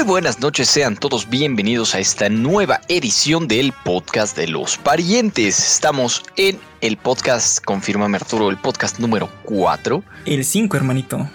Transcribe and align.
Muy 0.00 0.06
buenas 0.06 0.40
noches, 0.40 0.70
sean 0.70 0.96
todos 0.96 1.28
bienvenidos 1.28 1.94
a 1.94 1.98
esta 1.98 2.30
nueva 2.30 2.80
edición 2.88 3.46
del 3.46 3.74
podcast 3.84 4.34
de 4.34 4.48
los 4.48 4.78
parientes. 4.78 5.58
Estamos 5.74 6.22
en 6.38 6.58
el 6.80 6.96
podcast, 6.96 7.62
confírmame 7.62 8.16
Arturo, 8.16 8.48
el 8.48 8.56
podcast 8.56 8.98
número 8.98 9.28
4. 9.44 10.02
El 10.24 10.42
5, 10.46 10.74
hermanito. 10.78 11.28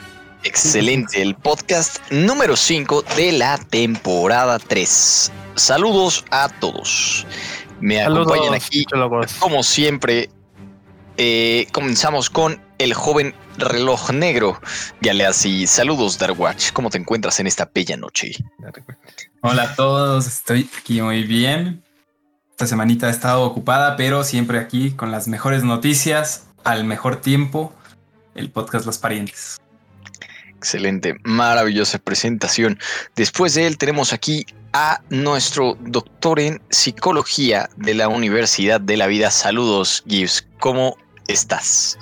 Excelente, 0.43 1.21
el 1.21 1.35
podcast 1.35 1.99
número 2.09 2.55
5 2.55 3.03
de 3.15 3.33
la 3.33 3.59
temporada 3.59 4.57
3. 4.57 5.31
Saludos 5.53 6.25
a 6.31 6.49
todos. 6.49 7.27
Me 7.79 8.01
Saludos, 8.01 8.31
acompañan 8.31 8.55
aquí, 8.55 8.83
chologos. 8.85 9.31
como 9.35 9.61
siempre. 9.61 10.31
eh, 11.17 11.67
comenzamos 11.71 12.31
con 12.31 12.59
el 12.79 12.95
joven 12.95 13.35
reloj 13.57 14.11
negro. 14.11 14.59
Galeazzi, 15.01 15.67
saludos, 15.67 16.17
Darkwatch. 16.17 16.71
¿Cómo 16.71 16.89
te 16.89 16.97
encuentras 16.97 17.39
en 17.39 17.47
esta 17.47 17.69
bella 17.73 17.97
noche? 17.97 18.31
Hola 19.41 19.63
a 19.63 19.75
todos, 19.75 20.27
estoy 20.27 20.69
aquí 20.77 21.01
muy 21.01 21.23
bien. 21.23 21.83
Esta 22.51 22.67
semanita 22.67 23.07
he 23.07 23.11
estado 23.11 23.43
ocupada, 23.43 23.97
pero 23.97 24.23
siempre 24.23 24.59
aquí 24.59 24.91
con 24.91 25.11
las 25.11 25.27
mejores 25.27 25.63
noticias, 25.63 26.47
al 26.63 26.85
mejor 26.85 27.17
tiempo, 27.17 27.73
el 28.33 28.49
podcast 28.49 28.85
Los 28.85 28.97
Parientes. 28.97 29.59
Excelente, 30.57 31.15
maravillosa 31.23 31.99
presentación. 31.99 32.79
Después 33.15 33.53
de 33.53 33.67
él 33.67 33.77
tenemos 33.77 34.13
aquí 34.13 34.45
a 34.73 35.01
nuestro 35.09 35.77
doctor 35.81 36.39
en 36.39 36.61
psicología 36.69 37.69
de 37.77 37.93
la 37.93 38.07
Universidad 38.07 38.81
de 38.81 38.97
la 38.97 39.07
Vida. 39.07 39.31
Saludos, 39.31 40.03
Gibbs. 40.07 40.47
¿Cómo 40.59 40.97
estás? 41.27 41.97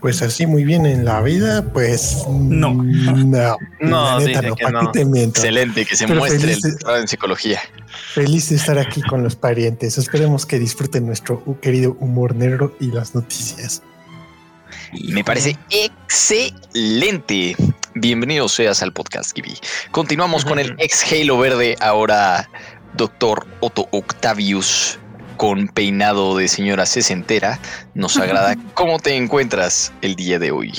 Pues 0.00 0.22
así 0.22 0.46
muy 0.46 0.64
bien 0.64 0.86
en 0.86 1.04
la 1.04 1.20
vida, 1.20 1.62
pues 1.72 2.24
No. 2.28 2.72
no, 2.74 3.56
No, 3.80 4.18
la 4.18 4.24
dice 4.24 4.40
que 4.40 4.48
¿pa' 4.50 4.56
qué 4.56 4.72
no. 4.72 4.90
te 4.92 5.04
miento? 5.04 5.40
Excelente, 5.40 5.84
que 5.84 5.94
se 5.96 6.06
Pero 6.06 6.20
muestre 6.20 6.36
el 6.36 6.56
feliz 6.56 6.62
doctorado 6.62 7.00
en 7.00 7.08
psicología. 7.08 7.60
Feliz 8.14 8.48
de 8.48 8.56
estar 8.56 8.78
aquí 8.78 9.02
con 9.02 9.22
los 9.22 9.36
parientes. 9.36 9.98
Esperemos 9.98 10.46
que 10.46 10.58
disfruten 10.58 11.06
nuestro 11.06 11.42
querido 11.60 11.96
humor 12.00 12.34
negro 12.34 12.74
y 12.80 12.86
las 12.86 13.14
noticias. 13.14 13.82
Me 15.12 15.22
parece 15.22 15.56
excelente. 15.70 17.54
Bienvenido 17.94 18.48
seas 18.48 18.82
al 18.82 18.92
podcast, 18.92 19.32
Gibi. 19.34 19.54
Continuamos 19.90 20.44
con 20.44 20.58
el 20.58 20.74
ex 20.78 21.04
Halo 21.12 21.38
verde, 21.38 21.76
ahora 21.80 22.48
doctor 22.94 23.46
Otto 23.60 23.88
Octavius, 23.92 24.98
con 25.40 25.68
peinado 25.68 26.36
de 26.36 26.48
señora 26.48 26.84
sesentera. 26.84 27.58
Nos 27.94 28.18
agrada. 28.18 28.56
¿Cómo 28.74 28.98
te 28.98 29.16
encuentras 29.16 29.90
el 30.02 30.14
día 30.14 30.38
de 30.38 30.50
hoy? 30.50 30.70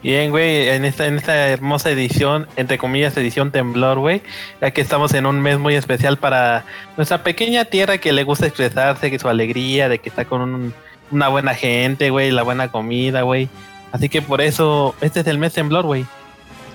Bien, 0.00 0.30
güey, 0.30 0.68
en 0.68 0.84
esta, 0.84 1.06
en 1.08 1.16
esta 1.16 1.48
hermosa 1.48 1.90
edición, 1.90 2.46
entre 2.54 2.78
comillas, 2.78 3.16
edición 3.16 3.50
temblor, 3.50 3.98
güey, 3.98 4.22
ya 4.60 4.70
que 4.70 4.80
estamos 4.80 5.12
en 5.14 5.26
un 5.26 5.40
mes 5.40 5.58
muy 5.58 5.74
especial 5.74 6.18
para 6.18 6.64
nuestra 6.96 7.24
pequeña 7.24 7.64
tierra 7.64 7.98
que 7.98 8.12
le 8.12 8.22
gusta 8.22 8.46
expresarse, 8.46 9.10
que 9.10 9.18
su 9.18 9.28
alegría, 9.28 9.88
de 9.88 9.98
que 9.98 10.08
está 10.08 10.24
con 10.24 10.40
un- 10.40 10.74
una 11.10 11.26
buena 11.26 11.54
gente, 11.56 12.10
güey, 12.10 12.30
la 12.30 12.44
buena 12.44 12.70
comida, 12.70 13.22
güey. 13.22 13.48
Así 13.90 14.08
que 14.08 14.22
por 14.22 14.40
eso, 14.40 14.94
este 15.00 15.18
es 15.20 15.26
el 15.26 15.38
mes 15.38 15.52
temblor, 15.54 15.84
güey. 15.84 16.06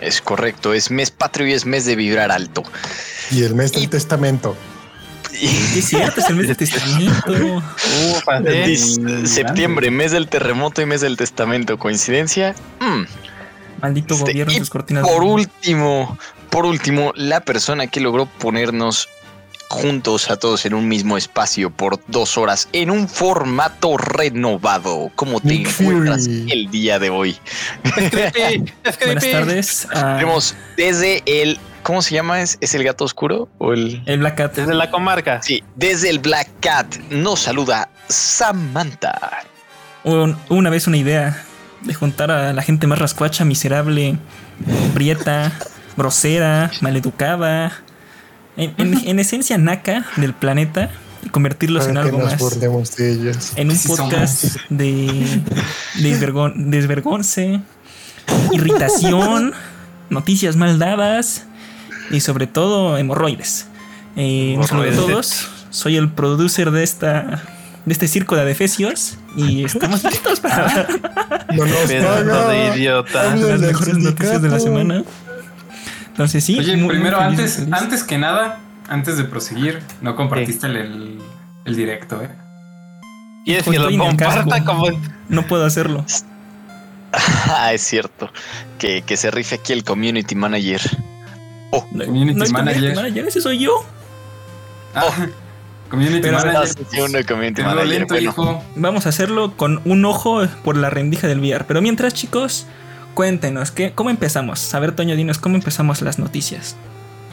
Es 0.02 0.20
correcto, 0.22 0.74
es 0.74 0.92
mes 0.92 1.12
patrio 1.12 1.48
y 1.48 1.54
es 1.54 1.66
mes 1.66 1.86
de 1.86 1.96
vibrar 1.96 2.30
alto. 2.30 2.64
Y 3.32 3.44
el 3.44 3.56
mes 3.56 3.72
del 3.72 3.84
Y- 3.84 3.88
testamento. 3.88 4.58
Sí, 5.32 5.80
es 5.80 5.86
cierto, 5.88 6.20
es 6.22 6.30
el 6.30 6.36
mes 6.36 6.48
de 6.50 6.56
testamento. 6.56 7.32
Uh, 7.32 9.26
septiembre, 9.28 9.90
mes 9.92 10.12
del 10.12 10.28
terremoto 10.28 10.82
y 10.82 10.86
mes 10.86 11.02
del 11.02 11.18
testamento. 11.18 11.78
¿Coincidencia? 11.80 12.56
Mm. 12.80 13.04
Maldito 13.82 14.14
Este, 14.14 14.32
gobierno, 14.32 14.54
y 14.54 14.58
sus 14.58 14.70
cortinas. 14.70 15.04
Por 15.08 15.22
de- 15.24 15.30
último, 15.30 16.18
por 16.50 16.66
último, 16.66 17.14
la 17.16 17.40
persona 17.42 17.88
que 17.88 18.00
logró 18.00 18.26
ponernos 18.26 19.10
juntos 19.70 20.30
a 20.30 20.36
todos 20.36 20.66
en 20.66 20.74
un 20.74 20.90
mismo 20.90 21.16
espacio 21.18 21.70
por 21.70 22.02
dos 22.08 22.38
horas 22.38 22.68
en 22.74 22.92
un 22.92 23.08
formato 23.08 23.96
renovado. 23.98 25.10
¿Cómo 25.16 25.40
te 25.40 25.48
Nick 25.48 25.80
encuentras 25.80 26.26
Fury. 26.26 26.52
el 26.52 26.70
día 26.70 27.00
de 27.00 27.10
hoy? 27.10 27.38
Buenas 29.06 29.30
tardes. 29.32 29.88
Tenemos 29.94 30.56
desde 30.78 31.24
el. 31.26 31.58
¿Cómo 31.84 32.02
se 32.02 32.14
llama? 32.14 32.42
¿Es, 32.42 32.58
es 32.62 32.74
el 32.76 32.84
gato 32.84 33.04
oscuro? 33.06 33.50
¿O 33.58 33.74
el.? 33.74 34.04
el 34.06 34.20
Black 34.20 34.36
Cat. 34.36 34.56
Desde 34.56 34.74
la 34.76 34.92
comarca. 34.92 35.42
Sí, 35.42 35.64
desde 35.76 36.10
el 36.10 36.20
Black 36.20 36.48
Cat 36.60 36.96
nos 37.10 37.40
saluda 37.42 37.90
Samantha. 38.08 39.44
Un- 40.04 40.38
una 40.50 40.70
vez 40.70 40.88
una 40.88 40.98
idea 40.98 41.44
de 41.82 41.94
juntar 41.94 42.30
a 42.32 42.54
la 42.54 42.62
gente 42.62 42.86
más 42.88 43.00
rascuacha, 43.00 43.46
miserable, 43.46 44.18
prieta, 44.94 45.52
grosera, 45.98 46.72
maleducada. 46.82 47.72
En, 48.58 48.74
en- 48.78 49.08
en 49.08 49.20
esencia 49.20 49.58
naca 49.58 50.06
del 50.18 50.34
planeta 50.34 50.90
y 51.24 51.30
convertirlos 51.30 51.88
en 51.88 51.96
Para 51.96 52.06
algo 52.06 52.20
nos 52.20 52.32
más. 52.34 52.40
burlemos 52.40 52.96
de 52.96 53.12
ellos. 53.14 53.54
en 53.56 53.70
un 53.70 53.76
Sí 53.76 53.88
podcast 53.88 54.44
de, 54.70 55.42
de 55.96 56.10
desvergon- 56.20 56.54
desvergonce, 56.70 57.62
irritación, 58.52 59.54
noticias 60.10 60.56
mal 60.56 60.78
dadas 60.80 61.46
y 62.12 62.20
sobre 62.22 62.48
todo 62.48 62.98
hemorroides. 62.98 63.68
Eh, 64.16 64.56
un 64.58 64.64
saludo 64.68 64.90
a 64.92 64.94
todos. 64.96 65.48
Soy 65.70 65.96
el 65.98 66.10
producer 66.12 66.72
de 66.72 66.84
esta 66.84 67.42
de 67.86 67.94
este 67.94 68.08
circo 68.08 68.36
de 68.36 68.42
adefesios 68.42 69.18
y 69.36 69.64
estamos 69.66 70.04
listos 70.04 70.40
para 70.40 70.86
No 71.56 71.66
nos 71.66 71.78
Pedazo 71.88 72.30
paga. 72.30 72.48
de 72.50 72.76
idiota. 72.78 73.36
Las 73.36 73.60
mejores 73.60 73.98
noticias 73.98 74.42
de 74.42 74.50
la 74.50 74.60
semana. 74.60 75.04
Entonces 76.08 76.44
sí. 76.44 76.60
Oye, 76.60 76.74
muy- 76.74 76.82
muy 76.86 76.90
primero, 76.96 77.18
feliz, 77.18 77.30
antes, 77.40 77.56
feliz. 77.56 77.74
antes 77.74 78.04
que 78.04 78.18
nada, 78.18 78.60
antes 78.90 79.18
de 79.18 79.24
proseguir, 79.24 79.80
no 80.02 80.16
compartiste 80.16 80.68
el, 80.68 80.76
el, 80.76 81.20
el 81.66 81.76
directo, 81.76 82.22
¿eh? 82.22 82.30
¿Quieres 83.46 83.64
Pues 83.64 83.76
que 83.78 83.84
lo 83.84 83.90
en 83.90 83.94
el 83.96 84.00
comparta 84.00 84.64
como 84.66 84.88
no 85.30 85.42
puedo 85.48 85.66
hacerlo. 85.66 86.06
Ah, 87.14 87.74
es 87.74 87.82
cierto. 87.82 88.32
Que, 88.80 89.02
que 89.02 89.18
se 89.18 89.32
rife 89.32 89.56
aquí 89.56 89.74
el 89.74 89.84
community 89.84 90.34
manager. 90.36 90.80
Oh, 91.72 91.86
No, 91.92 92.06
Community 92.06 92.38
no 92.38 92.44
es 92.44 92.52
manager. 92.52 92.80
community 92.80 92.96
manager, 93.02 93.28
ese 93.28 93.42
soy 93.42 93.60
yo. 93.60 93.84
Ah, 94.94 95.28
community 95.90 96.22
Pero- 96.22 96.38
manager. 96.40 96.68
Sí, 96.68 97.00
uno 97.00 97.18
community 97.28 97.62
manager. 97.64 97.88
lento, 97.88 98.14
Bueno, 98.14 98.30
hijo. 98.30 98.64
Vamos 98.76 99.06
a 99.06 99.10
hacerlo 99.10 99.56
con 99.58 99.82
un 99.86 100.06
ojo 100.06 100.42
por 100.64 100.76
la 100.78 100.90
rendija 100.90 101.28
del 101.28 101.40
VR. 101.40 101.66
Pero 101.66 101.82
mientras, 101.82 102.14
chicos, 102.14 102.68
cuéntenos, 103.14 103.72
¿qué, 103.72 103.94
¿cómo 103.94 104.10
empezamos? 104.10 104.74
A 104.74 104.80
ver, 104.80 104.94
Toño, 104.96 105.16
dinos, 105.16 105.38
¿cómo 105.38 105.56
empezamos 105.56 106.02
las 106.02 106.20
noticias? 106.20 106.76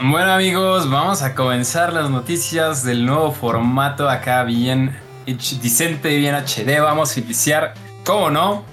Bueno 0.00 0.30
amigos, 0.32 0.88
vamos 0.88 1.22
a 1.22 1.34
comenzar 1.34 1.92
las 1.92 2.08
noticias 2.08 2.84
del 2.84 3.04
nuevo 3.04 3.32
formato 3.32 4.08
acá 4.08 4.44
bien 4.44 4.96
decente, 5.26 6.16
bien 6.16 6.36
HD. 6.36 6.80
Vamos 6.80 7.16
a 7.16 7.20
iniciar, 7.20 7.74
¿cómo 8.04 8.30
no? 8.30 8.64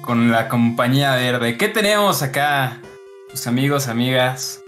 Con 0.00 0.30
la 0.32 0.48
compañía 0.48 1.14
verde. 1.16 1.58
¿Qué 1.58 1.68
tenemos 1.68 2.22
acá? 2.22 2.78
Pues 3.28 3.46
amigos, 3.46 3.88
amigas. 3.88 4.62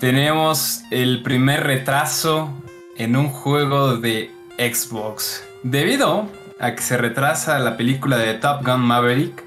Tenemos 0.00 0.82
el 0.92 1.24
primer 1.24 1.64
retraso 1.64 2.54
en 2.98 3.16
un 3.16 3.30
juego 3.30 3.96
de 3.96 4.30
Xbox. 4.56 5.42
Debido 5.64 6.28
a 6.60 6.76
que 6.76 6.82
se 6.82 6.96
retrasa 6.96 7.58
la 7.58 7.76
película 7.76 8.16
de 8.16 8.34
Top 8.34 8.64
Gun 8.64 8.80
Maverick, 8.80 9.42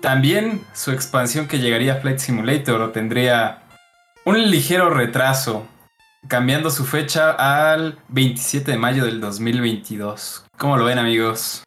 también 0.00 0.60
su 0.74 0.90
expansión 0.90 1.46
que 1.46 1.60
llegaría 1.60 1.92
a 1.92 1.96
Flight 2.00 2.18
Simulator 2.18 2.90
tendría 2.90 3.62
un 4.24 4.50
ligero 4.50 4.90
retraso, 4.90 5.68
cambiando 6.26 6.70
su 6.70 6.84
fecha 6.84 7.30
al 7.72 7.96
27 8.08 8.72
de 8.72 8.78
mayo 8.78 9.04
del 9.04 9.20
2022. 9.20 10.46
¿Cómo 10.58 10.78
lo 10.78 10.84
ven, 10.84 10.98
amigos? 10.98 11.62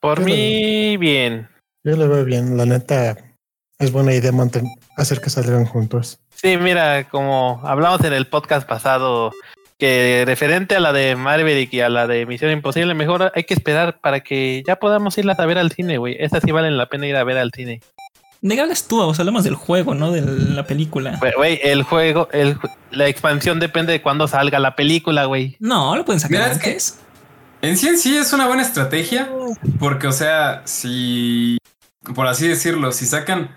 Por 0.00 0.20
Yo 0.20 0.24
lo 0.24 0.32
mí, 0.32 0.96
bien. 0.96 1.50
Yo 1.84 1.94
lo 1.94 2.08
veo 2.08 2.24
bien. 2.24 2.56
La 2.56 2.64
neta 2.64 3.18
es 3.78 3.92
buena 3.92 4.14
idea 4.14 4.32
hacer 4.96 5.20
que 5.20 5.28
salgan 5.28 5.66
juntos. 5.66 6.20
Sí, 6.40 6.56
mira, 6.58 7.08
como 7.08 7.60
hablamos 7.64 8.02
en 8.04 8.12
el 8.12 8.26
podcast 8.26 8.68
pasado, 8.68 9.32
que 9.78 10.24
referente 10.26 10.76
a 10.76 10.80
la 10.80 10.92
de 10.92 11.16
Maverick 11.16 11.72
y 11.72 11.80
a 11.80 11.88
la 11.88 12.06
de 12.06 12.26
Misión 12.26 12.50
Imposible, 12.52 12.94
mejor 12.94 13.32
hay 13.34 13.44
que 13.44 13.54
esperar 13.54 13.98
para 14.00 14.20
que 14.20 14.62
ya 14.66 14.76
podamos 14.76 15.16
irlas 15.18 15.38
a 15.38 15.46
ver 15.46 15.58
al 15.58 15.72
cine, 15.72 15.98
güey. 15.98 16.16
Esas 16.18 16.42
sí 16.44 16.52
valen 16.52 16.76
la 16.76 16.86
pena 16.86 17.06
ir 17.06 17.16
a 17.16 17.24
ver 17.24 17.38
al 17.38 17.52
cine. 17.54 17.80
¿De 18.42 18.54
qué 18.54 18.60
hablas 18.60 18.86
tú? 18.86 19.00
O 19.00 19.14
sea, 19.14 19.22
hablamos 19.22 19.44
del 19.44 19.54
juego, 19.54 19.94
¿no? 19.94 20.12
De 20.12 20.20
la 20.22 20.64
película. 20.66 21.18
Güey, 21.36 21.58
el 21.64 21.82
juego, 21.82 22.28
el, 22.32 22.58
la 22.90 23.08
expansión 23.08 23.58
depende 23.58 23.92
de 23.92 24.02
cuándo 24.02 24.28
salga 24.28 24.58
la 24.58 24.76
película, 24.76 25.24
güey. 25.24 25.56
No, 25.58 25.96
lo 25.96 26.04
pueden 26.04 26.20
sacar 26.20 26.38
Mira, 26.40 26.52
es 26.52 26.58
que- 26.58 26.68
antes. 26.68 27.00
En 27.62 27.78
sí 27.78 27.88
en 27.88 27.98
sí 27.98 28.14
es 28.16 28.32
una 28.34 28.46
buena 28.46 28.62
estrategia, 28.62 29.30
porque 29.80 30.06
o 30.06 30.12
sea, 30.12 30.60
si, 30.66 31.56
por 32.14 32.26
así 32.26 32.46
decirlo, 32.46 32.92
si 32.92 33.06
sacan 33.06 33.56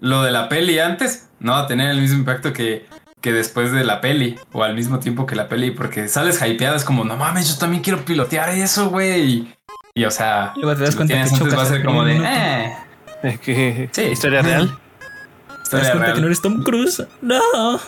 lo 0.00 0.22
de 0.22 0.30
la 0.30 0.48
peli 0.48 0.78
antes, 0.78 1.28
no 1.40 1.52
va 1.52 1.60
a 1.60 1.66
tener 1.66 1.90
el 1.90 2.00
mismo 2.00 2.18
impacto 2.18 2.52
que, 2.52 2.86
que 3.20 3.32
después 3.32 3.72
de 3.72 3.84
la 3.84 4.00
peli, 4.00 4.36
o 4.52 4.62
al 4.62 4.74
mismo 4.74 4.98
tiempo 4.98 5.26
que 5.26 5.34
la 5.36 5.48
peli, 5.48 5.70
porque 5.70 6.08
sales 6.08 6.40
hypeado, 6.42 6.76
es 6.76 6.84
como, 6.84 7.04
no 7.04 7.16
mames, 7.16 7.48
yo 7.52 7.58
también 7.58 7.82
quiero 7.82 8.04
pilotear 8.04 8.50
eso, 8.50 8.90
güey. 8.90 9.54
Y 9.94 10.04
o 10.04 10.10
sea, 10.10 10.52
Luego 10.56 10.76
te 10.76 10.84
das 10.84 10.94
cuenta 10.96 11.22
que 11.22 11.30
chocas 11.30 11.58
va 11.58 11.62
a 11.62 11.66
ser 11.66 11.84
como 11.84 12.04
de, 12.04 12.16
eh, 12.22 12.76
Que- 13.42 13.88
Sí. 13.92 14.02
Historia 14.02 14.42
real. 14.42 14.68
Te 14.68 15.52
das 15.54 15.62
historia 15.64 15.90
cuenta 15.92 16.04
real. 16.06 16.14
que 16.14 16.20
no 16.20 16.26
eres 16.26 16.42
Tom 16.42 16.62
Cruise. 16.62 17.02
No. 17.22 17.80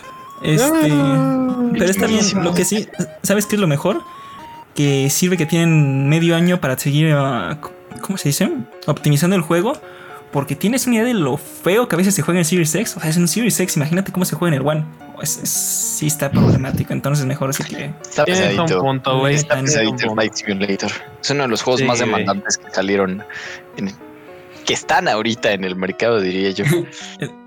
Este, 0.42 0.88
Ah, 0.90 1.68
pero 1.72 1.84
está 1.84 2.06
bien. 2.06 2.24
Lo 2.42 2.54
que 2.54 2.64
sí, 2.64 2.88
¿sabes 3.22 3.44
qué 3.46 3.56
es 3.56 3.60
lo 3.60 3.66
mejor? 3.66 4.02
Que 4.74 5.10
sirve 5.10 5.36
que 5.36 5.46
tienen 5.46 6.08
medio 6.08 6.34
año 6.36 6.60
para 6.60 6.78
seguir, 6.78 7.12
ah, 7.14 7.58
¿cómo 8.00 8.16
se 8.16 8.30
dice? 8.30 8.50
Optimizando 8.86 9.36
el 9.36 9.42
juego. 9.42 9.72
Porque 10.32 10.54
tienes 10.54 10.86
una 10.86 10.96
idea 10.96 11.04
de 11.06 11.14
lo 11.14 11.36
feo 11.38 11.88
que 11.88 11.96
a 11.96 11.98
veces 11.98 12.14
se 12.14 12.22
juega 12.22 12.38
en 12.40 12.44
Series 12.44 12.74
X. 12.74 12.96
O 12.96 13.00
sea, 13.00 13.08
es 13.10 13.16
en 13.16 13.26
Series 13.28 13.58
X, 13.58 13.76
imagínate 13.76 14.12
cómo 14.12 14.24
se 14.26 14.36
juega 14.36 14.54
en 14.56 14.60
el 14.62 14.66
One. 14.68 14.84
Es, 15.22 15.38
es- 15.42 15.48
sí 15.50 16.06
está 16.06 16.30
problemático, 16.30 16.92
entonces 16.92 17.24
mejor 17.26 17.50
así 17.50 17.64
que... 17.64 17.86
Está 18.02 18.24
Tienes 18.24 18.44
un 18.44 18.50
pesadito. 18.50 18.80
punto, 18.80 19.18
güey. 19.20 19.34
Está 19.34 19.56
un 19.58 19.64
Pesadito. 19.64 20.12
Flight 20.14 20.34
Simulator. 20.34 20.90
Es 21.22 21.30
uno 21.30 21.42
de 21.44 21.48
los 21.48 21.62
juegos 21.62 21.80
Sí, 21.80 21.86
más 21.86 21.98
demandantes 21.98 22.58
que 22.58 22.70
salieron. 22.70 23.24
en- 23.76 23.92
que 24.66 24.74
están 24.74 25.08
ahorita 25.08 25.52
en 25.52 25.64
el 25.64 25.76
mercado, 25.76 26.20
diría 26.20 26.50
yo. 26.50 26.64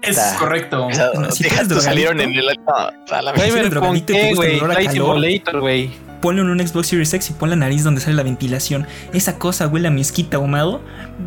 Es 0.01 0.17
Está- 0.17 0.35
correcto. 0.39 0.87
O 0.87 0.91
sea, 0.93 1.11
No, 1.13 1.29
si 1.31 1.43
salieron 1.43 2.19
en 2.19 2.31
el. 2.33 2.45
No, 2.65 3.15
a 3.15 3.21
la 3.21 3.33
Cyberpunk, 3.33 3.69
drogadicto 3.69 4.11
y 4.13 4.15
te 4.15 4.21
¿qué, 4.21 4.29
gusta 4.33 4.45
el 4.47 4.59
güey? 4.59 4.75
calor. 4.75 4.91
Simulator, 4.91 5.59
güey. 5.59 5.91
Ponlo 6.21 6.41
en 6.43 6.49
un 6.49 6.59
Xbox 6.65 6.87
Series 6.87 7.13
X 7.13 7.31
y 7.31 7.33
pon 7.33 7.49
la 7.49 7.55
nariz 7.55 7.83
donde 7.83 7.99
sale 8.01 8.15
la 8.15 8.23
ventilación. 8.23 8.85
Esa 9.13 9.37
cosa 9.39 9.67
huele 9.67 9.87
a 9.87 9.91
mezquita 9.91 10.37
ahumado. 10.37 10.81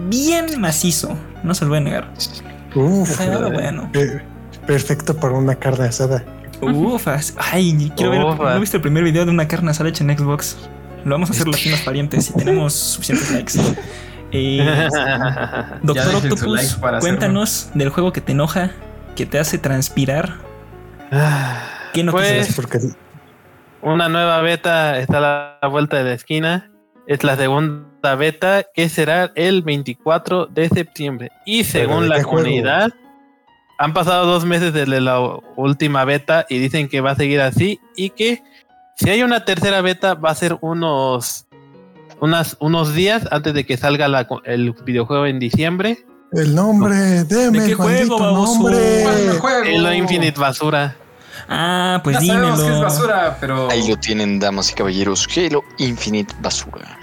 Bien 0.09 0.61
macizo. 0.61 1.17
No 1.43 1.55
se 1.55 1.65
lo 1.65 1.71
voy 1.71 1.79
a 1.79 1.81
negar. 1.81 2.11
Uf, 2.75 3.17
Pero 3.19 3.51
bueno. 3.51 3.91
pe- 3.93 4.23
perfecto 4.67 5.17
para 5.17 5.35
una 5.35 5.57
carne 5.57 5.87
asada. 5.87 6.25
Ufas. 6.61 7.35
Ay, 7.37 7.93
quiero 7.97 8.11
ver. 8.13 8.21
¿No 8.21 8.61
viste 8.61 8.77
el 8.77 8.83
primer 8.83 9.03
video 9.05 9.25
de 9.25 9.31
una 9.33 9.49
carne 9.49 9.71
asada 9.73 9.89
hecha 9.89 10.05
en 10.05 10.17
Xbox? 10.17 10.57
Lo 11.05 11.11
vamos 11.17 11.29
a 11.31 11.33
hacer 11.33 11.47
los 11.47 11.57
finos 11.61 11.81
parientes 11.81 12.27
si 12.27 12.33
tenemos 12.33 12.73
suficientes 12.75 13.31
likes. 13.31 13.53
Eh, 14.37 14.89
Doctor 15.85 16.13
Octopus, 16.17 16.43
like 16.47 16.75
para 16.81 16.99
cuéntanos 16.99 17.69
del 17.75 17.91
juego 17.91 18.13
que 18.13 18.21
te 18.21 18.33
enoja, 18.33 18.73
que 19.15 19.27
te 19.27 19.39
hace 19.39 19.59
transpirar. 19.59 20.39
¿Qué 21.93 22.03
noticias? 22.03 22.47
Pues, 22.47 22.57
Porque 22.57 22.79
Una 23.85 24.09
nueva 24.09 24.41
beta 24.41 24.99
está 24.99 25.19
a 25.19 25.59
la 25.63 25.69
vuelta 25.69 25.99
de 25.99 26.05
la 26.05 26.15
esquina. 26.15 26.71
Es 27.07 27.23
la 27.23 27.37
segunda 27.37 28.15
beta 28.15 28.65
que 28.75 28.89
será 28.89 29.31
el 29.35 29.61
24 29.61 30.47
de 30.47 30.71
septiembre. 30.71 31.31
Y 31.45 31.65
según 31.65 32.05
¿de 32.05 32.09
la 32.09 32.15
juego? 32.23 32.31
comunidad, 32.31 32.89
han 33.79 33.93
pasado 33.93 34.25
dos 34.25 34.47
meses 34.47 34.73
desde 34.73 35.03
la 35.03 35.21
última 35.57 36.07
beta 36.07 36.47
y 36.49 36.61
dicen 36.61 36.89
que 36.89 37.03
va 37.03 37.11
a 37.11 37.17
seguir 37.17 37.43
así 37.43 37.79
y 37.95 38.09
que 38.09 38.43
si 38.97 39.11
hay 39.11 39.23
una 39.23 39.45
tercera 39.45 39.83
beta 39.83 40.15
va 40.15 40.31
a 40.31 40.35
ser 40.35 40.57
unos, 40.63 41.47
unas, 42.23 42.57
unos 42.61 42.95
días 42.95 43.29
antes 43.33 43.53
de 43.53 43.67
que 43.67 43.77
salga 43.77 44.09
la 44.09 44.27
el 44.45 44.73
videojuego 44.87 45.27
en 45.27 45.39
diciembre. 45.39 46.07
el 46.33 46.55
nombre, 46.55 47.25
deme 47.25 47.61
¿De 47.61 47.69
qué 47.69 47.75
juego, 47.75 48.19
nombre. 48.19 49.03
¿Cuál 49.03 49.39
juego? 49.41 49.79
Halo 49.79 49.93
Infinite 49.93 50.41
Basura. 50.41 50.97
Ah, 51.49 52.01
pues 52.03 52.21
ya 52.21 52.27
sabemos 52.27 52.61
que 52.61 52.67
es 52.67 52.73
dímelo. 52.73 52.83
basura, 52.83 53.37
pero. 53.41 53.71
Ahí 53.71 53.89
lo 53.89 53.97
tienen, 53.97 54.39
damas 54.39 54.71
y 54.71 54.75
caballeros. 54.75 55.29
Halo 55.37 55.63
Infinite 55.79 56.35
Basura. 56.41 56.99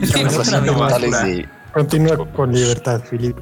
Es 0.00 0.12
que 0.12 0.24
basura. 0.24 0.60
de. 0.60 1.48
Continúa 1.72 2.16
con 2.32 2.52
libertad, 2.52 3.02
Philip. 3.10 3.36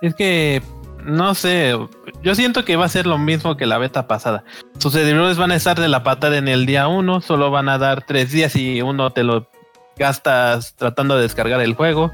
Es 0.00 0.14
que 0.14 0.62
no 1.04 1.34
sé, 1.34 1.76
yo 2.22 2.34
siento 2.34 2.64
que 2.64 2.76
va 2.76 2.86
a 2.86 2.88
ser 2.88 3.06
lo 3.06 3.18
mismo 3.18 3.56
que 3.56 3.66
la 3.66 3.78
beta 3.78 4.06
pasada. 4.06 4.44
Sus 4.78 4.94
servidores 4.94 5.36
van 5.36 5.50
a 5.52 5.56
estar 5.56 5.78
de 5.78 5.88
la 5.88 6.02
patada 6.02 6.38
en 6.38 6.48
el 6.48 6.66
día 6.66 6.88
uno, 6.88 7.20
solo 7.20 7.50
van 7.50 7.68
a 7.68 7.78
dar 7.78 8.04
tres 8.06 8.32
días 8.32 8.56
y 8.56 8.80
uno 8.80 9.10
te 9.10 9.22
lo 9.22 9.48
gastas 9.98 10.74
tratando 10.76 11.16
de 11.16 11.22
descargar 11.22 11.60
el 11.60 11.74
juego. 11.74 12.10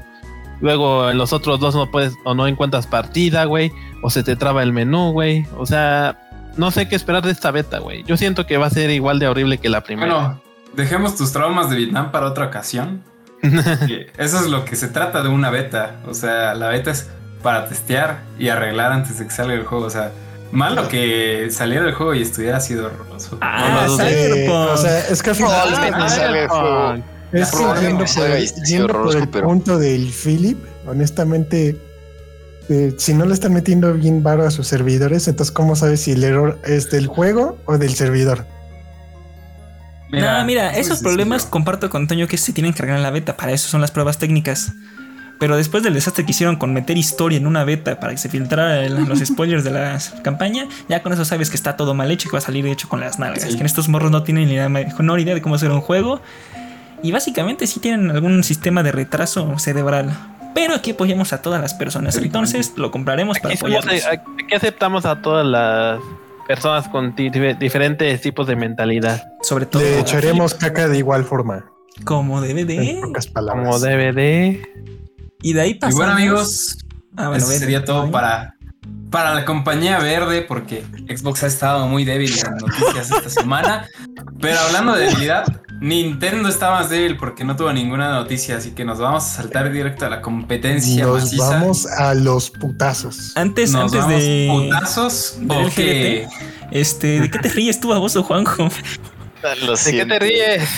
Luego 0.59 1.09
en 1.09 1.17
los 1.17 1.33
otros 1.33 1.59
dos 1.59 1.73
no 1.73 1.89
puedes 1.89 2.13
o 2.25 2.35
no 2.35 2.47
encuentras 2.47 2.85
partida, 2.85 3.45
güey, 3.45 3.71
o 4.03 4.09
se 4.09 4.23
te 4.23 4.35
traba 4.35 4.61
el 4.61 4.73
menú, 4.73 5.11
güey. 5.11 5.45
O 5.57 5.65
sea, 5.65 6.19
no 6.57 6.71
sé 6.71 6.87
qué 6.87 6.95
esperar 6.95 7.23
de 7.23 7.31
esta 7.31 7.51
beta, 7.51 7.79
güey. 7.79 8.03
Yo 8.03 8.17
siento 8.17 8.45
que 8.45 8.57
va 8.57 8.67
a 8.67 8.69
ser 8.69 8.89
igual 8.89 9.19
de 9.19 9.27
horrible 9.27 9.57
que 9.57 9.69
la 9.69 9.81
primera. 9.81 10.13
Bueno, 10.13 10.41
dejemos 10.73 11.15
tus 11.15 11.31
traumas 11.31 11.69
de 11.69 11.75
Vietnam 11.77 12.11
para 12.11 12.27
otra 12.27 12.45
ocasión. 12.47 13.03
Que 13.41 14.07
Eso 14.17 14.39
es 14.39 14.47
lo 14.47 14.65
que 14.65 14.75
se 14.75 14.87
trata 14.87 15.21
de 15.23 15.29
una 15.29 15.49
beta. 15.49 15.95
O 16.07 16.13
sea, 16.13 16.53
la 16.53 16.67
beta 16.69 16.91
es 16.91 17.09
para 17.41 17.65
testear 17.67 18.19
y 18.37 18.49
arreglar 18.49 18.91
antes 18.91 19.17
de 19.17 19.25
que 19.25 19.31
salga 19.31 19.53
el 19.55 19.65
juego. 19.65 19.85
O 19.85 19.89
sea, 19.89 20.11
malo 20.51 20.87
que 20.87 21.47
saliera 21.51 21.85
el 21.87 21.93
juego 21.93 22.13
y 22.13 22.21
estuviera 22.21 22.59
sido 22.59 22.85
horroroso. 22.87 23.37
Ah, 23.41 23.85
No, 23.87 23.97
Cyberpunk. 23.97 24.69
o 24.73 24.77
sea, 24.77 24.99
es 25.07 25.23
que 25.23 25.29
al 25.31 25.35
final- 25.35 25.51
Probablemente 25.69 26.09
salga 26.09 26.39
el 26.43 26.47
juego. 26.49 26.93
Es 27.31 27.51
que 27.51 27.57
yendo 27.81 28.05
por, 28.05 28.29
el- 28.29 28.53
yendo 28.65 29.31
por 29.31 29.43
punto 29.43 29.77
del 29.79 30.11
Philip, 30.11 30.57
honestamente, 30.85 31.77
eh, 32.71 32.95
si 32.97 33.13
no 33.13 33.25
le 33.25 33.33
están 33.33 33.53
metiendo 33.53 33.93
bien 33.93 34.23
varo 34.23 34.45
a 34.47 34.51
sus 34.51 34.67
servidores, 34.67 35.27
entonces 35.27 35.51
¿cómo 35.51 35.75
sabes 35.75 36.01
si 36.01 36.11
el 36.13 36.23
error 36.23 36.59
es 36.65 36.89
del 36.89 37.07
juego 37.07 37.57
o 37.65 37.77
del 37.77 37.93
servidor? 37.93 38.45
no, 40.11 40.43
mira, 40.45 40.67
es 40.67 40.73
muy 40.73 40.81
esos 40.81 40.99
problemas 40.99 41.41
sencillo. 41.43 41.51
comparto 41.51 41.89
con 41.89 42.07
Toño 42.07 42.27
que 42.27 42.37
se 42.37 42.51
tienen 42.53 42.73
que 42.73 42.79
cargar 42.79 42.97
en 42.97 43.03
la 43.03 43.11
beta. 43.11 43.37
Para 43.37 43.53
eso 43.53 43.69
son 43.69 43.79
las 43.81 43.91
pruebas 43.91 44.17
técnicas. 44.17 44.73
Pero 45.39 45.55
después 45.57 45.81
del 45.83 45.93
desastre 45.95 46.23
que 46.25 46.31
hicieron 46.31 46.57
con 46.57 46.71
meter 46.73 46.97
historia 46.97 47.37
en 47.37 47.47
una 47.47 47.63
beta 47.63 47.99
para 47.99 48.11
que 48.11 48.17
se 48.19 48.29
filtrara 48.29 48.83
el- 48.85 49.05
los 49.05 49.19
spoilers 49.25 49.63
de 49.63 49.71
la 49.71 49.97
campaña, 50.21 50.65
ya 50.89 51.01
con 51.01 51.13
eso 51.13 51.25
sabes 51.25 51.49
que 51.49 51.55
está 51.55 51.77
todo 51.77 51.93
mal 51.93 52.11
hecho 52.11 52.27
y 52.27 52.29
que 52.29 52.33
va 52.35 52.39
a 52.39 52.41
salir 52.41 52.65
hecho 52.67 52.87
con 52.89 52.99
las 52.99 53.17
nalgas. 53.19 53.43
Sí. 53.43 53.53
Que 53.53 53.61
en 53.61 53.65
estos 53.65 53.87
morros 53.89 54.11
no 54.11 54.21
tienen 54.23 54.49
ni 54.49 54.57
la 54.57 54.69
menor 54.69 55.19
idea 55.19 55.33
de 55.33 55.41
cómo 55.41 55.55
hacer 55.55 55.71
un 55.71 55.81
juego. 55.81 56.21
Y 57.03 57.11
básicamente 57.11 57.65
sí 57.65 57.79
tienen 57.79 58.11
algún 58.11 58.43
sistema 58.43 58.83
de 58.83 58.91
retraso 58.91 59.57
cerebral. 59.57 60.11
Pero 60.53 60.75
aquí 60.75 60.91
apoyamos 60.91 61.33
a 61.33 61.41
todas 61.41 61.61
las 61.61 61.73
personas. 61.73 62.15
Entonces 62.17 62.73
lo 62.75 62.91
compraremos 62.91 63.39
para 63.39 63.53
Aquí, 63.53 63.59
somos- 63.59 63.77
apoyarlos. 63.85 64.05
aquí 64.07 64.55
aceptamos 64.55 65.05
a 65.05 65.21
todas 65.21 65.45
las 65.45 65.99
personas 66.47 66.87
con 66.89 67.15
diferentes 67.15 68.19
tipos 68.21 68.47
de 68.47 68.55
mentalidad. 68.55 69.23
Sobre 69.41 69.65
todo 69.65 69.81
Le 69.81 69.99
echaremos 69.99 70.53
caca 70.53 70.87
de 70.87 70.97
igual 70.97 71.23
forma. 71.23 71.65
Como 72.03 72.41
DVD. 72.41 72.89
En 72.89 73.01
pocas 73.01 73.27
Como 73.27 73.33
palabras. 73.33 73.81
DVD. 73.81 74.61
Y 75.41 75.53
de 75.53 75.61
ahí 75.61 75.71
Y 75.71 75.73
pasamos. 75.75 75.95
bueno, 75.97 76.11
amigos, 76.13 76.77
Ah, 77.17 77.27
bueno, 77.27 77.43
eso 77.43 77.47
sería 77.47 77.83
todo 77.83 78.09
para, 78.09 78.55
para 79.09 79.33
la 79.33 79.43
compañía 79.43 79.99
verde, 79.99 80.41
porque 80.43 80.83
Xbox 81.09 81.43
ha 81.43 81.47
estado 81.47 81.87
muy 81.87 82.05
débil 82.05 82.31
en 82.45 82.55
noticias 82.57 83.11
esta 83.11 83.29
semana. 83.29 83.85
Pero 84.39 84.57
hablando 84.59 84.93
de 84.93 85.05
debilidad, 85.07 85.43
Nintendo 85.81 86.47
está 86.47 86.69
más 86.69 86.89
débil 86.91 87.17
porque 87.17 87.43
no 87.43 87.55
tuvo 87.55 87.73
ninguna 87.73 88.11
noticia, 88.11 88.57
así 88.57 88.71
que 88.71 88.85
nos 88.85 88.99
vamos 88.99 89.23
a 89.25 89.27
saltar 89.27 89.71
directo 89.71 90.05
a 90.05 90.09
la 90.09 90.21
competencia 90.21 91.05
Nos 91.05 91.23
maciza. 91.23 91.49
vamos 91.49 91.87
a 91.87 92.13
los 92.13 92.51
putazos. 92.51 93.35
Antes, 93.35 93.71
Nos 93.71 93.85
antes 93.85 93.99
vamos 94.01 94.21
de. 94.21 94.47
putazos 94.51 95.37
qué? 95.75 96.27
Este, 96.69 97.19
¿de 97.21 97.31
qué 97.31 97.39
te 97.39 97.49
ríes 97.49 97.79
tú, 97.79 97.89
baboso 97.89 98.21
Juanjo? 98.21 98.69
Lo 99.63 99.75
¿De 99.75 99.91
qué 99.91 100.05
te 100.05 100.19
ríes? 100.19 100.69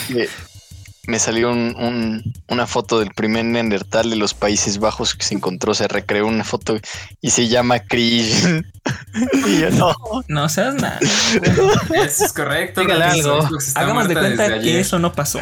Me 1.06 1.20
salió 1.20 1.52
un- 1.52 1.76
un- 1.78 2.34
una 2.48 2.66
foto 2.66 3.00
del 3.00 3.12
primer 3.14 3.44
Neandertal 3.44 4.10
de 4.10 4.16
los 4.16 4.34
Países 4.34 4.78
Bajos 4.80 5.16
que 5.16 5.26
se 5.26 5.34
encontró, 5.36 5.74
se 5.74 5.88
recreó 5.90 6.26
una 6.28 6.46
foto 6.46 6.78
y 7.20 7.30
se 7.32 7.50
llama 7.50 7.80
Krish. 7.80 8.64
y 9.48 9.60
yo 9.60 9.70
no. 9.72 9.94
No 10.30 10.48
seas 10.48 10.76
nada. 10.76 11.00
Eso 11.02 12.26
es 12.26 12.34
correcto. 12.34 12.82
Dígale 12.82 13.04
algo. 13.04 13.50
Hagamos 13.76 14.08
de 14.08 14.14
cuenta 14.14 14.48
que 14.48 14.54
ayer. 14.54 14.80
eso 14.80 14.98
no 15.00 15.12
pasó. 15.14 15.42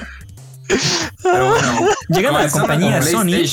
Pero 1.22 1.50
bueno, 1.52 1.88
Llegando 2.10 2.40
a 2.40 2.44
la 2.44 2.50
compañía 2.50 3.02
Sony, 3.02 3.44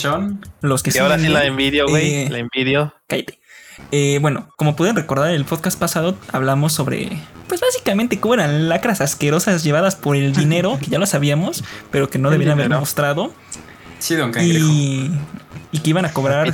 los 0.60 0.82
que 0.82 0.90
Y 0.94 0.98
ahora 0.98 1.18
sí 1.18 1.28
la 1.28 1.44
envidio, 1.44 1.86
güey. 1.88 2.14
eh, 2.14 2.28
La 2.30 2.38
envidio. 2.38 2.94
Cállate. 3.06 3.38
Eh, 3.90 4.18
bueno, 4.20 4.49
como 4.56 4.76
pueden 4.76 4.97
recordar, 4.97 5.30
en 5.30 5.37
el 5.37 5.44
podcast 5.44 5.78
pasado 5.78 6.16
hablamos 6.32 6.73
sobre, 6.75 7.08
pues 7.49 7.61
básicamente, 7.61 8.20
cómo 8.20 8.35
eran 8.35 8.68
lacras 8.68 9.00
asquerosas 9.00 9.64
llevadas 9.64 9.97
por 9.97 10.14
el 10.16 10.32
dinero, 10.35 10.78
que 10.78 10.87
ya 10.87 10.99
lo 10.99 11.06
sabíamos, 11.06 11.64
pero 11.90 12.11
que 12.11 12.18
no 12.18 12.28
debían 12.30 12.50
haber 12.52 12.68
mostrado. 12.80 13.32
sí, 13.99 14.14
don 14.14 14.30
Cangrejo. 14.30 14.66
Y, 14.68 15.11
y 15.73 15.78
que 15.80 15.90
iban 15.90 16.04
a 16.04 16.12
cobrar 16.12 16.49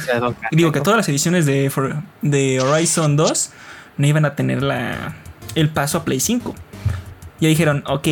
digo 0.53 0.71
que 0.73 0.81
todas 0.81 0.97
las 0.97 1.09
ediciones 1.09 1.45
de, 1.47 1.71
For- 1.71 1.97
de 2.23 2.61
Horizon 2.61 3.17
2 3.17 3.51
no 3.97 4.07
iban 4.07 4.25
a 4.25 4.35
tener 4.37 4.63
la, 4.63 5.17
el 5.57 5.69
paso 5.71 5.99
a 5.99 6.05
Play 6.05 6.21
5. 6.21 6.55
Ya 7.41 7.49
dijeron, 7.49 7.83
ok, 7.87 8.05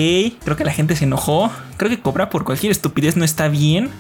creo 0.44 0.56
que 0.56 0.64
la 0.64 0.72
gente 0.72 0.96
se 0.96 1.04
enojó. 1.04 1.50
Creo 1.76 1.88
que 1.90 2.00
cobrar 2.00 2.28
por 2.28 2.44
cualquier 2.44 2.72
estupidez 2.72 3.16
no 3.16 3.24
está 3.24 3.46
bien. 3.48 3.90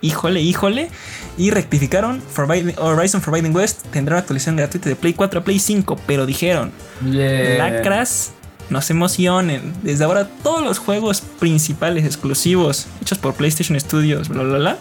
Híjole, 0.00 0.40
híjole. 0.42 0.90
Y 1.36 1.50
rectificaron. 1.50 2.22
Forbidden- 2.34 2.74
Horizon 2.78 3.20
Forbidden 3.20 3.54
West 3.54 3.86
tendrá 3.90 4.14
una 4.16 4.20
actualización 4.20 4.56
gratuita 4.56 4.88
de 4.88 4.96
Play 4.96 5.14
4 5.14 5.40
a 5.40 5.44
Play 5.44 5.58
5. 5.58 5.98
Pero 6.06 6.24
dijeron, 6.26 6.70
Yeah. 7.04 7.58
lacras, 7.58 8.30
no 8.70 8.80
se 8.82 8.92
emocionen. 8.92 9.72
Desde 9.82 10.04
ahora 10.04 10.28
todos 10.42 10.62
los 10.64 10.78
juegos 10.78 11.20
principales 11.40 12.04
exclusivos 12.04 12.86
hechos 13.02 13.18
por 13.18 13.34
PlayStation 13.34 13.78
Studios, 13.80 14.28
bla, 14.28 14.42
bla, 14.42 14.58
bla, 14.58 14.78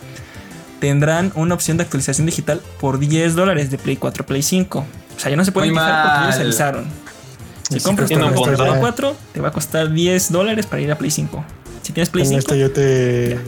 tendrán 0.79 1.31
una 1.36 1.55
opción 1.55 1.77
de 1.77 1.83
actualización 1.83 2.25
digital 2.27 2.62
por 2.79 3.00
10 3.00 3.36
dólares 3.36 3.71
de 3.71 3.77
Play 3.77 3.97
4 3.97 4.24
a 4.24 4.25
Play 4.27 4.43
5. 4.43 4.86
O 5.15 5.19
sea, 5.19 5.31
ya 5.31 5.36
no 5.38 5.43
se 5.45 5.51
pueden 5.51 5.74
quejar 5.74 6.03
porque 6.03 6.19
mal. 6.38 6.41
avisaron. 6.41 6.86
Si 7.69 7.79
Sí, 7.79 7.86
compras 7.86 8.09
tu 8.09 8.15
Play 8.15 8.29
punto. 8.33 8.75
4, 8.79 9.15
te 9.33 9.41
va 9.41 9.47
a 9.50 9.51
costar 9.51 9.91
10 9.91 10.31
dólares 10.31 10.65
para 10.67 10.81
ir 10.81 10.91
a 10.91 10.97
Play 10.97 11.09
5. 11.12 11.43
Si 11.81 11.91
tienes 11.93 12.09
Play 12.09 12.24
Con 12.24 12.29
5, 12.29 12.39
esto 12.39 12.55
yo 12.55 12.71
te. 12.71 13.29
Ya 13.29 13.41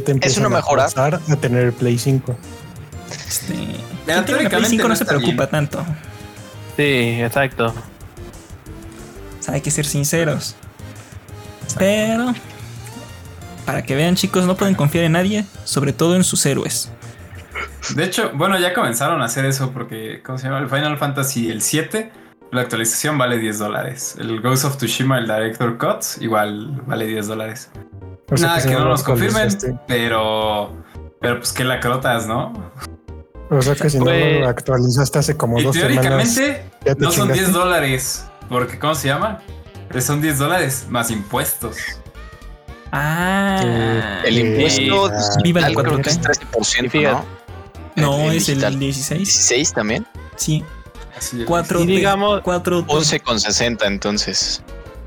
te 0.00 0.12
empiezan 0.12 0.46
una 0.46 0.56
a 0.58 0.60
mejora. 0.60 0.84
forzar 0.84 1.20
a 1.28 1.36
tener 1.36 1.72
Play 1.72 1.98
5. 1.98 2.36
este, 3.28 3.54
quien 4.06 4.24
tiene 4.24 4.40
una 4.40 4.50
Play 4.50 4.64
teóricamente 4.64 4.68
5 4.68 4.88
no 4.88 4.94
no 4.94 4.96
se 4.96 5.04
preocupa 5.04 5.46
bien. 5.46 5.50
tanto. 5.50 5.84
Sí, 6.76 7.20
exacto. 7.22 7.66
O 7.68 9.42
sea, 9.42 9.54
hay 9.54 9.60
que 9.60 9.70
ser 9.70 9.86
sinceros. 9.86 10.56
Pero, 11.78 12.34
para 13.64 13.82
que 13.82 13.94
vean 13.94 14.16
chicos, 14.16 14.44
no 14.44 14.56
pueden 14.56 14.74
confiar 14.74 15.04
en 15.04 15.12
nadie, 15.12 15.44
sobre 15.64 15.92
todo 15.92 16.16
en 16.16 16.24
sus 16.24 16.44
héroes. 16.46 16.90
De 17.94 18.04
hecho, 18.04 18.30
bueno, 18.34 18.58
ya 18.58 18.74
comenzaron 18.74 19.22
a 19.22 19.26
hacer 19.26 19.44
eso 19.44 19.72
porque, 19.72 20.22
¿cómo 20.24 20.38
se 20.38 20.44
llama? 20.44 20.58
El 20.58 20.68
Final 20.68 20.98
Fantasy 20.98 21.50
el 21.50 21.62
7, 21.62 22.12
la 22.52 22.60
actualización 22.62 23.18
vale 23.18 23.38
10 23.38 23.58
dólares. 23.58 24.16
El 24.18 24.40
Ghost 24.40 24.64
of 24.64 24.76
Tsushima, 24.76 25.18
el 25.18 25.26
Director 25.26 25.78
Cut, 25.78 26.04
igual 26.20 26.82
vale 26.86 27.06
10 27.06 27.26
dólares. 27.28 27.70
Sea 28.36 28.46
Nada, 28.48 28.60
si 28.60 28.68
que 28.68 28.74
no 28.74 28.84
nos 28.84 29.02
confirmen, 29.02 29.42
actualizaste. 29.42 29.78
pero, 29.88 30.76
pero 31.20 31.38
pues 31.38 31.52
que 31.52 31.64
la 31.64 31.80
crotas, 31.80 32.26
¿no? 32.26 32.52
O 33.50 33.60
sea 33.62 33.74
que 33.74 33.90
si 33.90 33.98
no 33.98 34.04
Pues- 34.04 34.40
lo 34.40 34.48
actualizaste 34.48 35.18
hace 35.18 35.36
como 35.36 35.58
Y 35.58 35.64
dos 35.64 35.74
semanas. 35.74 35.96
teóricamente 36.02 36.64
ya 36.84 36.94
te 36.94 37.00
no 37.00 37.10
son 37.10 37.22
chingaste. 37.28 37.42
10 37.42 37.52
dólares, 37.52 38.24
porque, 38.48 38.78
¿cómo 38.78 38.94
se 38.94 39.08
llama? 39.08 39.40
Pero 39.88 40.00
son 40.00 40.20
10 40.22 40.38
dólares 40.38 40.86
más 40.88 41.10
impuestos. 41.10 41.76
Ah, 42.92 44.20
El 44.24 44.38
Eh, 44.38 44.40
impuesto 44.40 45.06
ah, 45.06 45.40
Viva 45.42 45.60
4K. 45.62 46.02
que 46.02 46.10
es 46.10 46.20
13%, 46.20 46.86
Y 46.86 46.88
fíjate. 46.88 47.26
¿no? 47.96 48.18
no, 48.18 48.30
es 48.32 48.48
el 48.48 48.60
16. 48.78 49.18
16 49.28 49.72
también. 49.72 50.06
Sí, 50.36 50.64
Así 51.16 51.40
es. 51.42 51.46
4 51.46 51.80
Y 51.82 51.86
digamos- 51.86 52.40
4 52.42 52.84
11,60 52.86 53.86
entonces. 53.86 54.62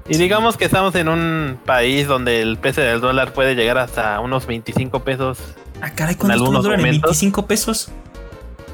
Y 0.08 0.18
digamos 0.18 0.58
que 0.58 0.66
estamos 0.66 0.94
en 0.96 1.08
un 1.08 1.58
país 1.66 2.08
donde 2.08 2.42
el 2.42 2.58
precio 2.58 2.84
del 2.84 3.00
dólar 3.00 3.32
puede 3.34 3.56
llegar 3.56 3.78
hasta 3.78 4.20
unos 4.20 4.46
25 4.46 5.00
pesos. 5.04 5.38
Ah, 5.82 5.92
caray, 5.92 6.16
¿cuánto 6.16 6.34
el 6.36 6.40
algunos 6.42 6.64
dólar? 6.64 6.80
¿En 6.80 6.86
momentos. 6.86 7.10
25 7.12 7.46
pesos? 7.48 7.90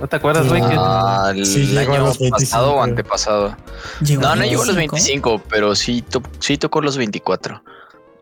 ¿No 0.01 0.07
te 0.07 0.15
acuerdas, 0.15 0.47
güey? 0.47 0.61
Ah, 0.65 1.31
el 1.35 1.45
Sí, 1.45 1.77
año 1.77 1.97
los 1.99 2.17
25. 2.19 2.37
pasado 2.37 2.73
o 2.75 2.81
antepasado. 2.81 3.55
Llegó 4.01 4.21
No, 4.23 4.29
a 4.29 4.35
no 4.37 4.43
llegó 4.43 4.63
a 4.63 4.65
los 4.67 4.75
25. 4.75 5.29
25, 5.29 5.43
pero 5.49 5.75
sí, 5.75 6.01
to- 6.01 6.23
sí 6.39 6.57
tocó 6.57 6.81
los 6.81 6.97
24. 6.97 7.61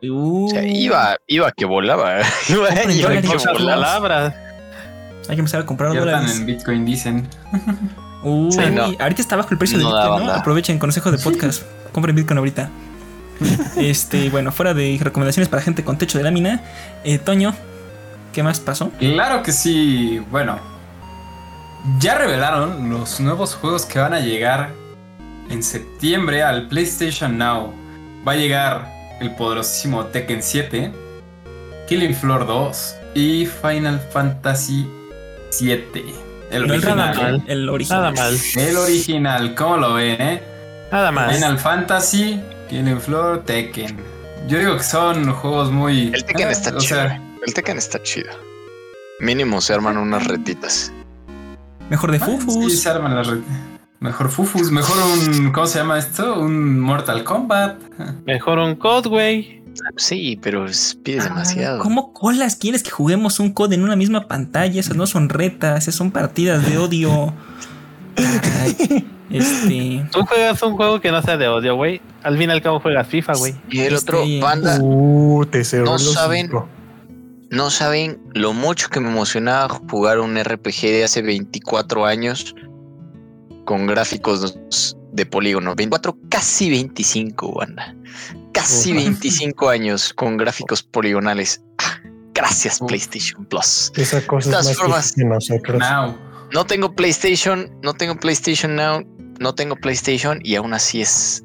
Uh, 0.03 0.45
O 0.47 0.49
sea, 0.49 0.63
iba, 0.65 1.15
iba 1.27 1.51
que 1.51 1.65
volaba. 1.65 2.17
Iba, 2.49 2.69
iba 2.91 3.09
que 3.21 3.37
volaba. 3.53 4.33
Hay 5.29 5.35
que 5.35 5.39
empezar 5.39 5.61
a 5.61 5.65
comprar 5.65 5.93
dólares. 5.95 6.35
en 6.37 6.45
Bitcoin, 6.45 6.85
dicen. 6.85 7.27
Uy, 8.23 8.51
Sí, 8.51 8.59
no. 8.71 8.83
ahorita 8.99 9.21
está 9.21 9.35
bajo 9.35 9.49
el 9.51 9.57
precio 9.57 9.77
de 9.77 9.83
No 9.83 9.93
da 9.93 10.03
Bitcoin, 10.09 10.25
¿no? 10.27 10.33
Aprovechen, 10.33 10.79
consejo 10.79 11.11
de 11.11 11.17
podcast. 11.19 11.63
Compren 11.93 12.15
Bitcoin 12.15 12.37
ahorita. 12.39 12.69
Este, 13.77 14.29
bueno, 14.29 14.51
fuera 14.51 14.73
de 14.73 14.97
recomendaciones 15.01 15.49
para 15.49 15.61
gente 15.61 15.83
con 15.83 15.97
techo 15.97 16.17
de 16.17 16.23
lámina, 16.23 16.61
eh, 17.03 17.17
Toño, 17.19 17.53
¿qué 18.33 18.43
más 18.43 18.59
pasó? 18.59 18.91
Claro 18.99 19.43
que 19.43 19.51
sí. 19.51 20.21
Bueno, 20.31 20.59
ya 21.99 22.15
revelaron 22.17 22.89
los 22.89 23.19
nuevos 23.19 23.55
juegos 23.55 23.85
que 23.85 23.99
van 23.99 24.13
a 24.13 24.19
llegar 24.19 24.71
en 25.49 25.63
septiembre 25.63 26.43
al 26.43 26.67
PlayStation 26.67 27.37
Now. 27.37 27.73
Va 28.27 28.33
a 28.33 28.35
llegar 28.35 28.87
el 29.21 29.33
poderosísimo 29.35 30.05
Tekken 30.07 30.43
7, 30.43 30.91
Killing 31.87 32.15
Floor 32.15 32.45
2 32.45 32.95
y 33.15 33.45
Final 33.45 33.99
Fantasy 34.11 34.87
7. 35.51 36.03
El 36.51 36.67
No 36.67 36.73
el 36.73 36.81
nada 36.81 37.03
original. 37.11 37.15
mal. 37.15 37.43
el 37.47 37.69
original. 37.69 38.01
Nada 38.01 38.11
mal. 38.11 38.37
El 38.55 38.77
original, 38.77 39.55
¿cómo 39.55 39.77
lo 39.77 39.93
ven, 39.95 40.21
eh? 40.21 40.43
Nada 40.91 41.11
más. 41.11 41.35
Final 41.35 41.59
Fantasy, 41.59 42.41
Killing 42.69 42.99
Floor, 42.99 43.43
Tekken. 43.43 43.97
Yo 44.47 44.59
digo 44.59 44.77
que 44.77 44.83
son 44.83 45.31
juegos 45.33 45.71
muy. 45.71 46.07
El 46.13 46.23
Tekken 46.23 46.47
eh, 46.47 46.51
está 46.51 46.71
chido. 46.77 46.95
sea, 47.01 47.21
El 47.45 47.53
Tekken 47.53 47.77
está 47.77 48.01
chido. 48.03 48.29
Mínimo 49.19 49.61
se 49.61 49.73
arman 49.73 49.97
unas 49.97 50.25
retitas. 50.27 50.91
Mejor 51.89 52.11
de 52.11 52.17
Ah, 52.17 52.25
Fufus. 52.25 52.71
Sí, 52.73 52.77
se 52.77 52.89
arman 52.89 53.15
las 53.15 53.27
red- 53.27 53.39
Mejor 53.99 54.29
Fufus, 54.29 54.69
mejor 54.71 54.95
un. 54.97 55.51
¿Cómo 55.51 55.65
se 55.65 55.79
llama 55.79 55.97
esto? 55.97 56.39
Un 56.39 56.79
Mortal 56.79 57.23
Kombat. 57.23 57.79
Mejor 58.25 58.59
un 58.59 58.75
COD, 58.75 59.07
güey. 59.07 59.63
Sí, 59.95 60.39
pero 60.41 60.65
es- 60.65 60.95
pides 61.03 61.25
Ah, 61.25 61.29
demasiado. 61.29 61.79
¿Cómo 61.79 62.13
colas 62.13 62.55
quieres 62.57 62.83
que 62.83 62.91
juguemos 62.91 63.39
un 63.39 63.53
COD 63.53 63.73
en 63.73 63.83
una 63.83 63.95
misma 63.95 64.27
pantalla? 64.27 64.79
Esas 64.79 64.95
no 64.95 65.07
son 65.07 65.29
retas, 65.29 65.83
esas 65.83 65.95
son 65.95 66.11
partidas 66.11 66.67
de 66.69 66.77
odio. 66.77 67.33
Ay, 68.61 69.07
este. 69.29 70.05
Tú 70.11 70.25
juegas 70.25 70.61
un 70.63 70.75
juego 70.75 70.99
que 71.01 71.11
no 71.11 71.21
sea 71.21 71.37
de 71.37 71.47
odio, 71.47 71.75
güey. 71.75 72.01
Al 72.23 72.37
fin 72.37 72.49
y 72.49 72.53
al 72.53 72.61
cabo 72.61 72.79
juegas 72.79 73.07
FIFA, 73.07 73.33
güey. 73.33 73.55
Y 73.69 73.81
el 73.81 73.95
otro, 73.95 74.21
Este- 74.23 74.39
banda, 74.39 74.77
Uh, 74.81 75.45
te 75.45 75.63
cerró 75.63 75.85
No 75.85 75.97
saben. 75.99 76.51
no 77.49 77.69
saben 77.69 78.19
lo 78.33 78.53
mucho 78.53 78.89
que 78.89 78.99
me 78.99 79.09
emocionaba 79.09 79.69
jugar 79.89 80.19
un 80.19 80.37
RPG 80.37 80.81
de 80.91 81.03
hace 81.03 81.21
24 81.21 82.05
años 82.05 82.55
con 83.65 83.87
gráficos 83.87 84.57
de 85.13 85.25
polígono. 85.25 85.75
24, 85.75 86.17
casi 86.29 86.69
25, 86.69 87.53
banda. 87.55 87.95
Casi 88.53 88.91
Ujú. 88.91 88.99
25 89.01 89.69
años 89.69 90.13
con 90.13 90.37
gráficos 90.37 90.83
poligonales. 90.83 91.61
Ah, 91.79 91.99
Gracias. 92.33 92.79
PlayStation 92.87 93.45
Plus. 93.45 93.91
Esa 93.95 94.25
cosa 94.27 94.49
De 94.49 94.51
todas 94.53 94.65
es 94.67 94.77
más 94.77 94.77
formas- 94.77 95.15
difícil 95.15 95.23
que 95.63 95.73
nosotros. 95.73 95.79
Now. 95.79 96.17
No 96.53 96.65
tengo 96.65 96.93
PlayStation, 96.93 97.69
no 97.81 97.93
tengo 97.95 98.15
PlayStation 98.15 98.75
Now, 98.75 99.03
no 99.39 99.53
tengo 99.55 99.75
PlayStation 99.75 100.39
y 100.43 100.55
aún 100.55 100.73
así 100.73 101.01
es. 101.01 101.43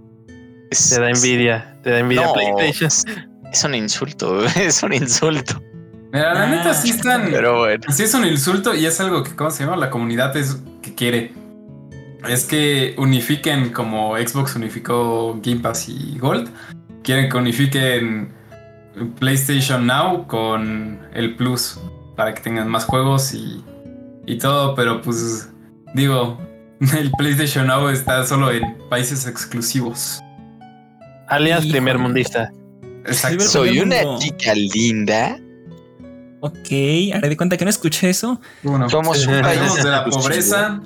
es- 0.70 0.90
Te 0.90 1.00
da 1.00 1.10
es- 1.10 1.22
envidia. 1.22 1.78
Te 1.82 1.90
da 1.90 1.98
envidia 2.00 2.26
No, 2.26 2.32
PlayStation. 2.34 2.86
es, 2.88 3.04
es 3.52 3.64
un 3.64 3.74
insulto, 3.74 4.44
es 4.56 4.82
un 4.82 4.92
insulto. 4.92 5.62
Mira, 6.12 6.34
la 6.34 6.42
Ah, 6.44 6.46
neta 6.46 6.74
sí 6.74 6.90
están. 6.90 7.28
Pero 7.30 7.60
bueno. 7.60 7.84
Sí 7.90 8.02
es 8.02 8.12
un 8.14 8.26
insulto 8.26 8.74
y 8.74 8.84
es 8.86 9.00
algo 9.00 9.22
que, 9.22 9.34
¿cómo 9.34 9.50
se 9.50 9.64
llama? 9.64 9.76
La 9.76 9.88
comunidad 9.90 10.36
es 10.36 10.58
que 10.82 10.94
quiere. 10.94 11.32
Es 12.28 12.44
que 12.44 12.94
unifiquen 12.98 13.72
como 13.72 14.16
Xbox 14.16 14.54
unificó 14.54 15.40
Game 15.42 15.60
Pass 15.60 15.88
y 15.88 16.18
Gold. 16.18 16.48
Quieren 17.02 17.28
que 17.30 17.36
unifiquen 17.36 18.32
PlayStation 19.18 19.86
Now 19.86 20.26
con 20.26 21.00
el 21.14 21.34
Plus 21.36 21.80
para 22.14 22.34
que 22.34 22.42
tengan 22.42 22.68
más 22.68 22.84
juegos 22.84 23.32
y, 23.34 23.64
y 24.26 24.38
todo, 24.38 24.74
pero 24.74 25.00
pues 25.00 25.48
digo, 25.94 26.38
el 26.98 27.10
PlayStation 27.12 27.66
Now 27.66 27.88
está 27.88 28.24
solo 28.26 28.50
en 28.50 28.76
países 28.88 29.26
exclusivos. 29.26 30.20
Alias 31.28 31.60
Híjole. 31.60 31.72
primer 31.72 31.98
mundista. 31.98 32.50
Exacto. 33.06 33.40
Soy 33.44 33.78
una 33.80 34.02
mundo. 34.02 34.18
chica 34.20 34.54
linda. 34.54 35.38
Ok, 36.40 36.68
haré 37.14 37.28
de 37.28 37.36
cuenta 37.36 37.56
que 37.56 37.64
no 37.64 37.70
escuché 37.70 38.10
eso. 38.10 38.40
Bueno, 38.62 38.88
Somos 38.90 39.26
un 39.26 39.34
Ajá. 39.34 39.42
país 39.42 39.74
de 39.76 39.84
la 39.90 40.04
pobreza 40.04 40.80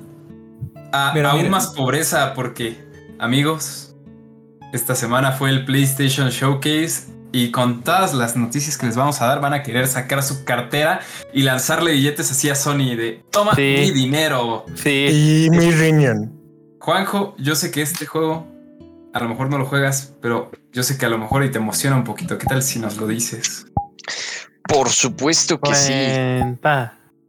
a 0.93 1.11
Pero 1.13 1.29
aún 1.29 1.39
mira. 1.39 1.49
más 1.51 1.67
pobreza 1.67 2.33
porque, 2.35 2.77
amigos, 3.19 3.95
esta 4.73 4.93
semana 4.95 5.31
fue 5.31 5.49
el 5.49 5.65
PlayStation 5.65 6.29
Showcase 6.29 7.07
y 7.31 7.51
con 7.51 7.83
todas 7.83 8.13
las 8.13 8.35
noticias 8.37 8.77
que 8.77 8.85
les 8.85 8.95
vamos 8.95 9.21
a 9.21 9.27
dar 9.27 9.41
van 9.41 9.53
a 9.53 9.63
querer 9.63 9.87
sacar 9.87 10.23
su 10.23 10.43
cartera 10.45 11.01
y 11.33 11.43
lanzarle 11.43 11.91
billetes 11.91 12.31
así 12.31 12.49
a 12.49 12.55
Sony 12.55 12.95
de 12.95 13.23
toma 13.31 13.53
Sí. 13.55 13.61
mi 13.79 13.91
dinero. 13.91 14.65
Sí. 14.75 15.47
Y 15.47 15.49
mi 15.49 15.71
riñón. 15.71 16.33
Juanjo, 16.79 17.35
yo 17.37 17.55
sé 17.55 17.71
que 17.71 17.81
este 17.81 18.05
juego 18.05 18.47
a 19.13 19.19
lo 19.19 19.29
mejor 19.29 19.49
no 19.49 19.57
lo 19.57 19.65
juegas, 19.65 20.13
pero 20.21 20.51
yo 20.71 20.83
sé 20.83 20.97
que 20.97 21.05
a 21.05 21.09
lo 21.09 21.17
mejor 21.17 21.43
y 21.43 21.51
te 21.51 21.57
emociona 21.57 21.95
un 21.95 22.03
poquito. 22.03 22.37
¿Qué 22.37 22.45
tal 22.45 22.61
si 22.61 22.79
nos 22.79 22.97
lo 22.97 23.07
dices? 23.07 23.65
Por 24.63 24.89
supuesto 24.89 25.59
que 25.59 25.73
sí. 25.75 25.93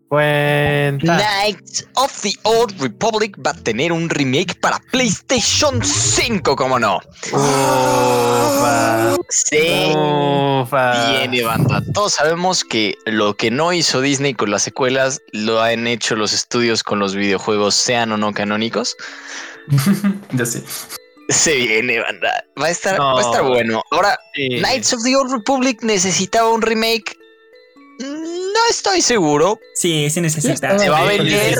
Cuenta. 0.08 1.18
Knights 1.18 1.86
of 1.94 2.10
the 2.22 2.32
Old 2.44 2.80
Republic 2.80 3.36
va 3.46 3.50
a 3.50 3.54
tener 3.54 3.92
un 3.92 4.08
remake 4.08 4.58
para 4.60 4.78
PlayStation 4.90 5.84
5, 5.84 6.56
¿cómo 6.56 6.78
no? 6.78 6.98
Ufa. 7.32 9.14
Sí. 9.28 9.92
Ufa. 9.94 11.10
Viene 11.10 11.42
banda. 11.42 11.82
Todos 11.92 12.14
sabemos 12.14 12.64
que 12.64 12.94
lo 13.04 13.36
que 13.36 13.50
no 13.50 13.72
hizo 13.74 14.00
Disney 14.00 14.32
con 14.34 14.50
las 14.50 14.62
secuelas 14.62 15.20
lo 15.32 15.60
han 15.60 15.86
hecho 15.86 16.16
los 16.16 16.32
estudios 16.32 16.82
con 16.82 16.98
los 16.98 17.14
videojuegos, 17.14 17.74
sean 17.74 18.10
o 18.12 18.16
no 18.16 18.32
canónicos. 18.32 18.96
ya 20.32 20.46
sé. 20.46 20.62
Se 21.28 21.54
viene, 21.54 22.00
banda. 22.00 22.42
Va 22.60 22.66
a 22.66 22.70
estar, 22.70 22.96
No. 22.98 23.14
va 23.14 23.20
a 23.20 23.24
estar 23.24 23.42
bueno. 23.42 23.82
Ahora, 23.90 24.18
Sí. 24.34 24.48
Knights 24.60 24.94
of 24.94 25.02
the 25.02 25.14
Old 25.14 25.30
Republic 25.32 25.82
necesitaba 25.82 26.48
un 26.50 26.62
remake. 26.62 27.14
No 28.58 28.70
estoy 28.70 29.00
seguro. 29.02 29.60
Sí, 29.74 30.10
sí 30.10 30.20
necesita. 30.20 30.78
Se 30.78 30.88
va 30.88 30.98
a 30.98 31.04
vender. 31.04 31.54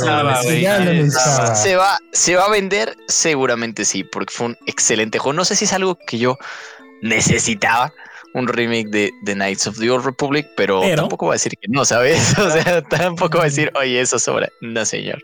Se 1.54 1.76
va, 1.76 1.98
se 2.12 2.34
va 2.34 2.44
a 2.44 2.50
vender, 2.50 2.96
seguramente 3.06 3.84
sí, 3.84 4.02
porque 4.04 4.34
fue 4.34 4.46
un 4.48 4.56
excelente 4.66 5.18
juego. 5.18 5.34
No 5.34 5.44
sé 5.44 5.54
si 5.54 5.64
es 5.64 5.72
algo 5.72 5.96
que 6.06 6.18
yo 6.18 6.36
necesitaba, 7.02 7.92
un 8.34 8.48
remake 8.48 8.88
de, 8.88 9.12
de 9.22 9.34
Knights 9.34 9.66
of 9.68 9.78
the 9.78 9.90
Old 9.90 10.04
Republic, 10.04 10.46
pero, 10.56 10.80
Pero- 10.80 10.96
tampoco 10.96 11.26
va 11.26 11.32
a 11.32 11.36
decir 11.36 11.52
que 11.60 11.68
no, 11.68 11.84
¿sabes? 11.84 12.34
O 12.38 12.50
sea, 12.50 12.82
tampoco 12.82 13.38
va 13.38 13.44
a 13.44 13.46
decir, 13.46 13.70
oye, 13.78 14.00
eso 14.00 14.18
sobra. 14.18 14.48
No, 14.60 14.84
señor. 14.84 15.22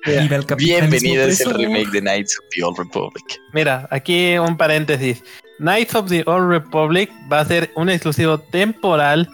Bienvenido 0.56 1.24
es 1.24 1.40
el 1.40 1.48
opresor. 1.48 1.60
remake 1.72 1.90
de 1.90 2.00
Knights 2.00 2.38
of 2.38 2.44
the 2.54 2.62
Old 2.62 2.78
Republic. 2.78 3.24
Mira, 3.52 3.88
aquí 3.90 4.38
un 4.38 4.56
paréntesis. 4.56 5.22
Knights 5.58 5.94
of 5.94 6.08
the 6.08 6.22
Old 6.26 6.48
Republic 6.48 7.10
va 7.32 7.40
a 7.40 7.44
ser 7.46 7.70
un 7.74 7.90
exclusivo 7.90 8.38
temporal 8.38 9.28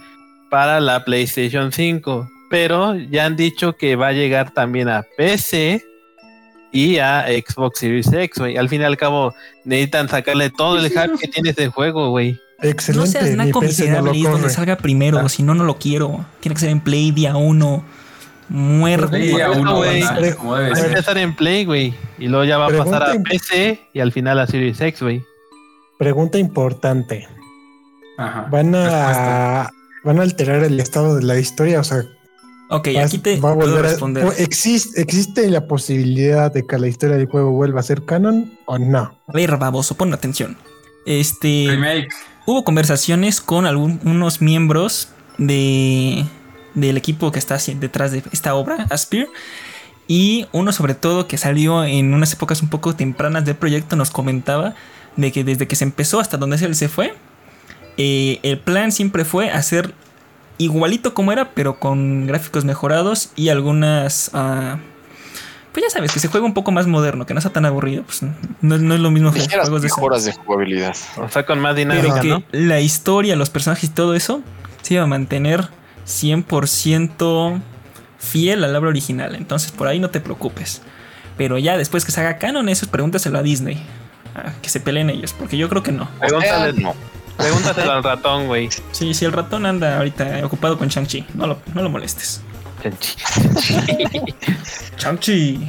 para 0.51 0.81
la 0.81 1.05
PlayStation 1.05 1.73
5, 1.73 2.29
pero 2.51 2.95
ya 2.97 3.25
han 3.27 3.37
dicho 3.37 3.77
que 3.77 3.97
va 3.97 4.09
a 4.09 4.13
llegar 4.13 4.51
también 4.53 4.89
a 4.89 5.05
PC 5.17 5.85
y 6.73 6.99
a 6.99 7.27
Xbox 7.29 7.79
Series 7.81 8.13
X, 8.13 8.39
güey. 8.39 8.57
Al 8.57 8.69
fin 8.69 8.81
y 8.81 8.85
al 8.85 8.97
cabo, 8.97 9.35
necesitan 9.65 10.09
sacarle 10.09 10.51
todo 10.51 10.79
el 10.79 10.89
hype 10.91 11.19
que 11.21 11.29
tiene 11.29 11.51
ese 11.51 11.69
juego, 11.69 12.11
güey. 12.11 12.39
Excelente. 12.63 13.07
No 13.07 13.11
seas 13.11 13.31
naco 13.37 13.61
no 13.63 13.67
miserable 13.69 14.19
es 14.19 14.23
donde 14.31 14.51
salga 14.51 14.77
primero, 14.77 15.19
Ah. 15.19 15.29
si 15.29 15.43
no, 15.43 15.55
no 15.55 15.65
lo 15.65 15.79
quiero. 15.79 16.25
Tiene 16.41 16.55
que 16.55 16.61
ser 16.61 16.71
en 16.71 16.81
Play 16.81 17.11
día 17.11 17.37
uno. 17.37 17.83
Muerto. 18.49 19.17
Sí, 19.17 19.31
Por 19.31 19.43
a 19.43 19.51
eso, 19.53 19.61
uno, 19.61 19.77
güey. 19.77 20.03
Va 20.03 20.11
a 20.77 20.81
empezar 20.87 21.17
en 21.19 21.35
Play, 21.37 21.65
güey. 21.65 21.95
Y 22.19 22.27
luego 22.27 22.45
ya 22.45 22.59
va 22.59 22.67
a 22.67 22.69
pasar 22.71 23.03
a 23.03 23.07
Pregunta- 23.07 23.31
PC 23.31 23.81
y 23.95 24.01
al 24.01 24.11
final 24.13 24.41
a 24.41 24.47
Series 24.49 24.81
X, 24.81 25.01
güey. 25.03 25.23
Pregunta 25.99 26.37
importante. 26.39 27.29
Ajá. 28.19 28.49
¿Van 28.51 28.73
Respuesta. 28.73 29.63
a, 29.63 29.71
¿Van 30.05 30.19
a 30.19 30.23
alterar 30.23 30.63
el 30.65 30.79
estado 30.81 31.17
de 31.17 31.23
la 31.23 31.39
historia? 31.39 31.81
O 31.81 31.85
sea, 31.85 32.05
Ok, 32.71 32.89
vas- 32.95 33.07
aquí 33.07 33.19
te 33.19 33.39
va 33.41 33.51
a 33.51 33.55
puedo 33.55 33.69
volver 33.71 33.87
a- 33.87 33.89
responder. 33.91 34.25
o 34.25 34.33
¿existe, 34.33 35.01
¿Existe 35.01 35.49
la 35.51 35.67
posibilidad 35.67 36.53
de 36.53 36.67
que 36.67 36.79
la 36.79 36.89
historia 36.89 37.17
del 37.17 37.27
juego 37.27 37.51
vuelva 37.51 37.81
a 37.81 37.83
ser 37.83 38.05
canon 38.05 38.53
o 38.67 38.79
no? 38.79 39.19
A 39.27 39.33
ver, 39.33 39.57
baboso, 39.57 39.95
pon 39.97 40.13
atención. 40.15 40.57
Este. 41.07 41.67
Remake. 41.69 42.09
Hubo 42.47 42.65
conversaciones 42.65 43.41
con 43.41 43.67
algunos 43.67 44.41
miembros 44.41 45.09
de, 45.39 46.25
del 46.75 46.97
equipo 46.97 47.31
que 47.33 47.39
está 47.39 47.59
detrás 47.77 48.13
de 48.13 48.23
esta 48.33 48.55
obra, 48.55 48.87
Aspire. 48.91 49.29
Y 50.09 50.47
uno 50.53 50.73
sobre 50.73 50.95
todo 50.95 51.29
que 51.29 51.39
salió 51.39 51.85
en 51.85 52.13
unas 52.15 52.33
épocas 52.33 52.63
un 52.63 52.69
poco 52.69 52.97
tempranas 52.97 53.45
del 53.45 53.55
proyecto 53.55 53.95
nos 53.97 54.11
comentaba 54.11 54.75
de 55.17 55.31
que 55.31 55.45
desde 55.45 55.69
que 55.69 55.77
se 55.77 55.85
empezó 55.85 56.19
hasta 56.19 56.37
donde 56.37 56.57
él 56.57 56.75
se 56.75 56.89
fue, 56.89 57.15
eh, 58.03 58.41
el 58.43 58.59
plan 58.59 58.93
siempre 58.93 59.27
fue 59.27 59.51
hacer 59.51 59.93
igualito 60.57 61.13
como 61.13 61.33
era, 61.33 61.51
pero 61.51 61.79
con 61.79 62.27
gráficos 62.27 62.65
mejorados 62.65 63.31
y 63.37 63.51
algunas... 63.51 64.31
ah, 64.33 64.79
pues 65.73 65.85
ya 65.85 65.91
sabes, 65.91 66.11
que 66.11 66.19
se 66.19 66.29
juega 66.29 66.47
un 66.47 66.55
poco 66.55 66.73
más 66.73 66.87
moderno, 66.87 67.27
que 67.27 67.35
no 67.35 67.41
sea 67.43 67.53
tan 67.53 67.65
aburrido. 67.67 68.03
Pues 68.03 68.23
no, 68.23 68.79
no 68.79 68.95
es 68.95 69.01
lo 69.01 69.11
mismo 69.11 69.33
que 69.33 69.41
juegos 69.49 69.83
de 69.83 69.89
mejoras 69.89 70.25
de 70.25 70.33
jugabilidad. 70.33 70.97
O 71.19 71.29
sea, 71.29 71.45
con 71.47 71.61
más 71.61 71.75
pero 71.77 71.91
dinámica, 71.93 72.21
que 72.21 72.29
¿no? 72.29 72.43
la 72.51 72.81
historia, 72.81 73.37
los 73.37 73.51
personajes 73.51 73.85
y 73.85 73.93
todo 73.93 74.15
eso 74.15 74.43
se 74.83 74.95
iba 74.95 75.03
a 75.05 75.07
mantener 75.07 75.69
100% 76.07 77.61
fiel 78.19 78.65
al 78.65 78.75
obra 78.77 78.89
original. 78.89 79.35
Entonces 79.37 79.71
por 79.73 79.87
ahí 79.89 79.99
no 79.99 80.11
te 80.11 80.21
preocupes. 80.21 80.83
Pero 81.37 81.57
ya 81.59 81.77
después 81.79 82.05
que 82.05 82.13
se 82.13 82.21
haga 82.21 82.39
canon, 82.39 82.69
eso 82.69 82.87
pregúntaselo 82.89 83.39
a 83.39 83.43
Disney. 83.43 83.81
Que 84.63 84.69
se 84.69 84.81
peleen 84.81 85.11
ellos, 85.11 85.33
porque 85.33 85.57
yo 85.57 85.69
creo 85.69 85.83
que 85.83 85.93
no. 85.93 86.09
Pregúntale- 86.21 86.73
no. 86.75 86.95
Pregúntaselo 87.41 87.93
al 87.93 88.03
ratón, 88.05 88.47
güey. 88.47 88.69
Sí, 88.93 89.15
si 89.15 89.25
el 89.25 89.33
ratón 89.33 89.67
anda 89.67 89.97
ahorita 89.97 90.41
ocupado 90.45 90.79
con 90.79 90.89
Shang-Chi, 90.89 91.27
no 91.35 91.47
lo, 91.47 91.61
no 91.75 91.83
lo 91.83 91.91
molestes. 91.91 92.43
Shang-Chi. 94.99 95.69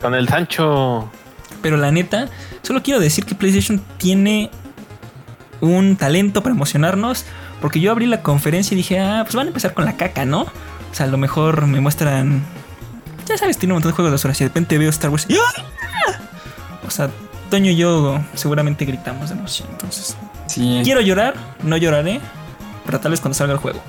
Con 0.00 0.14
el 0.14 0.28
Sancho. 0.28 1.10
Pero 1.62 1.76
la 1.76 1.90
neta, 1.90 2.28
solo 2.62 2.82
quiero 2.82 3.00
decir 3.00 3.24
que 3.24 3.34
PlayStation 3.34 3.82
tiene 3.98 4.50
un 5.60 5.96
talento 5.96 6.42
para 6.42 6.54
emocionarnos. 6.54 7.24
Porque 7.60 7.80
yo 7.80 7.90
abrí 7.90 8.06
la 8.06 8.22
conferencia 8.22 8.74
y 8.74 8.78
dije, 8.78 8.98
ah, 9.00 9.20
pues 9.24 9.34
van 9.34 9.46
a 9.46 9.48
empezar 9.48 9.74
con 9.74 9.84
la 9.84 9.96
caca, 9.96 10.24
¿no? 10.24 10.42
O 10.42 10.94
sea, 10.94 11.04
a 11.06 11.08
lo 11.10 11.18
mejor 11.18 11.66
me 11.66 11.80
muestran. 11.80 12.42
Ya 13.26 13.36
sabes, 13.36 13.58
tiene 13.58 13.74
un 13.74 13.76
montón 13.76 13.92
de 13.92 13.96
juegos 13.96 14.22
de 14.22 14.26
horas 14.26 14.40
y 14.40 14.44
de 14.44 14.48
repente 14.48 14.78
veo 14.78 14.88
Star 14.90 15.10
Wars 15.10 15.26
y 15.28 15.34
¡ah! 15.34 16.18
O 16.86 16.90
sea, 16.90 17.10
Toño 17.50 17.70
y 17.70 17.76
yo 17.76 18.20
seguramente 18.34 18.84
gritamos 18.84 19.28
de 19.30 19.36
emoción. 19.36 19.68
Entonces, 19.72 20.16
Sí. 20.46 20.80
quiero 20.84 21.00
llorar, 21.00 21.34
no 21.62 21.76
lloraré, 21.76 22.20
pero 22.86 23.00
tal 23.00 23.10
vez 23.10 23.20
cuando 23.20 23.36
salga 23.36 23.52
el 23.54 23.58
juego. 23.58 23.80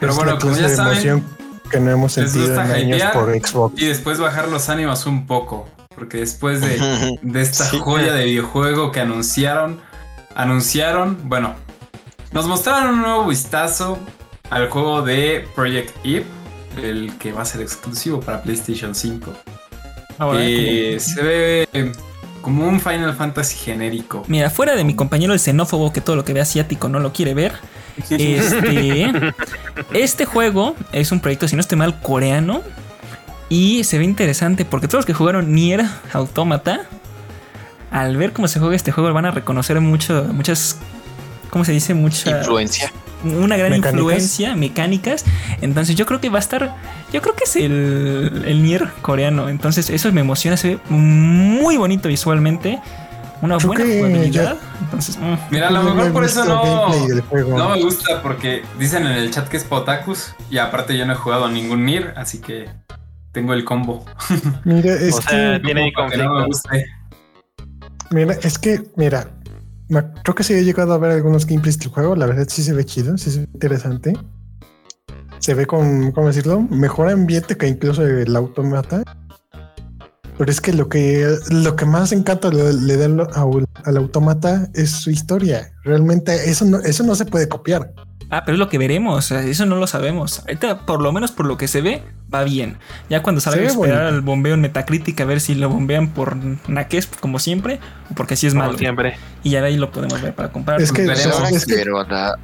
Pero 0.00 0.12
Es 0.12 0.16
bueno, 0.18 0.32
la 0.34 0.38
como 0.38 0.56
ya 0.56 0.68
de 0.68 0.76
saben, 0.76 0.92
emoción 0.92 1.24
que 1.70 1.80
no 1.80 1.90
hemos 1.90 2.12
sentido 2.12 2.54
en 2.54 2.58
años 2.60 2.96
hypear 2.98 3.12
por 3.12 3.30
Xbox. 3.34 3.82
Y 3.82 3.86
después 3.86 4.18
bajar 4.18 4.48
los 4.48 4.68
ánimos 4.68 5.04
un 5.06 5.26
poco. 5.26 5.68
Porque 5.94 6.18
después 6.18 6.60
de, 6.60 6.78
de 7.22 7.40
esta 7.42 7.64
Sí. 7.64 7.78
joya 7.80 8.12
de 8.14 8.24
videojuego 8.24 8.92
que 8.92 9.00
anunciaron, 9.00 9.80
anunciaron, 10.36 11.18
bueno, 11.24 11.54
nos 12.32 12.46
mostraron 12.46 12.94
un 12.94 13.02
nuevo 13.02 13.26
vistazo 13.26 13.98
al 14.50 14.68
juego 14.70 15.02
de 15.02 15.46
Project 15.56 15.90
Eve, 16.04 16.24
el 16.80 17.12
que 17.18 17.32
va 17.32 17.42
a 17.42 17.44
ser 17.44 17.60
exclusivo 17.60 18.20
para 18.20 18.42
PlayStation 18.42 18.94
5. 18.94 19.32
Ahora, 20.18 20.38
Eh, 20.42 20.98
se 21.00 21.22
ve 21.22 21.68
como 22.48 22.66
un 22.66 22.80
Final 22.80 23.14
Fantasy 23.14 23.58
genérico. 23.58 24.24
Mira, 24.26 24.48
fuera 24.48 24.74
de 24.74 24.82
mi 24.82 24.94
compañero 24.94 25.34
el 25.34 25.38
xenófobo 25.38 25.92
que 25.92 26.00
todo 26.00 26.16
lo 26.16 26.24
que 26.24 26.32
ve 26.32 26.40
asiático 26.40 26.88
no 26.88 26.98
lo 26.98 27.12
quiere 27.12 27.34
ver. 27.34 27.52
Este, 28.08 29.12
este 29.92 30.24
juego 30.24 30.74
es 30.92 31.12
un 31.12 31.20
proyecto, 31.20 31.46
si 31.46 31.56
no 31.56 31.60
estoy 31.60 31.76
mal, 31.76 32.00
coreano. 32.00 32.62
Y 33.50 33.84
se 33.84 33.98
ve 33.98 34.04
interesante 34.04 34.64
porque 34.64 34.88
todos 34.88 35.00
los 35.00 35.04
que 35.04 35.12
jugaron 35.12 35.52
Nier 35.52 35.84
Automata, 36.14 36.86
al 37.90 38.16
ver 38.16 38.32
cómo 38.32 38.48
se 38.48 38.60
juega 38.60 38.76
este 38.76 38.92
juego, 38.92 39.12
van 39.12 39.26
a 39.26 39.30
reconocer 39.30 39.78
mucho, 39.82 40.24
muchas. 40.32 40.78
¿Cómo 41.50 41.66
se 41.66 41.72
dice? 41.72 41.92
Mucha. 41.92 42.38
Influencia. 42.38 42.90
Una 43.24 43.56
gran 43.56 43.70
Mecánicas. 43.72 43.92
influencia, 43.92 44.56
mecánicas. 44.56 45.24
Entonces 45.60 45.96
yo 45.96 46.06
creo 46.06 46.20
que 46.20 46.28
va 46.28 46.38
a 46.38 46.40
estar. 46.40 46.74
Yo 47.12 47.20
creo 47.22 47.34
que 47.34 47.44
es 47.44 47.56
el, 47.56 48.42
el 48.46 48.62
Nier 48.62 48.88
coreano. 49.02 49.48
Entonces 49.48 49.90
eso 49.90 50.12
me 50.12 50.20
emociona. 50.20 50.56
Se 50.56 50.76
ve 50.76 50.78
muy 50.88 51.76
bonito 51.76 52.08
visualmente. 52.08 52.80
Una 53.40 53.56
Creo 53.56 53.68
buena 53.68 53.84
jugabilidad. 53.84 54.56
Entonces, 54.80 55.16
mm. 55.16 55.34
Mira, 55.50 55.68
a 55.68 55.70
lo 55.70 55.82
mejor 55.82 56.12
por 56.12 56.24
eso 56.24 56.44
no, 56.44 56.88
no 57.56 57.68
me 57.70 57.82
gusta 57.82 58.20
porque 58.22 58.64
dicen 58.78 59.06
en 59.06 59.12
el 59.12 59.30
chat 59.30 59.48
que 59.48 59.56
es 59.56 59.64
Potakus 59.64 60.34
y 60.50 60.58
aparte 60.58 60.96
yo 60.96 61.06
no 61.06 61.12
he 61.12 61.16
jugado 61.16 61.44
a 61.44 61.50
ningún 61.50 61.84
Nier, 61.84 62.14
así 62.16 62.40
que 62.40 62.68
tengo 63.32 63.52
el 63.52 63.64
combo. 63.64 64.04
Mira, 64.64 64.92
es 64.94 65.14
O 65.14 65.22
sea, 65.22 65.54
que, 65.54 65.60
tiene 65.60 65.92
que 66.10 66.16
no 66.16 66.34
me 66.34 66.46
guste. 66.46 66.86
mira, 68.10 68.34
es 68.42 68.58
que, 68.58 68.82
mira, 68.96 69.28
creo 69.88 70.34
que 70.34 70.44
sí 70.44 70.54
he 70.54 70.64
llegado 70.64 70.92
a 70.92 70.98
ver 70.98 71.12
algunos 71.12 71.46
gameplays 71.46 71.78
del 71.78 71.88
juego. 71.88 72.14
La 72.16 72.26
verdad 72.26 72.46
sí 72.48 72.62
se 72.62 72.72
ve 72.72 72.84
chido, 72.84 73.16
sí 73.18 73.30
se 73.30 73.40
ve 73.40 73.48
interesante. 73.52 74.12
Se 75.38 75.54
ve 75.54 75.66
con, 75.66 76.12
¿cómo 76.12 76.26
decirlo? 76.26 76.60
Mejor 76.60 77.08
ambiente 77.08 77.56
que 77.56 77.68
incluso 77.68 78.04
el 78.06 78.34
automata. 78.36 79.02
Pero 80.36 80.50
es 80.52 80.60
que 80.60 80.72
lo 80.72 80.88
que 80.88 81.26
lo 81.50 81.74
que 81.74 81.84
más 81.84 82.12
encanto 82.12 82.50
le, 82.52 82.72
le 82.72 82.96
da 82.96 83.06
al- 83.06 83.66
al 83.84 83.96
automata 83.96 84.68
es 84.74 84.90
su 84.90 85.10
historia. 85.10 85.72
Realmente 85.84 86.48
eso 86.48 86.64
no, 86.64 86.78
eso 86.78 87.02
no 87.02 87.14
se 87.16 87.24
puede 87.24 87.48
copiar. 87.48 87.92
Ah, 88.30 88.42
pero 88.44 88.56
es 88.56 88.58
lo 88.58 88.68
que 88.68 88.76
veremos. 88.78 89.30
o 89.30 89.38
eso 89.38 89.66
no 89.66 89.76
lo 89.76 89.86
sabemos. 89.86 90.40
Ahorita, 90.40 90.84
por 90.86 91.00
lo 91.00 91.12
menos 91.12 91.32
por 91.32 91.46
lo 91.46 91.56
que 91.56 91.66
se 91.68 91.80
ve, 91.80 92.02
va 92.32 92.44
bien. 92.44 92.76
Ya 93.08 93.22
cuando 93.22 93.40
salga 93.40 93.60
ve 93.60 93.66
esperar 93.68 93.98
bonito. 94.02 94.14
al 94.16 94.20
bombeo 94.20 94.54
en 94.54 94.60
Metacritic 94.60 95.18
a 95.20 95.24
ver 95.24 95.40
si 95.40 95.54
lo 95.54 95.70
bombean 95.70 96.10
por 96.10 96.36
naques, 96.68 97.06
como 97.20 97.38
siempre, 97.38 97.80
o 98.10 98.14
porque 98.14 98.34
así 98.34 98.46
es 98.46 98.52
Como 98.52 98.66
malo. 98.66 98.78
siempre. 98.78 99.16
Y 99.42 99.50
ya 99.50 99.60
de 99.62 99.68
ahí 99.68 99.76
lo 99.76 99.90
podemos 99.90 100.20
ver 100.20 100.34
para 100.34 100.52
comparar. 100.52 100.80
Es 100.82 100.92
que, 100.92 101.06
veremos. 101.06 101.50
es 101.50 101.64
que 101.64 101.74
Pero 101.74 102.02
la, 102.04 102.38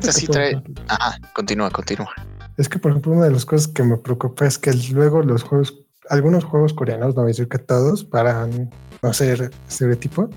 que, 0.00 0.12
sí 0.12 0.26
trae- 0.26 0.62
Ajá, 0.88 1.18
continúa, 1.34 1.70
continúa. 1.70 2.10
Es 2.56 2.68
que, 2.68 2.78
por 2.78 2.90
ejemplo, 2.92 3.12
una 3.12 3.24
de 3.26 3.32
las 3.32 3.44
cosas 3.44 3.68
que 3.68 3.82
me 3.82 3.96
preocupa 3.98 4.46
es 4.46 4.58
que 4.58 4.72
luego 4.92 5.22
los 5.22 5.42
juegos, 5.42 5.74
algunos 6.08 6.44
juegos 6.44 6.72
coreanos, 6.72 7.14
no 7.14 7.22
voy 7.22 7.30
a 7.30 7.32
decir 7.32 7.48
que 7.48 7.58
todos, 7.58 8.04
para 8.04 8.46
no 8.46 9.12
ser 9.12 9.50
estereotipo, 9.68 10.30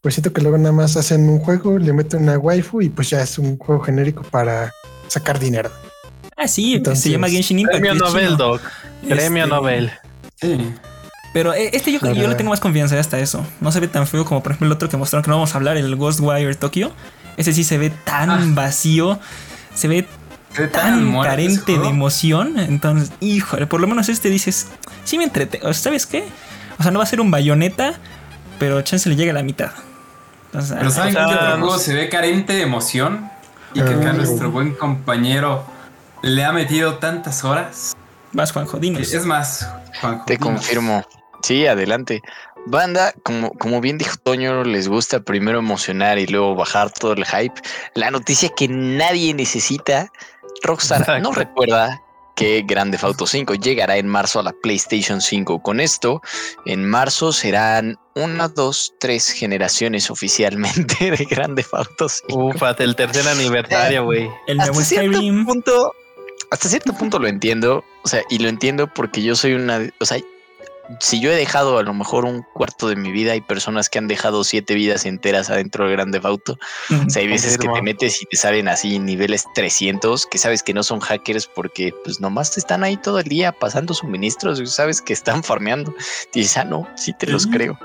pues 0.00 0.14
siento 0.14 0.32
que 0.32 0.40
luego 0.40 0.58
nada 0.58 0.72
más 0.72 0.96
hacen 0.96 1.28
un 1.28 1.38
juego, 1.40 1.78
le 1.78 1.92
meten 1.92 2.22
una 2.22 2.38
waifu 2.38 2.82
y 2.82 2.88
pues 2.88 3.10
ya 3.10 3.20
es 3.22 3.38
un 3.38 3.58
juego 3.58 3.82
genérico 3.82 4.22
para 4.22 4.72
sacar 5.08 5.38
dinero. 5.38 5.70
Ah, 6.36 6.46
sí, 6.46 6.74
Entonces, 6.74 7.02
se 7.02 7.10
llama 7.10 7.28
Genshin 7.28 7.58
Impact. 7.58 7.80
Premio 7.80 7.94
Nobel, 7.94 8.24
chino. 8.26 8.36
Doc. 8.36 8.62
Premio 9.08 9.44
Este, 9.44 9.54
Nobel. 9.54 9.92
Sí. 10.40 10.72
Pero 11.34 11.52
eh, 11.52 11.70
este 11.72 11.92
yo, 11.92 11.98
yo 12.14 12.28
le 12.28 12.34
tengo 12.36 12.50
más 12.50 12.60
confianza 12.60 12.98
hasta 12.98 13.18
eso. 13.18 13.44
No 13.60 13.70
se 13.72 13.80
ve 13.80 13.88
tan 13.88 14.06
feo 14.06 14.24
como 14.24 14.42
por 14.42 14.52
ejemplo 14.52 14.66
el 14.66 14.72
otro 14.72 14.88
que 14.88 14.96
mostraron 14.96 15.24
que 15.24 15.30
no 15.30 15.36
vamos 15.36 15.54
a 15.54 15.58
hablar, 15.58 15.76
el 15.76 15.94
Ghostwire 15.96 16.54
Tokyo. 16.54 16.92
Ese 17.36 17.52
sí 17.52 17.64
se 17.64 17.76
ve 17.78 17.90
tan 17.90 18.30
Ah. 18.30 18.40
vacío. 18.54 19.18
Se 19.74 19.88
ve 19.88 20.06
tan 20.72 21.20
carente 21.22 21.78
de 21.78 21.88
emoción. 21.88 22.58
Entonces, 22.58 23.12
híjole, 23.20 23.66
por 23.66 23.80
lo 23.80 23.86
menos 23.86 24.08
este 24.08 24.30
dices, 24.30 24.68
sí 25.04 25.18
me 25.18 25.24
entrete. 25.24 25.58
o 25.62 25.72
sea, 25.72 25.74
¿Sabes 25.74 26.06
qué? 26.06 26.24
O 26.78 26.82
sea, 26.82 26.90
no 26.92 26.98
va 26.98 27.04
a 27.04 27.08
ser 27.08 27.20
un 27.20 27.30
bayoneta, 27.30 27.94
pero 28.58 28.80
chance 28.82 29.08
le 29.08 29.16
llega 29.16 29.32
a 29.32 29.34
la 29.34 29.42
mitad. 29.42 29.70
Entonces, 30.48 30.76
Pero 30.78 30.90
¿saben 30.90 31.16
O 31.16 31.18
sea, 31.18 31.26
qué 31.28 31.34
otro 31.34 31.58
juego 31.58 31.78
se 31.78 31.94
ve 31.94 32.08
carente 32.08 32.52
de 32.54 32.62
emoción? 32.62 33.30
Y 33.74 33.82
que 33.82 33.90
acá 33.94 34.12
nuestro 34.14 34.50
buen 34.50 34.74
compañero 34.74 35.62
le 36.22 36.44
ha 36.44 36.52
metido 36.52 36.94
tantas 36.96 37.44
horas. 37.44 37.94
vas, 38.32 38.52
Juanjo, 38.52 38.78
dinos. 38.78 39.12
Es 39.12 39.24
más, 39.26 39.68
Juanjo, 40.00 40.24
Te 40.24 40.36
dinos. 40.36 40.48
confirmo. 40.48 41.04
Sí, 41.42 41.66
adelante. 41.66 42.22
Banda, 42.66 43.12
como, 43.22 43.50
como 43.52 43.80
bien 43.80 43.98
dijo 43.98 44.16
Toño, 44.16 44.64
les 44.64 44.88
gusta 44.88 45.20
primero 45.20 45.58
emocionar 45.58 46.18
y 46.18 46.26
luego 46.26 46.54
bajar 46.54 46.90
todo 46.90 47.12
el 47.12 47.24
hype. 47.24 47.60
La 47.94 48.10
noticia 48.10 48.48
que 48.56 48.68
nadie 48.68 49.32
necesita, 49.34 50.10
Rockstar 50.62 51.00
Exacto. 51.02 51.22
no 51.22 51.32
recuerda 51.32 52.02
que 52.38 52.62
Grand 52.64 52.92
Theft 52.92 53.02
Auto 53.02 53.26
5 53.26 53.54
llegará 53.54 53.96
en 53.96 54.06
marzo 54.06 54.38
a 54.38 54.44
la 54.44 54.52
PlayStation 54.52 55.20
5. 55.20 55.60
Con 55.60 55.80
esto, 55.80 56.22
en 56.66 56.88
marzo 56.88 57.32
serán 57.32 57.98
una, 58.14 58.46
dos, 58.46 58.94
tres 59.00 59.32
generaciones 59.32 60.08
oficialmente 60.08 61.10
de 61.10 61.24
Grand 61.24 61.56
Theft 61.56 61.74
Auto 61.74 62.08
5. 62.08 62.44
Ufas, 62.44 62.78
el 62.78 62.94
tercer 62.94 63.26
aniversario, 63.26 64.04
güey. 64.04 64.30
El 64.46 64.58
nuevo 64.58 64.70
Hasta 64.70 64.84
cierto 64.84 65.20
punto, 65.44 65.92
hasta 66.52 66.68
cierto 66.68 66.92
punto 66.92 67.18
lo 67.18 67.26
entiendo. 67.26 67.84
O 68.04 68.08
sea, 68.08 68.22
y 68.30 68.38
lo 68.38 68.48
entiendo 68.48 68.86
porque 68.86 69.20
yo 69.20 69.34
soy 69.34 69.54
una. 69.54 69.90
O 69.98 70.04
sea, 70.04 70.18
si 71.00 71.20
yo 71.20 71.30
he 71.30 71.34
dejado 71.36 71.78
a 71.78 71.82
lo 71.82 71.92
mejor 71.92 72.24
un 72.24 72.42
cuarto 72.54 72.88
de 72.88 72.96
mi 72.96 73.12
vida, 73.12 73.32
hay 73.32 73.40
personas 73.40 73.90
que 73.90 73.98
han 73.98 74.08
dejado 74.08 74.42
siete 74.44 74.74
vidas 74.74 75.04
enteras 75.04 75.50
adentro 75.50 75.84
del 75.84 75.92
Grande 75.92 76.20
Auto. 76.24 76.58
O 77.06 77.10
sea, 77.10 77.22
hay 77.22 77.28
veces 77.28 77.58
que 77.58 77.68
te 77.68 77.82
metes 77.82 78.22
y 78.22 78.26
te 78.26 78.36
salen 78.36 78.68
así 78.68 78.98
niveles 78.98 79.44
300, 79.54 80.26
que 80.26 80.38
sabes 80.38 80.62
que 80.62 80.72
no 80.74 80.82
son 80.82 81.00
hackers 81.00 81.46
porque 81.46 81.92
pues 82.04 82.20
nomás 82.20 82.56
están 82.56 82.84
ahí 82.84 82.96
todo 82.96 83.18
el 83.18 83.26
día 83.28 83.52
pasando 83.52 83.92
suministros 83.94 84.60
y 84.60 84.66
sabes 84.66 85.02
que 85.02 85.12
están 85.12 85.42
farmeando. 85.44 85.94
Y 86.32 86.40
dices, 86.40 86.56
ah, 86.56 86.64
no, 86.64 86.88
sí 86.96 87.12
te 87.18 87.26
los 87.26 87.46
creo. 87.46 87.78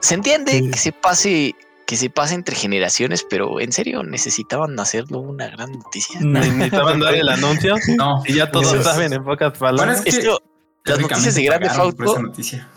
Se 0.00 0.14
entiende 0.14 0.52
Sí. 0.52 0.70
que 0.70 0.78
se 0.78 0.92
pase, 0.92 1.54
que 1.86 1.96
se 1.96 2.10
pase 2.10 2.34
entre 2.34 2.54
generaciones, 2.54 3.24
pero 3.28 3.58
en 3.60 3.72
serio 3.72 4.02
necesitaban 4.02 4.78
hacerlo 4.78 5.20
una 5.20 5.48
gran 5.48 5.72
noticia. 5.72 6.20
Necesitaban 6.20 7.00
dar 7.00 7.14
el 7.14 7.28
anuncio 7.30 7.74
No. 7.96 8.22
y 8.26 8.34
ya 8.34 8.50
todos 8.50 8.84
saben 8.84 9.12
en 9.14 9.24
pocas 9.24 9.58
Bueno, 9.58 9.76
palabras. 9.78 10.02
es 10.04 10.14
que 10.16 10.20
Esto- 10.20 10.42
las 10.84 10.98
noticias 11.00 11.34
de 11.34 11.42
Grande 11.42 11.66
pagaron 11.68 11.92
por 11.96 12.06
Auto 12.06 12.12
esa 12.18 12.22
noticia. 12.22 12.68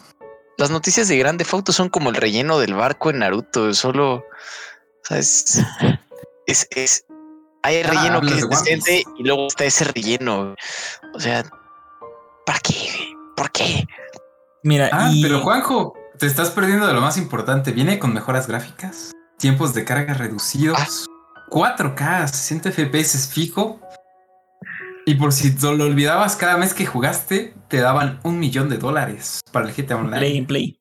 las 0.57 0.69
noticias 0.69 1.07
de 1.07 1.17
Grande 1.17 1.45
son 1.45 1.89
como 1.89 2.09
el 2.09 2.15
relleno 2.15 2.59
del 2.59 2.73
barco 2.73 3.09
en 3.09 3.19
Naruto, 3.19 3.73
solo, 3.73 4.15
o 4.15 4.23
sea, 5.03 5.17
es, 5.17 5.61
es, 6.47 6.67
es- 6.71 7.05
hay 7.63 7.75
el 7.77 7.85
Ah, 7.87 7.89
relleno 7.91 8.21
que 8.21 8.33
es 8.33 8.49
decente 8.49 9.03
y 9.17 9.23
luego 9.23 9.47
está 9.47 9.65
ese 9.65 9.83
relleno. 9.85 10.55
O 11.13 11.19
sea, 11.19 11.43
¿para 12.45 12.57
qué? 12.59 13.13
¿Por 13.37 13.51
qué? 13.51 13.85
Mira, 14.63 14.89
Ah, 14.91 15.09
y 15.13 15.21
pero 15.21 15.41
Juanjo, 15.41 15.93
te 16.17 16.25
estás 16.25 16.49
perdiendo 16.49 16.87
de 16.87 16.93
lo 16.93 17.01
más 17.01 17.17
importante. 17.17 17.71
Viene 17.71 17.99
con 17.99 18.13
mejoras 18.15 18.47
gráficas, 18.47 19.11
tiempos 19.37 19.75
de 19.75 19.85
carga 19.85 20.15
reducidos, 20.15 21.05
4K, 21.51 22.27
60 22.29 22.71
FPS 22.71 23.27
fijo. 23.31 23.79
Y 25.05 25.15
por 25.15 25.31
si 25.33 25.55
te 25.55 25.65
lo 25.73 25.85
olvidabas, 25.85 26.35
cada 26.35 26.57
mes 26.57 26.73
que 26.73 26.85
jugaste 26.85 27.53
te 27.67 27.77
daban 27.77 28.19
un 28.23 28.39
millón 28.39 28.69
de 28.69 28.77
dólares 28.77 29.39
para 29.51 29.67
el 29.67 29.73
GTA 29.73 29.95
Online 29.97 30.17
play 30.19 30.37
en 30.37 30.45
play. 30.45 30.79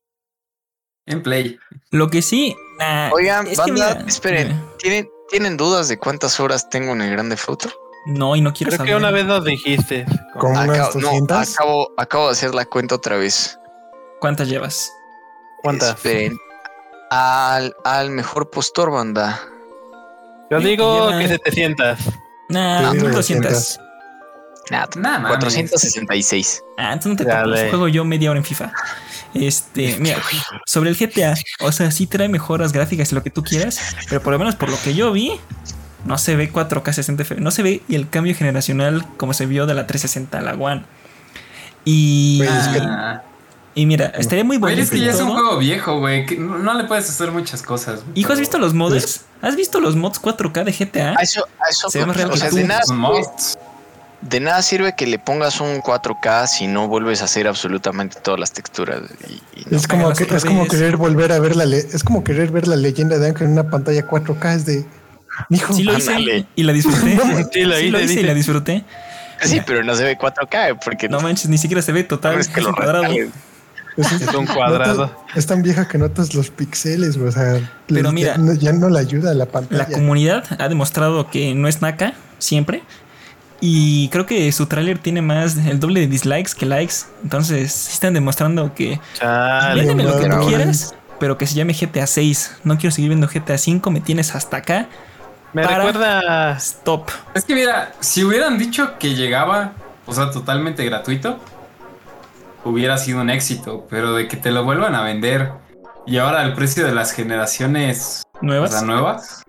en 1.07 1.23
Play. 1.23 1.59
Lo 1.91 2.09
que 2.11 2.23
sí, 2.23 2.55
nah, 2.79 3.11
Oigan, 3.13 3.47
es 3.47 3.59
que 3.61 3.71
banda, 3.73 3.95
mira, 3.95 4.07
esperen, 4.07 4.49
dime. 4.49 4.61
¿tienen, 4.79 5.09
¿tienen 5.31 5.57
dudas 5.57 5.89
de 5.89 5.99
cuántas 5.99 6.39
horas 6.39 6.69
tengo 6.69 6.93
en 6.93 7.01
el 7.03 7.11
Grande 7.11 7.37
Auto? 7.49 7.71
No, 8.07 8.37
y 8.37 8.41
no 8.41 8.53
quiero 8.53 8.69
Creo 8.71 8.79
saber. 8.79 8.93
que 8.93 8.97
una 8.97 9.11
vez 9.11 9.25
nos 9.27 9.45
dijiste. 9.45 10.07
Unas 10.35 10.69
Acabo, 10.69 11.01
no, 11.01 11.07
200. 11.09 11.55
acabo, 11.55 11.89
acabo 11.99 12.27
de 12.27 12.33
hacer 12.33 12.55
la 12.55 12.65
cuenta 12.65 12.95
otra 12.95 13.17
vez. 13.17 13.59
¿Cuántas 14.21 14.49
llevas? 14.49 14.91
¿Cuántas? 15.63 15.91
Esperen. 15.97 16.37
Al, 17.11 17.75
al 17.85 18.11
mejor 18.11 18.49
postor, 18.51 18.91
banda. 18.91 19.41
Yo 20.51 20.61
digo 20.61 21.09
que 21.19 21.29
700. 21.29 21.99
Nah, 22.51 22.91
Te 22.93 22.97
digo 22.99 23.09
200. 23.11 23.53
200. 23.53 23.81
Nada, 24.71 24.89
Nada 24.97 25.19
más. 25.19 25.31
466. 25.33 26.63
Ah, 26.79 26.93
entonces 26.93 27.11
no 27.13 27.17
te 27.17 27.25
topas. 27.25 27.71
Juego 27.71 27.89
yo 27.89 28.05
media 28.05 28.31
hora 28.31 28.39
en 28.39 28.45
FIFA. 28.45 28.73
Este, 29.35 29.97
mira, 30.01 30.19
sobre 30.67 30.91
el 30.91 30.97
GTA, 30.97 31.35
o 31.61 31.73
sea, 31.73 31.91
sí 31.91 32.07
trae 32.07 32.29
mejoras 32.29 32.73
gráficas 32.73 33.13
y 33.13 33.15
lo 33.15 33.23
que 33.23 33.31
tú 33.31 33.43
quieras, 33.43 33.79
pero 34.09 34.23
por 34.23 34.33
lo 34.33 34.39
menos 34.39 34.57
por 34.57 34.69
lo 34.69 34.81
que 34.81 34.95
yo 34.95 35.13
vi, 35.13 35.33
no 36.05 36.19
se 36.19 36.37
ve 36.37 36.51
4K 36.53 36.93
60 36.93 37.25
FPS, 37.25 37.41
no 37.41 37.51
se 37.51 37.63
ve 37.63 37.83
el 37.89 38.09
cambio 38.09 38.35
generacional 38.35 39.05
como 39.17 39.35
se 39.35 39.47
vio 39.47 39.67
de 39.67 39.75
la 39.75 39.87
360 39.87 40.39
a 40.39 40.41
la 40.41 40.55
One. 40.55 40.85
Y, 41.85 42.39
Pues 42.39 42.51
es 42.51 42.69
que- 42.69 42.83
y 43.75 43.87
mira, 43.87 44.07
estaría 44.07 44.43
muy 44.45 44.57
güey, 44.59 44.75
bonito. 44.75 44.83
es 44.85 44.91
que 44.91 45.05
ya 45.05 45.13
es 45.13 45.21
un 45.21 45.31
juego 45.31 45.57
viejo, 45.59 45.99
güey. 46.01 46.27
No, 46.39 46.59
no 46.59 46.75
le 46.75 46.85
puedes 46.85 47.09
hacer 47.09 47.31
muchas 47.31 47.63
cosas. 47.63 48.01
Hijo, 48.15 48.29
¿has 48.33 48.37
pero- 48.37 48.41
visto 48.41 48.59
los 48.59 48.75
mods? 48.75 49.25
¿Has 49.43 49.57
visto 49.57 49.81
los 49.81 49.95
mods 49.97 50.19
4K 50.21 50.65
de 50.65 50.73
GTA? 50.73 51.11
A 51.17 51.23
eso, 51.23 51.47
a 51.65 51.71
eso, 51.71 51.89
Se 51.89 52.01
ve 52.01 52.07
más 52.07 52.17
real 52.17 52.31
o 52.33 52.37
sea, 52.37 52.51
de 52.51 52.65
nada, 52.65 52.83
mods. 52.93 53.57
De 54.23 54.41
nada 54.41 54.61
sirve 54.63 54.95
que 54.95 55.07
le 55.07 55.19
pongas 55.19 55.61
un 55.61 55.81
4K 55.81 56.47
si 56.47 56.67
no 56.67 56.89
vuelves 56.89 57.23
a 57.23 57.25
hacer 57.25 57.47
absolutamente 57.49 58.19
todas 58.23 58.39
las 58.39 58.53
texturas. 58.53 59.01
Y, 59.29 59.61
y 59.61 59.65
no. 59.71 59.77
Es 59.77 59.87
como, 59.87 60.13
que, 60.13 60.25
es 60.25 60.45
como 60.45 60.67
querer 60.69 60.97
volver 60.97 61.33
a 61.33 61.39
ver 61.39 61.57
la 61.57 61.65
le- 61.65 61.79
es 61.79 62.05
como 62.05 62.23
querer 62.23 62.51
ver 62.51 62.69
la 62.69 62.77
leyenda 62.77 63.19
de 63.19 63.29
Ángel 63.29 63.47
en 63.47 63.53
una 63.55 63.71
pantalla 63.71 64.07
4K 64.07 64.55
es 64.57 64.67
de 64.67 64.85
mijo. 65.49 65.73
Sí 65.73 65.85
lo 65.85 65.97
hice 65.97 66.47
y 66.55 66.63
la 66.63 66.73
disfruté. 66.73 67.19
Sí, 67.53 67.65
lo 67.65 67.77
Sí 67.77 67.85
hice, 67.87 67.91
lo 67.91 68.01
hice 68.01 68.21
y 68.21 68.23
la 68.25 68.35
disfruté. 68.35 68.85
Sí, 69.43 69.61
pero 69.67 69.83
no 69.83 69.95
se 69.95 70.05
ve 70.05 70.19
4K 70.19 70.79
porque 70.85 71.09
No 71.09 71.21
manches, 71.21 71.49
ni 71.49 71.57
siquiera 71.57 71.81
se 71.81 71.93
ve 71.93 72.05
total. 72.05 72.39
es 72.39 72.49
que 72.49 72.61
es 72.61 72.65
lo 72.65 72.71
un 72.71 72.75
cuadrado. 72.77 73.07
Es 73.97 74.35
un 74.35 74.47
cuadrado. 74.47 75.07
notas- 75.07 75.17
es 75.37 75.47
tan 75.47 75.63
vieja 75.63 75.89
que 75.89 75.97
notas 75.99 76.35
los 76.35 76.51
píxeles, 76.51 77.17
o 77.17 77.33
sea, 77.33 77.59
Pero 77.89 78.03
les- 78.05 78.13
mira, 78.13 78.33
ya, 78.35 78.39
no- 78.39 78.53
ya 78.55 78.73
no 78.73 78.89
le 78.91 78.99
ayuda 78.99 79.31
a 79.31 79.35
la 79.35 79.47
La 79.47 79.51
pantalla. 79.51 79.87
comunidad 79.91 80.45
ha 80.59 80.69
demostrado 80.69 81.31
que 81.31 81.55
no 81.55 81.69
es 81.69 81.81
naca 81.81 82.13
siempre. 82.39 82.83
Y 83.61 84.09
creo 84.09 84.25
que 84.27 84.51
su 84.53 84.67
tráiler 84.67 84.99
tiene 84.99 85.21
más 85.23 85.57
el 85.57 85.79
doble 85.81 86.01
de 86.01 86.07
dislikes 86.07 86.53
que 86.59 86.65
likes. 86.67 86.95
Entonces 87.23 87.73
sí 87.73 87.93
están 87.93 88.15
demostrando 88.15 88.73
que 88.75 88.99
Chale. 89.15 89.81
véndeme 89.85 90.05
lo 90.05 90.19
que 90.19 90.29
tú 90.29 90.47
quieras, 90.47 90.95
pero 91.19 91.37
que 91.37 91.47
se 91.47 91.55
llame 91.55 91.75
GTA 91.75 92.07
6. 92.07 92.57
No 92.65 92.79
quiero 92.79 92.91
seguir 92.95 93.11
viendo 93.11 93.29
GTA 93.29 93.59
5, 93.59 93.91
me 93.91 94.01
tienes 94.01 94.35
hasta 94.35 94.57
acá. 94.59 94.89
Me 95.53 95.63
para- 95.65 95.79
recuerda. 95.85 96.53
Stop. 96.57 97.11
Es 97.35 97.45
que 97.45 97.55
mira, 97.55 97.93
si 98.01 98.25
hubieran 98.25 98.57
dicho 98.57 98.99
que 98.99 99.15
llegaba, 99.15 99.73
o 100.07 100.15
sea, 100.15 100.31
totalmente 100.31 100.85
gratuito, 100.85 101.39
hubiera 102.65 102.97
sido 102.99 103.21
un 103.21 103.31
éxito, 103.31 103.87
pero 103.91 104.15
de 104.15 104.29
que 104.29 104.37
te 104.37 104.51
lo 104.51 104.65
vuelvan 104.65 104.95
a 104.95 105.03
vender 105.03 105.53
y 106.07 106.19
ahora 106.19 106.43
el 106.45 106.55
precio 106.55 106.87
de 106.87 106.93
las 106.95 107.13
generaciones 107.13 108.23
o 108.35 108.47
Nuevas. 108.47 108.71
sea, 108.73 108.83
nuevas, 108.83 109.43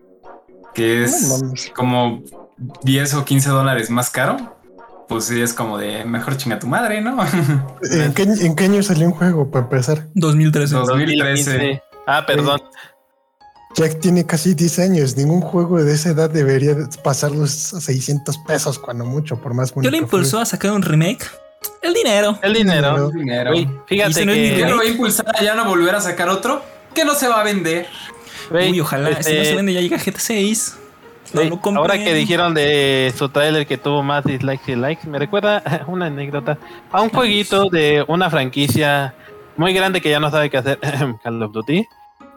que 0.74 1.04
es 1.04 1.42
No 1.42 1.54
como 1.76 2.22
10 2.84 3.14
o 3.16 3.26
15 3.26 3.50
dólares 3.50 3.90
más 3.90 4.10
caro, 4.10 4.58
pues 5.08 5.26
sí 5.26 5.42
es 5.42 5.54
como 5.54 5.78
de 5.78 6.06
mejor 6.06 6.38
chinga 6.38 6.60
tu 6.60 6.68
madre, 6.68 7.02
¿no? 7.02 7.18
¿En 7.92 8.14
qué, 8.14 8.24
en 8.24 8.56
qué 8.56 8.64
año 8.66 8.84
salió 8.84 9.08
un 9.08 9.14
juego 9.14 9.50
para 9.50 9.66
empezar? 9.66 10.08
2013. 10.16 10.76
Dos. 10.76 10.88
2013. 10.88 11.52
2015. 11.52 11.84
Ah, 12.08 12.26
perdón. 12.26 12.62
Jack 13.76 14.00
tiene 14.00 14.26
casi 14.26 14.54
10 14.54 14.80
años. 14.80 15.16
Ningún 15.16 15.42
juego 15.42 15.82
de 15.84 15.94
esa 15.94 16.10
edad 16.10 16.30
debería 16.30 16.76
pasar 17.04 17.32
los 17.32 17.52
600 17.52 18.38
pesos, 18.40 18.80
cuando 18.80 19.06
mucho, 19.06 19.38
por 19.38 19.54
más 19.54 19.70
Yo 19.70 19.76
bonito. 19.76 19.92
le 19.92 19.98
impulsó 19.98 20.40
a 20.40 20.46
sacar 20.46 20.72
un 20.72 20.82
remake. 20.82 21.26
El 21.82 21.94
dinero. 21.94 22.38
El 22.42 22.54
dinero. 22.54 23.10
Dinero. 23.12 23.52
Güey, 23.52 23.64
Y 23.64 23.70
fíjate 23.88 24.14
si 24.14 24.26
no 24.26 24.34
que. 24.34 24.56
¿Qué 24.56 24.70
lo 24.70 24.78
va 24.78 24.84
a 24.84 24.86
impulsar 24.86 25.26
a 25.36 25.44
ya 25.44 25.56
no 25.56 25.66
volver 25.66 25.96
a 25.96 26.02
sacar 26.02 26.30
otro? 26.30 26.62
Que 26.94 27.06
no 27.06 27.14
se 27.16 27.28
va 27.28 27.42
a 27.42 27.44
vender. 27.44 27.88
Uy, 28.52 28.80
ojalá. 28.80 29.08
Si 29.08 29.14
no 29.14 29.20
este, 29.20 29.46
se 29.46 29.56
vende, 29.56 29.74
ya 29.74 29.82
llega 29.82 29.98
GTA 29.98 30.20
6. 30.20 30.78
No 31.34 31.40
güey, 31.42 31.50
lo 31.50 31.62
compren. 31.62 31.78
ahora 31.78 31.98
que 32.04 32.14
dijeron 32.14 32.54
de 32.54 33.14
su 33.18 33.30
trailer 33.30 33.66
que 33.68 33.78
tuvo 33.78 34.04
más 34.04 34.24
dislikes 34.26 34.72
y 34.72 34.76
likes, 34.76 35.08
me 35.08 35.18
recuerda 35.20 35.64
una 35.88 36.08
anécdota 36.08 36.58
a 36.92 37.02
un 37.02 37.10
jueguito 37.10 37.70
de 37.70 38.04
una 38.08 38.30
franquicia 38.30 39.14
muy 39.58 39.74
grande 39.74 40.02
que 40.02 40.10
ya 40.10 40.20
no 40.20 40.30
sabe 40.32 40.50
qué 40.50 40.58
hacer, 40.58 40.80
Call 41.24 41.44
of 41.44 41.52
Duty, 41.52 41.86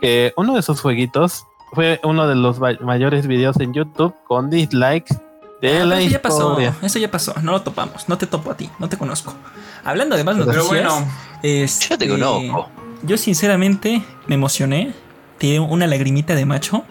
que 0.00 0.33
uno 0.37 0.54
de 0.54 0.62
sus 0.62 0.80
jueguitos 0.80 1.46
fue 1.72 2.00
uno 2.04 2.26
de 2.28 2.35
los 2.37 2.59
ma- 2.61 2.76
mayores 2.80 3.26
videos 3.26 3.59
en 3.61 3.72
YouTube 3.74 4.14
con 4.26 4.48
dislikes 4.50 5.14
de 5.62 5.80
Ah, 5.80 5.85
la 5.87 6.00
eso 6.00 6.11
ya 6.11 6.20
pasó. 6.22 6.59
Eso 6.83 6.98
ya 6.98 7.11
pasó. 7.11 7.35
No 7.42 7.52
lo 7.52 7.62
topamos. 7.62 8.09
No 8.09 8.18
te 8.18 8.26
topo 8.26 8.50
a 8.50 8.57
ti. 8.57 8.68
No 8.78 8.88
te 8.88 8.98
conozco. 8.98 9.35
Hablando 9.83 10.14
de 10.16 10.22
más 10.22 10.35
Pero 10.37 10.46
noticias. 10.46 10.68
bueno, 10.68 11.09
este, 11.42 11.88
Yo 11.88 11.98
te 11.98 12.09
conozco. 12.09 12.68
Yo 13.02 13.16
sinceramente 13.16 14.02
me 14.26 14.35
emocioné. 14.35 14.92
Tiré 15.38 15.61
una 15.61 15.87
lagrimita 15.87 16.35
de 16.35 16.44
macho. 16.44 16.85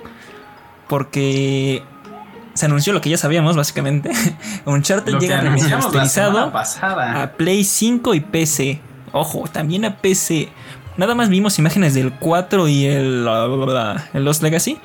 Porque 0.88 1.84
se 2.54 2.66
anunció 2.66 2.94
lo 2.94 3.02
que 3.02 3.10
ya 3.10 3.18
sabíamos, 3.18 3.56
básicamente. 3.56 4.12
Uncharted 4.66 5.12
lo 5.14 5.20
llega 5.20 5.38
remasterizado 5.82 6.52
a 7.24 7.32
Play 7.32 7.64
5 7.64 8.14
y 8.14 8.20
PC. 8.20 8.80
Ojo, 9.12 9.46
también 9.52 9.86
a 9.86 9.98
PC. 9.98 10.50
Nada 10.98 11.16
más 11.16 11.30
vimos 11.30 11.58
imágenes 11.60 11.94
del 11.96 12.12
4 12.14 12.68
y 12.68 12.86
el, 12.86 13.28
el 14.14 14.24
Lost 14.26 14.44
Legacy. 14.44 14.80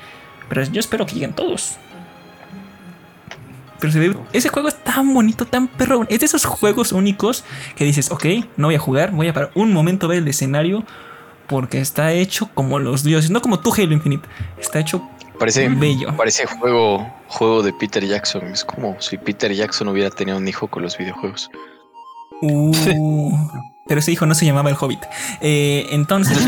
Pero 0.49 0.63
yo 0.63 0.79
espero 0.79 1.05
que 1.05 1.13
lleguen 1.13 1.33
todos. 1.33 1.75
Pero 3.79 3.93
se 3.93 3.99
ve- 3.99 4.17
ese 4.33 4.49
juego 4.49 4.67
es 4.67 4.83
tan 4.83 5.13
bonito, 5.13 5.45
tan 5.45 5.67
perro. 5.67 6.05
Es 6.09 6.19
de 6.19 6.25
esos 6.25 6.45
juegos 6.45 6.91
únicos 6.91 7.43
que 7.75 7.85
dices, 7.85 8.11
ok, 8.11 8.25
no 8.57 8.67
voy 8.67 8.75
a 8.75 8.79
jugar, 8.79 9.11
voy 9.11 9.27
a 9.27 9.33
para 9.33 9.51
un 9.55 9.71
momento 9.71 10.07
ver 10.07 10.17
el 10.19 10.27
escenario. 10.27 10.83
Porque 11.47 11.79
está 11.79 12.11
hecho 12.11 12.49
como 12.53 12.77
los 12.77 13.03
dioses, 13.03 13.31
no 13.31 13.41
como 13.41 13.59
tu 13.59 13.73
Halo 13.73 13.93
Infinite. 13.93 14.27
Está 14.59 14.79
hecho 14.79 15.07
Parece, 15.39 15.69
bello. 15.69 16.15
parece 16.17 16.45
juego, 16.45 17.09
juego 17.27 17.63
de 17.63 17.71
Peter 17.73 18.05
Jackson. 18.05 18.43
Es 18.47 18.63
como 18.65 18.99
si 18.99 19.17
Peter 19.17 19.51
Jackson 19.53 19.87
hubiera 19.87 20.09
tenido 20.09 20.37
un 20.37 20.47
hijo 20.47 20.67
con 20.67 20.83
los 20.83 20.97
videojuegos. 20.97 21.49
Uh, 22.41 23.31
pero 23.87 23.99
ese 23.99 24.11
hijo 24.11 24.25
no 24.25 24.35
se 24.35 24.45
llamaba 24.45 24.69
el 24.69 24.75
Hobbit. 24.79 24.99
Eh, 25.41 25.87
entonces, 25.91 26.37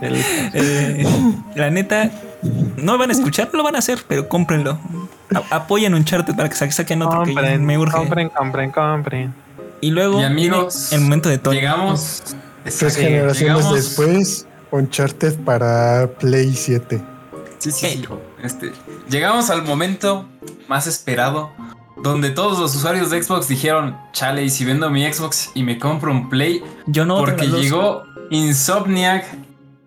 El- 0.00 0.24
Eh, 0.52 1.06
la 1.54 1.70
neta, 1.70 2.10
no 2.76 2.98
van 2.98 3.10
a 3.10 3.12
escuchar, 3.12 3.48
no 3.52 3.58
lo 3.58 3.62
van 3.64 3.76
a 3.76 3.78
hacer, 3.78 4.00
pero 4.08 4.28
cómprenlo. 4.28 4.78
A- 5.34 5.56
apoyen 5.56 5.94
Uncharted 5.94 6.34
para 6.34 6.48
que 6.48 6.56
sa- 6.56 6.70
saquen 6.70 7.02
otro 7.02 7.22
que 7.22 7.32
compren, 7.34 7.64
me 7.64 7.78
urge. 7.78 7.96
compren, 7.96 8.28
compren, 8.30 8.70
compren. 8.72 9.34
Y 9.80 9.90
luego 9.90 10.20
Y 10.20 10.24
amigos, 10.24 10.92
el 10.92 11.02
momento 11.02 11.28
de 11.28 11.38
todo. 11.38 11.54
Llegamos. 11.54 12.22
Tres 12.64 12.96
generaciones 12.96 13.38
llegamos- 13.64 13.74
después, 13.74 14.46
Uncharted 14.72 15.38
para 15.40 16.10
Play 16.18 16.54
7. 16.54 17.02
Sí, 17.58 17.70
sí, 17.70 17.88
sí. 17.88 18.04
Este, 18.42 18.72
llegamos 19.08 19.50
al 19.50 19.62
momento 19.62 20.26
más 20.68 20.86
esperado 20.86 21.50
donde 22.02 22.30
todos 22.30 22.58
los 22.58 22.74
usuarios 22.74 23.10
de 23.10 23.22
Xbox 23.22 23.48
dijeron, 23.48 23.96
chale, 24.12 24.42
y 24.44 24.50
si 24.50 24.64
vendo 24.64 24.88
mi 24.90 25.10
Xbox 25.10 25.50
y 25.54 25.62
me 25.62 25.78
compro 25.78 26.10
un 26.10 26.28
Play, 26.28 26.62
Yo 26.86 27.04
no. 27.04 27.18
porque 27.18 27.46
llegó 27.46 28.04
Insomniac 28.30 29.26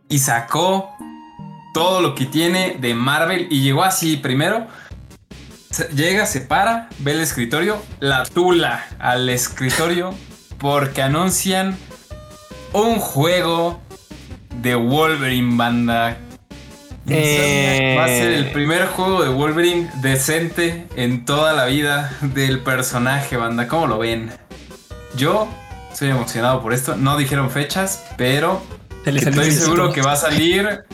y 0.10 0.20
sacó 0.20 0.90
todo 1.74 2.02
lo 2.02 2.14
que 2.14 2.26
tiene 2.26 2.78
de 2.80 2.94
Marvel 2.94 3.48
y 3.50 3.62
llegó 3.62 3.84
así 3.84 4.18
primero. 4.18 4.68
Llega, 5.96 6.28
se 6.28 6.42
para, 6.42 6.90
ve 7.00 7.14
el 7.14 7.22
escritorio, 7.22 7.82
la 8.00 8.26
tula 8.26 8.86
al 9.00 9.28
escritorio 9.30 10.14
porque 10.60 11.02
anuncian 11.02 11.76
un 12.74 13.00
juego 13.00 13.82
de 14.64 14.76
Wolverine 14.76 15.58
banda. 15.58 16.18
Eh. 17.10 17.96
Va 18.00 18.06
a 18.06 18.08
ser 18.08 18.32
el 18.32 18.52
primer 18.52 18.88
juego 18.88 19.22
de 19.22 19.30
Wolverine 19.30 19.92
decente 20.02 20.88
en 20.96 21.26
toda 21.26 21.52
la 21.52 21.66
vida 21.66 22.18
del 22.22 22.62
personaje, 22.62 23.36
banda. 23.36 23.68
¿Cómo 23.68 23.88
lo 23.88 24.00
ven? 24.00 24.32
Yo 25.18 25.50
estoy 25.92 26.12
emocionado 26.12 26.62
por 26.62 26.72
esto. 26.74 26.96
No 26.96 27.18
dijeron 27.18 27.52
fechas, 27.52 28.06
pero 28.18 28.64
estoy 29.06 29.52
seguro 29.52 29.92
que 29.92 30.02
va 30.02 30.14
a 30.14 30.16
salir 30.16 30.86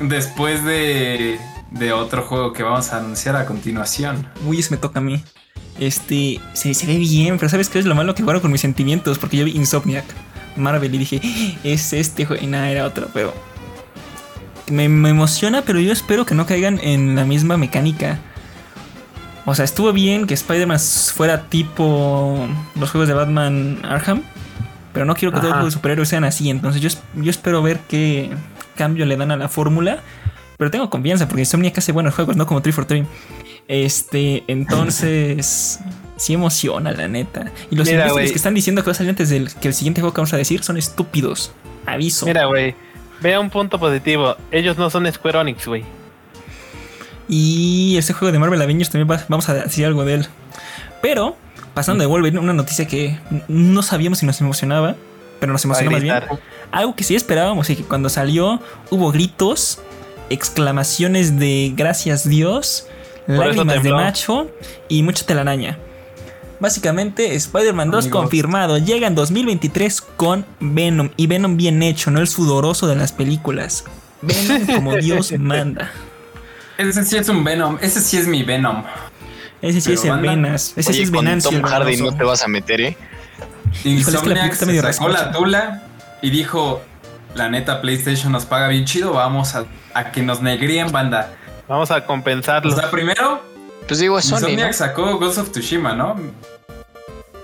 después 0.00 0.64
de, 0.64 1.38
de 1.70 1.92
otro 1.92 2.22
juego 2.22 2.54
que 2.54 2.62
vamos 2.62 2.94
a 2.94 2.96
anunciar 2.96 3.36
a 3.36 3.44
continuación. 3.44 4.26
Uy, 4.46 4.60
eso 4.60 4.70
me 4.70 4.78
toca 4.78 5.00
a 5.00 5.02
mí. 5.02 5.22
Este, 5.78 6.40
se, 6.54 6.72
se 6.72 6.86
ve 6.86 6.96
bien, 6.96 7.36
pero 7.36 7.50
¿sabes 7.50 7.68
qué 7.68 7.78
es 7.78 7.84
lo 7.84 7.94
malo 7.94 8.14
que 8.14 8.22
jugaron 8.22 8.40
con 8.40 8.50
mis 8.50 8.62
sentimientos? 8.62 9.18
Porque 9.18 9.36
yo 9.36 9.44
vi 9.44 9.50
Insomniac, 9.50 10.06
Marvel, 10.58 10.94
y 10.94 10.98
dije, 10.98 11.20
"Ah, 11.24 11.58
es 11.64 11.92
este 11.92 12.24
juego, 12.26 12.42
y 12.42 12.46
nada, 12.46 12.70
era 12.70 12.84
otro, 12.86 13.08
pero. 13.14 13.32
Me, 14.70 14.88
me 14.88 15.08
emociona, 15.10 15.62
pero 15.62 15.80
yo 15.80 15.92
espero 15.92 16.26
que 16.26 16.34
no 16.34 16.44
caigan 16.46 16.78
en 16.82 17.16
la 17.16 17.24
misma 17.24 17.56
mecánica. 17.56 18.18
O 19.46 19.54
sea, 19.54 19.64
estuvo 19.64 19.92
bien 19.94 20.26
que 20.26 20.34
Spider-Man 20.34 20.78
fuera 20.78 21.44
tipo 21.48 22.46
los 22.78 22.90
juegos 22.90 23.08
de 23.08 23.14
Batman 23.14 23.78
Arkham, 23.82 24.22
pero 24.92 25.06
no 25.06 25.14
quiero 25.14 25.32
que 25.32 25.36
todos 25.38 25.44
los 25.44 25.52
Ajá. 25.52 25.60
juegos 25.60 25.72
de 25.72 25.78
superhéroes 25.78 26.08
sean 26.10 26.24
así. 26.24 26.50
Entonces, 26.50 26.82
yo, 26.82 26.88
es- 26.88 26.98
yo 27.14 27.30
espero 27.30 27.62
ver 27.62 27.80
qué 27.88 28.30
cambio 28.76 29.06
le 29.06 29.16
dan 29.16 29.30
a 29.30 29.36
la 29.38 29.48
fórmula. 29.48 30.00
Pero 30.58 30.70
tengo 30.70 30.90
confianza 30.90 31.26
porque 31.28 31.42
Insomniac 31.42 31.78
hace 31.78 31.92
buenos 31.92 32.14
juegos, 32.14 32.36
no 32.36 32.44
como 32.46 32.60
343. 32.60 33.06
Este, 33.68 34.44
entonces. 34.48 35.80
sí 36.18 36.34
emociona, 36.34 36.92
la 36.92 37.08
neta. 37.08 37.50
Y 37.70 37.76
los 37.76 37.88
Mira, 37.88 38.12
que 38.14 38.24
están 38.24 38.52
diciendo 38.54 38.82
que 38.82 38.86
va 38.86 38.92
a 38.92 38.94
salir 38.94 39.10
antes 39.10 39.30
del 39.30 39.52
que 39.54 39.68
el 39.68 39.74
siguiente 39.74 40.02
juego 40.02 40.12
que 40.12 40.20
vamos 40.20 40.32
a 40.34 40.36
decir 40.36 40.62
son 40.62 40.76
estúpidos. 40.76 41.52
Aviso. 41.86 42.26
Mira, 42.26 42.44
güey. 42.44 42.74
Vea 43.22 43.40
un 43.40 43.48
punto 43.50 43.78
positivo. 43.80 44.36
Ellos 44.52 44.76
no 44.76 44.90
son 44.90 45.10
Square 45.10 45.40
Enix, 45.40 45.66
güey. 45.66 45.84
Y 47.28 47.96
ese 47.98 48.12
juego 48.12 48.32
de 48.32 48.38
Marvel 48.38 48.60
Avengers 48.62 48.90
también 48.90 49.10
va- 49.10 49.24
vamos 49.28 49.48
a 49.48 49.54
decir 49.54 49.84
algo 49.86 50.04
de 50.04 50.14
él. 50.14 50.26
Pero, 51.02 51.36
pasando 51.74 52.02
de 52.02 52.06
Wolverine, 52.06 52.40
una 52.40 52.52
noticia 52.52 52.86
que 52.86 53.18
no 53.48 53.82
sabíamos 53.82 54.18
si 54.20 54.26
nos 54.26 54.40
emocionaba, 54.40 54.96
pero 55.40 55.52
nos 55.52 55.64
emocionó 55.64 55.90
más 55.90 56.02
bien. 56.02 56.14
Algo 56.70 56.94
que 56.94 57.04
sí 57.04 57.14
esperábamos 57.14 57.68
y 57.70 57.76
que 57.76 57.82
cuando 57.82 58.08
salió 58.08 58.60
hubo 58.90 59.10
gritos, 59.12 59.80
exclamaciones 60.30 61.38
de 61.38 61.72
gracias 61.76 62.28
Dios, 62.28 62.86
lágrimas 63.26 63.82
de 63.82 63.92
macho 63.92 64.50
y 64.88 65.02
mucha 65.02 65.24
telaraña. 65.26 65.78
Básicamente, 66.60 67.34
Spider-Man 67.34 67.90
2 67.90 68.04
Amigos. 68.04 68.20
confirmado. 68.20 68.78
Llega 68.78 69.06
en 69.06 69.14
2023 69.14 70.00
con 70.00 70.44
Venom. 70.60 71.10
Y 71.16 71.26
Venom 71.26 71.56
bien 71.56 71.82
hecho, 71.82 72.10
no 72.10 72.20
el 72.20 72.28
sudoroso 72.28 72.86
de 72.86 72.96
las 72.96 73.12
películas. 73.12 73.84
Venom 74.22 74.66
como 74.66 74.96
Dios 74.96 75.32
manda. 75.38 75.90
Ese 76.76 77.04
sí 77.04 77.16
es 77.16 77.28
un 77.28 77.44
Venom. 77.44 77.78
Ese 77.80 78.00
sí 78.00 78.16
es 78.16 78.26
mi 78.26 78.42
Venom. 78.42 78.84
Ese 79.60 79.80
sí 79.80 79.88
Pero 79.90 80.00
es 80.00 80.04
el 80.04 80.10
banda, 80.10 80.30
Venas. 80.30 80.72
Ese 80.76 80.92
sí 80.92 81.02
es 81.02 81.10
Venancio. 81.10 81.50
Tom 81.50 81.62
Hardy 81.62 81.96
no 81.96 82.12
te 82.14 82.24
vas 82.24 82.42
a 82.44 82.48
meter, 82.48 82.80
¿eh? 82.80 82.96
Híjole, 83.84 83.98
es 83.98 84.04
que 84.06 84.10
la 84.12 84.18
Insomniac 84.18 84.52
está 84.52 84.66
medio 84.66 84.82
se 84.82 84.92
sacó 84.92 85.08
la 85.08 85.32
tula 85.32 85.82
y 86.22 86.30
dijo, 86.30 86.80
la 87.34 87.48
neta 87.48 87.80
PlayStation 87.80 88.32
nos 88.32 88.46
paga 88.46 88.68
bien 88.68 88.84
chido, 88.84 89.12
vamos 89.12 89.54
a, 89.54 89.66
a 89.94 90.10
que 90.10 90.22
nos 90.22 90.40
negríen 90.42 90.90
banda. 90.90 91.34
Vamos 91.68 91.90
a 91.90 92.04
compensarlo. 92.06 92.72
O 92.72 92.76
sea, 92.76 92.90
primero, 92.90 93.42
Pues 93.88 94.00
digo, 94.00 94.18
es 94.18 94.26
Sony, 94.26 94.34
¿no? 94.40 94.48
Insomniac 94.48 94.72
sacó 94.74 95.18
Ghost 95.18 95.38
of 95.38 95.50
Tsushima, 95.50 95.94
¿no? 95.94 96.14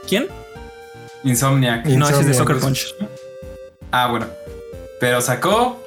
¿Quién? 0.07 0.29
Insomniac. 1.25 1.87
Y- 1.89 1.97
No, 1.97 2.09
ese 2.09 2.21
es 2.21 2.27
de. 2.27 2.35
Soccer 2.35 2.59
Punch. 2.59 2.95
Ah, 3.91 4.09
bueno. 4.09 4.27
Pero 5.01 5.21
sacó 5.21 5.83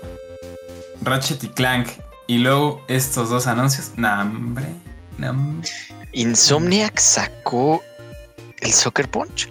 Ratchet 1.01 1.43
y 1.43 1.49
Clank. 1.49 1.87
Y 2.25 2.39
luego 2.39 2.83
estos 2.87 3.29
dos 3.29 3.47
anuncios. 3.47 3.91
Nah, 3.95 4.21
hombre. 4.21 4.65
nah, 5.17 5.29
hombre. 5.29 5.69
Insomniac 6.13 6.97
sacó 6.97 7.83
el 8.59 8.73
Soccer 8.73 9.07
Punch. 9.09 9.49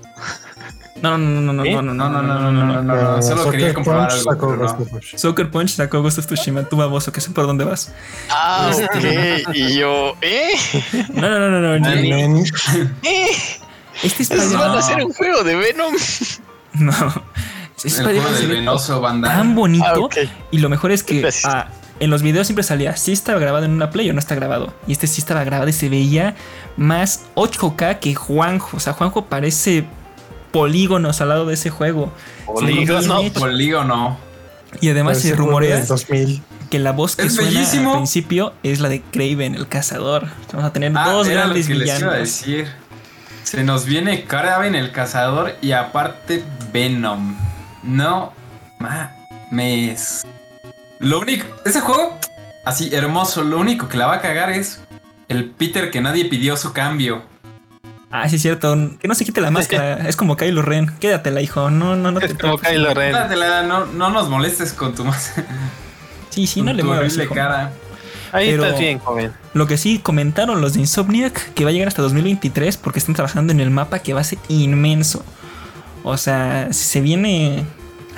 No, 1.03 1.19
no, 1.19 1.41
no, 1.41 1.53
no, 1.53 1.65
¿Eh? 1.65 1.73
no, 1.73 1.83
no, 1.83 1.95
No, 1.95 2.09
no, 2.09 2.23
no, 2.23 2.39
no, 2.41 2.53
no, 2.53 2.67
no, 2.67 2.83
no. 2.83 2.95
Ah, 2.95 3.23
Solo 3.23 3.43
Soccer 3.45 3.53
quería 3.53 3.75
comprobar 3.75 4.09
Punch 4.09 4.27
algo. 4.29 5.01
Soccer 5.17 5.51
Punch 5.51 5.71
sacó 5.71 6.03
Ghost 6.03 6.19
of 6.19 6.27
Tsushima, 6.27 6.63
tú 6.65 6.77
baboso, 6.77 7.13
que 7.13 7.21
sé 7.21 7.31
por 7.31 7.47
dónde 7.47 7.65
vas. 7.65 7.93
Ah, 8.31 8.71
ok. 8.75 9.55
y 9.55 9.79
yo, 9.79 10.15
¿eh? 10.23 10.53
No, 11.13 11.29
no, 11.29 11.51
no, 11.51 11.61
no, 11.61 11.79
no. 11.79 12.45
¿Eh? 13.03 13.27
Este 14.03 14.23
¿Esos 14.23 14.37
van 14.37 14.41
Spider-Man. 14.47 14.71
a 14.71 14.79
hacer 14.79 15.05
un 15.05 15.13
juego 15.13 15.43
de 15.43 15.57
Venom? 15.57 15.95
No. 16.75 16.93
Este 17.83 18.03
El 18.03 18.21
juego 18.21 18.77
Spider-Man 18.77 19.23
tan 19.23 19.55
bonito. 19.55 20.09
Ah. 20.13 20.29
Y 20.51 20.59
lo 20.59 20.69
mejor 20.69 20.93
es 20.93 21.03
que 21.03 21.27
ah, 21.45 21.69
en 22.01 22.11
los 22.11 22.23
videos 22.23 22.47
siempre 22.47 22.63
salía 22.63 22.97
si 22.97 23.13
estaba 23.13 23.39
grabado 23.39 23.65
en 23.65 23.71
una 23.73 23.91
play 23.91 24.11
o 24.11 24.13
no 24.13 24.19
está 24.19 24.35
grabado. 24.35 24.75
Y 24.87 24.93
este 24.93 25.07
sí 25.07 25.21
estaba 25.21 25.45
grabado 25.45 25.69
y 25.69 25.73
se 25.73 25.89
veía 25.89 26.35
más 26.77 27.25
8K 27.35 27.99
que 27.99 28.15
Juanjo. 28.15 28.77
O 28.77 28.81
sea, 28.81 28.93
Juanjo 28.93 29.27
parece 29.27 29.87
polígonos 30.57 31.21
al 31.21 31.29
lado 31.29 31.47
de 31.47 31.55
ese 31.55 31.71
juego. 31.71 32.13
Polígono. 32.47 33.23
Polígono. 33.35 34.19
Y 34.81 34.89
además 34.91 35.19
se 35.21 35.35
rumorea 35.35 35.77
del 35.77 35.87
2000. 35.87 36.43
que 36.71 36.79
la 36.79 36.93
voz 36.93 37.15
que 37.17 37.27
Es 37.27 37.35
suena 37.35 37.51
bellísimo. 37.51 37.93
al 37.93 37.97
principio 37.99 38.53
es 38.63 38.81
la 38.81 38.89
de 38.89 39.01
Craven, 39.03 39.55
el 39.55 39.69
cazador. 39.69 40.27
Vamos 40.53 40.69
a 40.69 40.73
tener 40.73 40.93
Ah, 40.97 41.11
dos 41.13 41.27
era 41.29 41.43
lo 41.43 41.47
grandes 41.51 41.67
que 41.69 41.75
les 41.75 41.87
iba 41.89 41.95
a 41.95 41.99
villanos. 41.99 42.19
decir. 42.19 42.67
Se 43.45 43.63
nos 43.63 43.85
viene 43.87 44.25
Kraven 44.25 44.75
el 44.75 44.91
cazador 44.91 45.55
y 45.63 45.71
aparte 45.73 46.43
Venom. 46.73 47.37
No 47.85 48.33
mames. 48.81 50.27
Lo 50.99 51.21
único. 51.21 51.47
Ese 51.65 51.81
juego, 51.81 52.19
así 52.65 52.93
hermoso. 52.95 53.45
Lo 53.45 53.59
único 53.59 53.89
que 53.89 53.97
la 53.97 54.07
va 54.07 54.17
a 54.17 54.21
cagar 54.21 54.51
es 54.51 54.81
el 55.29 55.45
Peter 55.51 55.91
que 55.91 56.01
nadie 56.01 56.25
pidió 56.25 56.57
su 56.57 56.73
cambio. 56.73 57.23
Ah, 58.11 58.29
sí, 58.29 58.37
es 58.37 58.43
cierto. 58.43 58.75
Que 59.01 59.09
no 59.09 59.15
se 59.15 59.25
quite 59.25 59.41
la 59.41 59.51
máscara. 59.51 60.09
es 60.09 60.17
como 60.17 60.37
Kylo 60.37 60.63
Ren. 60.63 60.91
Quédatela, 61.01 61.43
hijo. 61.43 61.71
No, 61.71 61.97
no, 61.97 62.13
no 62.13 62.21
te 62.21 62.27
Es 62.27 62.35
como. 62.35 62.57
Kylo 62.59 62.95
Ren. 62.95 63.09
Espératela, 63.09 63.63
no, 63.65 63.87
no 63.87 64.11
nos 64.11 64.29
molestes 64.29 64.73
con 64.73 64.95
tu 64.95 65.05
más. 65.05 65.33
Sí, 66.31 66.47
sí, 66.47 66.61
no 66.61 66.71
le 66.75 66.83
muevas. 66.85 67.17
cara. 67.33 67.73
Ahí 68.31 68.51
Pero- 68.51 68.65
estás 68.67 68.79
bien, 68.79 68.99
joven. 68.99 69.33
Lo 69.55 69.67
que 69.67 69.79
sí 69.79 69.99
comentaron 70.01 70.61
los 70.61 70.75
de 70.75 70.81
Insomniac 70.81 71.55
que 71.55 71.65
va 71.65 71.71
a 71.71 71.73
llegar 71.73 71.89
hasta 71.89 72.03
2023 72.03 72.77
porque 72.77 72.99
están 72.99 73.15
trabajando 73.15 73.55
en 73.55 73.61
el 73.61 73.71
mapa 73.71 74.01
que 74.01 74.13
va 74.13 74.21
a 74.21 74.25
ser 74.25 74.39
inmenso. 74.49 75.25
O 76.03 76.19
sea, 76.19 76.69
se 76.75 77.01
viene 77.01 77.65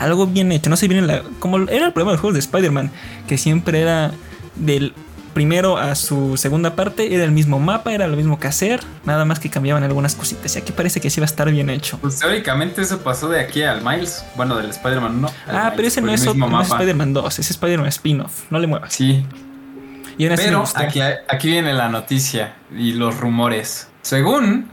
algo 0.00 0.26
bien 0.26 0.50
hecho. 0.50 0.68
No 0.68 0.76
se 0.76 0.88
viene 0.88 1.06
la. 1.06 1.22
Como 1.38 1.58
era 1.68 1.86
el 1.86 1.92
problema 1.92 2.10
de 2.10 2.14
los 2.14 2.20
juegos 2.20 2.34
de 2.34 2.40
Spider-Man, 2.40 2.90
que 3.28 3.38
siempre 3.38 3.82
era 3.82 4.10
del 4.56 4.94
primero 5.38 5.76
a 5.76 5.94
su 5.94 6.36
segunda 6.36 6.74
parte, 6.74 7.14
era 7.14 7.22
el 7.22 7.30
mismo 7.30 7.60
mapa, 7.60 7.92
era 7.92 8.08
lo 8.08 8.16
mismo 8.16 8.40
que 8.40 8.48
hacer, 8.48 8.80
nada 9.04 9.24
más 9.24 9.38
que 9.38 9.48
cambiaban 9.48 9.84
algunas 9.84 10.16
cositas. 10.16 10.56
Y 10.56 10.58
aquí 10.58 10.72
parece 10.72 11.00
que 11.00 11.10
sí 11.10 11.20
va 11.20 11.26
a 11.26 11.30
estar 11.30 11.48
bien 11.48 11.70
hecho. 11.70 11.96
Pues 11.98 12.18
teóricamente 12.18 12.82
eso 12.82 12.98
pasó 13.04 13.28
de 13.28 13.38
aquí 13.38 13.62
al 13.62 13.80
Miles. 13.80 14.24
Bueno, 14.34 14.56
del 14.56 14.70
Spider-Man 14.70 15.18
1. 15.18 15.30
al 15.46 15.56
Ah, 15.56 15.72
pero 15.76 15.86
ese 15.86 16.00
no 16.00 16.12
es, 16.12 16.26
otro, 16.26 16.48
no 16.48 16.60
es. 16.60 16.68
Spider-Man 16.68 17.12
2, 17.12 17.38
es 17.38 17.50
Spider-Man 17.52 17.86
spin-off. 17.86 18.50
No 18.50 18.58
le 18.58 18.66
muevas. 18.66 18.92
Sí, 18.92 19.24
Y 20.16 20.26
Pero 20.26 20.64
aquí, 20.74 21.00
aquí 21.00 21.48
viene 21.48 21.72
la 21.72 21.88
noticia 21.88 22.56
y 22.76 22.94
los 22.94 23.20
rumores. 23.20 23.86
Según 24.02 24.68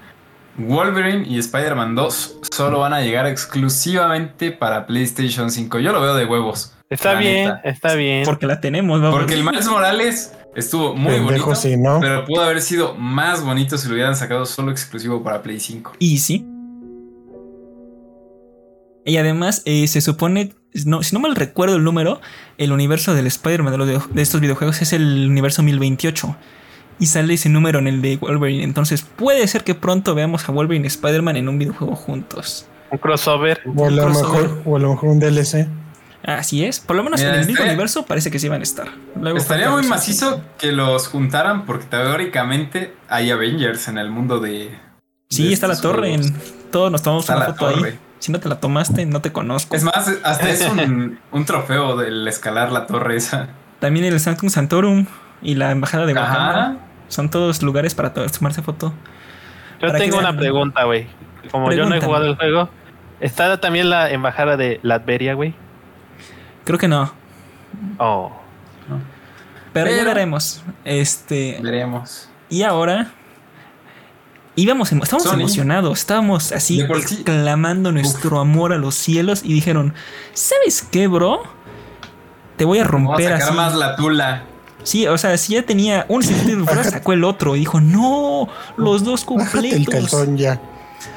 Wolverine 0.58 1.28
y 1.28 1.38
Spider-Man 1.38 1.94
2 1.94 2.40
solo 2.52 2.80
van 2.80 2.94
a 2.94 3.02
llegar 3.02 3.28
exclusivamente 3.28 4.52
para 4.52 4.88
PlayStation 4.88 5.52
5. 5.52 5.78
Yo 5.78 5.92
lo 5.92 6.02
veo 6.02 6.16
de 6.16 6.26
huevos. 6.26 6.72
Está 6.90 7.16
bien, 7.16 7.50
neta. 7.50 7.62
está 7.64 7.96
bien. 7.96 8.24
Porque 8.26 8.46
la 8.46 8.62
tenemos, 8.62 9.02
vamos. 9.02 9.18
Porque 9.18 9.34
el 9.34 9.44
Miles 9.44 9.68
Morales 9.68 10.34
estuvo 10.56 10.96
muy 10.96 11.14
Pendejo, 11.14 11.46
bonito, 11.48 11.56
sí, 11.56 11.78
¿no? 11.78 12.00
pero 12.00 12.26
pudo 12.26 12.42
haber 12.44 12.62
sido 12.62 12.96
más 12.96 13.44
bonito 13.44 13.78
si 13.78 13.88
lo 13.88 13.94
hubieran 13.94 14.16
sacado 14.16 14.46
solo 14.46 14.72
exclusivo 14.72 15.24
para 15.24 15.42
Play 15.42 15.60
5. 15.60 15.94
Y 16.00 16.18
sí. 16.20 16.46
Y 19.08 19.18
además, 19.18 19.62
eh, 19.66 19.88
se 19.88 20.02
supone, 20.02 20.54
no, 20.86 21.04
si 21.04 21.14
no 21.14 21.20
mal 21.22 21.36
recuerdo 21.36 21.76
el 21.76 21.84
número, 21.84 22.22
el 22.58 22.72
universo 22.72 23.14
del 23.14 23.28
Spider-Man 23.28 23.72
de, 23.72 23.78
los 23.78 23.88
video- 23.88 24.08
de 24.12 24.22
estos 24.22 24.42
videojuegos 24.42 24.82
es 24.82 24.94
el 24.94 25.28
universo 25.30 25.62
1028. 25.62 26.36
Y 26.98 27.08
sale 27.08 27.34
ese 27.34 27.50
número 27.50 27.78
en 27.80 27.88
el 27.88 28.02
de 28.02 28.18
Wolverine. 28.18 28.64
Entonces 28.64 29.02
puede 29.04 29.46
ser 29.48 29.64
que 29.64 29.76
pronto 29.76 30.16
veamos 30.16 30.48
a 30.50 30.52
Wolverine 30.54 30.86
y 30.86 30.88
Spider-Man 30.88 31.36
en 31.36 31.50
un 31.50 31.60
videojuego 31.60 31.96
juntos. 31.96 32.66
Un 32.90 32.98
crossover. 32.98 33.60
O 33.76 33.86
a 33.86 33.92
lo 33.92 34.04
crossover. 34.06 34.42
mejor, 34.44 34.62
o 34.66 34.76
a 34.76 34.80
lo 34.80 34.90
mejor 34.92 35.10
un 35.10 35.20
DLC. 35.20 35.68
Así 36.26 36.66
es. 36.66 36.80
Por 36.80 36.96
lo 36.96 37.04
menos 37.04 37.20
Mira, 37.20 37.36
en 37.36 37.42
el 37.42 37.48
mismo 37.48 37.64
universo 37.64 38.06
parece 38.06 38.32
que 38.32 38.40
sí 38.40 38.50
van 38.50 38.62
a 38.62 38.64
estar. 38.64 38.88
Luego 39.20 39.38
Estaría 39.38 39.70
muy 39.70 39.84
macizo 39.84 40.42
que 40.58 40.72
los 40.72 41.08
juntaran 41.08 41.66
porque 41.66 41.86
teóricamente 41.86 42.94
hay 43.10 43.30
Avengers 43.32 43.88
en 43.88 43.98
el 44.00 44.10
mundo 44.10 44.40
de, 44.40 44.76
Sí, 45.30 45.48
de 45.48 45.54
está 45.54 45.68
la 45.68 45.80
torre. 45.80 46.10
juegos. 46.10 46.28
En, 46.28 46.72
todos 46.72 46.92
nos 46.92 47.04
tomamos 47.04 47.26
Está 47.26 47.36
una 47.38 47.48
la 47.48 47.54
foto 47.54 47.68
ahí. 47.86 48.00
Si 48.20 48.32
no 48.32 48.40
te 48.40 48.50
la 48.50 48.60
tomaste, 48.60 49.06
no 49.06 49.22
te 49.22 49.32
conozco. 49.32 49.76
Es 49.76 49.84
más, 49.84 50.12
hasta 50.24 50.50
es 50.50 50.62
un, 50.68 51.20
un 51.32 51.46
trofeo 51.46 51.96
del 51.96 52.28
escalar 52.28 52.72
la 52.72 52.88
torre 52.88 53.18
esa. 53.18 53.50
También 53.80 54.06
el 54.06 54.20
Sanctum 54.20 54.50
Santorum 54.50 55.06
y 55.44 55.56
la 55.56 55.70
embajada 55.72 56.06
de 56.08 56.14
Wakanda. 56.14 56.50
Ajá. 56.50 56.78
Son 57.08 57.30
todos 57.30 57.62
lugares 57.62 57.94
para 57.94 58.14
to- 58.14 58.26
tomarse 58.28 58.64
foto. 58.64 58.94
Yo 59.80 59.92
tengo 59.94 60.18
una 60.18 60.36
pregunta, 60.36 60.86
güey. 60.86 61.08
Como 61.52 61.72
yo 61.72 61.86
no 61.88 61.94
he 61.94 62.02
jugado 62.02 62.26
el 62.26 62.36
juego, 62.36 62.70
¿está 63.20 63.60
también 63.62 63.92
la 63.92 64.10
embajada 64.10 64.58
de 64.58 64.80
Latveria, 64.82 65.36
güey? 65.36 65.54
Creo 66.66 66.78
que 66.78 66.88
no. 66.90 67.12
Oh. 67.98 68.32
Pero, 69.72 69.92
ya 69.92 70.04
veremos. 70.04 70.62
Este. 70.84 71.60
Veremos. 71.62 72.28
Y 72.50 72.64
ahora. 72.64 73.12
Íbamos, 74.58 74.90
estábamos 74.90 75.24
Sony. 75.24 75.34
emocionados, 75.36 76.00
estábamos 76.00 76.54
así 76.54 76.80
exclamando 76.80 77.92
nuestro 77.92 78.40
amor 78.40 78.72
a 78.72 78.78
los 78.78 78.96
cielos 78.96 79.42
y 79.44 79.52
dijeron, 79.52 79.94
¿sabes 80.34 80.82
qué, 80.90 81.08
bro? 81.08 81.44
Te 82.56 82.64
voy 82.64 82.80
a 82.80 82.86
Vamos 82.86 82.96
a 82.96 83.10
romper 83.10 83.32
sacar 83.34 83.48
así. 83.50 83.54
más 83.58 83.76
la 83.76 83.96
tula. 83.98 84.44
Sí, 84.84 85.08
o 85.08 85.18
sea, 85.18 85.38
si 85.38 85.56
ya 85.56 85.64
tenía 85.64 86.06
un 86.08 86.24
sentido 86.24 86.64
de 86.64 86.84
sacó 86.86 87.12
el 87.12 87.26
otro 87.26 87.58
y 87.58 87.60
dijo, 87.60 87.82
no, 87.82 88.48
los 88.78 89.04
dos 89.04 89.26
Bájate 89.30 89.76
el 89.76 89.86
completos. 89.86 89.94
calzón 90.12 90.38
ya. 90.38 90.62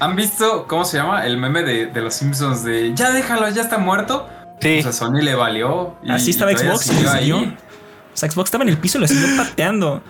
¿Han 0.00 0.16
visto 0.16 0.66
cómo 0.66 0.84
se 0.84 0.96
llama 0.96 1.24
el 1.24 1.36
meme 1.36 1.62
de, 1.62 1.86
de 1.86 2.00
los 2.00 2.14
Simpsons 2.14 2.64
de 2.64 2.92
ya 2.94 3.12
déjalo, 3.12 3.48
ya 3.50 3.62
está 3.62 3.78
muerto? 3.78 4.28
Sí. 4.60 4.78
O 4.78 4.82
sea, 4.82 4.92
Sony 4.92 5.20
le 5.22 5.34
valió. 5.34 5.96
y- 6.02 6.10
Así 6.10 6.30
estaba 6.30 6.52
y 6.52 6.56
Xbox, 6.56 6.86
y 6.88 7.06
ahí. 7.06 7.18
siguió. 7.20 7.38
O 7.38 8.16
sea, 8.20 8.30
Xbox 8.30 8.48
estaba 8.48 8.64
en 8.64 8.70
el 8.70 8.78
piso 8.78 8.98
y 8.98 9.02
lo 9.02 9.08
siguió 9.08 9.36
pateando. 9.36 10.02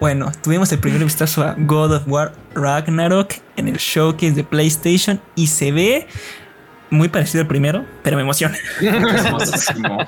Bueno, 0.00 0.30
tuvimos 0.42 0.70
el 0.72 0.78
primer 0.80 1.02
vistazo 1.04 1.42
a 1.42 1.54
God 1.56 1.92
of 1.96 2.02
War 2.06 2.32
Ragnarok 2.54 3.32
en 3.56 3.68
el 3.68 3.76
showcase 3.76 4.32
de 4.32 4.44
PlayStation 4.44 5.20
y 5.34 5.46
se 5.46 5.72
ve 5.72 6.06
muy 6.90 7.08
parecido 7.08 7.40
al 7.42 7.46
primero, 7.48 7.84
pero 8.02 8.16
me 8.16 8.22
emociona. 8.22 8.56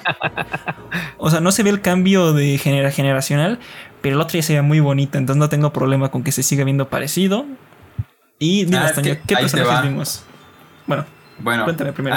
O 1.18 1.30
sea, 1.30 1.40
no 1.40 1.50
se 1.52 1.62
ve 1.62 1.70
el 1.70 1.80
cambio 1.80 2.32
de 2.32 2.58
genera 2.58 2.90
generacional, 2.90 3.58
pero 4.02 4.16
el 4.16 4.20
otro 4.20 4.36
ya 4.38 4.42
se 4.42 4.54
ve 4.54 4.62
muy 4.62 4.80
bonito, 4.80 5.18
entonces 5.18 5.38
no 5.38 5.48
tengo 5.48 5.72
problema 5.72 6.10
con 6.10 6.22
que 6.22 6.32
se 6.32 6.42
siga 6.42 6.64
viendo 6.64 6.88
parecido. 6.88 7.46
Y 8.38 8.64
dime, 8.64 8.78
Ah, 8.78 8.92
Toño, 8.92 9.16
¿qué 9.26 9.36
personajes 9.36 9.82
vimos? 9.90 10.24
Bueno, 10.86 11.04
Bueno, 11.38 11.64
Cuéntame 11.64 11.92
primero. 11.92 12.16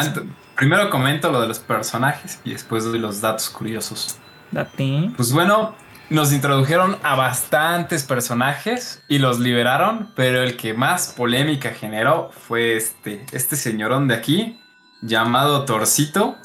Primero 0.59 0.89
comento 0.89 1.31
lo 1.31 1.39
de 1.39 1.47
los 1.47 1.59
personajes 1.59 2.41
y 2.43 2.51
después 2.51 2.83
doy 2.83 2.99
los 2.99 3.21
datos 3.21 3.49
curiosos. 3.49 4.17
date. 4.51 5.09
Pues 5.15 5.31
bueno, 5.31 5.73
nos 6.09 6.33
introdujeron 6.33 6.97
a 7.01 7.15
bastantes 7.15 8.03
personajes 8.03 9.01
y 9.07 9.19
los 9.19 9.39
liberaron, 9.39 10.11
pero 10.17 10.43
el 10.43 10.57
que 10.57 10.73
más 10.73 11.13
polémica 11.15 11.69
generó 11.69 12.31
fue 12.31 12.75
este, 12.75 13.25
este 13.31 13.55
señorón 13.55 14.09
de 14.09 14.15
aquí, 14.15 14.59
llamado 15.01 15.63
Torcito. 15.63 16.35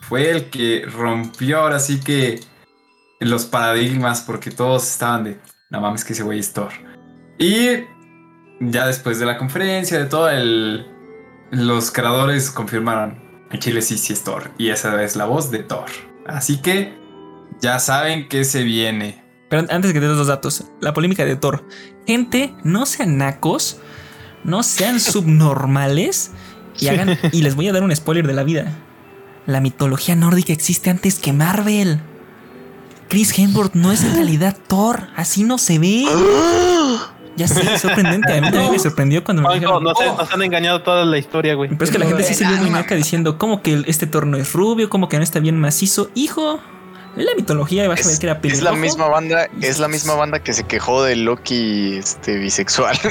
Fue 0.00 0.30
el 0.30 0.50
que 0.50 0.84
rompió 0.92 1.60
ahora 1.60 1.78
sí 1.78 2.00
que 2.00 2.40
los 3.20 3.44
paradigmas, 3.44 4.20
porque 4.20 4.50
todos 4.50 4.82
estaban 4.90 5.22
de, 5.22 5.40
no 5.70 5.80
mames 5.80 6.04
que 6.04 6.12
ese 6.12 6.24
güey 6.24 6.40
es 6.40 6.52
Thor. 6.52 6.72
Y 7.38 7.84
ya 8.58 8.84
después 8.84 9.20
de 9.20 9.26
la 9.26 9.38
conferencia, 9.38 9.96
de 9.96 10.06
todo 10.06 10.28
el... 10.28 10.86
Los 11.50 11.90
creadores 11.90 12.50
confirmaron, 12.50 13.27
en 13.50 13.58
Chile 13.60 13.82
sí, 13.82 13.96
sí 13.96 14.12
es 14.12 14.24
Thor, 14.24 14.50
y 14.58 14.68
esa 14.68 15.02
es 15.02 15.16
la 15.16 15.24
voz 15.24 15.50
de 15.50 15.60
Thor. 15.60 15.86
Así 16.26 16.58
que 16.58 16.94
ya 17.60 17.78
saben 17.78 18.28
que 18.28 18.44
se 18.44 18.62
viene. 18.62 19.22
Pero 19.48 19.66
antes 19.70 19.92
que 19.92 20.00
te 20.00 20.08
des 20.08 20.16
los 20.16 20.26
datos, 20.26 20.64
la 20.80 20.92
polémica 20.92 21.24
de 21.24 21.36
Thor. 21.36 21.64
Gente, 22.06 22.54
no 22.64 22.84
sean 22.84 23.16
nacos, 23.16 23.78
no 24.44 24.62
sean 24.62 25.00
subnormales 25.00 26.32
y 26.78 26.88
hagan. 26.88 27.18
Y 27.32 27.42
les 27.42 27.54
voy 27.54 27.68
a 27.68 27.72
dar 27.72 27.82
un 27.82 27.94
spoiler 27.94 28.26
de 28.26 28.34
la 28.34 28.44
vida. 28.44 28.72
La 29.46 29.60
mitología 29.60 30.14
nórdica 30.14 30.52
existe 30.52 30.90
antes 30.90 31.18
que 31.18 31.32
Marvel. 31.32 32.00
Chris 33.08 33.36
Hemsworth 33.38 33.74
no 33.74 33.90
es 33.90 34.04
en 34.04 34.14
realidad 34.14 34.58
Thor, 34.66 35.08
así 35.16 35.44
no 35.44 35.56
se 35.56 35.78
ve. 35.78 36.04
Ya 37.38 37.48
sé, 37.48 37.62
es 37.74 37.80
sorprendente. 37.80 38.32
A 38.32 38.40
mí 38.40 38.50
también 38.50 38.72
me 38.72 38.78
sorprendió 38.78 39.22
cuando 39.24 39.42
me 39.42 39.54
dijeron. 39.54 39.82
nos, 39.82 39.94
Oh. 39.98 40.16
nos 40.18 40.32
han 40.32 40.42
engañado 40.42 40.82
toda 40.82 41.04
la 41.04 41.16
historia, 41.18 41.54
güey. 41.54 41.70
Pero 41.70 41.84
es 41.84 41.90
que 41.90 41.98
la 41.98 42.06
gente 42.06 42.22
sí 42.24 42.34
se 42.34 42.44
vio 42.46 42.56
muy 42.58 42.70
naca 42.70 42.94
diciendo, 42.94 43.38
¿cómo 43.38 43.62
que 43.62 43.82
este 43.86 44.06
Thor 44.06 44.26
no 44.26 44.36
es 44.36 44.52
rubio? 44.52 44.90
¿Cómo 44.90 45.08
que 45.08 45.16
no 45.16 45.22
está 45.22 45.38
bien 45.40 45.58
macizo? 45.58 46.10
Hijo, 46.14 46.60
es 47.16 47.24
la 47.24 47.34
mitología 47.36 47.84
y 47.84 47.88
vas 47.88 48.00
a 48.00 48.02
ver 48.04 48.12
Es, 48.12 48.18
que 48.18 48.26
era 48.26 48.34
es 48.34 48.40
pelirrojo. 48.40 48.74
la 48.74 48.80
misma 48.80 49.06
banda, 49.08 49.48
es 49.60 49.78
la 49.78 49.88
misma 49.88 50.14
banda 50.14 50.40
que 50.42 50.52
se 50.52 50.64
quejó 50.64 51.02
de 51.04 51.16
Loki 51.16 51.96
este, 51.96 52.36
bisexual. 52.38 52.98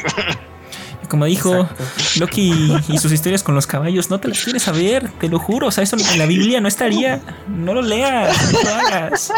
Como 1.10 1.24
dijo 1.26 1.56
Exacto. 1.62 1.84
Loki 2.20 2.74
y 2.90 2.98
sus 2.98 3.12
historias 3.14 3.42
con 3.42 3.56
los 3.56 3.66
caballos, 3.66 4.10
no 4.10 4.20
te 4.20 4.28
las 4.28 4.44
quieres 4.44 4.64
saber, 4.64 5.10
te 5.20 5.30
lo 5.30 5.40
juro. 5.40 5.68
O 5.68 5.72
sea, 5.72 5.84
eso 5.84 5.96
en 5.96 6.20
la 6.20 6.26
Biblia 6.26 6.60
no 6.60 6.68
estaría. 6.68 7.22
No 7.48 7.74
lo 7.74 7.82
leas, 7.82 8.52
no 8.54 8.60
lo 8.64 8.76
hagas. 8.76 9.32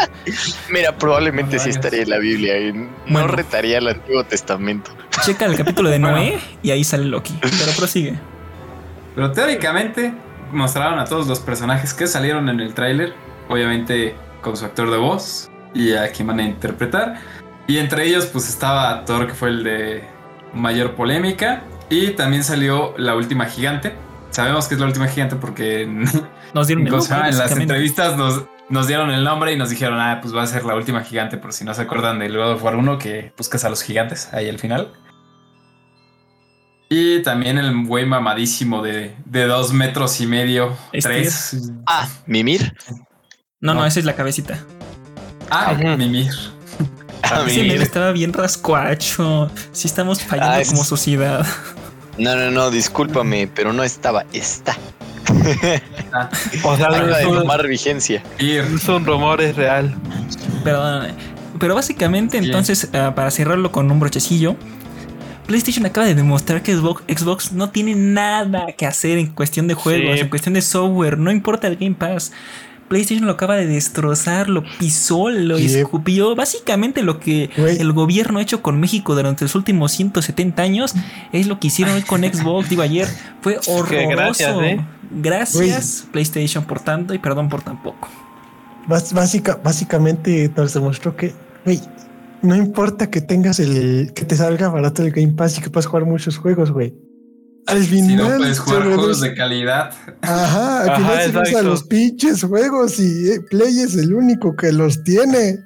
Mira, 0.70 0.96
probablemente 0.98 1.56
No 1.58 1.62
sí 1.62 1.70
estaría 1.70 2.02
en 2.02 2.10
la 2.10 2.18
Biblia. 2.18 2.58
y 2.58 2.72
No 2.72 2.88
Bueno. 3.08 3.28
retaría 3.28 3.78
el 3.78 3.86
Antiguo 3.88 4.24
Testamento. 4.24 4.90
Checa 5.24 5.46
el 5.46 5.56
capítulo 5.56 5.90
de 5.90 5.98
Bueno. 6.00 6.16
Noé 6.16 6.38
y 6.62 6.70
ahí 6.72 6.82
sale 6.82 7.04
Loki. 7.04 7.38
Pero 7.40 7.72
prosigue. 7.76 8.18
Pero 9.14 9.30
teóricamente 9.32 10.12
mostraron 10.52 10.98
a 10.98 11.04
todos 11.04 11.28
los 11.28 11.38
personajes 11.40 11.94
que 11.94 12.06
salieron 12.08 12.48
en 12.48 12.58
el 12.60 12.74
tráiler, 12.74 13.12
obviamente 13.48 14.16
con 14.40 14.56
su 14.56 14.64
actor 14.64 14.90
de 14.90 14.96
voz 14.96 15.48
y 15.74 15.92
a 15.92 16.10
quien 16.10 16.26
van 16.28 16.40
a 16.40 16.42
interpretar. 16.44 17.20
Y 17.68 17.78
entre 17.78 18.06
ellos 18.06 18.26
pues 18.26 18.48
estaba 18.48 19.04
Thor, 19.04 19.28
que 19.28 19.34
fue 19.34 19.50
el 19.50 19.62
de 19.62 20.04
mayor 20.54 20.94
polémica, 20.94 21.62
y 21.88 22.10
también 22.10 22.44
salió 22.44 22.94
la 22.98 23.14
última 23.14 23.46
gigante. 23.46 23.94
Sabemos 24.30 24.68
que 24.68 24.74
es 24.74 24.80
la 24.80 24.86
última 24.86 25.08
gigante 25.08 25.36
porque 25.36 25.86
Nos 26.54 26.66
dieron 26.68 26.86
el 26.86 27.02
sea, 27.02 27.16
nombre, 27.16 27.30
en 27.32 27.38
las 27.38 27.50
entrevistas 27.56 28.16
nos, 28.16 28.44
nos 28.68 28.86
dieron 28.86 29.10
el 29.10 29.24
nombre 29.24 29.52
y 29.52 29.56
nos 29.56 29.70
dijeron, 29.70 29.98
ah, 30.00 30.20
pues 30.22 30.34
va 30.34 30.42
a 30.42 30.46
ser 30.46 30.64
la 30.64 30.74
última 30.76 31.02
gigante, 31.02 31.36
por 31.36 31.52
si 31.52 31.64
no 31.64 31.74
se 31.74 31.82
acuerdan 31.82 32.20
del 32.20 32.36
God 32.36 32.52
of 32.52 32.62
War 32.62 32.76
1 32.76 32.98
que 32.98 33.32
buscas 33.36 33.64
a 33.64 33.68
los 33.70 33.82
gigantes 33.82 34.32
ahí 34.32 34.48
al 34.48 34.58
final. 34.60 34.92
Y 36.88 37.22
también 37.22 37.56
el 37.58 37.86
güey 37.86 38.04
mamadísimo 38.04 38.82
de, 38.82 39.14
de 39.24 39.46
dos 39.46 39.72
metros 39.72 40.20
y 40.20 40.26
medio, 40.26 40.76
Este 40.92 41.08
tres. 41.08 41.70
Ah, 41.86 42.08
Mimir. 42.26 42.74
No, 43.60 43.74
no, 43.74 43.80
No. 43.80 43.86
esa 43.86 44.00
es 44.00 44.06
la 44.06 44.16
cabecita. 44.16 44.58
Ah. 45.50 45.74
Mimir. 45.96 46.32
Ah, 47.22 47.44
Ese 47.46 47.56
Mimir. 47.56 47.72
meme 47.72 47.84
estaba 47.84 48.12
bien 48.12 48.32
rascuacho. 48.32 49.50
Sí 49.72 49.86
estamos 49.86 50.22
fallando 50.22 50.52
Ah, 50.54 50.60
es- 50.60 50.70
como 50.70 50.84
sociedad. 50.84 51.46
No, 52.18 52.34
no, 52.36 52.50
no, 52.50 52.70
discúlpame, 52.70 53.46
pero 53.54 53.72
no 53.72 53.82
estaba, 53.82 54.24
está. 54.32 54.76
O 56.64 56.76
sea, 56.76 56.86
Acaba 56.88 57.18
de 57.18 57.24
tomar 57.24 57.66
vigencia. 57.66 58.22
Es 58.38 58.88
un 58.88 59.04
rumor, 59.06 59.40
es 59.40 59.56
real. 59.56 59.94
Perdón. 60.64 61.08
Pero 61.58 61.74
básicamente, 61.74 62.38
entonces, 62.38 62.88
ah, 62.94 63.14
para 63.14 63.30
cerrarlo 63.30 63.70
con 63.72 63.90
un 63.90 64.00
brochecillo, 64.00 64.56
PlayStation 65.46 65.84
acaba 65.86 66.06
de 66.06 66.14
demostrar 66.14 66.62
que 66.62 66.74
Xbox, 66.74 67.02
Xbox 67.08 67.52
no 67.52 67.70
tiene 67.70 67.94
nada 67.94 68.66
que 68.76 68.86
hacer 68.86 69.18
en 69.18 69.28
cuestión 69.28 69.66
de 69.66 69.74
juegos, 69.74 70.14
Sí. 70.14 70.20
en 70.20 70.28
cuestión 70.28 70.54
de 70.54 70.62
software, 70.62 71.18
no 71.18 71.30
importa 71.30 71.66
el 71.68 71.76
Game 71.76 71.94
Pass. 71.96 72.32
PlayStation 72.90 73.24
lo 73.24 73.32
acaba 73.32 73.54
de 73.56 73.66
destrozar, 73.68 74.48
lo 74.48 74.64
pisó, 74.80 75.30
lo 75.30 75.56
escupió. 75.56 76.34
Básicamente 76.34 77.02
lo 77.04 77.20
que 77.20 77.48
el 77.56 77.92
gobierno 77.92 78.40
ha 78.40 78.42
hecho 78.42 78.62
con 78.62 78.80
México 78.80 79.14
durante 79.14 79.44
los 79.44 79.54
últimos 79.54 79.92
170 79.92 80.60
años 80.60 80.94
es 81.32 81.46
lo 81.46 81.60
que 81.60 81.68
hicieron 81.68 81.94
hoy 81.94 82.02
con 82.02 82.22
Xbox. 82.24 82.68
Digo, 82.68 82.82
ayer 82.82 83.06
fue 83.40 83.58
horroroso. 83.68 84.08
gracias, 84.10 84.56
¿eh? 84.62 84.80
Gracias, 85.12 86.06
PlayStation, 86.10 86.64
por 86.64 86.80
tanto 86.80 87.14
y 87.14 87.18
perdón 87.18 87.48
por 87.48 87.62
tan 87.62 87.80
poco. 87.82 88.08
Bás- 88.88 89.12
básica, 89.12 89.60
básicamente 89.62 90.50
nos 90.56 90.74
demostró 90.74 91.14
que, 91.14 91.32
güey, 91.64 91.80
no 92.42 92.56
importa 92.56 93.08
que 93.08 93.20
tengas 93.20 93.60
el, 93.60 94.12
que 94.14 94.24
te 94.24 94.34
salga 94.36 94.68
barato 94.68 95.02
el 95.04 95.12
Game 95.12 95.34
Pass 95.34 95.58
y 95.58 95.60
que 95.62 95.70
puedas 95.70 95.86
jugar 95.86 96.06
muchos 96.06 96.38
juegos, 96.38 96.72
güey. 96.72 96.92
Al 97.66 97.80
Si 97.82 97.88
final. 97.88 98.16
no 98.30 98.36
puedes 98.38 98.56
se 98.56 98.62
jugar 98.62 98.82
juegos 98.82 99.06
reduce- 99.20 99.28
de 99.30 99.34
calidad. 99.34 99.92
Ajá, 100.22 100.82
al 100.82 100.88
Ajá, 100.90 100.96
final 100.98 101.16
se 101.20 101.26
reduce 101.26 101.38
a 101.38 101.42
exacto. 101.42 101.68
los 101.68 101.82
pinches 101.84 102.42
juegos 102.44 102.98
y 102.98 103.30
eh, 103.30 103.40
Play 103.48 103.80
es 103.80 103.94
el 103.96 104.14
único 104.14 104.56
que 104.56 104.72
los 104.72 105.02
tiene. 105.04 105.58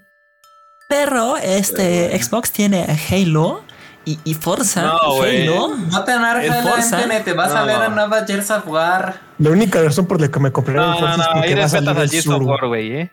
Pero 0.88 1.36
este 1.38 2.16
Xbox 2.22 2.50
tiene 2.52 2.84
Halo 3.10 3.62
y, 4.04 4.18
y 4.24 4.34
Forza. 4.34 4.82
No, 4.82 5.14
güey. 5.16 5.46
Halo. 5.48 5.76
No 5.76 6.04
te 6.04 6.12
El 6.12 6.52
Forza. 6.62 7.00
te 7.24 7.32
vas 7.32 7.52
a 7.52 7.64
ver 7.64 7.76
a 7.76 7.88
nueva 7.88 8.24
Gears 8.26 8.50
of 8.50 8.68
War. 8.68 9.20
La 9.38 9.50
única 9.50 9.80
razón 9.82 10.06
por 10.06 10.20
la 10.20 10.28
que 10.28 10.38
me 10.40 10.52
compré 10.52 10.74
No, 10.74 10.92
el 10.92 10.98
Forza 11.00 11.16
no, 11.16 11.22
es 11.22 11.28
no, 11.28 11.32
porque 11.34 11.48
ahí 11.48 11.54
va 11.58 11.64
a 11.64 11.68
salir 11.68 11.88
respetas 11.88 12.00
a 12.00 12.04
el 12.04 12.10
Gears 12.10 12.26
of 12.28 12.34
Zuru. 12.34 12.46
War, 12.46 12.66
güey, 12.66 12.92
eh. 12.96 13.12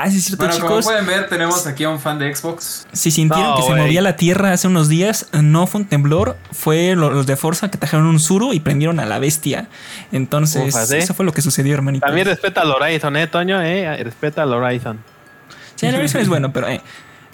Ah, 0.00 0.10
sí, 0.10 0.18
es 0.18 0.24
cierto, 0.26 0.46
Bueno, 0.46 0.60
como 0.66 0.80
pueden 0.80 1.06
ver, 1.06 1.28
tenemos 1.28 1.66
aquí 1.66 1.82
a 1.84 1.88
un 1.90 1.98
fan 1.98 2.18
de 2.18 2.34
Xbox. 2.34 2.86
Si 2.92 3.10
sintieron 3.10 3.50
No, 3.50 3.56
que 3.56 3.62
se 3.62 3.74
movía 3.74 4.00
la 4.00 4.16
tierra 4.16 4.52
hace 4.52 4.68
unos 4.68 4.88
días, 4.88 5.28
no 5.32 5.66
fue 5.66 5.80
un 5.80 5.86
temblor, 5.88 6.36
fue 6.52 6.94
lo- 6.94 7.10
los 7.10 7.26
de 7.26 7.36
Forza 7.36 7.70
que 7.70 7.78
trajeron 7.78 8.06
un 8.06 8.20
Zuru 8.20 8.52
y 8.52 8.60
prendieron 8.60 9.00
a 9.00 9.06
la 9.06 9.18
bestia. 9.18 9.68
Entonces, 10.12 10.74
¿eh? 10.92 10.98
eso 10.98 11.14
fue 11.14 11.24
lo 11.24 11.32
que 11.32 11.42
sucedió, 11.42 11.74
hermanito. 11.74 12.06
También 12.06 12.26
respeta 12.26 12.60
al 12.60 12.70
Horizon, 12.70 13.16
eh, 13.16 13.26
Toño, 13.26 13.60
eh. 13.62 14.02
Respeta 14.04 14.42
al 14.44 14.52
Horizon. 14.54 14.98
Sí, 15.74 15.90
la 15.90 15.98
versión 15.98 16.22
es 16.22 16.28
bueno, 16.28 16.52
pero 16.52 16.68
eh. 16.68 16.80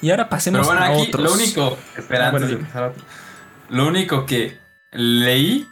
Y 0.01 0.11
ahora 0.11 0.29
pasemos 0.29 0.67
Pero 0.67 0.79
bueno, 0.79 0.93
a 0.93 0.95
aquí 0.97 1.09
otros. 1.09 1.25
lo 1.25 1.33
único. 1.35 1.79
Espera, 1.97 2.27
Ah, 2.27 2.29
antes 2.29 2.33
bueno, 2.33 2.47
de 2.47 2.53
dime. 2.53 2.61
empezar 2.63 2.83
otro. 2.91 3.03
lo 3.71 3.87
único 3.87 4.27
que 4.27 4.59
leí 4.93 5.67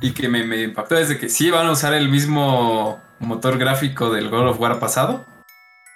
y 0.00 0.10
que 0.12 0.28
me, 0.28 0.44
me 0.44 0.62
impactó 0.62 0.96
es 0.96 1.08
de 1.08 1.18
que 1.18 1.28
sí 1.28 1.50
van 1.50 1.66
a 1.66 1.70
usar 1.72 1.94
el 1.94 2.08
mismo 2.08 3.00
motor 3.20 3.58
gráfico 3.58 4.10
del 4.12 4.28
God 4.28 4.48
of 4.48 4.60
War 4.60 4.78
pasado. 4.80 5.24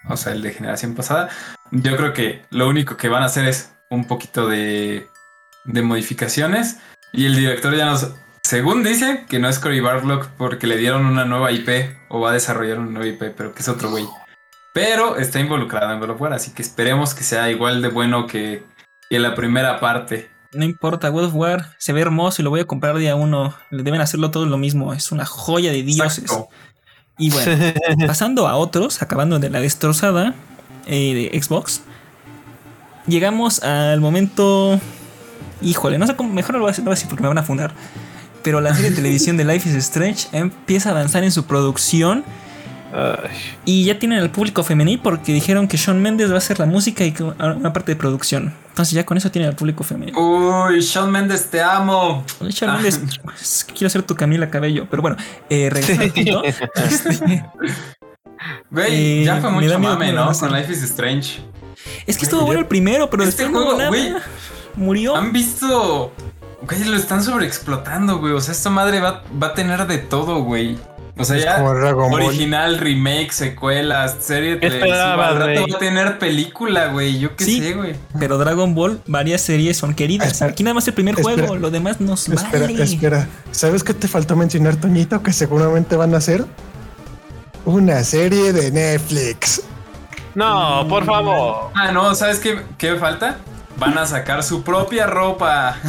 O 0.08 0.16
sea, 0.16 0.32
el 0.32 0.42
de 0.42 0.52
generación 0.52 0.94
pasada. 0.94 1.28
Yo 1.70 1.96
creo 1.96 2.12
que 2.12 2.42
lo 2.50 2.68
único 2.68 2.96
que 2.96 3.08
van 3.08 3.22
a 3.22 3.26
hacer 3.26 3.46
es 3.46 3.72
un 3.90 4.06
poquito 4.06 4.48
de, 4.48 5.08
de 5.64 5.82
modificaciones. 5.82 6.78
Y 7.12 7.26
el 7.26 7.36
director 7.36 7.74
ya 7.74 7.86
nos. 7.86 8.12
Según 8.42 8.82
dice, 8.82 9.26
que 9.28 9.38
no 9.38 9.48
es 9.48 9.58
Cory 9.58 9.80
Barlock 9.80 10.28
porque 10.38 10.66
le 10.66 10.78
dieron 10.78 11.04
una 11.04 11.24
nueva 11.26 11.52
IP 11.52 11.68
o 12.08 12.20
va 12.20 12.30
a 12.30 12.34
desarrollar 12.34 12.78
una 12.78 12.90
nueva 12.90 13.06
IP, 13.08 13.34
pero 13.36 13.52
que 13.52 13.60
es 13.60 13.68
otro 13.68 13.90
güey. 13.90 14.06
Pero 14.72 15.16
está 15.16 15.40
involucrado 15.40 15.92
en 15.92 16.00
God 16.00 16.10
of 16.10 16.20
War, 16.20 16.32
así 16.32 16.52
que 16.52 16.62
esperemos 16.62 17.14
que 17.14 17.24
sea 17.24 17.50
igual 17.50 17.82
de 17.82 17.88
bueno 17.88 18.26
que, 18.26 18.64
que 19.10 19.18
la 19.18 19.34
primera 19.34 19.80
parte. 19.80 20.30
No 20.52 20.64
importa, 20.64 21.10
God 21.10 21.24
of 21.24 21.34
War 21.34 21.74
se 21.78 21.92
ve 21.92 22.00
hermoso 22.00 22.40
y 22.40 22.44
lo 22.44 22.50
voy 22.50 22.60
a 22.60 22.66
comprar 22.66 22.96
día 22.96 23.16
uno. 23.16 23.54
Deben 23.70 24.00
hacerlo 24.00 24.30
todo 24.30 24.46
lo 24.46 24.56
mismo. 24.56 24.94
Es 24.94 25.12
una 25.12 25.26
joya 25.26 25.70
de 25.70 25.82
dioses. 25.82 26.24
Exacto. 26.24 26.48
Y 27.18 27.30
bueno, 27.32 27.74
pasando 28.06 28.48
a 28.48 28.56
otros, 28.56 29.02
acabando 29.02 29.38
de 29.38 29.50
la 29.50 29.60
destrozada 29.60 30.34
eh, 30.86 31.30
de 31.30 31.42
Xbox, 31.42 31.82
llegamos 33.06 33.62
al 33.62 34.00
momento. 34.00 34.80
Híjole, 35.60 35.98
no 35.98 36.06
sé 36.06 36.14
cómo, 36.14 36.32
mejor 36.32 36.52
no 36.52 36.58
lo 36.58 36.64
voy 36.66 36.72
a 36.72 36.90
decir, 36.90 37.08
porque 37.08 37.22
me 37.22 37.28
van 37.28 37.38
a 37.38 37.42
fundar. 37.42 37.72
Pero 38.44 38.60
la 38.60 38.72
serie 38.74 38.90
de 38.90 38.96
televisión 39.02 39.36
de 39.36 39.44
Life 39.44 39.68
is 39.68 39.74
Strange 39.74 40.28
empieza 40.32 40.90
a 40.90 40.92
avanzar 40.92 41.24
en 41.24 41.32
su 41.32 41.44
producción 41.44 42.24
Ay, 42.92 43.30
y 43.64 43.84
ya 43.84 43.98
tienen 43.98 44.18
al 44.18 44.30
público 44.30 44.62
femenil 44.64 45.00
porque 45.02 45.32
dijeron 45.32 45.68
que 45.68 45.76
Sean 45.78 46.00
Mendes 46.00 46.30
va 46.30 46.36
a 46.36 46.38
hacer 46.38 46.58
la 46.58 46.66
música 46.66 47.04
y 47.04 47.14
una 47.38 47.72
parte 47.72 47.92
de 47.92 47.96
producción. 47.96 48.54
Entonces 48.70 48.94
ya 48.94 49.04
con 49.04 49.16
eso 49.16 49.30
tienen 49.30 49.50
al 49.50 49.56
público 49.56 49.84
femenil. 49.84 50.14
Uy, 50.16 50.80
Shawn 50.80 51.10
Mendes, 51.10 51.50
te 51.50 51.60
amo. 51.60 52.24
Shawn 52.40 52.74
Mendes, 52.74 53.00
pues, 53.24 53.66
quiero 53.76 53.90
ser 53.90 54.02
tu 54.02 54.14
Camila 54.14 54.48
Cabello, 54.50 54.86
pero 54.90 55.02
bueno, 55.02 55.16
eh, 55.50 55.68
regresando 55.70 56.04
al 56.04 56.12
punto, 56.12 56.44
este, 56.76 57.44
Eh, 58.76 59.22
ya 59.24 59.40
fue 59.40 59.50
mucho 59.50 59.78
mame, 59.78 60.12
¿no? 60.12 60.32
Con 60.32 60.52
Life 60.52 60.72
is 60.72 60.82
Strange. 60.82 61.40
es 62.06 62.16
que 62.16 62.24
estuvo 62.24 62.42
bueno 62.42 62.60
el 62.60 62.66
primero, 62.66 63.10
pero 63.10 63.24
Este 63.24 63.42
después 63.44 63.50
no 63.52 63.64
juego, 63.64 63.78
nada. 63.78 63.88
güey. 63.90 64.14
Murió. 64.76 65.16
¿Han 65.16 65.32
visto? 65.32 66.12
Güey, 66.62 66.84
lo 66.84 66.96
están 66.96 67.22
sobreexplotando, 67.22 68.18
güey. 68.18 68.32
O 68.32 68.40
sea, 68.40 68.52
esta 68.52 68.70
madre 68.70 69.00
va, 69.00 69.22
va 69.42 69.48
a 69.48 69.54
tener 69.54 69.86
de 69.86 69.98
todo, 69.98 70.42
güey. 70.42 70.78
O 71.18 71.24
sea, 71.24 71.36
Es 71.36 71.44
ya 71.44 71.56
como 71.58 71.74
Dragon 71.74 72.10
Ball. 72.10 72.22
original, 72.22 72.78
remake, 72.78 73.32
secuelas, 73.32 74.16
serie 74.20 74.54
¿Qué 74.60 74.68
televisiva. 74.70 74.96
esperabas, 74.96 75.30
Al 75.32 75.38
rato 75.38 75.60
va 75.72 75.76
a 75.76 75.78
tener 75.80 76.18
película, 76.18 76.86
güey. 76.92 77.18
Yo 77.18 77.34
qué 77.34 77.44
Sí. 77.44 77.60
sé, 77.60 77.72
güey. 77.74 77.96
Pero 78.18 78.38
Dragon 78.38 78.74
Ball, 78.74 79.00
varias 79.06 79.40
series 79.40 79.76
son 79.76 79.94
queridas. 79.94 80.28
Espera, 80.32 80.50
Aquí 80.52 80.62
nada 80.62 80.74
más 80.74 80.86
el 80.86 80.94
primer 80.94 81.18
espera. 81.18 81.36
juego, 81.36 81.56
lo 81.56 81.70
demás 81.70 82.00
nos 82.00 82.28
Espera, 82.28 82.66
vale. 82.66 82.82
espera. 82.82 83.28
¿Sabes 83.50 83.82
qué 83.82 83.94
te 83.94 84.06
faltó 84.06 84.36
mencionar, 84.36 84.76
Toñito? 84.76 85.22
Que 85.22 85.32
seguramente 85.32 85.96
van 85.96 86.14
a 86.14 86.18
hacer 86.18 86.44
una 87.64 88.02
serie 88.04 88.52
de 88.52 88.70
Netflix. 88.70 89.62
No, 90.34 90.86
por 90.88 91.04
favor. 91.04 91.70
Ah, 91.74 91.90
no, 91.90 92.14
¿sabes 92.14 92.38
qué, 92.38 92.62
qué 92.78 92.94
falta? 92.94 93.38
Van 93.76 93.98
a 93.98 94.06
sacar 94.06 94.42
su 94.44 94.62
propia 94.62 95.06
ropa. 95.06 95.76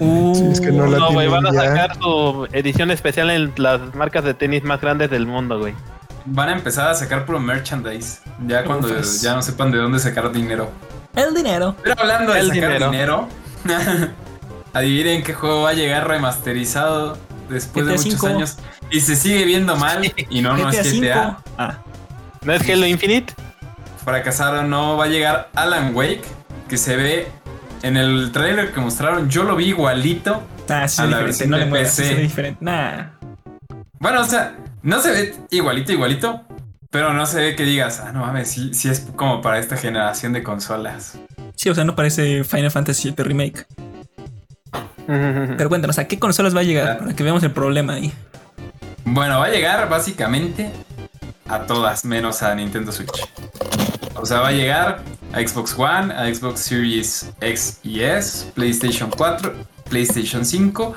Uh, 0.00 0.34
Sí, 0.34 0.44
es 0.50 0.60
que 0.60 0.72
no 0.72 0.86
la 0.86 0.98
No, 0.98 1.12
güey, 1.12 1.28
van 1.28 1.46
a 1.46 1.52
sacar 1.52 1.94
su 1.96 2.48
edición 2.52 2.90
especial 2.90 3.30
en 3.30 3.52
las 3.56 3.94
marcas 3.94 4.24
de 4.24 4.34
tenis 4.34 4.62
más 4.64 4.80
grandes 4.80 5.10
del 5.10 5.26
mundo, 5.26 5.58
güey. 5.58 5.74
Van 6.24 6.48
a 6.48 6.52
empezar 6.52 6.88
a 6.90 6.94
sacar 6.94 7.24
puro 7.26 7.38
merchandise. 7.38 8.18
Ya 8.46 8.64
cuando 8.64 8.88
ya 9.00 9.34
no 9.34 9.42
sepan 9.42 9.70
de 9.70 9.78
dónde 9.78 9.98
sacar 9.98 10.32
dinero. 10.32 10.70
El 11.14 11.34
dinero. 11.34 11.74
Pero 11.82 11.94
hablando 12.00 12.32
de 12.32 12.40
El 12.40 12.46
sacar 12.48 12.62
dinero. 12.72 12.90
dinero, 12.90 13.28
adivinen 14.72 15.22
qué 15.22 15.34
juego 15.34 15.62
va 15.62 15.70
a 15.70 15.74
llegar 15.74 16.06
remasterizado 16.08 17.18
después 17.48 17.86
de 17.86 17.96
muchos 17.96 18.24
años 18.24 18.56
y 18.90 19.00
se 19.00 19.16
sigue 19.16 19.44
viendo 19.44 19.76
mal 19.76 20.12
y 20.30 20.40
no, 20.42 20.56
no 20.56 20.68
es 20.70 21.00
GTA. 21.00 21.38
Ah, 21.58 21.78
¿No 22.42 22.52
es 22.52 22.68
Halo 22.68 22.86
Infinite? 22.86 23.34
Fracasaron, 24.04 24.70
no 24.70 24.96
va 24.96 25.04
a 25.04 25.08
llegar 25.08 25.50
Alan 25.54 25.94
Wake, 25.94 26.22
que 26.68 26.76
se 26.76 26.96
ve 26.96 27.28
en 27.82 27.96
el 27.96 28.30
trailer 28.32 28.72
que 28.72 28.80
mostraron, 28.80 29.28
yo 29.28 29.44
lo 29.44 29.56
vi 29.56 29.66
igualito. 29.68 30.42
ah, 30.68 30.86
sí, 30.88 31.02
A 31.02 31.06
la 31.06 31.18
versión 31.18 31.50
No 31.50 31.56
de 31.58 31.64
le 31.64 31.70
muevas, 31.70 31.96
PC. 31.96 32.14
diferente. 32.16 32.58
Nah. 32.64 33.10
Bueno, 33.98 34.20
o 34.22 34.24
sea, 34.24 34.56
no 34.82 35.00
se 35.00 35.10
ve 35.10 35.34
igualito, 35.50 35.92
igualito, 35.92 36.42
pero 36.90 37.12
no 37.12 37.26
se 37.26 37.40
ve 37.40 37.56
que 37.56 37.64
digas, 37.64 38.00
ah, 38.00 38.12
no 38.12 38.20
mames, 38.20 38.50
sí, 38.50 38.72
sí 38.74 38.88
es 38.88 39.08
como 39.16 39.40
para 39.42 39.58
esta 39.58 39.76
generación 39.76 40.32
de 40.32 40.42
consolas. 40.42 41.18
Sí, 41.54 41.68
o 41.68 41.74
sea, 41.74 41.84
no 41.84 41.94
parece 41.94 42.44
Final 42.44 42.70
Fantasy 42.70 43.10
VII 43.10 43.24
Remake. 43.24 43.66
Pero 45.06 45.68
cuéntanos, 45.68 45.98
¿a 45.98 46.06
qué 46.06 46.18
consolas 46.18 46.54
va 46.54 46.60
a 46.60 46.64
llegar? 46.64 46.98
Para 46.98 47.14
que 47.14 47.22
veamos 47.22 47.42
el 47.42 47.50
problema 47.50 47.94
ahí. 47.94 48.12
Bueno, 49.04 49.38
va 49.40 49.46
a 49.46 49.50
llegar 49.50 49.88
básicamente 49.88 50.70
a 51.50 51.66
todas, 51.66 52.04
menos 52.04 52.42
a 52.42 52.54
Nintendo 52.54 52.92
Switch. 52.92 53.28
O 54.14 54.26
sea, 54.26 54.40
va 54.40 54.48
a 54.48 54.52
llegar 54.52 55.02
a 55.32 55.40
Xbox 55.40 55.74
One, 55.78 56.12
a 56.12 56.32
Xbox 56.32 56.60
Series 56.60 57.30
X 57.40 57.80
y 57.82 58.02
S, 58.02 58.50
PlayStation 58.54 59.10
4, 59.10 59.54
PlayStation 59.88 60.44
5. 60.44 60.94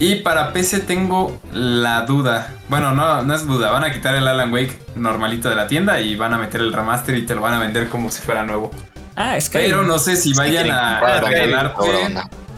Y 0.00 0.16
para 0.16 0.52
PC 0.52 0.80
tengo 0.80 1.40
la 1.52 2.02
duda. 2.02 2.52
Bueno, 2.68 2.92
no, 2.92 3.22
no 3.22 3.34
es 3.34 3.46
duda. 3.46 3.70
Van 3.70 3.84
a 3.84 3.92
quitar 3.92 4.14
el 4.16 4.26
Alan 4.26 4.52
Wake 4.52 4.78
normalito 4.96 5.48
de 5.48 5.54
la 5.54 5.66
tienda 5.66 6.00
y 6.00 6.16
van 6.16 6.34
a 6.34 6.38
meter 6.38 6.60
el 6.60 6.72
remaster 6.72 7.16
y 7.16 7.26
te 7.26 7.34
lo 7.34 7.40
van 7.40 7.54
a 7.54 7.60
vender 7.60 7.88
como 7.88 8.10
si 8.10 8.20
fuera 8.20 8.44
nuevo. 8.44 8.70
Ah, 9.14 9.40
Sky. 9.40 9.58
Pero 9.58 9.82
no 9.84 9.98
sé 9.98 10.16
si 10.16 10.32
vayan 10.32 10.70
a, 10.70 10.98
a 10.98 11.20
regalarte 11.20 11.78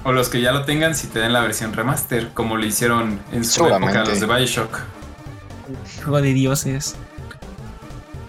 o 0.06 0.12
los 0.12 0.28
que 0.28 0.40
ya 0.40 0.52
lo 0.52 0.64
tengan 0.64 0.94
si 0.94 1.08
te 1.08 1.18
den 1.18 1.32
la 1.32 1.40
versión 1.40 1.72
remaster, 1.72 2.28
como 2.32 2.56
lo 2.56 2.64
hicieron 2.64 3.18
en 3.32 3.44
su 3.44 3.66
época 3.66 4.04
los 4.04 4.20
de 4.20 4.26
Bioshock. 4.26 4.78
Juego 5.96 6.22
de 6.22 6.32
dioses. 6.32 6.94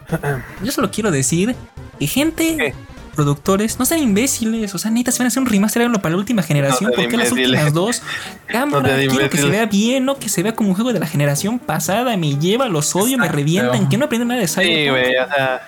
Yo 0.63 0.71
solo 0.71 0.91
quiero 0.91 1.11
decir 1.11 1.55
que 1.99 2.07
gente, 2.07 2.55
¿Qué? 2.57 2.73
productores, 3.15 3.79
no 3.79 3.85
sean 3.85 4.01
imbéciles. 4.01 4.73
O 4.75 4.77
sea, 4.77 4.91
neta, 4.91 5.11
si 5.11 5.17
van 5.19 5.25
a 5.25 5.27
hacer 5.29 5.41
un 5.41 5.49
remaster, 5.49 5.81
háganlo 5.81 5.99
para 6.01 6.13
la 6.13 6.19
última 6.19 6.43
generación. 6.43 6.91
No 6.91 6.95
sean 6.95 7.03
¿Por 7.05 7.11
qué 7.11 7.17
las 7.17 7.31
últimas 7.31 7.73
dos? 7.73 8.03
Cámara, 8.47 8.95
No 9.03 9.11
quiero 9.11 9.29
que 9.29 9.37
se 9.37 9.47
vea 9.49 9.65
bien, 9.65 10.05
no 10.05 10.17
que 10.17 10.29
se 10.29 10.43
vea 10.43 10.53
como 10.55 10.69
un 10.69 10.75
juego 10.75 10.93
de 10.93 10.99
la 10.99 11.07
generación 11.07 11.57
pasada. 11.59 12.15
Me 12.15 12.37
lleva, 12.37 12.67
los 12.69 12.95
odio, 12.95 13.17
me 13.17 13.25
Exacto. 13.25 13.35
revientan. 13.37 13.89
Que 13.89 13.97
no 13.97 14.05
aprenden 14.05 14.27
nada 14.29 14.41
de 14.41 14.47
Sí, 14.47 14.61
Cyberpunk. 14.61 14.89
güey, 14.91 15.17
o 15.17 15.27
sea. 15.27 15.67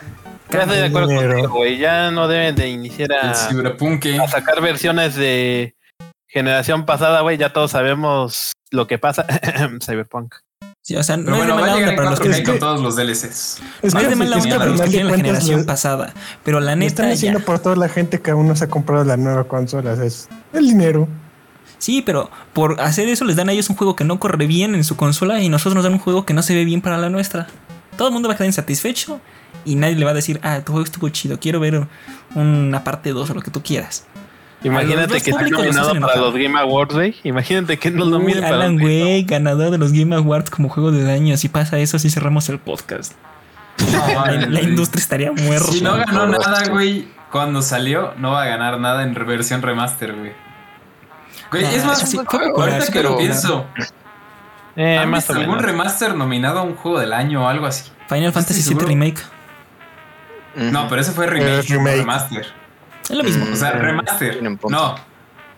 Ya 0.51 0.61
estoy 0.61 0.77
de 0.77 0.85
acuerdo 0.85 1.15
contigo, 1.15 1.49
güey. 1.49 1.77
Ya 1.77 2.11
no 2.11 2.27
deben 2.27 2.55
de 2.55 2.69
iniciar 2.69 3.13
a, 3.13 3.33
Cyberpunk. 3.33 4.05
a 4.19 4.27
sacar 4.27 4.61
versiones 4.61 5.15
de 5.15 5.75
generación 6.27 6.85
pasada, 6.85 7.21
güey. 7.21 7.37
Ya 7.37 7.51
todos 7.53 7.71
sabemos 7.71 8.53
lo 8.71 8.87
que 8.87 8.97
pasa. 8.97 9.25
Cyberpunk. 9.85 10.35
Sí, 10.89 10.95
o 10.95 11.03
sea, 11.03 11.17
no 11.17 11.25
Pero 11.25 11.35
es 11.35 11.39
bueno, 11.41 11.55
de 11.55 11.61
va 11.61 11.67
a 11.67 11.69
mala 11.69 11.77
llegar 11.77 11.89
onda 11.89 12.01
para 12.01 12.09
los 12.09 12.19
4K 12.19 12.23
que 12.23 12.41
es 12.41 12.49
con 12.49 12.57
todos 12.57 12.81
los 12.81 12.95
DLCs. 12.95 13.57
Es 13.83 13.93
No 13.93 13.99
es 13.99 14.09
de 14.09 14.15
mala 14.15 14.37
onda 14.37 14.57
para 14.57 14.71
los 14.71 14.81
que 14.81 14.89
tienen 14.89 15.07
la 15.11 15.17
generación 15.17 15.63
pasada. 15.65 16.15
Pero 16.43 16.59
la 16.59 16.75
Lo 16.75 16.83
están 16.83 17.05
neta, 17.05 17.13
haciendo 17.13 17.39
ya. 17.41 17.45
por 17.45 17.59
toda 17.59 17.75
la 17.75 17.89
gente 17.89 18.19
que 18.21 18.31
aún 18.31 18.47
no 18.47 18.55
se 18.55 18.63
ha 18.63 18.69
comprado 18.69 19.03
la 19.03 19.15
nueva 19.15 19.43
consola. 19.43 19.93
Es 20.03 20.27
el 20.51 20.65
dinero. 20.65 21.07
Sí, 21.77 22.01
pero 22.01 22.31
por 22.53 22.81
hacer 22.81 23.07
eso 23.07 23.23
les 23.23 23.35
dan 23.35 23.49
a 23.49 23.51
ellos 23.51 23.69
un 23.69 23.75
juego 23.75 23.95
que 23.95 24.03
no 24.03 24.19
corre 24.19 24.47
bien 24.47 24.73
en 24.73 24.83
su 24.83 24.95
consola 24.95 25.39
y 25.43 25.49
nosotros 25.49 25.75
nos 25.75 25.83
dan 25.83 25.93
un 25.93 25.99
juego 25.99 26.25
que 26.25 26.33
no 26.33 26.41
se 26.41 26.55
ve 26.55 26.65
bien 26.65 26.81
para 26.81 26.97
la 26.97 27.11
nuestra. 27.11 27.45
Todo 27.95 28.07
el 28.07 28.13
mundo 28.15 28.27
va 28.27 28.33
a 28.33 28.37
quedar 28.37 28.47
insatisfecho 28.47 29.21
y 29.65 29.75
nadie 29.75 29.93
le 29.93 30.05
va 30.05 30.11
a 30.11 30.15
decir, 30.15 30.39
ah, 30.41 30.61
tu 30.65 30.71
juego 30.71 30.85
estuvo 30.85 31.07
chido, 31.09 31.39
quiero 31.39 31.59
ver 31.59 31.87
una 32.33 32.83
parte 32.83 33.11
2 33.11 33.29
o 33.29 33.33
lo 33.35 33.41
que 33.43 33.51
tú 33.51 33.61
quieras. 33.61 34.05
Imagínate 34.63 35.21
que 35.21 35.31
los 35.31 35.51
nominado 35.51 35.99
para 35.99 36.15
los 36.17 36.33
Game 36.33 36.59
Awards, 36.59 36.93
güey. 36.93 37.15
Imagínate 37.23 37.77
que 37.79 37.91
nos 37.91 38.07
Uy, 38.07 38.11
nominen 38.11 38.41
para 38.41 38.55
Alan 38.55 38.75
Wake, 38.75 39.25
ganador 39.27 39.71
de 39.71 39.77
los 39.77 39.93
Game 39.93 40.13
Awards 40.15 40.49
como 40.49 40.67
juego 40.69 40.91
del 40.91 41.09
año. 41.09 41.37
Si 41.37 41.47
pasa 41.47 41.77
eso, 41.79 41.97
si 41.99 42.09
cerramos 42.09 42.49
el 42.49 42.59
podcast. 42.59 43.13
La, 43.93 44.31
la 44.49 44.61
industria 44.61 45.01
estaría 45.01 45.31
muerta. 45.31 45.71
Si 45.71 45.81
no 45.81 45.95
ganó 45.95 46.27
No, 46.27 46.37
nada, 46.37 46.65
sí. 46.65 46.71
güey, 46.71 47.07
cuando 47.31 47.61
salió, 47.61 48.13
no 48.17 48.31
va 48.31 48.43
a 48.43 48.45
ganar 48.47 48.79
nada 48.79 49.03
en 49.03 49.13
versión 49.13 49.61
remaster, 49.61 50.13
güey. 50.15 50.33
Güey, 51.51 51.63
Ah, 51.65 51.71
es 51.71 51.85
más, 51.85 51.99
sí, 52.09 52.17
fue 52.17 52.25
popular, 52.25 52.51
ahorita 52.69 52.81
sí, 52.85 52.91
que 52.91 53.01
lo 53.03 53.17
pienso, 53.17 53.65
Eh, 54.75 54.97
¿han 54.97 55.09
más 55.09 55.19
visto 55.21 55.33
o 55.33 55.35
algún 55.37 55.55
menos. 55.55 55.71
remaster 55.71 56.15
nominado 56.15 56.59
a 56.59 56.63
un 56.63 56.75
juego 56.75 56.99
del 56.99 57.13
año 57.13 57.45
o 57.45 57.47
algo 57.47 57.65
así? 57.65 57.89
Final 58.09 58.33
Fantasy 58.33 58.73
VII. 58.73 58.85
Remake. 58.85 59.21
No, 60.55 60.87
pero 60.89 61.01
ese 61.01 61.11
fue 61.13 61.25
remake, 61.27 61.69
remake. 61.69 61.95
no 61.97 62.01
remaster. 62.01 62.45
Es 63.09 63.15
lo 63.17 63.23
mismo. 63.23 63.45
Mm, 63.45 63.53
O 63.53 63.55
sea, 63.55 63.71
remaster. 63.71 64.43
No, 64.69 64.95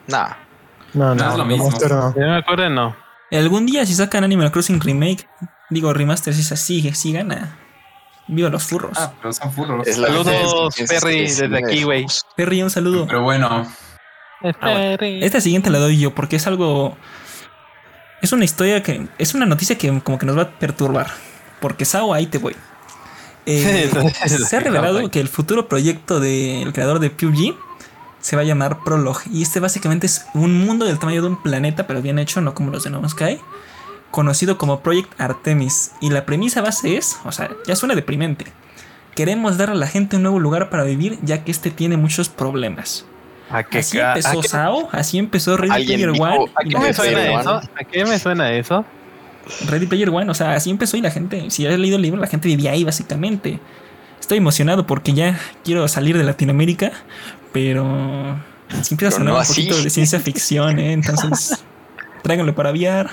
Nah. 0.08 0.28
No, 0.93 1.16
No 1.16 1.16
no, 1.16 1.32
es 1.32 1.38
lo 1.38 1.45
mismo. 1.45 1.70
No. 1.72 1.80
Si 2.14 2.20
no 2.20 2.28
me 2.28 2.38
acuerdo, 2.38 2.70
no. 2.70 2.95
Algún 3.32 3.66
día 3.66 3.86
si 3.86 3.93
sacan 3.93 4.24
Animal 4.24 4.52
Crossing 4.52 4.82
Remake, 4.82 5.28
digo 5.70 5.93
remaster, 5.93 6.34
si 6.34 6.41
es 6.41 6.52
así, 6.52 6.91
sí 6.93 7.14
gana. 7.14 7.58
Viva 8.28 8.49
los 8.49 8.64
furros. 8.64 8.97
ah, 8.97 9.12
pero 9.22 9.34
son 9.34 9.52
furros. 9.52 9.88
Saludos, 9.88 10.76
Perry, 10.88 11.22
es- 11.24 11.38
desde 11.38 11.58
aquí, 11.58 11.84
güey. 11.84 12.06
Perry, 12.36 12.62
un 12.64 12.70
saludo. 12.70 13.08
Pero 13.08 13.22
bueno, 13.24 13.66
Esta 14.41 15.39
siguiente 15.41 15.70
la 15.70 15.80
doy 15.80 15.99
yo 15.99 16.14
porque 16.16 16.36
es 16.38 16.47
algo. 16.47 16.97
Es 18.22 18.32
una 18.34 18.43
historia 18.45 18.84
que. 18.84 19.08
Es 19.18 19.34
una 19.34 19.45
noticia 19.45 19.78
que 19.78 19.99
como 20.02 20.18
que 20.20 20.26
nos 20.26 20.38
va 20.38 20.43
a 20.43 20.49
perturbar. 20.52 21.08
Porque 21.60 21.86
Sao, 21.86 22.14
ahí 22.14 22.26
te 22.28 22.38
voy. 22.38 22.56
Eh, 23.45 23.89
se 24.27 24.55
ha 24.55 24.59
revelado 24.61 25.09
que 25.09 25.19
el 25.19 25.27
futuro 25.27 25.67
proyecto 25.67 26.19
del 26.19 26.71
creador 26.73 26.99
de 26.99 27.09
PUBG 27.09 27.55
se 28.19 28.35
va 28.35 28.43
a 28.43 28.45
llamar 28.45 28.83
Prologue. 28.83 29.21
Y 29.31 29.41
este 29.41 29.59
básicamente 29.59 30.05
es 30.05 30.25
un 30.33 30.65
mundo 30.65 30.85
del 30.85 30.99
tamaño 30.99 31.21
de 31.21 31.27
un 31.29 31.41
planeta, 31.41 31.87
pero 31.87 32.01
bien 32.01 32.19
hecho, 32.19 32.41
no 32.41 32.53
como 32.53 32.71
los 32.71 32.83
de 32.83 32.89
No 32.91 32.99
Man's 33.01 33.13
Sky, 33.13 33.39
conocido 34.11 34.57
como 34.57 34.81
Project 34.81 35.19
Artemis. 35.19 35.91
Y 36.01 36.09
la 36.11 36.25
premisa 36.25 36.61
base 36.61 36.97
es, 36.97 37.17
o 37.25 37.31
sea, 37.31 37.49
ya 37.65 37.75
suena 37.75 37.95
deprimente. 37.95 38.45
Queremos 39.15 39.57
dar 39.57 39.69
a 39.71 39.75
la 39.75 39.87
gente 39.87 40.15
un 40.15 40.21
nuevo 40.23 40.39
lugar 40.39 40.69
para 40.69 40.83
vivir, 40.83 41.17
ya 41.23 41.43
que 41.43 41.51
este 41.51 41.71
tiene 41.71 41.97
muchos 41.97 42.29
problemas. 42.29 43.05
¿A 43.49 43.63
qué, 43.63 43.79
Así 43.79 43.99
empezó 43.99 44.39
a 44.39 44.41
qué- 44.41 44.47
SAO, 44.47 44.89
así 44.93 45.17
empezó 45.17 45.57
Ready 45.57 45.71
¿Alguien 45.73 45.99
Player 46.13 46.21
One. 46.21 46.51
¿A 46.55 46.63
qué 46.63 46.77
me 46.77 46.93
suena 46.93 47.41
eso? 47.41 47.51
¿A 47.55 47.83
qué 47.83 48.05
me 48.05 48.19
suena 48.19 48.53
eso? 48.53 48.85
Ready 49.67 49.87
Player 49.87 50.09
One, 50.09 50.29
o 50.29 50.33
sea, 50.33 50.53
así 50.53 50.69
empezó 50.69 50.97
y 50.97 51.01
la 51.01 51.11
gente, 51.11 51.49
si 51.49 51.65
has 51.65 51.77
leído 51.77 51.95
el 51.95 52.01
libro, 52.01 52.19
la 52.19 52.27
gente 52.27 52.47
vivía 52.47 52.71
ahí 52.71 52.83
básicamente. 52.83 53.59
Estoy 54.19 54.37
emocionado 54.37 54.85
porque 54.85 55.13
ya 55.13 55.39
quiero 55.63 55.87
salir 55.87 56.17
de 56.17 56.23
Latinoamérica, 56.23 56.91
pero 57.51 58.39
si 58.81 58.93
empieza 58.93 59.15
a 59.15 59.17
sonar 59.17 59.33
no 59.33 59.35
un 59.35 59.41
así. 59.41 59.63
poquito 59.63 59.83
de 59.83 59.89
ciencia 59.89 60.19
ficción, 60.19 60.79
¿eh? 60.79 60.93
entonces 60.93 61.63
tráiganlo 62.23 62.55
para 62.55 62.71
VR. 62.71 63.09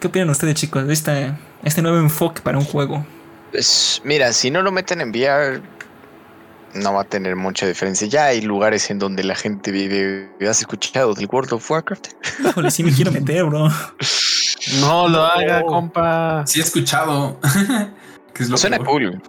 ¿Qué 0.00 0.08
opinan 0.08 0.30
ustedes, 0.30 0.54
chicos, 0.54 0.86
de 0.86 0.92
esta, 0.92 1.38
este 1.62 1.82
nuevo 1.82 1.98
enfoque 1.98 2.40
para 2.42 2.58
un 2.58 2.64
juego? 2.64 3.04
Pues 3.52 4.00
mira, 4.04 4.32
si 4.32 4.50
no 4.50 4.62
lo 4.62 4.70
meten 4.70 5.00
en 5.00 5.10
VR, 5.10 5.62
no 6.74 6.94
va 6.94 7.02
a 7.02 7.04
tener 7.04 7.36
mucha 7.36 7.66
diferencia. 7.66 8.06
Ya 8.06 8.26
hay 8.26 8.42
lugares 8.42 8.90
en 8.90 8.98
donde 8.98 9.24
la 9.24 9.34
gente 9.34 9.70
vive. 9.70 10.28
¿Has 10.48 10.60
escuchado 10.60 11.14
del 11.14 11.26
World 11.30 11.52
of 11.52 11.70
Warcraft? 11.70 12.08
Híjole, 12.44 12.70
sí 12.70 12.82
me 12.82 12.92
quiero 12.92 13.12
meter, 13.12 13.44
bro. 13.44 13.68
No 14.80 15.08
lo 15.08 15.24
haga, 15.24 15.62
compa. 15.62 16.46
Sí 16.46 16.60
he 16.60 16.62
escuchado. 16.62 17.38
que 18.34 18.42
es 18.42 18.50
lo 18.50 18.56
Suena 18.56 18.78
peor. 18.78 18.88
cool. 18.88 19.22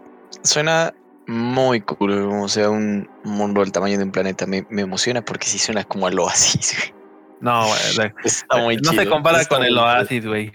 Suena 0.44 0.94
muy 1.28 1.82
cool. 1.82 2.30
O 2.42 2.48
sea, 2.48 2.70
un 2.70 3.10
mundo 3.24 3.62
del 3.62 3.72
tamaño 3.72 3.98
de 3.98 4.04
un 4.04 4.12
planeta. 4.12 4.46
Me, 4.46 4.66
me 4.70 4.84
emociona 4.84 5.22
porque 5.24 5.48
sí 5.48 5.58
suena 5.60 5.84
como 5.84 6.08
al 6.08 6.18
oasis. 6.20 6.76
güey. 6.78 7.06
No, 7.42 7.66
güey. 7.96 8.14
Está 8.24 8.58
muy 8.58 8.78
no 8.78 8.92
se 8.92 8.98
chido, 9.00 9.12
compara 9.12 9.42
está 9.42 9.56
con 9.56 9.66
el. 9.66 9.78
Oasis, 9.78 10.26
güey. 10.26 10.52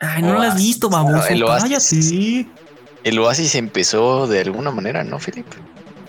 Ay, 0.00 0.22
no 0.22 0.34
lo 0.34 0.42
has 0.42 0.56
visto, 0.56 0.90
no, 0.90 0.96
baboso. 0.96 1.28
el 1.28 1.42
Oasis. 1.44 2.10
Cállate. 2.10 2.64
El 3.04 3.18
oasis 3.18 3.54
empezó 3.54 4.26
de 4.26 4.40
alguna 4.40 4.70
manera, 4.70 5.04
¿no, 5.04 5.18
Philip? 5.18 5.46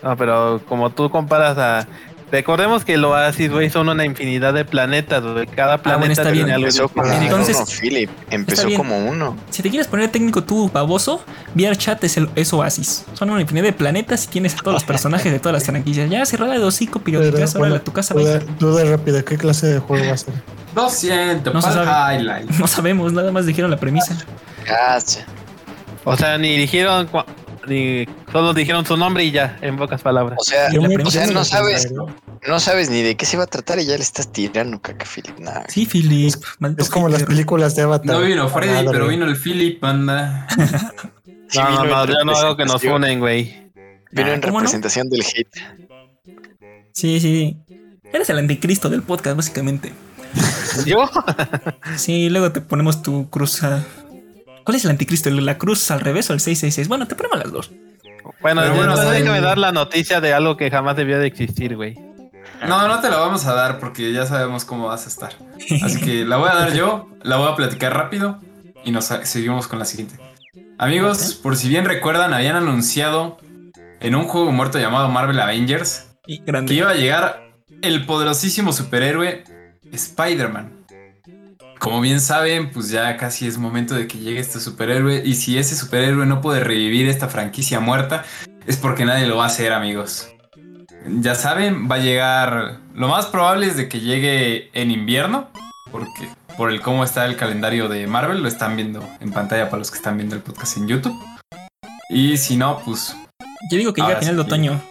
No, 0.01 0.15
pero 0.17 0.61
como 0.67 0.89
tú 0.91 1.09
comparas 1.09 1.57
a. 1.57 1.88
Recordemos 2.36 2.83
que 2.83 2.95
el 2.95 3.05
Oasis, 3.05 3.49
güey, 3.49 3.69
son 3.69 3.88
una 3.88 4.03
infinidad 4.03 4.53
de 4.53 4.65
planetas, 4.65 5.23
güey. 5.23 5.47
Cada 5.47 5.77
planeta 5.81 5.93
Ah, 5.95 5.97
bueno, 5.99 6.11
está 6.11 6.23
bien. 6.31 6.33
tiene 6.47 6.51
algo 6.53 6.65
Empezó 6.67 6.89
como. 6.89 7.05
Entonces- 7.09 7.55
uno, 7.55 7.65
Philip. 7.65 8.09
Empezó 8.29 8.67
como 8.75 8.97
uno. 9.07 9.38
Si 9.49 9.63
te 9.63 9.69
quieres 9.69 9.88
poner 9.88 10.11
técnico 10.11 10.43
tú, 10.43 10.69
baboso, 10.69 11.23
VR 11.55 11.77
Chat 11.77 12.03
es, 12.03 12.17
el, 12.17 12.29
es 12.36 12.51
Oasis. 12.51 13.05
Son 13.13 13.29
una 13.29 13.39
infinidad 13.39 13.63
de 13.65 13.71
planetas 13.73 14.25
y 14.25 14.27
tienes 14.27 14.53
a 14.53 14.57
todos 14.57 14.73
los 14.73 14.83
personajes 14.91 15.31
de 15.31 15.39
todas 15.39 15.53
las 15.53 15.63
franquicias. 15.65 16.09
Ya 16.09 16.25
cerrada 16.25 16.53
de 16.53 16.63
hocico, 16.65 16.99
Pero, 16.99 17.21
piroticas, 17.21 17.55
ahora 17.55 17.59
bueno, 17.69 17.75
a 17.75 17.79
tu 17.86 17.93
casa. 17.93 18.13
duda, 18.13 18.39
duda 18.59 18.83
rápida, 18.83 19.23
¿qué 19.23 19.38
clase 19.38 19.67
de 19.67 19.79
juego 19.79 20.05
va 20.07 20.13
a 20.13 20.17
ser? 20.17 20.33
200 20.75 21.53
No 21.53 21.61
se 21.61 21.67
para 21.69 21.86
sabe. 21.86 22.15
highlight. 22.17 22.49
No 22.59 22.67
sabemos, 22.67 23.13
nada 23.13 23.31
más 23.31 23.45
dijeron 23.45 23.71
la 23.71 23.77
premisa. 23.77 24.17
Cacha. 24.65 25.25
O 26.03 26.17
sea, 26.17 26.38
ni 26.38 26.57
dijeron. 26.57 27.09
Ni 27.68 28.05
solo 28.32 28.53
dijeron 28.53 28.86
su 28.86 28.95
nombre 28.97 29.24
y 29.24 29.32
ya, 29.32 29.57
en 29.61 29.78
pocas 29.78 30.01
palabras. 30.01 30.38
O 30.39 30.43
sea, 30.43 30.70
o 30.70 31.34
no 31.34 31.43
sabes, 31.43 31.91
no 32.47 32.59
sabes 32.59 32.89
ni 32.89 33.01
de 33.01 33.16
qué 33.16 33.26
se 33.26 33.38
va 33.38 33.43
a 33.43 33.47
tratar 33.47 33.80
y 33.80 33.86
ya 33.86 33.95
le 33.97 34.03
estás 34.03 34.32
tirando 34.32 34.80
caca, 34.82 35.05
Philip. 35.05 35.38
Nah. 35.39 35.63
Sí, 35.68 35.86
Philip. 35.86 36.34
Es 36.78 36.89
como 36.89 37.09
las 37.09 37.24
películas 37.24 37.76
de 37.76 37.84
Avatar. 37.84 38.16
No 38.16 38.22
vino 38.22 38.47
Freddy, 38.49 38.74
Nada, 38.74 38.91
pero 38.91 39.07
vino 39.07 39.26
el 39.26 39.36
Philip, 39.36 39.84
anda. 39.84 40.47
Sí 41.49 41.59
no, 41.59 41.86
no, 41.86 41.86
no, 41.86 42.03
en 42.03 42.09
yo 42.09 42.26
no 42.26 42.38
hago 42.38 42.57
que 42.57 42.66
nos 42.66 42.84
unen, 42.84 43.20
güey. 43.20 43.72
Vino 44.11 44.30
en 44.30 44.39
Ah, 44.39 44.41
¿cómo 44.41 44.53
no? 44.53 44.59
representación 44.59 45.09
del 45.09 45.22
hate. 45.22 45.49
Sí, 46.93 47.20
sí. 47.20 47.57
Eres 48.13 48.30
el 48.30 48.38
anticristo 48.38 48.89
del 48.89 49.01
podcast, 49.01 49.36
básicamente. 49.36 49.91
¿Yo? 50.86 51.09
Sí, 51.97 52.30
luego 52.30 52.51
te 52.51 52.61
ponemos 52.61 53.01
tu 53.01 53.30
cruz. 53.30 53.61
¿Cuál 54.66 54.78
es 54.78 54.84
el 54.84 54.91
anticristo? 54.91 55.30
¿La 55.30 55.57
cruz 55.57 55.89
al 55.91 56.01
revés 56.01 56.30
o 56.32 56.34
el 56.34 56.39
666? 56.39 56.88
Bueno, 56.88 57.07
te 57.07 57.16
ponemos 57.16 57.38
las 57.38 57.51
dos. 57.51 57.72
Bueno, 58.41 58.61
Pero 58.61 58.76
bueno, 58.76 58.97
déjame 58.97 59.39
dar 59.39 59.59
la 59.59 59.72
noticia 59.72 60.20
de 60.20 60.34
algo 60.34 60.57
que 60.57 60.72
jamás 60.72 60.97
debió 60.97 61.20
de 61.20 61.28
existir, 61.28 61.76
güey. 61.76 61.95
No, 62.68 62.88
no 62.88 62.99
te 62.99 63.09
la 63.09 63.18
vamos 63.18 63.45
a 63.45 63.53
dar 63.53 63.80
porque 63.80 64.11
ya 64.11 64.26
sabemos 64.26 64.66
cómo 64.66 64.88
vas 64.88 65.05
a 65.05 65.09
estar. 65.09 65.34
Así 65.84 66.01
que 66.01 66.26
la 66.26 66.38
voy 66.38 66.49
a 66.49 66.55
dar 66.55 66.74
yo, 66.74 67.09
la 67.22 67.38
voy 67.38 67.51
a 67.51 67.55
platicar 67.55 67.93
rápido 67.93 68.41
y 68.84 68.91
nos 68.91 69.05
seguimos 69.05 69.68
con 69.68 69.78
la 69.78 69.86
siguiente. 69.86 70.16
Amigos, 70.80 71.36
por 71.36 71.55
si 71.55 71.70
bien 71.70 71.86
recuerdan, 71.86 72.34
habían 72.34 72.55
anunciado 72.55 73.38
en 73.99 74.16
un 74.16 74.26
juego 74.26 74.51
muerto 74.51 74.80
llamado 74.80 75.09
Marvel 75.09 75.39
Avengers 75.39 76.07
Y 76.26 76.39
que 76.39 76.74
iba 76.74 76.89
a 76.89 76.95
llegar 76.95 77.51
el 77.82 78.05
poderosísimo 78.05 78.74
superhéroe 78.74 79.43
Spider-Man. 79.91 80.74
Como 81.80 82.01
bien 82.01 82.19
saben, 82.21 82.71
pues 82.71 82.89
ya 82.89 83.17
casi 83.17 83.47
es 83.47 83.57
momento 83.57 83.95
de 83.95 84.07
que 84.07 84.17
llegue 84.17 84.39
este 84.39 84.59
superhéroe 84.59 85.21
y 85.26 85.36
si 85.36 85.57
ese 85.57 85.76
superhéroe 85.76 86.26
no 86.26 86.41
puede 86.41 86.61
revivir 86.61 87.07
esta 87.07 87.28
franquicia 87.28 87.80
muerta 87.80 88.23
es 88.65 88.78
porque 88.78 89.05
nadie 89.05 89.28
lo 89.28 89.38
va 89.38 89.43
a 89.43 89.47
hacer, 89.47 89.73
amigos. 89.73 90.30
Ya 91.07 91.36
saben, 91.36 91.89
va 91.89 91.95
a 91.95 91.99
llegar, 91.99 92.80
lo 92.95 93.07
más 93.07 93.28
probable 93.28 93.67
es 93.67 93.78
de 93.78 93.88
que 93.88 93.99
llegue 93.99 94.71
en 94.73 94.89
invierno, 94.89 95.51
porque 95.91 96.30
por 96.57 96.71
el 96.71 96.82
cómo 96.82 97.03
está 97.03 97.26
el 97.26 97.36
calendario 97.36 97.89
de 97.89 98.07
Marvel, 98.07 98.41
lo 98.41 98.47
están 98.47 98.76
viendo 98.76 99.07
en 99.19 99.32
pantalla 99.32 99.69
para 99.69 99.80
los 99.80 99.91
que 99.91 99.97
están 99.97 100.17
viendo 100.17 100.36
el 100.36 100.41
podcast 100.41 100.78
en 100.78 100.88
YouTube. 100.88 101.15
Y 102.09 102.38
si 102.38 102.57
no, 102.57 102.82
pues 102.84 103.15
Yo 103.71 103.78
digo 103.78 103.93
que 103.93 104.01
llega 104.01 104.15
a 104.15 104.19
final 104.19 104.38
de 104.38 104.41
sí. 104.41 104.47
otoño. 104.47 104.82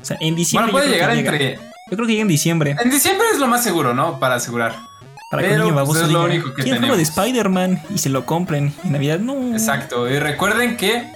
O 0.00 0.04
sea, 0.04 0.16
en 0.20 0.34
diciembre. 0.34 0.72
bueno, 0.72 0.86
puede 0.86 0.94
llegar 0.94 1.14
llega. 1.14 1.30
entre 1.30 1.54
Yo 1.56 1.96
creo 1.96 2.06
que 2.06 2.12
llega 2.12 2.22
en 2.22 2.28
diciembre. 2.28 2.76
en 2.82 2.90
diciembre 2.90 3.26
es 3.32 3.38
lo 3.38 3.48
más 3.48 3.62
seguro, 3.62 3.94
¿no? 3.94 4.18
Para 4.18 4.36
asegurar. 4.36 4.91
Para 5.32 5.42
que 5.42 5.48
un 5.48 5.54
Pero, 5.54 5.64
niño 5.70 5.84
pues, 5.86 5.98
es 6.02 6.02
lo 6.02 6.08
diga, 6.08 6.20
único 6.24 6.54
que 6.54 6.62
"Quiero 6.62 6.78
un 6.78 6.84
juego 6.86 6.96
de 6.98 7.04
tenemos". 7.04 7.18
Spider-Man 7.26 7.82
y 7.94 7.98
se 7.98 8.08
lo 8.10 8.24
compren. 8.26 8.72
En 8.84 8.92
Navidad 8.92 9.18
no. 9.18 9.52
Exacto. 9.52 10.08
Y 10.08 10.18
recuerden 10.20 10.76
que 10.76 11.10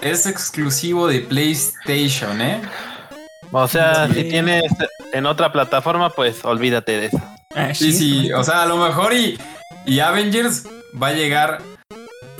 es 0.00 0.26
exclusivo 0.26 1.06
de 1.06 1.20
PlayStation, 1.20 2.40
¿eh? 2.40 2.60
O 3.52 3.68
sea, 3.68 4.08
Sí. 4.08 4.14
si 4.14 4.24
tienes 4.24 4.62
en 5.12 5.26
otra 5.26 5.52
plataforma, 5.52 6.10
pues 6.10 6.44
olvídate 6.44 6.92
de 6.98 7.06
eso. 7.06 7.20
Ah, 7.54 7.74
Sí, 7.74 7.92
sí. 7.92 8.32
O 8.32 8.42
sea, 8.42 8.62
a 8.62 8.66
lo 8.66 8.76
mejor 8.78 9.12
y, 9.12 9.38
y 9.86 10.00
Avengers 10.00 10.64
va 11.00 11.08
a 11.08 11.12
llegar. 11.12 11.60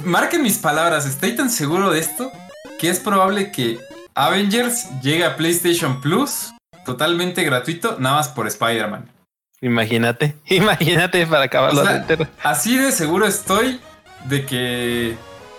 Marquen 0.04 0.42
mis 0.42 0.58
palabras, 0.58 1.04
estoy 1.06 1.32
tan 1.36 1.50
seguro 1.50 1.90
de 1.90 2.00
esto 2.00 2.32
que 2.80 2.88
es 2.88 3.00
probable 3.00 3.50
que 3.52 3.78
Avengers 4.14 4.86
llegue 5.02 5.24
a 5.26 5.36
PlayStation 5.36 6.00
Plus 6.00 6.52
totalmente 6.86 7.44
gratuito, 7.44 7.96
nada 7.98 8.16
más 8.16 8.28
por 8.28 8.46
Spider-Man. 8.46 9.10
Imagínate, 9.60 10.36
imagínate 10.46 11.26
para 11.26 11.44
acabarlo 11.44 11.80
O 11.82 11.84
sea, 11.84 11.96
entero. 11.96 12.26
Así 12.42 12.76
de 12.78 12.92
seguro 12.92 13.26
estoy 13.26 13.80
de 14.26 14.46
que 14.46 15.16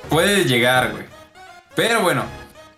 puede 0.09 0.45
llegar, 0.45 0.91
güey. 0.91 1.05
Pero 1.75 2.01
bueno, 2.01 2.23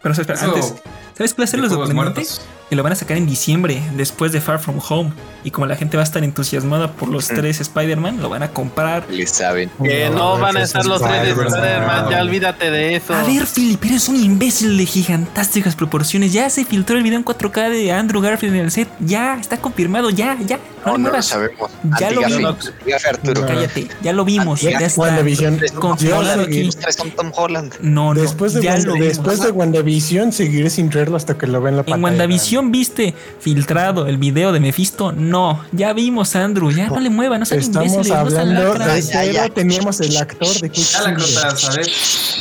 Pero 0.01 0.13
espera, 0.13 0.33
eso 0.33 0.45
antes, 0.47 0.75
¿sabes 1.15 1.33
cuál 1.33 1.41
va 1.41 1.43
a 1.45 1.47
ser 1.47 1.59
de 1.59 1.63
lo 1.63 1.69
juegos 1.69 1.87
sorprendente? 1.89 2.19
muertos. 2.21 2.41
Que 2.71 2.77
lo 2.77 2.83
van 2.83 2.93
a 2.93 2.95
sacar 2.95 3.17
en 3.17 3.25
diciembre, 3.25 3.81
después 3.97 4.31
de 4.31 4.39
Far 4.39 4.57
From 4.59 4.79
Home. 4.87 5.11
Y 5.43 5.51
como 5.51 5.67
la 5.67 5.75
gente 5.75 5.97
va 5.97 6.03
a 6.03 6.05
estar 6.05 6.23
entusiasmada 6.23 6.93
por 6.93 7.09
los 7.09 7.29
Mm. 7.29 7.35
tres 7.35 7.59
Spider-Man, 7.59 8.21
lo 8.21 8.29
van 8.29 8.43
a 8.43 8.51
comprar. 8.51 9.03
Le 9.09 9.27
saben. 9.27 9.69
Que 9.83 10.09
no 10.09 10.39
van 10.39 10.55
a 10.55 10.61
estar 10.63 10.85
los 10.85 11.01
tres 11.01 11.21
de 11.21 11.31
Spider-Man, 11.31 12.09
ya 12.09 12.21
olvídate 12.21 12.71
de 12.71 12.95
eso. 12.95 13.13
A 13.13 13.23
ver, 13.23 13.45
Philip, 13.45 13.83
eres 13.83 14.07
un 14.07 14.15
imbécil 14.23 14.77
de 14.77 14.85
gigantásticas 14.85 15.75
proporciones. 15.75 16.31
Ya 16.31 16.49
se 16.49 16.63
filtró 16.63 16.95
el 16.95 17.03
video 17.03 17.17
en 17.17 17.25
4K 17.25 17.67
de 17.69 17.91
Andrew 17.91 18.21
Garfield 18.21 18.55
en 18.55 18.61
el 18.61 18.71
set. 18.71 18.87
Ya, 19.01 19.35
está 19.37 19.57
confirmado, 19.57 20.09
ya, 20.09 20.37
ya. 20.47 20.57
No, 20.85 20.97
no 20.97 21.11
lo 21.11 21.21
sabemos. 21.21 21.69
Ya 21.99 22.09
lo 22.11 22.21
vimos. 22.25 22.71
Arturo. 23.05 23.41
No. 23.41 23.47
Cállate, 23.47 23.87
ya 24.01 24.13
lo 24.13 24.23
vimos. 24.23 24.61
Ya, 24.61 24.79
Ya 24.79 24.85
está. 24.87 25.01
WandaVision. 25.01 25.59
Confirmado 25.75 26.23
Yo 26.23 26.31
aquí. 26.43 26.43
seguir- 26.53 26.65
Los 26.67 26.77
tres 26.77 26.95
son 26.95 27.11
Tom 27.11 27.31
Holland. 27.35 27.73
No, 27.81 28.13
no. 28.13 28.21
Después 28.21 28.53
de, 28.53 28.61
ya 28.61 28.71
Wanda- 28.75 28.85
lo 28.87 28.93
vimos. 28.93 29.07
después 29.09 29.41
de 29.41 29.51
WandaVision, 29.51 30.31
seguiré 30.31 30.69
sin 30.69 30.87
creerlo 30.87 31.17
hasta 31.17 31.37
que 31.37 31.47
lo 31.47 31.59
vea 31.61 31.71
en 31.71 31.77
la 31.77 31.83
pantalla. 31.83 31.97
En 31.97 32.03
WandaVision 32.03 32.60
viste 32.69 33.15
filtrado 33.39 34.05
el 34.07 34.17
video 34.17 34.51
de 34.51 34.59
Mephisto. 34.59 35.11
No, 35.11 35.63
ya 35.71 35.93
vimos 35.93 36.35
a 36.35 36.43
Andrew. 36.43 36.69
Ya 36.71 36.87
no 36.87 36.99
le 36.99 37.09
muevan, 37.09 37.39
no 37.39 37.45
sean 37.45 37.61
Estamos 37.61 37.91
imbéciles, 37.91 38.17
hablando 38.17 38.73
de 38.73 39.01
Ya, 39.01 39.25
ya. 39.25 39.49
Teníamos 39.49 39.99
el 40.01 40.17
actor 40.17 40.53
de 40.59 40.69
Ya 40.69 41.01
la. 41.01 41.17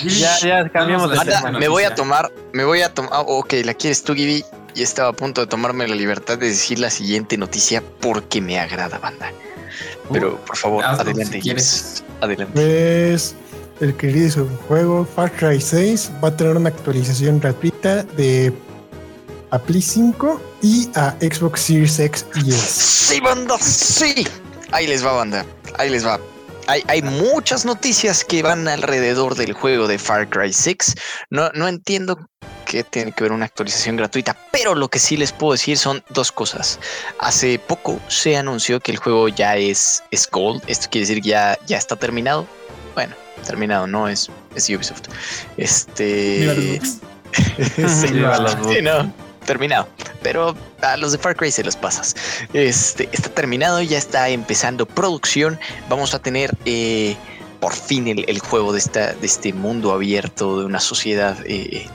Ya, 0.04 0.38
ya, 0.40 0.68
cambiamos 0.68 1.10
de 1.10 1.18
tema. 1.18 1.52
Me 1.52 1.68
voy 1.68 1.84
a 1.84 1.94
tomar, 1.94 2.32
me 2.52 2.64
voy 2.64 2.82
a 2.82 2.92
tomar, 2.92 3.10
ah, 3.12 3.20
ok, 3.20 3.54
la 3.64 3.74
quieres 3.74 4.02
tú, 4.02 4.14
Gibi, 4.14 4.44
y 4.74 4.82
estaba 4.82 5.10
a 5.10 5.12
punto 5.12 5.40
de 5.40 5.46
tomarme 5.46 5.86
la 5.86 5.94
libertad 5.94 6.38
de 6.38 6.48
decir 6.48 6.78
la 6.78 6.90
siguiente 6.90 7.36
noticia 7.36 7.82
porque 8.00 8.40
me 8.40 8.58
agrada, 8.58 8.98
banda. 8.98 9.32
Pero, 10.12 10.36
por 10.44 10.56
favor, 10.56 10.84
adelante, 10.84 11.24
si 11.36 11.40
quieres. 11.40 12.04
Adelante. 12.20 12.52
Pues 12.54 13.34
el 13.80 13.94
querido 13.96 14.46
juego 14.68 15.06
Far 15.06 15.32
Cry 15.32 15.60
6 15.60 16.12
va 16.22 16.28
a 16.28 16.36
tener 16.36 16.56
una 16.56 16.68
actualización 16.68 17.40
gratuita 17.40 18.02
de 18.02 18.52
a 19.50 19.58
Play 19.58 19.82
5 19.82 20.40
y 20.62 20.88
a 20.94 21.14
Xbox 21.20 21.60
Series 21.60 21.98
X 21.98 22.26
y 22.34 22.50
S. 22.50 23.14
Sí, 23.14 23.20
banda, 23.20 23.56
sí. 23.58 24.26
Ahí 24.72 24.86
les 24.86 25.04
va, 25.04 25.12
banda, 25.12 25.44
ahí 25.78 25.90
les 25.90 26.06
va. 26.06 26.20
Hay, 26.66 26.84
hay 26.86 27.02
muchas 27.02 27.64
noticias 27.64 28.24
que 28.24 28.42
van 28.42 28.68
alrededor 28.68 29.34
del 29.34 29.52
juego 29.52 29.88
de 29.88 29.98
Far 29.98 30.28
Cry 30.28 30.52
6. 30.52 30.94
No, 31.30 31.50
no 31.54 31.66
entiendo 31.66 32.16
que 32.70 32.84
tiene 32.84 33.10
que 33.10 33.24
ver 33.24 33.32
una 33.32 33.46
actualización 33.46 33.96
gratuita, 33.96 34.36
pero 34.52 34.76
lo 34.76 34.88
que 34.88 35.00
sí 35.00 35.16
les 35.16 35.32
puedo 35.32 35.52
decir 35.52 35.76
son 35.76 36.04
dos 36.10 36.30
cosas. 36.30 36.78
Hace 37.18 37.58
poco 37.58 37.98
se 38.06 38.36
anunció 38.36 38.78
que 38.78 38.92
el 38.92 38.98
juego 38.98 39.28
ya 39.28 39.56
es, 39.56 40.04
es 40.12 40.30
Gold, 40.30 40.62
esto 40.68 40.86
quiere 40.88 41.06
decir 41.06 41.22
que 41.22 41.30
ya, 41.30 41.58
ya 41.66 41.78
está 41.78 41.96
terminado. 41.96 42.46
Bueno, 42.94 43.16
terminado, 43.44 43.88
no 43.88 44.08
es, 44.08 44.30
es 44.54 44.68
Ubisoft. 44.68 45.08
Este. 45.56 46.80
sí, 47.76 48.12
no, 48.12 49.12
terminado. 49.44 49.88
Pero 50.22 50.54
a 50.82 50.96
los 50.96 51.12
de 51.12 51.18
Far 51.18 51.36
Cry 51.36 51.50
se 51.50 51.64
los 51.64 51.76
pasas. 51.76 52.14
Este 52.52 53.08
está 53.12 53.28
terminado, 53.30 53.80
ya 53.82 53.98
está 53.98 54.28
empezando 54.28 54.86
producción. 54.86 55.58
Vamos 55.88 56.14
a 56.14 56.18
tener 56.20 56.56
eh, 56.64 57.16
por 57.60 57.74
fin 57.74 58.08
el, 58.08 58.38
juego 58.40 58.72
de, 58.72 58.78
esta, 58.78 59.12
de 59.12 59.26
este 59.26 59.52
mundo 59.52 59.92
abierto, 59.92 60.60
de 60.60 60.66
una 60.66 60.80
sociedad 60.80 61.36
eh, 61.46 61.86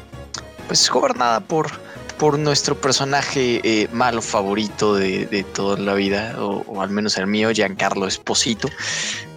pues 0.68 0.90
gobernada 0.90 1.40
por, 1.40 1.72
por 2.18 2.38
nuestro 2.38 2.80
personaje 2.80 3.62
eh, 3.64 3.88
malo 3.92 4.22
favorito 4.22 4.96
de, 4.96 5.26
de 5.26 5.44
toda 5.44 5.78
la 5.78 5.94
vida, 5.94 6.36
o 6.40 6.82
al 6.82 6.90
menos 6.90 7.18
el 7.18 7.28
mío, 7.28 7.52
Giancarlo 7.52 8.08
Esposito. 8.08 8.70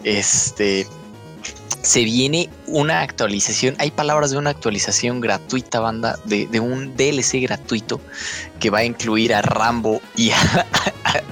Este 0.05 0.87
se 1.89 2.05
viene 2.05 2.51
una 2.67 3.01
actualización. 3.01 3.75
Hay 3.79 3.91
palabras 3.91 4.31
de 4.31 4.37
una 4.37 4.51
actualización 4.51 5.23
gratuita, 5.23 5.81
banda, 5.81 6.19
de, 6.27 6.47
de 6.47 6.61
un 6.61 6.95
DLC 6.95 7.41
gratuito 7.41 7.99
que 8.61 8.69
va 8.69 8.81
a 8.81 8.85
incluir 8.85 9.33
a 9.33 9.41
Rambo 9.41 10.03
y 10.15 10.31
a, 10.33 10.67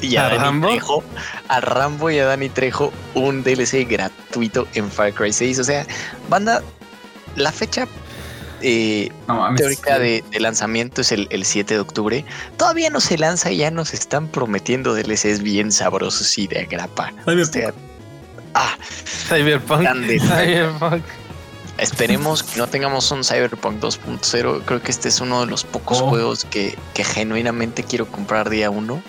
y 0.00 0.16
a, 0.16 0.24
¿A 0.24 0.28
Dani 0.30 0.38
Rambo? 0.38 0.68
Trejo. 0.68 1.04
A 1.48 1.60
Rambo 1.60 2.10
y 2.10 2.20
a 2.20 2.24
Dani 2.24 2.48
Trejo, 2.48 2.90
un 3.12 3.42
DLC 3.42 3.86
gratuito 3.86 4.66
en 4.72 4.90
Far 4.90 5.12
Cry 5.12 5.30
6. 5.30 5.58
O 5.58 5.64
sea, 5.64 5.86
banda, 6.30 6.62
la 7.34 7.52
fecha 7.52 7.86
eh, 8.62 9.12
No 9.28 9.54
teórica 9.56 9.98
de, 9.98 10.24
de 10.30 10.40
lanzamiento 10.40 11.02
es 11.02 11.12
el, 11.12 11.26
el 11.28 11.44
7 11.44 11.74
de 11.74 11.80
octubre. 11.80 12.24
Todavía 12.56 12.88
no 12.88 13.00
se 13.00 13.18
lanza 13.18 13.50
y 13.50 13.58
ya 13.58 13.70
nos 13.70 13.92
están 13.92 14.26
prometiendo 14.28 14.94
DLCs 14.94 15.42
bien 15.42 15.70
sabrosos 15.70 16.38
y 16.38 16.46
de 16.46 16.60
agrapa. 16.60 17.12
Cyberpunk. 17.26 17.50
O 17.50 17.52
sea, 17.52 17.74
ah, 18.56 18.76
Cyberpunk. 19.28 19.82
Grande. 19.82 20.18
Cyberpunk. 20.20 21.02
esperemos 21.78 22.42
que 22.42 22.58
no 22.58 22.66
tengamos 22.66 23.10
un 23.10 23.22
Cyberpunk 23.22 23.80
2.0. 23.80 24.62
Creo 24.64 24.82
que 24.82 24.90
este 24.90 25.08
es 25.08 25.20
uno 25.20 25.40
de 25.40 25.46
los 25.46 25.64
pocos 25.64 26.00
Oh. 26.00 26.08
juegos 26.08 26.44
que, 26.44 26.76
que 26.94 27.04
genuinamente 27.04 27.82
quiero 27.84 28.06
comprar 28.06 28.48
día 28.50 28.70
uno. 28.70 29.02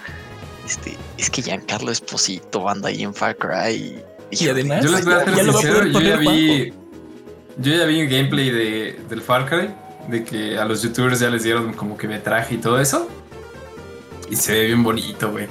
Este, 0.66 0.98
es 1.18 1.30
que 1.30 1.42
Giancarlo 1.42 1.92
Esposito 1.92 2.68
anda 2.68 2.90
ahí 2.90 3.04
en 3.04 3.14
Far 3.14 3.38
Cry. 3.38 4.04
Y 4.32 4.50
además, 4.50 4.84
Yo 4.84 4.92
les 4.92 5.06
voy 5.06 5.14
a 5.14 5.24
ser 5.24 5.44
sincero, 5.46 5.86
yo 5.88 6.02
ya 6.02 6.18
vi. 6.18 6.74
Yo 7.60 7.74
ya 7.74 7.86
vi 7.86 8.02
un 8.02 8.10
gameplay 8.10 8.50
de, 8.50 9.00
del 9.10 9.22
Far 9.22 9.48
Cry. 9.48 9.70
De 10.10 10.24
que 10.24 10.58
a 10.58 10.66
los 10.66 10.82
youtubers 10.82 11.20
ya 11.20 11.30
les 11.30 11.44
dieron 11.44 11.74
como 11.74 11.98
que 11.98 12.08
metraje 12.08 12.56
y 12.56 12.58
todo 12.58 12.80
eso. 12.80 13.08
Y 14.30 14.36
se 14.36 14.52
ve 14.54 14.66
bien 14.66 14.84
bonito, 14.84 15.32
güey. 15.32 15.48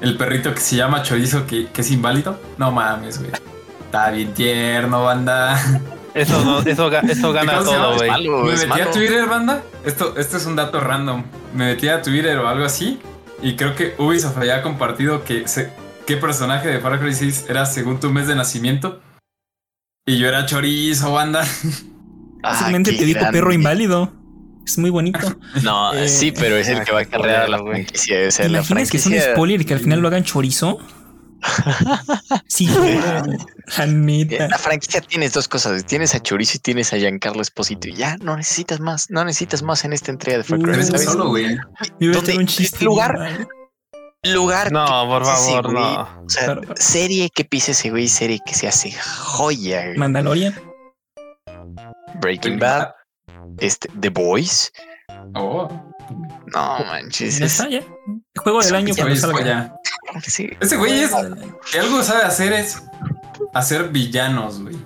El 0.00 0.16
perrito 0.16 0.52
que 0.54 0.60
se 0.60 0.76
llama 0.76 1.02
Chorizo, 1.02 1.46
que, 1.46 1.66
que 1.68 1.80
es 1.80 1.90
inválido. 1.90 2.38
No 2.58 2.70
mames, 2.72 3.18
güey. 3.18 3.30
Está 3.84 4.10
bien 4.10 4.34
tierno, 4.34 5.04
banda. 5.04 5.58
Eso, 6.14 6.44
no, 6.44 6.60
eso, 6.60 6.90
ga- 6.90 7.08
eso 7.10 7.32
gana 7.32 7.52
todo, 7.64 7.96
güey. 7.96 8.10
Me 8.44 8.52
metí 8.68 8.80
a. 8.80 8.90
Twitter, 8.92 9.26
banda. 9.26 9.62
Esto, 9.84 10.14
esto 10.16 10.36
es 10.36 10.46
un 10.46 10.54
dato 10.56 10.78
random. 10.80 11.24
Me 11.54 11.66
metí 11.74 11.88
a 11.88 12.02
Twitter 12.02 12.38
o 12.38 12.46
algo 12.48 12.64
así. 12.64 13.00
Y 13.42 13.56
creo 13.56 13.74
que 13.74 13.94
Ubisoft 13.98 14.36
había 14.38 14.62
compartido 14.62 15.24
que 15.24 15.48
se- 15.48 15.72
qué 16.06 16.16
personaje 16.16 16.68
de 16.68 16.78
Far 16.80 17.00
Cry 17.00 17.14
6 17.14 17.46
era 17.48 17.66
según 17.66 17.98
tu 17.98 18.10
mes 18.10 18.26
de 18.28 18.36
nacimiento. 18.36 19.00
Y 20.06 20.18
yo 20.18 20.28
era 20.28 20.46
chorizo, 20.46 21.12
banda. 21.12 21.42
Ah, 22.42 22.50
Básicamente 22.50 22.90
qué 22.92 22.98
te 22.98 23.04
dijo 23.06 23.20
perro 23.32 23.52
inválido. 23.52 24.12
Es 24.66 24.78
muy 24.78 24.90
bonito. 24.90 25.18
No, 25.62 25.92
Eh, 25.94 26.08
sí, 26.08 26.32
pero 26.32 26.56
es 26.56 26.68
el 26.68 26.84
que 26.84 26.92
va 26.92 27.00
a 27.00 27.04
cargar 27.04 27.48
la 27.48 27.58
franquicia. 27.58 28.16
O 28.18 28.20
¿Te 28.24 28.30
sea, 28.30 28.48
la 28.48 28.58
imaginas 28.58 28.90
que 28.90 28.96
es 28.98 29.06
un 29.06 29.14
spoiler 29.20 29.60
y 29.60 29.64
que 29.64 29.74
al 29.74 29.80
final 29.80 30.00
lo 30.00 30.08
hagan 30.08 30.24
chorizo? 30.24 30.78
Sí, 32.48 32.66
la 33.76 33.86
neta. 33.86 34.48
La 34.48 34.56
franquicia 34.58 35.00
tienes 35.02 35.32
dos 35.34 35.46
cosas. 35.48 35.84
Tienes 35.84 36.14
a 36.14 36.20
Chorizo 36.20 36.56
y 36.56 36.60
tienes 36.60 36.92
a 36.92 36.96
Giancarlo 36.96 37.42
Esposito. 37.42 37.88
Y 37.88 37.94
ya 37.94 38.16
no 38.18 38.36
necesitas 38.36 38.80
más. 38.80 39.10
No 39.10 39.24
necesitas 39.24 39.62
más 39.62 39.84
en 39.84 39.92
esta 39.92 40.10
entrega 40.10 40.38
de 40.38 40.44
Far 40.44 40.58
Cry. 40.60 40.72
Eres 40.74 40.86
¿sabes? 40.88 41.04
solo, 41.04 41.28
güey. 41.28 41.46
Iba 42.00 42.12
a 42.12 42.16
¿Dónde? 42.16 42.32
ser 42.32 42.38
un 42.40 42.46
chiste. 42.46 42.84
Lugar-. 42.84 43.46
Lugar. 44.22 44.72
No, 44.72 44.86
por 45.06 45.22
ese 45.22 45.32
favor, 45.32 45.72
no. 45.72 46.00
O 46.24 46.28
sea, 46.28 46.56
serie 46.76 47.28
que 47.34 47.44
pise 47.44 47.72
ese 47.72 47.90
güey, 47.90 48.08
serie 48.08 48.38
que 48.44 48.54
se 48.54 48.66
hace 48.68 48.92
joya. 48.92 49.84
güey. 49.86 49.98
Mandalorian. 49.98 50.54
Breaking 52.20 52.58
Bad, 52.58 52.88
este, 53.58 53.88
The 54.00 54.08
Boys. 54.10 54.72
Oh, 55.34 55.68
No 56.52 56.78
manches. 56.86 57.38
Ya 57.38 57.46
es- 57.46 57.52
está, 57.52 57.68
ya. 57.68 57.78
El 57.78 58.42
juego 58.42 58.60
del 58.62 58.74
año 58.74 58.94
salga. 58.94 59.44
ya. 59.44 59.76
sí. 60.26 60.50
Ese 60.60 60.76
güey 60.76 61.00
es. 61.00 61.10
Si 61.66 61.78
algo 61.78 62.02
sabe 62.02 62.24
hacer 62.24 62.52
es 62.52 62.82
hacer 63.54 63.88
villanos, 63.90 64.60
güey. 64.62 64.76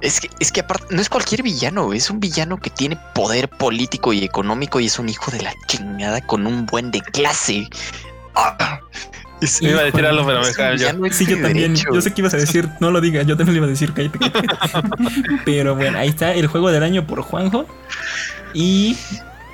Es 0.00 0.18
que, 0.20 0.30
es 0.40 0.50
que 0.50 0.60
aparte, 0.60 0.94
no 0.94 1.02
es 1.02 1.10
cualquier 1.10 1.42
villano, 1.42 1.84
güey, 1.84 1.98
es 1.98 2.08
un 2.08 2.20
villano 2.20 2.56
que 2.58 2.70
tiene 2.70 2.98
poder 3.14 3.50
político 3.50 4.14
y 4.14 4.24
económico 4.24 4.80
y 4.80 4.86
es 4.86 4.98
un 4.98 5.10
hijo 5.10 5.30
de 5.30 5.42
la 5.42 5.52
chingada 5.66 6.22
con 6.22 6.46
un 6.46 6.64
buen 6.64 6.90
de 6.90 7.00
clase. 7.02 7.68
Ah, 8.34 8.80
es- 9.60 9.62
Iba 9.62 9.80
a 9.80 9.84
decir 9.84 10.04
algo, 10.06 10.26
pero 10.26 10.40
me 10.40 11.10
Sí, 11.12 11.26
yo 11.26 11.40
también. 11.40 11.72
derecho. 11.74 11.88
Yo 11.94 12.00
sé 12.00 12.12
que 12.12 12.20
ibas 12.20 12.34
a 12.34 12.36
decir, 12.38 12.68
no 12.80 12.90
lo 12.90 13.00
digas, 13.00 13.26
yo 13.26 13.36
también 13.36 13.54
lo 13.54 13.58
iba 13.58 13.66
a 13.66 13.70
decir, 13.70 13.92
cállate. 13.92 14.18
Pero 15.44 15.74
bueno, 15.74 15.98
ahí 15.98 16.08
está 16.08 16.32
el 16.32 16.46
juego 16.46 16.70
del 16.70 16.82
año 16.82 17.06
por 17.06 17.22
Juanjo. 17.22 17.66
Y 18.54 18.96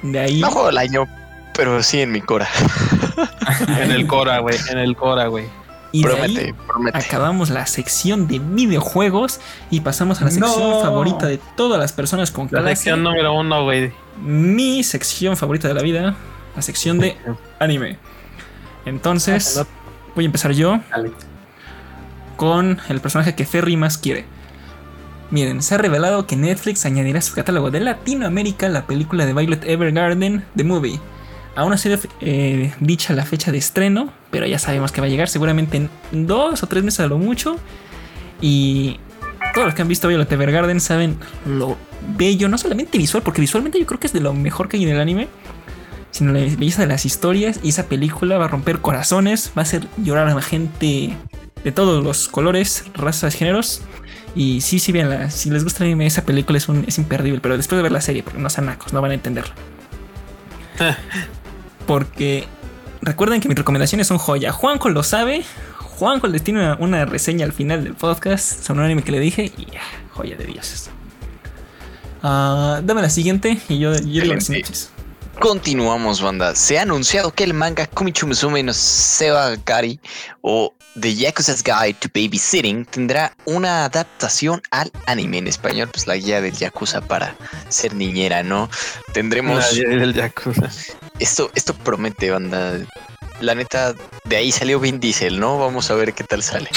de 0.02 0.18
ahí. 0.18 0.40
No 0.40 0.50
juego 0.50 0.70
el 0.70 0.78
año, 0.78 1.06
pero 1.54 1.82
sí 1.82 2.00
en 2.00 2.12
mi 2.12 2.20
cora. 2.20 2.48
En 3.80 3.90
el 3.92 4.06
Cora, 4.06 4.40
güey. 4.40 4.56
En 4.70 4.78
el 4.78 4.94
Cora, 4.96 5.26
güey. 5.28 5.46
Y 5.92 6.02
de 6.02 6.08
Promete, 6.10 6.40
ahí 6.46 6.52
promete. 6.66 6.98
acabamos 6.98 7.48
la 7.48 7.64
sección 7.66 8.26
de 8.28 8.38
videojuegos 8.40 9.40
y 9.70 9.80
pasamos 9.80 10.20
a 10.20 10.24
la 10.26 10.30
sección 10.30 10.60
No. 10.70 10.80
favorita 10.82 11.26
de 11.26 11.38
todas 11.56 11.78
las 11.80 11.92
personas 11.92 12.30
con 12.30 12.46
La 12.50 12.60
clase. 12.60 12.76
sección 12.76 13.02
número 13.02 13.32
uno, 13.32 13.64
güey. 13.64 13.92
Mi 14.20 14.82
sección 14.84 15.36
favorita 15.38 15.68
de 15.68 15.74
la 15.74 15.80
vida, 15.82 16.14
la 16.54 16.60
sección 16.62 16.98
de 16.98 17.16
anime. 17.58 17.96
Entonces, 18.84 19.64
voy 20.16 20.24
a 20.24 20.26
empezar 20.26 20.52
yo 20.52 20.80
Dale. 20.90 21.12
con 22.36 22.80
el 22.88 23.00
personaje 23.00 23.36
que 23.36 23.46
Ferry 23.46 23.76
más 23.76 23.98
quiere. 23.98 24.24
Miren, 25.30 25.62
se 25.62 25.74
ha 25.74 25.78
revelado 25.78 26.26
que 26.26 26.36
Netflix 26.36 26.86
añadirá 26.86 27.18
a 27.18 27.22
su 27.22 27.34
catálogo 27.34 27.70
de 27.70 27.80
Latinoamérica 27.80 28.68
la 28.68 28.86
película 28.86 29.26
de 29.26 29.32
Violet 29.32 29.64
Evergarden, 29.64 30.44
The 30.56 30.64
Movie. 30.64 31.00
Aún 31.56 31.70
no 31.70 31.74
ha 31.74 31.78
sido 31.78 31.98
eh, 32.20 32.72
dicha 32.80 33.12
la 33.12 33.24
fecha 33.24 33.50
de 33.50 33.58
estreno, 33.58 34.12
pero 34.30 34.46
ya 34.46 34.58
sabemos 34.58 34.92
que 34.92 35.00
va 35.00 35.06
a 35.06 35.10
llegar 35.10 35.28
seguramente 35.28 35.88
en 36.12 36.26
dos 36.26 36.62
o 36.62 36.66
tres 36.66 36.84
meses 36.84 37.00
a 37.00 37.06
lo 37.06 37.18
mucho. 37.18 37.56
Y 38.40 39.00
todos 39.54 39.66
los 39.66 39.74
que 39.74 39.82
han 39.82 39.88
visto 39.88 40.08
Violet 40.08 40.30
Evergarden 40.30 40.80
saben 40.80 41.18
lo 41.44 41.76
bello, 42.16 42.48
no 42.48 42.58
solamente 42.58 42.98
visual, 42.98 43.22
porque 43.22 43.40
visualmente 43.40 43.78
yo 43.78 43.86
creo 43.86 43.98
que 43.98 44.06
es 44.06 44.12
de 44.12 44.20
lo 44.20 44.32
mejor 44.32 44.68
que 44.68 44.76
hay 44.76 44.84
en 44.84 44.90
el 44.90 45.00
anime, 45.00 45.28
sino 46.16 46.32
la 46.32 46.40
belleza 46.40 46.82
de 46.82 46.88
las 46.88 47.04
historias. 47.04 47.60
Y 47.62 47.70
esa 47.70 47.86
película 47.86 48.38
va 48.38 48.46
a 48.46 48.48
romper 48.48 48.80
corazones, 48.80 49.52
va 49.56 49.60
a 49.60 49.64
hacer 49.64 49.86
llorar 49.98 50.28
a 50.28 50.34
la 50.34 50.42
gente 50.42 51.16
de 51.62 51.72
todos 51.72 52.02
los 52.02 52.28
colores, 52.28 52.84
razas, 52.94 53.34
géneros. 53.34 53.82
Y 54.34 54.60
sí, 54.60 54.78
sí, 54.78 54.92
véanla. 54.92 55.30
Si 55.30 55.50
les 55.50 55.64
gusta 55.64 55.84
el 55.84 55.90
anime, 55.90 56.06
esa 56.06 56.24
película 56.24 56.58
es, 56.58 56.68
un, 56.68 56.84
es 56.86 56.98
imperdible. 56.98 57.40
Pero 57.40 57.56
después 57.56 57.76
de 57.76 57.82
ver 57.82 57.92
la 57.92 58.00
serie, 58.00 58.22
porque 58.22 58.38
no 58.38 58.50
sean 58.50 58.66
nacos, 58.66 58.92
no 58.92 59.00
van 59.00 59.10
a 59.10 59.14
entenderla. 59.14 59.54
Porque 61.86 62.46
recuerden 63.00 63.40
que 63.40 63.48
mis 63.48 63.56
recomendaciones 63.56 64.08
son 64.08 64.18
joya. 64.18 64.50
Juanjo 64.52 64.88
lo 64.88 65.04
sabe. 65.04 65.44
Juanjo 65.78 66.26
les 66.26 66.42
tiene 66.42 66.60
una, 66.60 66.76
una 66.80 67.04
reseña 67.04 67.46
al 67.46 67.52
final 67.52 67.84
del 67.84 67.94
podcast 67.94 68.64
sobre 68.64 68.80
un 68.80 68.86
anime 68.86 69.02
que 69.02 69.12
le 69.12 69.20
dije. 69.20 69.52
Y 69.56 69.68
joya 70.12 70.36
de 70.36 70.44
dioses. 70.44 70.90
Ah, 72.22 72.80
dame 72.82 73.02
la 73.02 73.10
siguiente 73.10 73.58
y 73.68 73.78
yo, 73.78 73.94
yo 73.94 74.22
digo 74.22 74.34
las. 74.34 74.90
Continuamos, 75.40 76.22
banda. 76.22 76.54
Se 76.54 76.78
ha 76.78 76.82
anunciado 76.82 77.30
que 77.30 77.44
el 77.44 77.52
manga 77.52 77.86
Kumichu 77.86 78.26
Musume 78.26 78.62
no 78.62 78.72
Seba 78.72 79.54
Gari 79.64 80.00
o 80.40 80.72
The 80.98 81.14
Yakuza's 81.14 81.62
Guide 81.62 81.94
to 82.00 82.08
Babysitting 82.08 82.86
tendrá 82.86 83.36
una 83.44 83.84
adaptación 83.84 84.62
al 84.70 84.90
anime 85.06 85.38
en 85.38 85.46
español, 85.46 85.88
pues 85.92 86.06
la 86.06 86.16
guía 86.16 86.40
del 86.40 86.52
Yakuza 86.52 87.02
para 87.02 87.36
ser 87.68 87.94
niñera, 87.94 88.42
¿no? 88.42 88.70
Tendremos 89.12 89.58
Nadie 89.58 89.98
del 89.98 90.14
Yakuza. 90.14 90.70
esto, 91.18 91.50
esto 91.54 91.74
promete, 91.74 92.30
banda. 92.30 92.78
La 93.40 93.54
neta, 93.54 93.94
de 94.24 94.36
ahí 94.36 94.50
salió 94.52 94.80
Vin 94.80 94.98
Diesel, 95.00 95.38
¿no? 95.38 95.58
Vamos 95.58 95.90
a 95.90 95.94
ver 95.94 96.14
qué 96.14 96.24
tal 96.24 96.42
sale. 96.42 96.68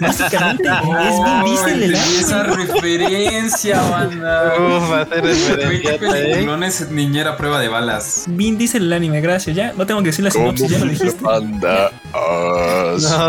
Básicamente 0.00 0.68
es 0.68 1.24
Vin 1.24 1.44
Diesel 1.54 1.82
el 1.82 1.94
Esa 1.94 2.42
referencia, 2.44 3.80
banda. 3.82 4.54
Uf, 4.58 4.90
va 4.90 5.00
a 5.02 5.06
ser 5.06 5.24
referencia, 5.24 5.98
¿eh? 6.00 6.46
es 6.66 6.90
niñera 6.90 7.36
prueba 7.36 7.60
de 7.60 7.68
balas. 7.68 8.24
Vin 8.28 8.56
Diesel 8.58 8.84
el 8.84 8.92
anime, 8.92 9.20
gracias. 9.20 9.54
Ya 9.56 9.72
no 9.74 9.86
tengo 9.86 10.00
que 10.00 10.06
decir 10.08 10.24
la 10.24 10.30
sinopsis, 10.30 10.70
ya 10.70 10.78
lo 10.78 10.86
dijiste. 10.86 11.22
No 11.22 11.40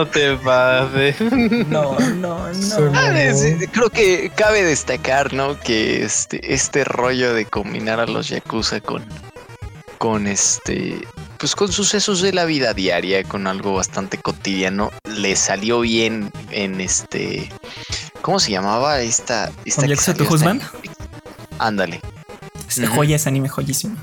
te 0.08 0.36
pases. 0.38 1.22
No, 1.68 1.98
no, 2.00 2.54
no. 2.54 2.92
Ah, 2.94 3.22
es- 3.22 3.44
creo 3.72 3.90
que 3.90 4.32
cabe 4.36 4.64
destacar, 4.64 5.34
¿no? 5.34 5.60
Que 5.60 6.04
este, 6.04 6.54
este 6.54 6.84
rollo 6.84 7.34
de 7.34 7.46
combinar 7.46 8.00
a 8.00 8.06
los 8.06 8.30
Yakuza 8.30 8.80
con, 8.82 9.04
con 9.98 10.28
este, 10.28 11.00
pues 11.44 11.58
con 11.58 11.70
sucesos 11.74 12.22
de 12.22 12.32
la 12.32 12.46
vida 12.46 12.74
diaria, 12.74 13.22
con 13.26 13.48
algo 13.48 13.74
bastante 13.74 14.18
cotidiano, 14.18 14.92
le 15.14 15.36
salió 15.36 15.82
bien 15.82 16.32
en 16.52 16.80
este, 16.80 17.52
¿cómo 18.22 18.40
se 18.40 18.52
llamaba 18.52 19.02
esta? 19.02 19.52
esta 19.66 19.82
¿Con 19.82 19.90
que 19.90 19.90
Yakuza 19.90 20.06
salió 20.14 20.18
to 20.20 20.24
esta- 20.24 20.36
Husband? 20.36 20.62
Ándale. 21.60 22.00
Esta 22.70 22.84
Ujú. 22.86 22.94
joya 22.96 23.18
es 23.18 23.28
anime 23.28 23.50
joyísimo. 23.50 23.98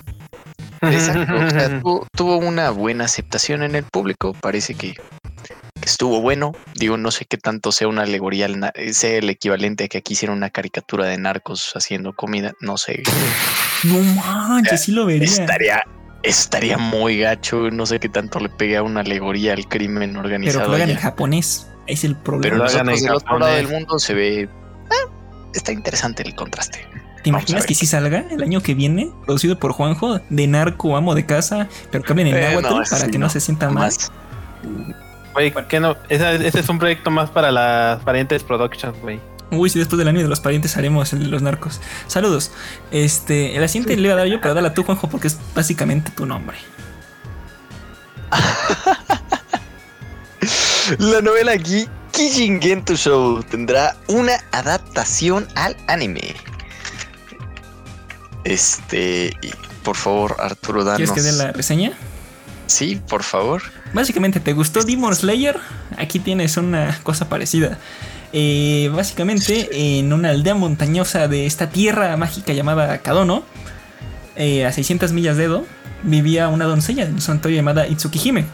Exacto. 0.82 1.34
o 1.34 1.48
sea, 1.48 1.80
tuvo, 1.80 2.06
tuvo 2.14 2.36
una 2.36 2.68
buena 2.68 3.06
aceptación 3.06 3.62
en 3.62 3.74
el 3.74 3.84
público. 3.84 4.34
Parece 4.34 4.74
que, 4.74 4.92
que 4.92 5.54
estuvo 5.80 6.20
bueno. 6.20 6.52
Digo, 6.74 6.98
no 6.98 7.10
sé 7.10 7.24
qué 7.24 7.38
tanto 7.38 7.72
sea 7.72 7.88
una 7.88 8.02
alegoría, 8.02 8.48
sea 8.92 9.16
el 9.16 9.30
equivalente 9.30 9.84
a 9.84 9.88
que 9.88 9.96
aquí 9.96 10.12
hiciera 10.12 10.34
una 10.34 10.50
caricatura 10.50 11.06
de 11.06 11.16
narcos 11.16 11.72
haciendo 11.74 12.12
comida. 12.12 12.52
No 12.60 12.76
sé. 12.76 13.02
No 13.84 13.98
manches, 13.98 14.82
sí 14.82 14.92
lo 14.92 15.06
vería. 15.06 15.24
Estaría, 15.26 15.82
estaría 16.22 16.78
muy 16.78 17.18
gacho. 17.18 17.70
No 17.70 17.86
sé 17.86 17.98
qué 18.00 18.08
tanto 18.08 18.40
le 18.40 18.48
pegue 18.48 18.76
a 18.76 18.82
una 18.82 19.00
alegoría 19.00 19.52
al 19.54 19.66
crimen 19.68 20.10
Pero 20.10 20.20
organizado. 20.20 20.64
que 20.64 20.68
lo 20.70 20.74
hagan 20.76 20.90
en 20.90 20.96
japonés. 20.96 21.66
Es 21.86 22.04
el 22.04 22.12
Pero 22.14 22.24
problema. 22.24 22.56
lo 22.58 22.64
hagan 22.64 22.88
en 22.90 23.02
del 23.02 23.12
otro 23.14 23.38
lado 23.38 23.54
del 23.54 23.68
mundo 23.68 23.98
se 23.98 24.14
ve. 24.14 24.48
ah, 24.90 25.10
está 25.54 25.72
interesante 25.72 26.22
el 26.22 26.34
contraste. 26.34 26.78
¿Te 27.22 27.30
vamos 27.30 27.42
imaginas 27.44 27.66
que 27.66 27.74
sí 27.74 27.84
salga 27.84 28.24
el 28.30 28.42
año 28.42 28.62
que 28.62 28.74
viene? 28.74 29.10
Producido 29.26 29.58
por 29.58 29.72
Juanjo, 29.72 30.20
de 30.30 30.46
narco, 30.46 30.96
amo 30.96 31.14
de 31.14 31.26
casa, 31.26 31.68
pero 31.90 32.02
que 32.02 32.12
hablen 32.12 32.28
en 32.28 32.36
Eh, 32.36 32.40
náhuatl 32.48 32.68
no, 32.68 32.74
para 32.76 32.86
sí, 33.04 33.10
que 33.10 33.18
no, 33.18 33.26
no, 33.26 33.30
se 33.30 33.40
sienta. 33.40 33.68
Más. 33.68 34.10
Güey, 35.34 35.52
¿qué 35.68 35.80
no? 35.80 35.96
Esa- 36.08 36.32
ese 36.32 36.60
es 36.60 36.68
un 36.68 36.78
proyecto 36.78 37.10
más 37.10 37.30
para 37.30 37.50
las 37.52 38.00
parientes 38.04 38.42
productions, 38.42 38.98
güey. 39.00 39.20
Uy, 39.50 39.70
si 39.70 39.78
después 39.78 39.98
del 39.98 40.08
anime 40.08 40.22
de 40.22 40.28
los 40.28 40.40
parientes 40.40 40.76
haremos 40.76 41.12
el 41.12 41.20
de 41.20 41.26
los 41.26 41.42
narcos. 41.42 41.80
Saludos. 42.06 42.52
Este, 42.90 43.56
el 43.56 43.64
asiento 43.64 43.90
le 43.90 44.00
iba 44.00 44.14
a 44.14 44.16
dar 44.16 44.26
yo, 44.26 44.40
pero 44.40 44.54
dale 44.54 44.68
a 44.68 44.74
tú, 44.74 44.84
Juanjo, 44.84 45.08
porque 45.08 45.28
es 45.28 45.38
básicamente 45.54 46.10
tu 46.12 46.26
nombre. 46.26 46.56
La 50.98 51.20
novela 51.20 51.52
aquí, 51.52 51.86
Kijin 52.12 52.60
Gento 52.60 52.96
Show, 52.96 53.42
tendrá 53.44 53.96
una 54.08 54.32
adaptación 54.52 55.46
al 55.54 55.76
anime. 55.86 56.34
Este, 58.44 59.36
por 59.82 59.96
favor, 59.96 60.36
Arturo, 60.38 60.84
danos. 60.84 60.96
¿Quieres 60.96 61.12
que 61.12 61.22
dé 61.22 61.32
la 61.32 61.52
reseña? 61.52 61.92
Sí, 62.66 63.00
por 63.08 63.22
favor. 63.22 63.62
Básicamente, 63.92 64.40
¿te 64.40 64.52
gustó 64.52 64.82
Demon 64.82 65.14
Slayer? 65.14 65.58
Aquí 65.96 66.18
tienes 66.18 66.56
una 66.56 66.98
cosa 67.02 67.28
parecida. 67.28 67.78
Eh, 68.32 68.90
básicamente, 68.94 69.98
en 69.98 70.12
una 70.12 70.30
aldea 70.30 70.54
montañosa 70.54 71.28
de 71.28 71.46
esta 71.46 71.70
tierra 71.70 72.16
mágica 72.16 72.52
llamada 72.52 72.98
Kadono, 72.98 73.42
eh, 74.36 74.64
a 74.64 74.72
600 74.72 75.12
millas 75.12 75.36
de 75.36 75.44
Edo, 75.44 75.66
vivía 76.02 76.48
una 76.48 76.64
doncella 76.64 77.06
de 77.06 77.12
un 77.12 77.20
santuario 77.20 77.56
llamada 77.56 77.86
Itsukihime. 77.86 78.44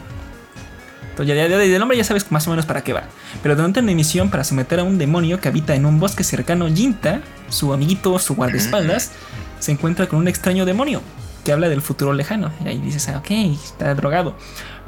Entonces, 1.11 1.35
ya, 1.35 1.47
ya, 1.47 1.57
del 1.57 1.79
nombre 1.79 1.97
ya 1.97 2.03
sabes 2.03 2.31
más 2.31 2.45
o 2.47 2.51
menos 2.51 2.65
para 2.65 2.83
qué 2.83 2.93
va. 2.93 3.03
Pero 3.41 3.55
durante 3.55 3.79
una 3.79 3.91
misión 3.93 4.29
para 4.29 4.43
someter 4.43 4.79
a 4.79 4.83
un 4.83 4.97
demonio 4.97 5.39
que 5.39 5.47
habita 5.47 5.75
en 5.75 5.85
un 5.85 5.99
bosque 5.99 6.23
cercano, 6.23 6.67
Jinta, 6.67 7.21
su 7.49 7.73
amiguito, 7.73 8.17
su 8.19 8.35
guardaespaldas, 8.35 9.11
se 9.59 9.71
encuentra 9.71 10.07
con 10.07 10.19
un 10.19 10.27
extraño 10.27 10.65
demonio 10.65 11.01
que 11.43 11.51
habla 11.51 11.69
del 11.69 11.81
futuro 11.81 12.13
lejano. 12.13 12.51
Y 12.63 12.67
ahí 12.67 12.77
dices, 12.79 13.07
ah, 13.09 13.17
ok, 13.17 13.31
está 13.63 13.95
drogado. 13.95 14.35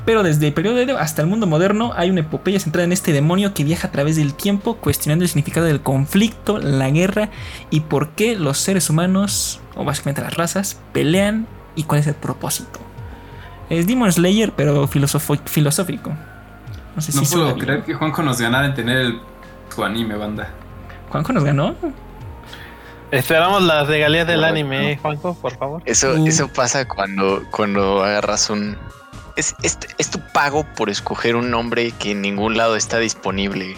Pero 0.09 0.23
desde 0.23 0.47
el 0.47 0.53
periodo 0.53 0.75
de 0.77 0.91
hasta 0.93 1.21
el 1.21 1.27
mundo 1.27 1.45
moderno 1.45 1.93
hay 1.95 2.09
una 2.09 2.21
epopeya 2.21 2.59
centrada 2.59 2.83
en 2.83 2.91
este 2.91 3.13
demonio 3.13 3.53
que 3.53 3.63
viaja 3.63 3.89
a 3.89 3.91
través 3.91 4.15
del 4.15 4.33
tiempo 4.33 4.77
cuestionando 4.77 5.23
el 5.23 5.29
significado 5.29 5.67
del 5.67 5.81
conflicto, 5.81 6.57
la 6.57 6.89
guerra 6.89 7.29
y 7.69 7.81
por 7.81 8.09
qué 8.13 8.35
los 8.35 8.57
seres 8.57 8.89
humanos, 8.89 9.59
o 9.75 9.85
básicamente 9.85 10.23
las 10.23 10.33
razas, 10.33 10.81
pelean 10.93 11.45
y 11.75 11.83
cuál 11.83 11.99
es 11.99 12.07
el 12.07 12.15
propósito. 12.15 12.79
Es 13.69 13.85
Demon 13.85 14.11
Slayer, 14.11 14.51
pero 14.53 14.87
filosófico. 14.87 16.09
No 16.95 17.01
sé 17.03 17.11
No 17.15 17.23
si 17.23 17.31
puedo 17.35 17.45
suena 17.51 17.53
creer 17.53 17.73
bien. 17.77 17.85
que 17.85 17.93
Juanjo 17.93 18.23
nos 18.23 18.41
ganara 18.41 18.65
en 18.65 18.73
tener 18.73 18.97
el, 18.97 19.19
su 19.75 19.83
anime, 19.83 20.15
banda. 20.15 20.49
Juanjo 21.11 21.33
nos 21.33 21.43
ganó. 21.43 21.75
Esperamos 23.11 23.61
las 23.61 23.87
regalías 23.87 24.25
del 24.25 24.37
Correcto. 24.39 24.53
anime, 24.59 24.97
Juanjo, 24.97 25.35
por 25.35 25.55
favor. 25.55 25.83
Eso, 25.85 26.13
Uh. 26.17 26.25
eso 26.25 26.47
pasa 26.47 26.87
cuando, 26.87 27.43
cuando 27.51 28.03
agarras 28.03 28.49
un. 28.49 28.75
Es, 29.39 29.55
es, 29.63 29.77
es 29.97 30.09
tu 30.09 30.19
pago 30.19 30.65
por 30.75 30.89
escoger 30.89 31.35
un 31.37 31.49
nombre 31.49 31.91
que 31.97 32.11
en 32.11 32.21
ningún 32.21 32.57
lado 32.57 32.75
está 32.75 32.99
disponible. 32.99 33.75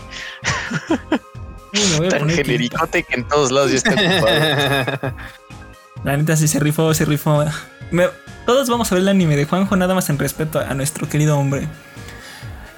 Uy, 1.99 2.09
Tan 2.09 2.27
genericote 2.29 3.03
que 3.03 3.13
en 3.15 3.27
todos 3.27 3.51
lados 3.51 3.71
ya 3.71 3.77
está 3.77 3.91
ocupado. 3.91 5.15
La 6.03 6.17
neta 6.17 6.35
sí 6.35 6.47
se 6.47 6.59
rifó, 6.59 6.93
se 6.93 7.05
rifó. 7.05 7.45
Me- 7.91 8.09
todos 8.45 8.69
vamos 8.69 8.91
a 8.91 8.95
ver 8.95 9.03
el 9.03 9.09
anime 9.09 9.35
de 9.37 9.45
Juanjo, 9.45 9.75
nada 9.75 9.93
más 9.93 10.09
en 10.09 10.17
respeto 10.17 10.59
a 10.59 10.73
nuestro 10.73 11.07
querido 11.07 11.37
hombre. 11.37 11.67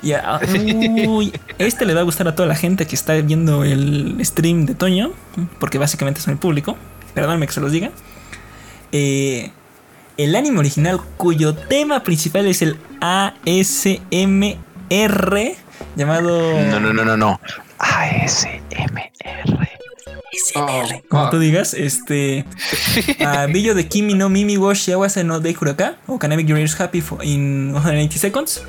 Y 0.02 0.12
a- 0.12 0.42
uy, 1.08 1.34
este 1.58 1.86
le 1.86 1.94
va 1.94 2.02
a 2.02 2.04
gustar 2.04 2.28
a 2.28 2.36
toda 2.36 2.48
la 2.50 2.56
gente 2.56 2.86
que 2.86 2.96
está 2.96 3.14
viendo 3.14 3.64
el 3.64 4.18
stream 4.26 4.66
de 4.66 4.76
Toño, 4.76 5.14
porque 5.60 5.78
básicamente 5.78 6.20
son 6.20 6.34
el 6.34 6.38
público. 6.40 6.78
Perdóname 7.14 7.48
que 7.48 7.54
se 7.54 7.62
los 7.62 7.72
diga. 7.72 7.92
Eh, 8.92 9.52
el 10.18 10.36
anime 10.36 10.60
original 10.60 11.00
cuyo 11.18 11.56
tema 11.56 12.04
principal 12.04 12.48
es 12.48 12.62
el 12.62 12.78
ASMR, 13.02 13.98
llamado 15.96 16.62
No, 16.70 16.80
no, 16.80 16.94
no, 16.94 17.06
no, 17.06 17.18
no. 17.18 17.40
ASMR. 17.80 19.04
ASMR, 20.34 21.04
como 21.10 21.30
tú 21.30 21.40
digas, 21.40 21.74
este 21.74 22.46
a 23.26 23.46
Billo 23.54 23.76
de 23.76 23.88
Kimi 23.88 24.14
no 24.16 24.30
Mimi 24.30 24.58
wa 24.58 24.74
Shiawase 24.74 25.24
no 25.24 25.40
Deikuru 25.40 25.76
Ka 25.76 25.98
o 26.08 26.18
Can 26.18 26.32
I 26.32 26.38
Make 26.38 26.48
Your 26.48 26.58
Ears 26.58 26.80
Happy 26.80 27.04
in 27.22 27.72
180 27.74 28.18
Seconds. 28.18 28.64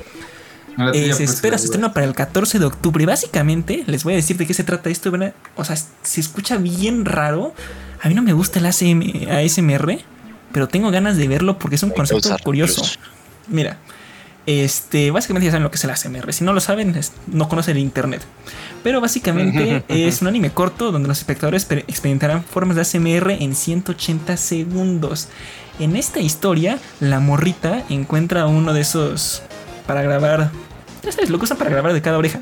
No 0.77 0.91
Eh, 0.91 1.01
se 1.01 1.07
puesta, 1.07 1.23
espera 1.23 1.57
su 1.57 1.65
estreno 1.65 1.93
para 1.93 2.05
el 2.05 2.13
14 2.13 2.59
de 2.59 2.65
octubre. 2.65 3.01
Y 3.03 3.05
básicamente, 3.05 3.83
les 3.87 4.03
voy 4.03 4.13
a 4.13 4.15
decir 4.17 4.37
de 4.37 4.45
qué 4.45 4.53
se 4.53 4.63
trata 4.63 4.89
esto. 4.89 5.09
¿verdad? 5.09 5.33
O 5.55 5.63
sea, 5.63 5.75
se 5.75 6.19
escucha 6.19 6.57
bien 6.57 7.05
raro. 7.05 7.53
A 8.01 8.09
mí 8.09 8.13
no 8.13 8.21
me 8.21 8.33
gusta 8.33 8.59
el 8.59 8.65
ASM 8.65 9.01
ASMR, 9.29 9.99
pero 10.55 10.69
tengo 10.69 10.89
ganas 10.89 11.17
de 11.17 11.27
verlo 11.27 11.59
porque 11.59 11.75
es 11.75 11.83
un 11.83 11.89
concepto 11.97 12.29
curioso. 12.45 12.81
Mira, 13.49 13.75
este, 14.45 15.11
básicamente 15.11 15.45
ya 15.47 15.51
saben 15.51 15.63
lo 15.63 15.69
que 15.71 15.75
es 15.75 15.83
el 15.83 15.89
ASMR. 15.89 16.31
Si 16.31 16.43
no 16.45 16.53
lo 16.53 16.61
saben, 16.61 16.95
es- 16.95 17.11
no 17.27 17.49
conocen 17.49 17.75
el 17.75 17.83
internet. 17.83 18.21
Pero 18.83 19.01
básicamente 19.01 19.83
es 20.07 20.21
un 20.21 20.27
anime 20.29 20.51
corto 20.51 20.91
donde 20.93 21.07
los 21.09 21.17
espectadores 21.17 21.65
per- 21.65 21.79
experimentarán 21.87 22.43
formas 22.43 22.75
de 22.75 22.81
ASMR 22.83 23.31
en 23.31 23.53
180 23.53 24.37
segundos. 24.37 25.27
En 25.79 25.97
esta 25.97 26.21
historia, 26.21 26.79
la 27.01 27.19
morrita 27.19 27.83
encuentra 27.89 28.45
uno 28.45 28.71
de 28.73 28.79
esos 28.81 29.41
para 29.85 30.01
grabar. 30.03 30.51
Ya 31.03 31.11
sabes, 31.11 31.29
lo 31.29 31.37
que 31.37 31.43
usan 31.43 31.57
para 31.57 31.69
grabar 31.69 31.91
de 31.91 32.01
cada 32.01 32.17
oreja. 32.17 32.39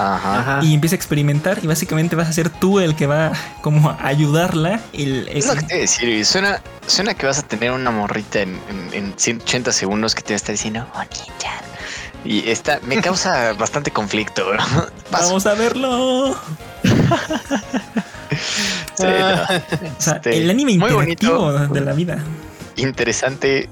Ajá. 0.00 0.60
Y 0.62 0.74
empieza 0.74 0.94
a 0.94 0.98
experimentar 0.98 1.58
y 1.62 1.66
básicamente 1.66 2.16
vas 2.16 2.28
a 2.28 2.32
ser 2.32 2.48
tú 2.50 2.80
el 2.80 2.94
que 2.96 3.06
va 3.06 3.32
como 3.62 3.90
a 3.90 3.98
ayudarla. 4.06 4.80
El, 4.92 5.28
Es 5.28 5.46
lo 5.46 5.54
que 5.56 5.62
te 5.62 5.78
decir, 5.78 6.24
suena, 6.24 6.60
suena 6.86 7.14
que 7.14 7.26
vas 7.26 7.38
a 7.38 7.42
tener 7.42 7.72
una 7.72 7.90
morrita 7.90 8.40
en, 8.40 8.58
en- 8.70 8.94
en 8.94 9.14
180 9.16 9.72
segundos 9.72 10.14
que 10.14 10.22
te 10.22 10.32
va 10.32 10.34
a 10.34 10.36
estar 10.36 10.52
diciendo 10.52 10.86
bonita. 10.94 11.60
Y 12.24 12.48
esta 12.50 12.80
me 12.86 13.00
causa 13.00 13.52
bastante 13.58 13.90
conflicto. 13.90 14.46
bro. 14.46 14.58
Vamos 15.10 15.46
a 15.46 15.54
verlo. 15.54 16.36
Sí, 18.94 19.04
no. 19.04 19.42
O 19.42 20.00
sea, 20.00 20.16
Este, 20.16 20.36
el 20.38 20.50
anime 20.50 20.78
muy 20.78 20.88
interactivo 20.90 21.52
bonito. 21.52 21.74
de 21.74 21.80
la 21.80 21.92
vida. 21.94 22.18
Interesante. 22.76 23.68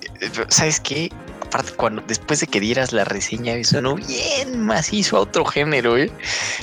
¿Sabes 0.48 0.80
qué? 0.80 1.12
Aparte, 1.48 1.72
cuando 1.72 2.02
después 2.06 2.40
de 2.40 2.46
que 2.46 2.60
dieras 2.60 2.92
la 2.92 3.04
reseña, 3.04 3.54
sonó 3.64 3.94
bien 3.94 4.60
macizo 4.60 5.16
a 5.16 5.20
otro 5.20 5.46
género, 5.46 5.96
¿eh? 5.96 6.12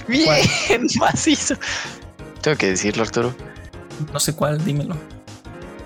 Bien 0.08 0.88
macizo. 1.00 1.56
Tengo 2.42 2.56
que 2.56 2.70
decirlo, 2.70 3.02
Arturo. 3.02 3.36
No 4.14 4.20
sé 4.20 4.36
cuál, 4.36 4.64
dímelo. 4.64 4.96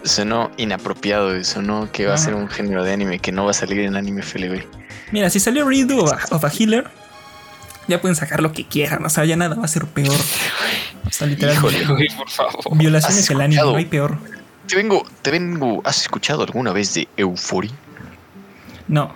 Sonó 0.03 0.51
inapropiado, 0.57 1.41
sonó 1.45 1.89
que 1.93 2.07
va 2.07 2.15
a 2.15 2.17
ser 2.17 2.33
un 2.33 2.49
género 2.49 2.83
de 2.83 2.91
anime 2.91 3.19
que 3.19 3.31
no 3.31 3.45
va 3.45 3.51
a 3.51 3.53
salir 3.53 3.79
en 3.79 3.95
anime 3.95 4.21
FLB. 4.21 4.65
Mira, 5.13 5.29
si 5.29 5.39
salió 5.39 5.65
Redo 5.65 6.03
of 6.03 6.43
a, 6.43 6.49
Healer, 6.49 6.89
ya 7.87 8.01
pueden 8.01 8.17
sacar 8.17 8.41
lo 8.41 8.51
que 8.51 8.65
quieran. 8.65 9.05
O 9.05 9.09
sea, 9.09 9.23
ya 9.23 9.37
nada 9.37 9.55
va 9.55 9.63
a 9.63 9.69
ser 9.69 9.85
peor. 9.85 10.13
O 11.05 11.09
sea, 11.09 11.25
literalmente. 11.25 11.83
Híjole. 11.83 12.07
Por 12.17 12.29
favor. 12.29 12.77
Violaciones 12.77 13.23
¿Has 13.23 13.29
el 13.29 13.39
anime, 13.39 13.61
no 13.61 13.77
hay 13.77 13.85
peor. 13.85 14.17
Te 14.67 14.75
vengo, 14.75 15.05
te 15.21 15.31
vengo. 15.31 15.81
¿Has 15.85 16.01
escuchado 16.01 16.43
alguna 16.43 16.73
vez 16.73 16.93
de 16.95 17.07
Euphoria? 17.15 17.71
No. 18.89 19.13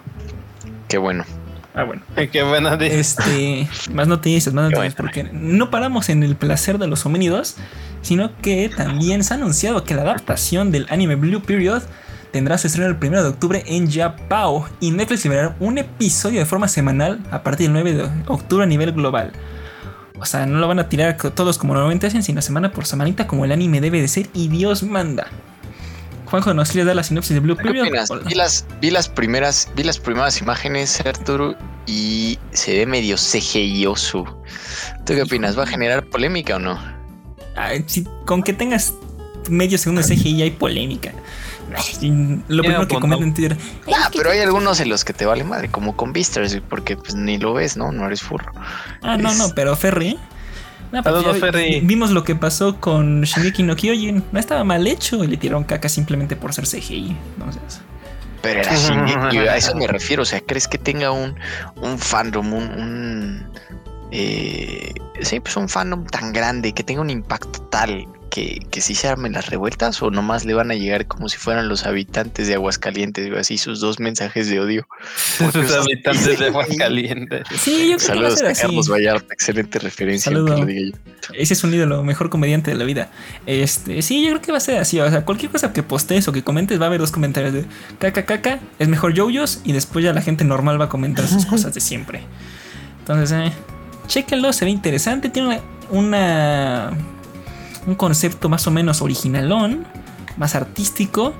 Qué 0.88 0.97
bueno. 0.97 1.26
Ah, 1.74 1.84
bueno. 1.84 2.03
Qué 2.32 2.43
buena 2.43 2.78
de 2.78 2.99
Este, 2.99 3.67
más 3.91 4.07
noticias, 4.07 4.53
más 4.53 4.71
noticias, 4.71 4.95
porque 4.95 5.24
no 5.24 5.71
paramos 5.71 6.07
en 6.09 6.24
el 6.24 6.36
placer 6.36 6.78
de 6.78 6.88
los 6.88 7.05
homínidos, 7.05 7.57
sino 8.01 8.38
que 8.41 8.69
también 8.69 9.24
se 9.24 9.34
ha 9.34 9.38
anunciado 9.38 9.84
que 9.84 9.95
la 9.95 10.03
adaptación 10.03 10.71
del 10.71 10.86
anime 10.89 11.15
Blue 11.15 11.41
Period 11.41 11.82
tendrá 12.32 12.57
su 12.57 12.67
estreno 12.67 12.88
el 12.88 12.97
1 13.01 13.24
de 13.24 13.30
octubre 13.30 13.63
en 13.65 13.91
Japao 13.91 14.67
y 14.80 14.91
Netflix 14.91 15.24
liberará 15.24 15.55
un 15.59 15.80
episodio 15.80 16.39
de 16.39 16.45
forma 16.45 16.67
semanal 16.67 17.19
a 17.32 17.43
partir 17.43 17.67
del 17.67 17.74
9 17.74 17.93
de 17.93 18.09
octubre 18.28 18.63
a 18.63 18.67
nivel 18.67 18.91
global. 18.91 19.32
O 20.19 20.26
sea, 20.26 20.45
no 20.45 20.59
lo 20.59 20.67
van 20.67 20.80
a 20.80 20.89
tirar 20.89 21.17
todos 21.17 21.57
como 21.57 21.74
normalmente 21.74 22.07
hacen, 22.07 22.24
sino 22.24 22.41
semana 22.41 22.71
por 22.71 22.86
semanita 22.86 23.28
como 23.28 23.45
el 23.45 23.51
anime 23.51 23.82
debe 23.82 23.99
de 23.99 24.07
ser 24.07 24.30
y 24.34 24.47
Dios 24.47 24.84
manda. 24.84 25.28
Juanjo 26.34 26.56
nos 26.56 26.72
quiere 26.72 26.84
dar 26.86 26.96
la 26.96 27.04
sinopsis 27.04 27.36
de 27.36 27.42
Blue 27.42 27.56
¿Qué 27.56 27.62
Period. 27.62 27.86
opinas? 27.86 28.10
Vi 28.26 28.34
las, 28.34 28.66
vi 28.82 28.90
las 28.90 29.08
primeras, 29.08 29.70
vi 29.76 29.84
las 29.84 30.00
primeras 30.00 30.42
imágenes, 30.42 31.00
Arturo, 31.06 31.56
y 31.86 32.40
se 32.54 32.76
ve 32.76 32.88
medio 32.88 33.18
CGIoso. 33.18 34.42
¿Tú 35.06 35.14
qué 35.14 35.22
opinas? 35.22 35.56
¿Va 35.56 35.62
a 35.62 35.68
generar 35.68 36.06
polémica 36.08 36.56
o 36.56 36.60
no? 36.60 36.80
Ay, 37.56 37.84
si- 37.86 38.08
con 38.26 38.42
que 38.42 38.52
tengas 38.54 38.96
medio 39.48 39.78
segundo 39.78 40.02
de 40.02 40.08
CGI 40.16 40.42
hay 40.42 40.50
polémica. 40.50 41.12
Ay, 41.78 42.42
Lo 42.48 42.64
primero 42.64 42.88
que 42.88 42.96
punto. 42.96 43.00
comentan 43.02 43.28
en 43.28 43.34
Twitter. 43.36 43.58
Ah, 43.96 44.10
pero 44.12 44.32
hay 44.32 44.40
algunos 44.40 44.80
en 44.80 44.90
los 44.90 45.06
que 45.06 45.14
te 45.14 45.28
vale 45.28 45.44
madre, 45.44 45.70
como 45.70 45.96
con 45.96 46.14
Beastars, 46.14 46.60
porque 46.68 46.98
pues 46.98 47.14
ni 47.14 47.38
lo 47.38 47.54
ves, 47.54 47.78
¿no? 47.78 47.92
No 47.92 48.08
eres 48.08 48.24
furro. 48.24 48.52
Ah, 49.04 49.18
no, 49.18 49.36
no, 49.36 49.50
pero 49.54 49.76
Ferry. 49.76 50.18
No, 50.94 51.02
pues 51.02 51.16
Saludos, 51.16 51.39
Ferry. 51.39 51.82
Vimos 51.82 52.12
lo 52.12 52.24
que 52.24 52.36
pasó 52.36 52.80
con 52.80 53.24
Shingeki 53.24 53.64
no 53.64 53.76
Kyojin. 53.76 54.24
No 54.32 54.39
estaba 54.39 54.64
mal 54.64 54.86
hecho 54.86 55.24
y 55.24 55.28
le 55.28 55.38
tiraron 55.38 55.64
caca 55.64 55.89
simplemente 55.89 56.36
por 56.36 56.54
ser 56.54 56.66
CGI. 56.66 57.18
Entonces, 57.34 57.82
Pero 58.44 58.60
era 58.60 58.76
Shingeki, 58.76 59.38
a 59.39 59.58
eso 59.58 59.74
me 59.76 59.88
refiero. 59.88 60.22
O 60.22 60.26
sea, 60.26 60.39
¿crees 60.41 60.68
que 60.68 60.78
tenga 60.78 61.10
un, 61.10 61.36
un 61.78 61.98
fandom, 61.98 62.54
un, 62.54 62.64
un, 62.64 63.48
eh, 64.12 64.94
sí, 65.22 65.39
pues 65.39 65.58
un 65.58 65.68
fandom 65.68 66.06
tan 66.06 66.32
grande, 66.32 66.74
que 66.74 66.84
tenga 66.84 67.02
un 67.02 67.10
impacto 67.10 67.60
tal 67.64 68.08
que, 68.34 68.66
que 68.72 68.82
sí 68.82 68.96
se 68.96 69.08
armen 69.08 69.34
las 69.34 69.46
revueltas 69.52 70.02
o 70.02 70.10
nomás 70.10 70.44
le 70.44 70.56
van 70.56 70.72
a 70.72 70.74
llegar 70.74 71.06
como 71.06 71.30
si 71.30 71.38
fueran 71.38 71.70
los 71.70 71.86
habitantes 71.86 72.48
de 72.48 72.56
Aguascalientes, 72.56 73.24
digo, 73.24 73.38
así 73.38 73.60
sus 73.60 73.80
dos 73.80 74.00
mensajes 74.00 74.50
de 74.50 74.60
odio. 74.60 74.88
sus 75.54 75.72
habitantes 75.72 76.40
de 76.40 76.48
Aguascalientes. 76.48 77.44
sí, 77.60 77.92
yo 77.92 77.98
creo 77.98 78.14
que 78.16 78.22
va 78.22 78.28
a 78.28 78.32
Saludos 78.32 78.40
ser 78.40 78.48
a 78.48 78.52
así. 78.52 78.62
Carlos 78.64 78.90
Vallarta, 78.90 79.34
excelente 79.36 79.78
referencia. 79.78 80.32
Lo 80.32 80.46
diga 80.46 80.66
yo. 80.68 80.98
Ese 81.36 81.54
es 81.54 81.64
un 81.64 81.76
ídolo, 81.76 82.04
mejor 82.04 82.32
comediante 82.32 82.72
de 82.72 82.78
la 82.78 82.86
vida. 82.86 83.12
Este, 83.46 84.02
sí, 84.02 84.24
yo 84.24 84.30
creo 84.30 84.42
que 84.42 84.52
va 84.52 84.58
a 84.58 84.62
ser 84.62 84.80
así. 84.80 85.00
O 85.00 85.08
sea, 85.12 85.24
cualquier 85.26 85.52
cosa 85.52 85.72
que 85.72 85.84
postees 85.84 86.28
o 86.28 86.32
que 86.32 86.44
comentes 86.44 86.80
va 86.82 86.86
a 86.86 86.88
haber 86.88 87.02
dos 87.02 87.12
comentarios 87.12 87.54
de 87.54 87.66
caca, 88.00 88.26
caca, 88.26 88.60
es 88.80 88.88
mejor 88.88 89.14
yoyos 89.14 89.62
y 89.64 89.74
después 89.74 90.04
ya 90.04 90.12
la 90.12 90.22
gente 90.24 90.44
normal 90.44 90.82
va 90.82 90.86
a 90.86 90.90
comentar 90.90 91.28
sus 91.28 91.46
cosas 91.46 91.76
de 91.76 91.82
siempre. 91.82 92.22
Entonces, 93.00 93.32
eh, 93.32 93.54
chéquenlo, 94.08 94.52
se 94.54 94.66
ve 94.66 94.72
interesante. 94.72 95.30
Tiene 95.30 95.48
una, 95.50 95.60
una- 95.92 97.12
un 97.88 97.96
concepto 97.96 98.50
más 98.50 98.66
o 98.68 98.72
menos 98.72 99.02
originalón, 99.02 99.86
más 100.38 100.56
artístico. 100.56 101.34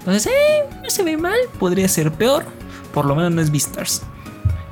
Entonces, 0.00 0.26
eh, 0.26 0.64
no 0.82 0.90
se 0.90 1.02
ve 1.02 1.16
mal, 1.16 1.38
podría 1.58 1.88
ser 1.88 2.12
peor. 2.12 2.44
Por 2.92 3.04
lo 3.04 3.14
menos 3.14 3.32
no 3.32 3.40
es 3.40 3.50
Beastars. 3.50 4.02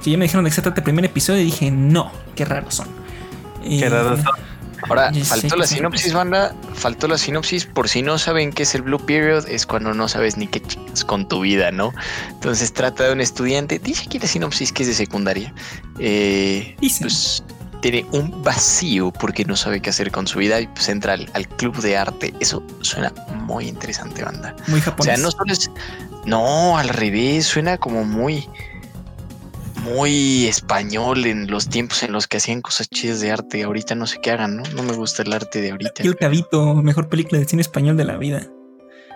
Que 0.03 0.11
ya 0.13 0.19
me 0.19 0.25
dijeron 0.25 0.45
de 0.45 0.51
que 0.51 0.57
se 0.57 0.63
trata 0.63 0.81
el 0.81 0.85
primer 0.85 1.05
episodio 1.05 1.41
y 1.43 1.47
dije, 1.47 1.71
no, 1.71 2.11
qué 2.35 2.45
raros 2.45 2.75
son. 2.77 2.89
Qué 3.63 3.87
Eh, 3.87 3.89
raros 3.89 4.21
son. 4.23 4.33
Ahora, 4.89 5.11
faltó 5.25 5.57
la 5.57 5.67
sinopsis, 5.67 6.13
banda. 6.13 6.55
Faltó 6.75 7.09
la 7.09 7.19
sinopsis. 7.19 7.65
Por 7.65 7.89
si 7.89 8.03
no 8.03 8.19
saben 8.19 8.53
qué 8.53 8.63
es 8.63 8.75
el 8.75 8.83
Blue 8.83 9.01
Period, 9.05 9.49
es 9.49 9.67
cuando 9.67 9.95
no 9.95 10.07
sabes 10.07 10.37
ni 10.37 10.47
qué 10.47 10.61
chicas 10.61 11.05
con 11.05 11.27
tu 11.27 11.41
vida, 11.41 11.73
¿no? 11.73 11.93
Entonces 12.31 12.73
trata 12.73 13.05
de 13.05 13.13
un 13.15 13.21
estudiante. 13.21 13.79
Dice 13.81 14.05
aquí 14.07 14.19
la 14.19 14.29
sinopsis 14.29 14.73
que 14.73 14.83
es 14.85 14.89
de 14.91 14.95
secundaria. 14.95 15.53
Eh, 15.99 16.77
Dicen. 16.81 17.01
pues 17.09 17.43
tiene 17.91 18.07
un 18.13 18.43
vacío 18.43 19.13
porque 19.13 19.45
no 19.45 19.55
sabe 19.57 19.81
qué 19.81 19.91
hacer 19.91 20.11
con 20.11 20.27
su 20.27 20.39
vida 20.41 20.61
y 20.61 20.67
pues 20.67 20.89
entra 20.89 21.13
al, 21.13 21.31
al 21.35 21.47
club 21.49 21.77
de 21.79 21.97
arte. 21.97 22.35
Eso 22.41 22.63
suena 22.81 23.13
muy 23.45 23.69
interesante, 23.69 24.25
banda. 24.25 24.57
Muy 24.67 24.81
O 24.81 24.83
japonés. 24.83 25.15
sea, 25.15 25.23
no 25.25 25.31
solo 25.31 25.53
es. 25.53 25.71
No, 26.25 26.77
al 26.79 26.89
revés, 26.89 27.47
suena 27.47 27.79
como 27.79 28.05
muy. 28.05 28.49
Muy 29.85 30.47
español 30.47 31.27
en 31.27 31.47
los 31.49 31.69
tiempos 31.69 32.03
en 32.03 32.11
los 32.11 32.27
que 32.27 32.39
hacían 32.39 32.61
cosas 32.61 32.89
chidas 32.89 33.21
de 33.21 33.31
arte. 33.31 33.63
Ahorita 33.63 33.95
no 33.95 34.07
sé 34.09 34.19
qué 34.21 34.33
hagan, 34.33 34.57
¿no? 34.57 34.63
No 34.75 34.83
me 34.83 34.93
gusta 34.95 35.23
el 35.23 35.33
arte 35.33 35.61
de 35.61 35.71
ahorita. 35.71 36.03
Y 36.03 36.09
el 36.09 36.17
Cabito, 36.17 36.75
mejor 36.75 37.09
película 37.09 37.39
de 37.39 37.45
cine 37.45 37.63
español 37.63 37.97
de 37.97 38.05
la 38.05 38.17
vida. 38.17 38.43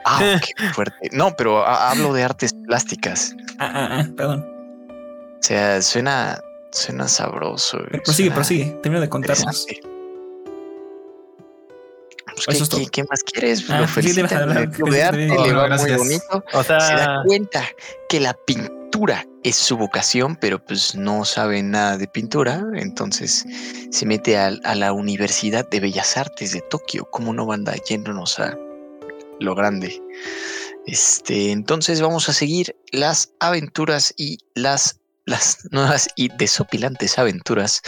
Ah, 0.04 0.38
qué 0.56 0.68
fuerte. 0.72 1.08
No, 1.12 1.34
pero 1.36 1.66
ha- 1.66 1.90
hablo 1.90 2.12
de 2.12 2.22
artes 2.22 2.52
plásticas. 2.68 3.34
Ah, 3.58 3.72
ah, 3.74 3.88
ah, 4.00 4.06
perdón. 4.16 4.46
O 4.88 5.42
sea, 5.42 5.82
suena, 5.82 6.40
suena 6.72 7.08
sabroso. 7.08 7.78
Pero 7.90 8.02
prosigue, 8.02 8.28
suena 8.28 8.34
prosigue. 8.34 8.64
Termina 8.82 9.00
de 9.00 9.08
contarnos. 9.08 9.66
Pues, 12.34 12.46
¿qué, 12.56 12.62
es 12.62 12.68
todo. 12.68 12.80
qué- 12.80 12.86
qué 12.90 13.04
más 13.04 13.22
quieres? 13.22 13.64
Ah, 13.68 13.80
Lo 13.80 13.88
felicitan 13.88 14.50
en 14.50 14.56
el 14.56 14.70
club 14.70 14.90
de 14.90 15.02
arte, 15.02 15.28
te 15.28 15.38
le 15.48 15.52
va 15.52 15.66
Gracias. 15.66 15.90
muy 15.90 15.98
bonito. 15.98 16.44
O 16.52 16.62
se 16.62 16.72
da 16.72 17.22
cuenta 17.26 17.64
que 18.08 18.20
la 18.20 18.34
pintura 18.34 19.26
es 19.42 19.56
su 19.56 19.76
vocación, 19.76 20.36
pero 20.36 20.62
pues 20.64 20.94
no 20.94 21.24
sabe 21.24 21.62
nada 21.62 21.96
de 21.98 22.06
pintura, 22.06 22.62
entonces 22.74 23.44
se 23.90 24.06
mete 24.06 24.36
a, 24.38 24.50
la 24.50 24.92
Universidad 24.92 25.68
de 25.68 25.80
Bellas 25.80 26.16
Artes 26.16 26.52
de 26.52 26.60
Tokio, 26.62 27.04
como 27.10 27.32
no 27.32 27.46
banda 27.46 27.74
yéndonos 27.88 28.38
a 28.38 28.56
lo 29.40 29.54
grande. 29.54 30.00
Este, 30.86 31.50
entonces 31.50 32.00
vamos 32.00 32.28
a 32.28 32.32
seguir 32.32 32.76
las 32.92 33.32
aventuras 33.40 34.14
y 34.16 34.38
las 34.54 34.99
las 35.30 35.58
nuevas 35.70 36.08
y 36.16 36.28
desopilantes 36.28 37.18
aventuras 37.18 37.82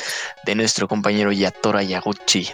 de 0.47 0.55
nuestro 0.55 0.87
compañero 0.87 1.33
Yatora 1.33 1.83
Yaguchi. 1.83 2.49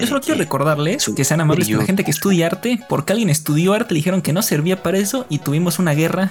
Yo 0.00 0.06
solo 0.06 0.20
quiero 0.20 0.38
recordarles 0.38 1.10
que 1.16 1.24
sean 1.24 1.40
amables 1.40 1.68
con 1.68 1.78
la 1.78 1.84
gente 1.84 2.04
que 2.04 2.10
estudia 2.10 2.46
arte, 2.46 2.78
porque 2.88 3.12
alguien 3.12 3.30
estudió 3.30 3.74
arte, 3.74 3.94
le 3.94 3.98
dijeron 3.98 4.22
que 4.22 4.32
no 4.32 4.42
servía 4.42 4.82
para 4.82 4.98
eso 4.98 5.26
y 5.28 5.38
tuvimos 5.38 5.78
una 5.78 5.92
guerra 5.92 6.30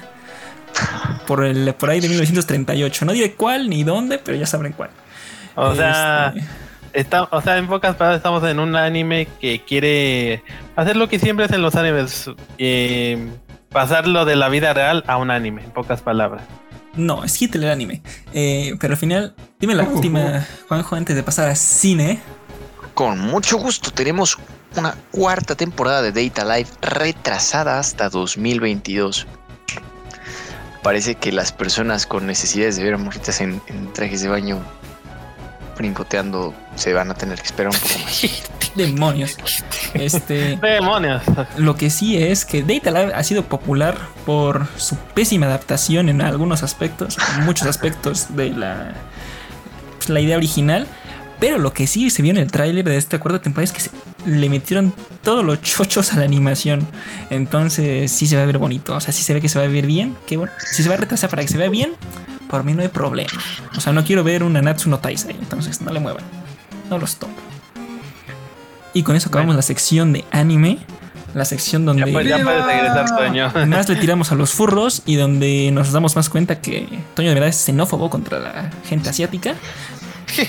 por, 1.28 1.44
el, 1.44 1.74
por 1.74 1.90
ahí 1.90 2.00
de 2.00 2.08
1938. 2.08 3.06
No 3.06 3.12
diré 3.12 3.34
cuál 3.34 3.70
ni 3.70 3.84
dónde, 3.84 4.20
pero 4.20 4.38
ya 4.38 4.46
sabrán 4.46 4.72
cuál. 4.74 4.92
o 5.56 5.76
sea, 5.76 6.34
Este, 6.36 6.50
está, 6.94 7.24
o 7.24 7.42
sea, 7.42 7.58
en 7.58 7.68
pocas 7.68 7.96
palabras 7.96 8.20
estamos 8.20 8.44
en 8.44 8.60
un 8.60 8.76
anime 8.76 9.28
que 9.42 9.64
quiere 9.66 10.44
hacer 10.78 10.96
lo 10.96 11.10
que 11.10 11.20
siempre 11.20 11.46
hacen 11.46 11.62
los 11.62 11.76
animes, 11.76 12.30
eh, 12.58 13.28
pasarlo 13.70 14.24
de 14.24 14.38
la 14.38 14.48
vida 14.48 14.74
real 14.74 15.04
a 15.08 15.18
un 15.18 15.30
anime, 15.30 15.64
en 15.64 15.72
pocas 15.72 16.02
palabras. 16.02 16.44
No, 16.98 17.24
es 17.24 17.42
Hitler 17.42 17.66
el 17.66 17.72
anime. 17.72 18.02
Eh, 18.34 18.76
pero 18.80 18.94
al 18.94 19.00
final, 19.00 19.36
dime 19.60 19.76
la 19.76 19.84
última, 19.84 20.46
Juanjo, 20.68 20.96
antes 20.96 21.16
de 21.16 21.24
pasar 21.24 21.50
a 21.50 21.56
cine. 21.56 22.20
Con 22.94 23.20
mucho 23.20 23.58
gusto 23.58 23.92
tenemos 23.92 24.38
una 24.76 24.96
cuarta 25.12 25.56
temporada 25.56 26.02
de 26.02 26.12
Data 26.12 26.44
Live 26.44 26.70
retrasada 26.82 27.80
hasta 27.80 28.10
2022. 28.10 29.28
Parece 30.84 31.16
que 31.16 31.32
las 31.32 31.52
personas 31.52 32.06
con 32.06 32.26
necesidades 32.26 32.78
de 32.78 32.84
ver 32.84 32.96
a 32.96 32.98
morritas 32.98 33.42
en, 33.42 33.62
en 33.68 33.94
trajes 33.94 34.22
de 34.22 34.30
baño 34.30 34.60
brincoteando 35.78 36.54
se 36.76 36.94
van 36.94 37.12
a 37.12 37.14
tener 37.14 37.38
que 37.40 37.46
esperar 37.46 37.72
un 37.74 37.80
poco 37.80 38.00
más. 38.00 38.26
Demonios. 38.78 39.36
Este. 39.94 40.58
¡Demonios! 40.62 41.24
Lo 41.58 41.76
que 41.76 41.90
sí 41.90 42.18
es 42.18 42.46
que 42.46 42.62
Data 42.64 42.92
Live 42.92 43.14
ha 43.14 43.24
sido 43.24 43.44
popular 43.44 43.98
por 44.26 44.68
su 44.78 44.96
pésima 45.16 45.48
adaptación 45.48 46.10
en 46.10 46.22
algunos 46.22 46.64
aspectos, 46.64 47.18
en 47.38 47.46
muchos 47.46 47.68
aspectos 47.68 48.36
de 48.36 48.52
la, 48.52 48.94
pues, 49.98 50.10
la 50.10 50.20
idea 50.22 50.38
original. 50.38 50.88
Pero 51.40 51.60
lo 51.60 51.72
que 51.72 51.86
sí 51.86 52.10
se 52.10 52.24
vio 52.24 52.32
en 52.32 52.38
el 52.38 52.52
tráiler 52.52 52.84
de 52.84 52.98
esta 52.98 53.20
cuarta 53.20 53.40
temporada 53.42 53.66
es 53.66 53.72
que 53.72 53.80
se- 53.82 53.92
le 54.26 54.50
metieron 54.50 54.92
todos 55.24 55.46
los 55.46 55.62
chochos 55.62 56.12
a 56.14 56.18
la 56.18 56.24
animación. 56.26 56.88
Entonces 57.30 58.12
sí 58.12 58.26
se 58.26 58.36
va 58.36 58.42
a 58.44 58.46
ver 58.48 58.58
bonito. 58.58 58.96
O 58.96 59.00
sea, 59.00 59.14
sí 59.14 59.22
se 59.24 59.34
ve 59.36 59.42
que 59.42 59.48
se 59.50 59.60
va 59.60 59.66
a 59.66 59.68
ver 59.68 59.86
bien. 59.86 60.16
Qué 60.26 60.38
bueno. 60.38 60.52
Si 60.72 60.82
se 60.82 60.90
va 60.90 60.96
a 60.96 60.98
retrasar 60.98 61.30
para 61.30 61.44
que 61.44 61.48
se 61.48 61.58
vea 61.60 61.70
bien, 61.70 61.94
por 62.50 62.64
mí 62.64 62.74
no 62.74 62.82
hay 62.82 62.88
problema. 62.88 63.30
O 63.76 63.80
sea, 63.82 63.94
no 63.94 64.04
quiero 64.04 64.24
ver 64.24 64.42
una 64.42 64.64
Natsu 64.64 64.90
no 64.90 64.98
Taisai. 64.98 65.36
Entonces 65.40 65.80
no 65.82 65.92
le 65.94 66.00
muevan. 66.00 66.24
No 66.90 66.98
los 66.98 67.18
toco. 67.18 67.34
Y 68.98 69.04
con 69.04 69.16
eso 69.16 69.30
acabamos 69.30 69.56
la 69.56 69.62
sección 69.62 70.12
de 70.12 70.26
anime. 70.32 70.80
La 71.36 71.46
sección 71.46 71.86
donde 71.86 72.12
Ya, 72.12 72.38
ya 72.38 72.44
puedes 72.44 72.66
regresar, 72.66 73.16
Toño. 73.16 73.52
más 73.68 73.88
le 73.88 73.96
tiramos 74.02 74.32
a 74.32 74.36
los 74.36 74.54
furros 74.54 75.04
y 75.06 75.18
donde 75.18 75.70
nos 75.72 75.92
damos 75.92 76.16
más 76.16 76.30
cuenta 76.30 76.62
que 76.62 76.88
Toño 77.14 77.28
de 77.30 77.36
verdad 77.36 77.50
es 77.50 77.58
xenófobo 77.58 78.10
contra 78.10 78.40
la 78.40 78.72
gente 78.86 79.10
asiática. 79.10 79.54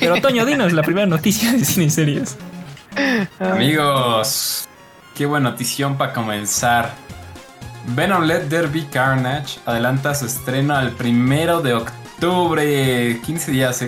Pero 0.00 0.18
Toño, 0.22 0.46
dinos 0.46 0.72
la 0.72 0.82
primera 0.82 1.06
noticia 1.06 1.52
de 1.52 1.62
cine 1.62 1.86
y 1.86 1.90
series. 1.90 2.38
Amigos, 3.38 4.66
qué 5.14 5.26
buena 5.26 5.50
notición 5.50 5.98
para 5.98 6.14
comenzar. 6.14 6.94
Venom 7.88 8.22
Let 8.22 8.48
There 8.48 8.68
Be 8.68 8.86
Carnage 8.86 9.58
adelanta 9.66 10.14
su 10.14 10.24
estreno 10.24 10.74
al 10.74 10.92
primero 10.92 11.60
de 11.60 11.74
octubre, 11.74 13.20
15 13.26 13.50
días 13.50 13.84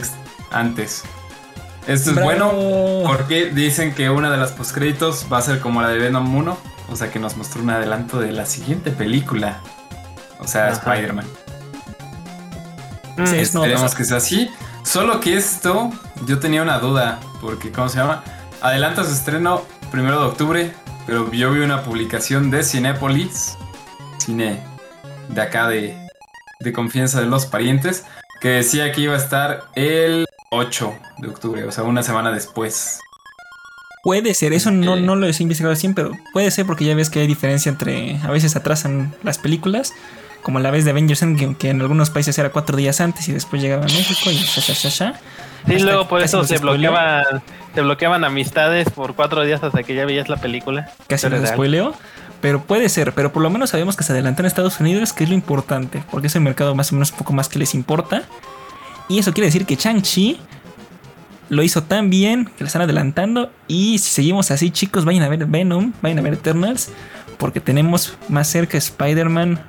antes. 0.50 1.02
Esto 1.90 2.10
es 2.10 2.22
bueno 2.22 2.52
porque 3.04 3.46
dicen 3.46 3.92
que 3.94 4.10
una 4.10 4.30
de 4.30 4.36
las 4.36 4.52
postcréditos 4.52 5.26
va 5.32 5.38
a 5.38 5.42
ser 5.42 5.58
como 5.58 5.82
la 5.82 5.88
de 5.88 5.98
Venom 5.98 6.32
1, 6.32 6.58
o 6.88 6.96
sea 6.96 7.10
que 7.10 7.18
nos 7.18 7.36
mostró 7.36 7.62
un 7.62 7.70
adelanto 7.70 8.20
de 8.20 8.30
la 8.30 8.46
siguiente 8.46 8.92
película, 8.92 9.60
o 10.38 10.46
sea. 10.46 10.68
Spider-Man. 10.68 11.26
Mm, 13.16 13.26
Sí, 13.26 13.36
es 13.38 13.54
no, 13.54 13.64
Esperemos 13.64 13.94
que 13.96 14.04
sea 14.04 14.18
así. 14.18 14.48
Solo 14.84 15.20
que 15.20 15.36
esto, 15.36 15.90
yo 16.26 16.38
tenía 16.38 16.62
una 16.62 16.78
duda, 16.78 17.18
porque 17.40 17.72
¿cómo 17.72 17.88
se 17.88 17.98
llama? 17.98 18.22
Adelanta 18.62 19.02
su 19.02 19.12
estreno 19.12 19.62
primero 19.90 20.20
de 20.20 20.26
octubre, 20.26 20.74
pero 21.06 21.30
yo 21.32 21.50
vi 21.50 21.60
una 21.60 21.82
publicación 21.82 22.52
de 22.52 22.62
Cinépolis, 22.62 23.58
cine 24.18 24.62
de 25.28 25.40
acá 25.42 25.66
de, 25.66 26.08
de 26.60 26.72
confianza 26.72 27.20
de 27.20 27.26
los 27.26 27.46
parientes, 27.46 28.04
que 28.40 28.48
decía 28.48 28.92
que 28.92 29.00
iba 29.02 29.14
a 29.14 29.18
estar 29.18 29.64
el 29.74 30.26
8 30.50 30.94
de 31.18 31.28
octubre, 31.28 31.64
o 31.64 31.72
sea, 31.72 31.84
una 31.84 32.02
semana 32.02 32.32
después. 32.32 33.00
Puede 34.02 34.34
ser, 34.34 34.52
eso 34.52 34.70
no, 34.70 34.96
no 34.96 35.14
lo 35.14 35.26
he 35.26 35.34
investigado 35.38 35.72
así, 35.72 35.88
pero 35.90 36.12
puede 36.32 36.50
ser 36.50 36.66
porque 36.66 36.84
ya 36.84 36.94
ves 36.94 37.08
que 37.08 37.20
hay 37.20 37.26
diferencia 37.26 37.70
entre. 37.70 38.16
A 38.22 38.30
veces 38.30 38.56
atrasan 38.56 39.14
las 39.22 39.38
películas, 39.38 39.92
como 40.42 40.58
la 40.58 40.70
vez 40.70 40.84
de 40.84 40.90
Avengers 40.90 41.22
Endgame, 41.22 41.54
que 41.56 41.70
en 41.70 41.80
algunos 41.80 42.10
países 42.10 42.36
era 42.38 42.50
cuatro 42.50 42.76
días 42.76 43.00
antes 43.00 43.28
y 43.28 43.32
después 43.32 43.62
llegaba 43.62 43.82
a 43.82 43.86
México 43.86 44.30
y 44.30 44.34
sha, 44.34 44.60
sha, 44.60 44.74
sha, 44.74 44.88
sha. 44.88 45.20
Sí, 45.66 45.74
Hasta 45.74 45.84
luego 45.84 46.08
por 46.08 46.22
eso 46.22 46.42
se 46.44 46.58
bloqueaban, 46.58 47.42
se 47.74 47.82
bloqueaban 47.82 48.24
amistades 48.24 48.88
por 48.90 49.14
cuatro 49.14 49.42
días 49.42 49.62
hasta 49.62 49.82
que 49.82 49.94
ya 49.94 50.04
veías 50.04 50.28
la 50.28 50.38
película. 50.38 50.90
Casi 51.06 51.28
real. 51.28 51.46
spoileó. 51.46 51.94
Pero 52.40 52.62
puede 52.62 52.88
ser, 52.88 53.12
pero 53.12 53.32
por 53.32 53.42
lo 53.42 53.50
menos 53.50 53.70
sabemos 53.70 53.96
que 53.96 54.02
se 54.02 54.12
adelantó 54.12 54.40
en 54.40 54.46
Estados 54.46 54.80
Unidos, 54.80 55.12
que 55.12 55.24
es 55.24 55.30
lo 55.30 55.34
importante, 55.36 56.02
porque 56.10 56.28
es 56.28 56.34
el 56.34 56.40
mercado 56.40 56.74
más 56.74 56.90
o 56.90 56.94
menos 56.94 57.12
un 57.12 57.18
poco 57.18 57.34
más 57.34 57.50
que 57.50 57.58
les 57.58 57.74
importa. 57.74 58.22
Y 59.10 59.18
eso 59.18 59.34
quiere 59.34 59.46
decir 59.48 59.66
que 59.66 59.76
Chang-Chi 59.76 60.38
lo 61.50 61.62
hizo 61.64 61.82
tan 61.82 62.08
bien 62.10 62.44
que 62.46 62.60
lo 62.64 62.66
están 62.66 62.80
adelantando. 62.82 63.50
Y 63.68 63.98
si 63.98 64.10
seguimos 64.10 64.50
así, 64.52 64.70
chicos, 64.70 65.04
vayan 65.04 65.24
a 65.24 65.28
ver 65.28 65.44
Venom, 65.46 65.92
vayan 66.00 66.20
a 66.20 66.22
ver 66.22 66.34
Eternals, 66.34 66.90
porque 67.36 67.60
tenemos 67.60 68.16
más 68.28 68.48
cerca 68.48 68.78
Spider-Man 68.78 69.60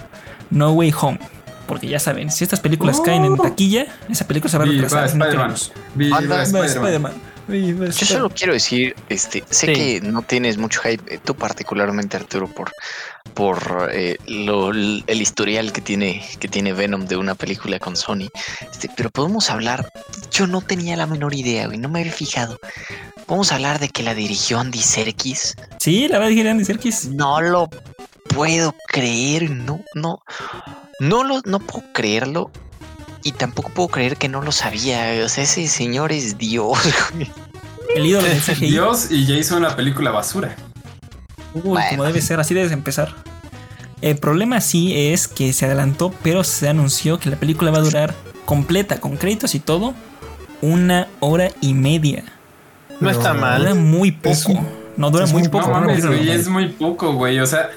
No 0.51 0.71
Way 0.73 0.93
Home. 1.01 1.19
Porque 1.67 1.87
ya 1.87 1.99
saben, 1.99 2.29
si 2.31 2.43
estas 2.43 2.59
películas 2.59 2.99
Oh. 2.99 3.03
caen 3.03 3.25
en 3.25 3.35
taquilla, 3.35 3.87
esa 4.09 4.27
película 4.27 4.51
se 4.51 4.57
va 4.57 4.63
a 4.65 4.67
retrasar. 4.67 5.05
Spider-Man. 5.07 5.55
Viva 5.95 6.21
Va 6.21 6.43
Spider-Man. 6.43 7.13
Yo 7.51 8.05
solo 8.05 8.29
quiero 8.29 8.53
decir, 8.53 8.95
este, 9.09 9.43
sé 9.49 9.67
Sí. 9.67 9.73
que 9.73 10.01
no 10.01 10.21
tienes 10.21 10.57
mucho 10.57 10.81
hype, 10.81 11.15
eh, 11.15 11.19
tú 11.23 11.35
particularmente 11.35 12.17
Arturo, 12.17 12.47
por, 12.47 12.71
por 13.33 13.89
eh, 13.93 14.17
lo- 14.27 14.71
el 14.71 15.21
historial 15.21 15.71
que 15.71 15.81
tiene, 15.81 16.25
que 16.39 16.47
tiene 16.47 16.73
Venom 16.73 17.05
de 17.05 17.17
una 17.17 17.35
película 17.35 17.79
con 17.79 17.95
Sony. 17.95 18.29
Este, 18.71 18.89
pero 18.95 19.09
podemos 19.09 19.49
hablar, 19.49 19.91
yo 20.31 20.47
no 20.47 20.61
tenía 20.61 20.95
la 20.95 21.05
menor 21.07 21.33
idea, 21.33 21.67
güey, 21.67 21.77
no 21.77 21.89
me 21.89 21.99
había 22.01 22.11
fijado. 22.13 22.59
Podemos 23.25 23.51
hablar 23.51 23.79
de 23.79 23.89
que 23.89 24.03
la 24.03 24.13
dirigió 24.15 24.59
Andy 24.59 24.81
Serkis. 24.81 25.55
Sí, 25.79 26.07
la 26.07 26.17
verdad 26.19 26.33
es 26.33 26.41
que 26.43 26.49
Andy 26.49 26.65
Serkis. 26.65 27.05
No 27.09 27.39
lo 27.41 27.69
puedo 28.29 28.75
creer, 28.87 29.49
no, 29.51 29.83
no, 29.93 30.21
no 30.99 31.23
lo, 31.23 31.41
no 31.45 31.59
puedo 31.59 31.85
creerlo. 31.93 32.51
Y 33.23 33.33
tampoco 33.33 33.69
puedo 33.69 33.89
creer 33.89 34.17
que 34.17 34.27
no 34.29 34.41
lo 34.41 34.51
sabía. 34.51 35.21
O 35.23 35.29
sea, 35.29 35.43
ese 35.43 35.67
señor 35.67 36.11
es 36.11 36.37
Dios. 36.37 36.77
güey. 37.13 37.29
El 37.95 38.05
ídolo 38.05 38.27
del 38.27 38.41
CGI. 38.41 38.69
Dios 38.71 39.11
y 39.11 39.25
ya 39.25 39.35
hizo 39.35 39.57
una 39.57 39.75
película 39.75 40.11
basura. 40.11 40.55
Uy, 41.53 41.61
Bueno. 41.63 41.87
como 41.89 42.03
debe 42.05 42.21
ser, 42.21 42.39
así 42.39 42.53
debes 42.53 42.71
empezar. 42.71 43.13
El 44.01 44.17
problema 44.17 44.61
sí 44.61 45.11
es 45.11 45.27
que 45.27 45.51
se 45.53 45.65
adelantó, 45.65 46.13
pero 46.23 46.43
se 46.43 46.69
anunció 46.69 47.19
que 47.19 47.29
la 47.29 47.35
película 47.35 47.69
va 47.69 47.79
a 47.79 47.81
durar 47.81 48.15
completa, 48.45 48.99
con 48.99 49.17
créditos 49.17 49.53
y 49.55 49.59
todo, 49.59 49.93
una 50.61 51.07
hora 51.19 51.49
y 51.61 51.73
media. 51.73 52.23
No 52.99 53.09
está 53.09 53.33
No. 53.33 53.39
Dura 53.57 53.73
mal. 53.73 53.75
muy 53.75 54.11
poco. 54.11 54.51
un- 54.53 54.67
no 54.97 55.11
dura 55.11 55.25
es 55.25 55.31
muy 55.33 55.41
muy 55.43 55.49
poco. 55.49 55.67
No 55.67 55.81
mames, 55.81 56.05
güey, 56.05 56.29
es 56.31 56.47
muy 56.47 56.69
poco, 56.69 57.13
güey. 57.13 57.39
O 57.39 57.45
sea, 57.45 57.69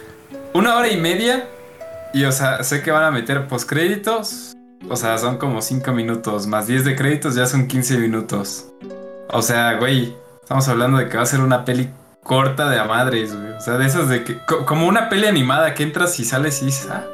una 0.53 0.77
hora 0.77 0.89
y 0.91 0.97
media. 0.97 1.49
Y, 2.13 2.25
o 2.25 2.33
sea, 2.33 2.63
sé 2.63 2.81
que 2.83 2.91
van 2.93 3.03
a 3.03 3.11
meter 3.11 3.47
postcréditos. 3.49 4.55
O 4.89 4.97
sea, 4.97 5.16
son 5.18 5.39
como 5.39 5.62
5 5.62 5.93
minutos. 5.93 6.47
Más 6.47 6.66
10 6.66 6.85
de 6.85 6.95
créditos 6.97 7.35
ya 7.35 7.47
son 7.47 7.66
15 7.66 7.99
minutos. 7.99 8.66
O 9.30 9.43
sea, 9.43 9.74
güey, 9.78 10.14
estamos 10.43 10.68
hablando 10.68 10.99
de 10.99 11.09
que 11.09 11.16
va 11.16 11.22
a 11.22 11.26
ser 11.26 11.41
una 11.41 11.64
peli 11.64 11.89
corta 12.22 12.68
de 12.68 12.78
a 12.78 12.85
madres, 12.85 13.35
güey. 13.35 13.53
O 13.53 13.61
sea, 13.61 13.76
de 13.78 13.87
esas 13.87 14.09
de 14.09 14.24
que. 14.24 14.39
co- 14.47 14.64
como 14.66 14.87
una 14.87 15.09
peli 15.09 15.26
animada 15.26 15.74
que 15.74 15.82
entras 15.82 16.18
y 16.20 16.24
sales 16.24 16.61
y 16.62 16.66
dices, 16.66 16.89
ah. 16.91 17.05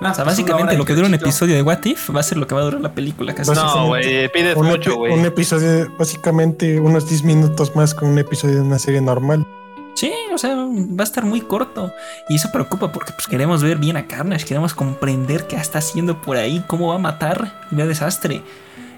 no, 0.00 0.10
O 0.10 0.14
sea, 0.14 0.24
pues 0.24 0.36
básicamente 0.36 0.76
lo 0.76 0.84
que 0.84 0.94
dura 0.94 1.06
un 1.06 1.14
episodio 1.14 1.54
de 1.54 1.62
What 1.62 1.84
If 1.84 2.10
va 2.14 2.20
a 2.20 2.24
ser 2.24 2.38
lo 2.38 2.46
que 2.46 2.54
va 2.54 2.62
a 2.62 2.64
durar 2.64 2.80
la 2.80 2.92
película 2.92 3.34
casi. 3.34 3.52
No, 3.52 3.86
güey, 3.86 4.28
pides 4.32 4.56
Un, 4.56 4.66
mucho, 4.66 4.96
güey. 4.96 5.12
un 5.12 5.24
episodio, 5.24 5.88
básicamente 5.98 6.80
unos 6.80 7.08
10 7.08 7.22
minutos 7.24 7.74
más 7.76 7.94
que 7.94 8.04
un 8.04 8.18
episodio 8.18 8.56
de 8.56 8.62
una 8.62 8.78
serie 8.78 9.00
normal. 9.00 9.46
Sí, 9.94 10.12
o 10.32 10.38
sea, 10.38 10.54
va 10.54 11.00
a 11.00 11.02
estar 11.02 11.24
muy 11.24 11.40
corto. 11.40 11.92
Y 12.28 12.36
eso 12.36 12.50
preocupa 12.52 12.92
porque 12.92 13.12
pues, 13.12 13.26
queremos 13.26 13.62
ver 13.62 13.78
bien 13.78 13.96
a 13.96 14.06
Carnage, 14.06 14.44
queremos 14.44 14.74
comprender 14.74 15.46
qué 15.46 15.56
está 15.56 15.78
haciendo 15.78 16.20
por 16.20 16.36
ahí, 16.36 16.64
cómo 16.66 16.88
va 16.88 16.94
a 16.96 16.98
matar 16.98 17.64
y 17.70 17.76
va 17.76 17.86
desastre. 17.86 18.42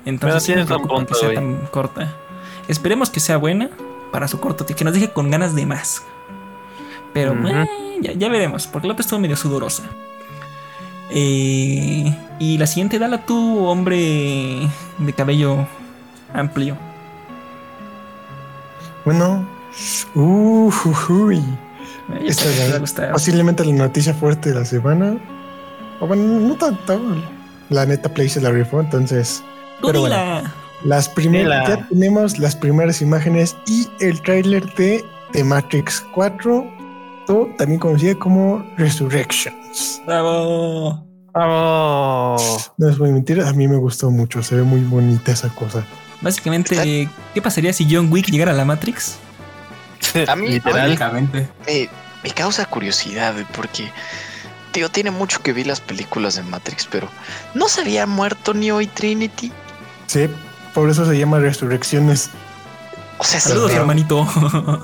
Entonces, 0.04 0.42
sí 0.42 0.52
me 0.52 0.56
tienes 0.56 0.70
un 0.70 0.76
preocupa 0.76 0.94
punto, 0.96 1.14
que 1.14 1.20
sea 1.20 1.34
tan 1.34 1.66
corta. 1.70 2.14
Esperemos 2.68 3.10
que 3.10 3.20
sea 3.20 3.36
buena 3.36 3.70
para 4.12 4.28
su 4.28 4.38
corto, 4.40 4.66
que 4.66 4.84
nos 4.84 4.94
deje 4.94 5.08
con 5.08 5.30
ganas 5.30 5.54
de 5.54 5.66
más. 5.66 6.02
Pero 7.12 7.34
eh, 7.48 7.66
ya, 8.00 8.12
ya 8.12 8.28
veremos, 8.28 8.66
porque 8.66 8.86
la 8.86 8.94
otra 8.94 9.02
estuvo 9.02 9.20
medio 9.20 9.36
sudorosa. 9.36 9.84
Eh, 11.10 12.16
y 12.38 12.58
la 12.58 12.66
siguiente, 12.66 12.98
dala 12.98 13.26
tú, 13.26 13.66
hombre 13.66 14.68
de 14.98 15.12
cabello 15.12 15.66
amplio. 16.32 16.76
Bueno, 19.04 19.46
uh, 20.14 20.72
uy, 21.08 21.42
Esta 22.24 22.48
es 22.48 22.80
gustar. 22.80 23.12
posiblemente 23.12 23.64
la 23.64 23.72
noticia 23.72 24.14
fuerte 24.14 24.50
de 24.50 24.60
la 24.60 24.64
semana. 24.64 25.18
O 26.00 26.06
bueno, 26.06 26.40
no 26.40 26.54
tanto. 26.56 27.00
La 27.68 27.86
neta 27.86 28.08
Play 28.08 28.28
se 28.28 28.40
la 28.40 28.50
rifó, 28.50 28.80
entonces. 28.80 29.42
Pero 29.80 30.00
bueno. 30.00 30.42
Las 30.84 31.08
primeras, 31.08 31.68
ya 31.68 31.88
tenemos 31.88 32.38
las 32.38 32.56
primeras 32.56 33.00
imágenes 33.02 33.56
y 33.66 33.86
el 34.00 34.20
tráiler 34.20 34.66
de 34.74 35.04
The 35.32 35.44
Matrix 35.44 36.04
4, 36.12 36.66
o 37.28 37.48
también 37.56 37.78
conocida 37.78 38.16
como 38.16 38.66
Resurrections. 38.76 40.02
Bravo. 40.04 41.06
Vamos. 41.34 42.72
No 42.76 42.88
les 42.88 42.98
voy 42.98 43.10
a 43.10 43.12
mentir, 43.12 43.40
a 43.40 43.52
mí 43.52 43.68
me 43.68 43.76
gustó 43.76 44.10
mucho, 44.10 44.42
se 44.42 44.56
ve 44.56 44.62
muy 44.62 44.80
bonita 44.80 45.30
esa 45.30 45.48
cosa. 45.50 45.84
Básicamente, 46.20 47.08
¿qué 47.32 47.42
pasaría 47.42 47.72
si 47.72 47.86
John 47.88 48.12
Wick 48.12 48.26
llegara 48.26 48.50
a 48.50 48.54
la 48.54 48.64
Matrix? 48.64 49.18
A 50.28 50.36
mí- 50.36 50.48
Literal. 50.48 50.88
Básicamente. 50.88 51.48
me, 51.66 51.88
me 52.22 52.30
causa 52.30 52.64
curiosidad 52.66 53.34
porque, 53.54 53.90
tío, 54.72 54.88
tiene 54.88 55.10
mucho 55.10 55.42
que 55.42 55.52
vi 55.52 55.64
las 55.64 55.80
películas 55.80 56.34
de 56.36 56.42
Matrix, 56.42 56.86
pero 56.90 57.08
¿no 57.54 57.68
se 57.68 57.80
había 57.82 58.06
muerto 58.06 58.54
Neo 58.54 58.80
y 58.80 58.86
Trinity? 58.86 59.52
Sí, 60.06 60.28
por 60.74 60.88
eso 60.90 61.04
se 61.06 61.18
llama 61.18 61.38
Resurrecciones. 61.38 62.30
O 63.18 63.24
sea, 63.24 63.38
sí, 63.38 63.50
Saludos, 63.50 63.70
pero- 63.70 63.82
hermanito. 63.82 64.28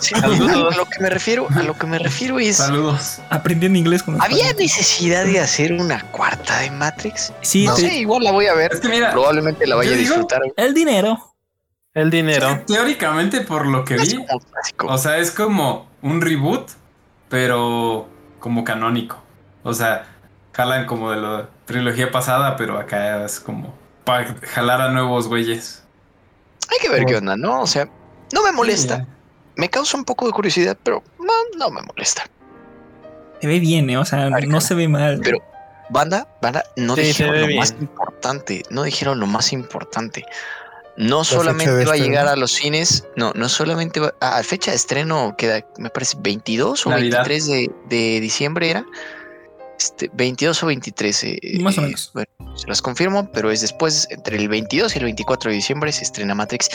sí, 0.01 0.15
a, 0.23 0.25
a 0.25 0.29
lo 0.29 0.85
que 0.87 1.01
me 1.01 1.11
refiero, 1.11 1.49
a 1.55 1.63
lo 1.63 1.75
que 1.77 1.87
me 1.87 1.99
refiero 1.99 2.39
es, 2.39 2.59
Saludos. 2.59 3.19
Aprendiendo 3.31 3.79
inglés 3.79 4.03
con 4.05 4.21
¿había 4.23 4.45
padres. 4.53 4.59
necesidad 4.59 5.25
de 5.25 5.41
hacer 5.41 5.73
una 5.73 6.03
cuarta 6.13 6.59
de 6.61 6.71
Matrix? 6.71 7.33
Sí, 7.41 7.67
No 7.67 7.75
te- 7.75 7.83
sé, 7.83 7.95
igual 7.97 8.23
la 8.23 8.31
voy 8.31 8.47
a 8.47 8.55
ver. 8.55 8.73
Es 8.75 8.81
que 8.81 8.89
mira, 8.89 9.11
Probablemente 9.11 9.67
la 9.67 9.75
vaya 9.77 9.91
a 9.93 9.95
disfrutar. 9.97 10.41
el 10.57 10.73
dinero. 10.75 11.35
El 11.95 12.11
dinero. 12.11 12.63
teóricamente, 12.67 13.41
por 13.41 13.67
lo 13.67 13.85
que 13.85 13.97
vi. 13.97 14.25
O 14.87 14.99
sea, 14.99 15.19
es 15.19 15.31
como 15.31 15.89
un 16.03 16.21
reboot, 16.21 16.71
pero 17.29 18.09
como 18.39 18.63
canónico. 18.65 19.21
O 19.63 19.75
sea, 19.75 20.07
jalan 20.53 20.87
como 20.87 21.11
de 21.11 21.17
la 21.21 21.49
trilogía 21.65 22.11
pasada, 22.11 22.57
pero 22.57 22.79
acá 22.79 23.25
es 23.25 23.41
como 23.41 23.75
para 24.05 24.35
jalar 24.43 24.81
a 24.81 24.91
nuevos 24.91 25.29
güeyes. 25.29 25.83
Hay 26.71 26.79
que 26.81 26.89
ver 26.91 27.05
qué 27.07 27.17
onda, 27.17 27.37
¿no? 27.37 27.63
O 27.63 27.67
sea, 27.67 27.89
no 28.33 28.43
me 28.43 28.53
molesta. 28.53 28.99
Sí, 28.99 29.03
Me 29.57 29.69
causa 29.69 29.97
un 29.97 30.05
poco 30.05 30.27
de 30.27 30.33
curiosidad, 30.33 30.77
pero 30.83 31.03
no, 31.19 31.33
no 31.57 31.71
me 31.71 31.83
molesta. 31.83 32.25
Se 33.41 33.47
ve 33.49 33.59
bien, 33.59 33.89
¿eh? 33.91 33.99
O 33.99 34.05
sea, 34.05 34.29
no 34.31 34.61
se 34.61 34.75
ve 34.75 34.89
mal. 34.89 35.21
Pero- 35.23 35.39
Banda, 35.91 36.29
banda, 36.43 36.65
no 36.77 36.95
Sí, 36.97 37.01
dijeron 37.03 37.41
lo 37.41 37.47
bien. 37.47 37.59
más 37.61 37.75
importante. 37.81 38.63
No 38.69 38.83
dijeron 38.83 39.19
lo 39.21 39.27
más 39.27 39.55
importante. 39.55 40.27
No 40.99 41.23
solamente 41.23 41.85
va 41.85 41.93
a 41.93 41.97
llegar 41.97 42.27
a 42.27 42.35
los 42.35 42.51
cines, 42.53 43.05
no, 43.17 43.33
no 43.35 43.49
solamente 43.49 44.01
va 44.01 44.15
a, 44.21 44.39
a 44.39 44.43
fecha 44.43 44.73
de 44.73 44.77
estreno 44.77 45.37
queda, 45.39 45.65
me 45.79 45.91
parece 45.91 46.17
22 46.21 46.87
o 46.87 46.91
Navidad. 46.91 47.25
23 47.25 47.47
de, 47.47 47.71
de 47.89 48.21
diciembre 48.21 48.71
era. 48.71 48.85
Este, 49.79 50.11
22 50.13 50.63
o 50.65 50.67
23. 50.67 51.25
eh, 51.25 51.41
Más 51.61 51.79
o 51.79 51.83
eh, 51.83 51.85
menos. 51.85 52.11
Bueno, 52.13 52.29
se 52.57 52.67
las 52.67 52.83
confirmo, 52.83 53.31
pero 53.33 53.53
es 53.53 53.61
después, 53.61 54.09
entre 54.11 54.39
el 54.39 54.49
22 54.49 54.97
y 54.97 54.99
el 54.99 55.05
24 55.05 55.51
de 55.51 55.55
diciembre 55.55 55.93
se 55.93 56.03
estrena 56.03 56.35
Matrix. 56.35 56.69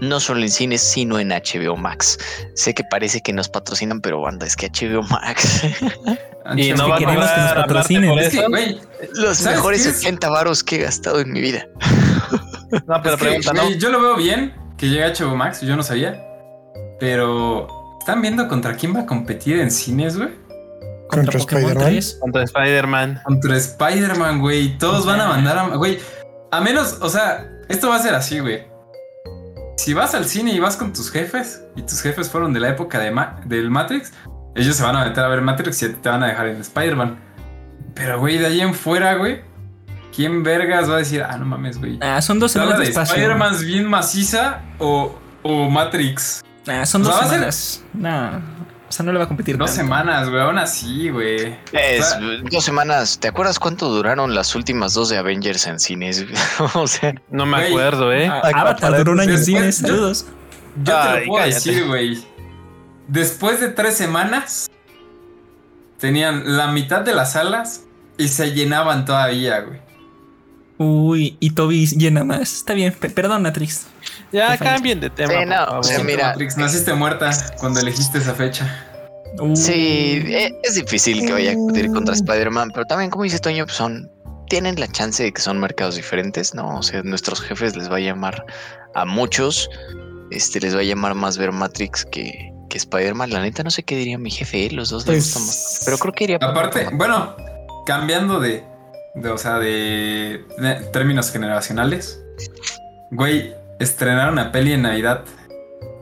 No 0.00 0.18
solo 0.18 0.40
en 0.42 0.50
cines, 0.50 0.82
sino 0.82 1.18
en 1.20 1.28
HBO 1.28 1.76
Max. 1.76 2.18
Sé 2.54 2.74
que 2.74 2.82
parece 2.90 3.20
que 3.22 3.32
nos 3.32 3.48
patrocinan, 3.48 4.00
pero 4.00 4.20
banda, 4.20 4.44
es 4.44 4.56
que 4.56 4.68
HBO 4.68 5.02
Max, 5.04 5.62
Y 6.56 6.72
no 6.72 6.88
va 6.88 6.96
a 6.96 6.98
queremos 6.98 7.30
que 7.30 7.40
nos 7.40 7.52
patrocinen. 7.54 8.18
Es 8.18 8.30
que, 8.30 8.78
los 9.14 9.38
¿Sabes 9.38 9.56
mejores 9.58 9.82
qué 9.84 9.88
es? 9.90 9.98
80 9.98 10.28
varos 10.28 10.62
que 10.64 10.76
he 10.76 10.78
gastado 10.80 11.20
en 11.20 11.32
mi 11.32 11.40
vida. 11.40 11.66
No, 12.70 13.02
pero 13.02 13.14
es 13.14 13.20
que, 13.20 13.26
pregunta, 13.26 13.52
¿no? 13.52 13.70
yo 13.70 13.90
lo 13.90 14.00
veo 14.00 14.16
bien 14.16 14.54
que 14.76 14.88
llegue 14.88 15.04
HBO 15.12 15.36
Max, 15.36 15.60
yo 15.62 15.76
no 15.76 15.82
sabía. 15.82 16.22
Pero, 17.00 17.66
¿están 18.00 18.22
viendo 18.22 18.48
contra 18.48 18.74
quién 18.74 18.94
va 18.94 19.00
a 19.00 19.06
competir 19.06 19.58
en 19.60 19.70
cines, 19.70 20.16
güey? 20.16 20.30
Contra 21.08 21.38
Spider-Man. 21.38 21.76
3. 21.84 22.18
Contra 22.20 22.42
Spider-Man. 22.44 23.20
Contra 23.24 23.56
Spider-Man, 23.56 24.40
güey. 24.40 24.76
Todos 24.78 25.06
van 25.06 25.20
a 25.20 25.28
mandar 25.28 25.58
a. 25.58 25.76
Güey, 25.76 25.98
A 26.50 26.60
menos, 26.60 26.98
o 27.00 27.08
sea, 27.08 27.48
esto 27.68 27.88
va 27.88 27.96
a 27.96 28.02
ser 28.02 28.14
así, 28.14 28.40
güey. 28.40 28.66
Si 29.76 29.92
vas 29.94 30.14
al 30.14 30.24
cine 30.24 30.52
y 30.52 30.58
vas 30.58 30.76
con 30.76 30.92
tus 30.92 31.10
jefes, 31.10 31.62
y 31.76 31.82
tus 31.82 32.00
jefes 32.00 32.30
fueron 32.30 32.52
de 32.52 32.60
la 32.60 32.70
época 32.70 32.98
de 32.98 33.10
Ma- 33.10 33.40
del 33.44 33.70
Matrix, 33.70 34.12
ellos 34.54 34.74
se 34.74 34.82
van 34.82 34.96
a 34.96 35.04
meter 35.04 35.22
a 35.22 35.28
ver 35.28 35.42
Matrix 35.42 35.82
y 35.82 35.88
te 35.90 36.08
van 36.08 36.22
a 36.22 36.28
dejar 36.28 36.48
en 36.48 36.60
Spider-Man. 36.60 37.18
Pero, 37.94 38.18
güey, 38.18 38.38
de 38.38 38.46
ahí 38.46 38.60
en 38.62 38.74
fuera, 38.74 39.14
güey, 39.14 39.42
¿quién 40.16 40.42
vergas 40.42 40.88
va 40.90 40.94
a 40.94 40.98
decir, 40.98 41.22
ah, 41.22 41.36
no 41.36 41.44
mames, 41.46 41.78
güey? 41.78 41.98
Ah, 42.00 42.20
son 42.22 42.38
dos 42.40 42.52
¿Se 42.52 42.58
habla 42.58 42.72
semanas 42.72 42.86
de 42.86 42.90
espacio. 42.90 43.14
Spider-Man 43.16 43.60
bien 43.66 43.86
maciza 43.88 44.62
o, 44.78 45.18
o 45.42 45.70
Matrix? 45.70 46.42
Ah, 46.66 46.84
son 46.86 47.02
O 47.02 47.04
dos 47.04 47.14
sea, 47.14 47.22
va 47.26 47.26
a 47.26 47.30
ser- 47.52 47.52
semanas. 47.52 47.84
Nah, 47.94 48.38
o 48.88 48.92
sea, 48.92 49.04
no 49.04 49.12
le 49.12 49.18
va 49.18 49.24
a 49.24 49.28
competir. 49.28 49.56
Dos 49.58 49.68
tanto. 49.70 49.82
semanas, 49.82 50.28
güey, 50.30 50.40
aún 50.42 50.58
así, 50.58 51.10
güey. 51.10 51.56
Es 51.72 52.00
O 52.00 52.08
sea, 52.08 52.20
dos 52.50 52.64
semanas. 52.64 53.18
¿Te 53.20 53.28
acuerdas 53.28 53.58
cuánto 53.58 53.88
duraron 53.88 54.34
las 54.34 54.54
últimas 54.54 54.94
dos 54.94 55.08
de 55.10 55.18
Avengers 55.18 55.66
en 55.66 55.78
cines? 55.78 56.24
o 56.74 56.86
sea, 56.86 57.14
No 57.30 57.46
me 57.46 57.58
Güey. 57.58 57.68
acuerdo, 57.68 58.12
¿eh? 58.12 58.26
Ah, 58.28 58.42
Avatar 58.54 58.96
duró 58.96 59.12
un 59.12 59.20
año 59.20 59.32
en 59.32 59.44
cines. 59.44 59.80
yo- 59.80 59.86
Saludos. 59.88 60.26
Yo 60.82 60.94
te 60.94 61.20
lo 61.20 61.26
puedo 61.26 61.44
cállate. 61.44 61.54
decir, 61.70 61.86
güey. 61.86 62.24
Después 63.08 63.60
de 63.60 63.68
tres 63.68 63.94
semanas, 63.96 64.68
tenían 65.98 66.56
la 66.56 66.68
mitad 66.68 67.00
de 67.02 67.14
las 67.14 67.32
salas 67.32 67.82
y 68.18 68.28
se 68.28 68.52
llenaban 68.52 69.04
todavía, 69.04 69.60
güey. 69.60 69.80
Uy, 70.78 71.36
y 71.40 71.50
Toby 71.50 71.86
llena 71.86 72.22
más. 72.24 72.52
Está 72.54 72.74
bien, 72.74 72.92
pe- 72.92 73.10
perdón, 73.10 73.42
Matrix. 73.42 73.86
Ya 74.32 74.56
cambien 74.58 75.00
de 75.00 75.08
tema. 75.10 75.30
Sí, 75.32 75.36
por 75.38 75.46
no, 75.46 75.54
favor. 75.66 75.84
sea, 75.84 75.94
Siento, 75.96 76.12
mira. 76.12 76.28
Matrix, 76.28 76.56
naciste 76.56 76.92
muerta 76.94 77.30
cuando 77.58 77.80
elegiste 77.80 78.18
esa 78.18 78.34
fecha. 78.34 78.84
Uy. 79.40 79.56
sí, 79.56 79.72
e- 80.26 80.58
es 80.62 80.74
difícil 80.74 81.24
que 81.26 81.32
vaya 81.32 81.52
a 81.52 81.54
competir 81.54 81.90
contra 81.92 82.14
Spider-Man, 82.14 82.70
pero 82.74 82.86
también, 82.86 83.10
como 83.10 83.24
dice 83.24 83.38
Toño, 83.38 83.64
pues 83.64 83.76
son. 83.76 84.10
Tienen 84.48 84.78
la 84.78 84.86
chance 84.86 85.24
de 85.24 85.32
que 85.32 85.42
son 85.42 85.58
mercados 85.58 85.96
diferentes, 85.96 86.54
¿no? 86.54 86.78
O 86.78 86.82
sea, 86.82 87.02
nuestros 87.02 87.40
jefes 87.40 87.74
les 87.76 87.90
va 87.90 87.96
a 87.96 88.00
llamar 88.00 88.44
a 88.94 89.04
muchos. 89.04 89.68
Este 90.30 90.60
les 90.60 90.76
va 90.76 90.80
a 90.80 90.84
llamar 90.84 91.14
más 91.16 91.36
ver 91.36 91.50
Matrix 91.50 92.04
que, 92.04 92.52
que 92.70 92.78
Spider-Man. 92.78 93.30
La 93.30 93.40
neta, 93.42 93.64
no 93.64 93.70
sé 93.72 93.82
qué 93.82 93.96
diría 93.96 94.18
mi 94.18 94.30
jefe, 94.30 94.66
¿eh? 94.66 94.70
los 94.70 94.90
dos 94.90 95.04
les 95.08 95.16
Pues- 95.16 95.24
gustan 95.34 95.46
más. 95.46 95.82
Pero 95.84 95.98
creo 95.98 96.12
que 96.14 96.24
iría 96.24 96.38
por 96.38 96.50
Aparte, 96.50 96.88
bueno, 96.92 97.34
cambiando 97.86 98.38
de, 98.38 98.62
de, 99.16 99.30
o 99.30 99.38
sea, 99.38 99.58
de, 99.58 100.44
de 100.58 100.74
términos 100.92 101.30
generacionales, 101.32 102.22
güey, 103.10 103.54
estrenar 103.80 104.30
una 104.32 104.52
peli 104.52 104.72
en 104.72 104.82
Navidad 104.82 105.24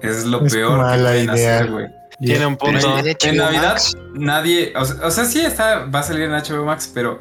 es 0.03 0.25
lo 0.25 0.45
Es 0.45 0.53
peor 0.53 0.73
que 0.73 0.77
mala 0.77 1.11
pueden 1.11 1.25
idea. 1.35 1.55
hacer, 1.59 1.71
güey. 1.71 1.87
Tiene 2.21 2.47
un 2.47 2.57
punto. 2.57 2.99
en 2.99 3.07
En 3.23 3.37
Navidad 3.37 3.73
Max, 3.73 3.97
nadie, 4.15 4.73
o 4.77 4.85
sea, 4.85 5.07
o 5.07 5.11
sea, 5.11 5.25
sí 5.25 5.41
está, 5.41 5.87
va 5.87 6.01
a 6.01 6.03
salir 6.03 6.23
en 6.25 6.33
HBO 6.33 6.65
Max, 6.65 6.91
pero, 6.95 7.19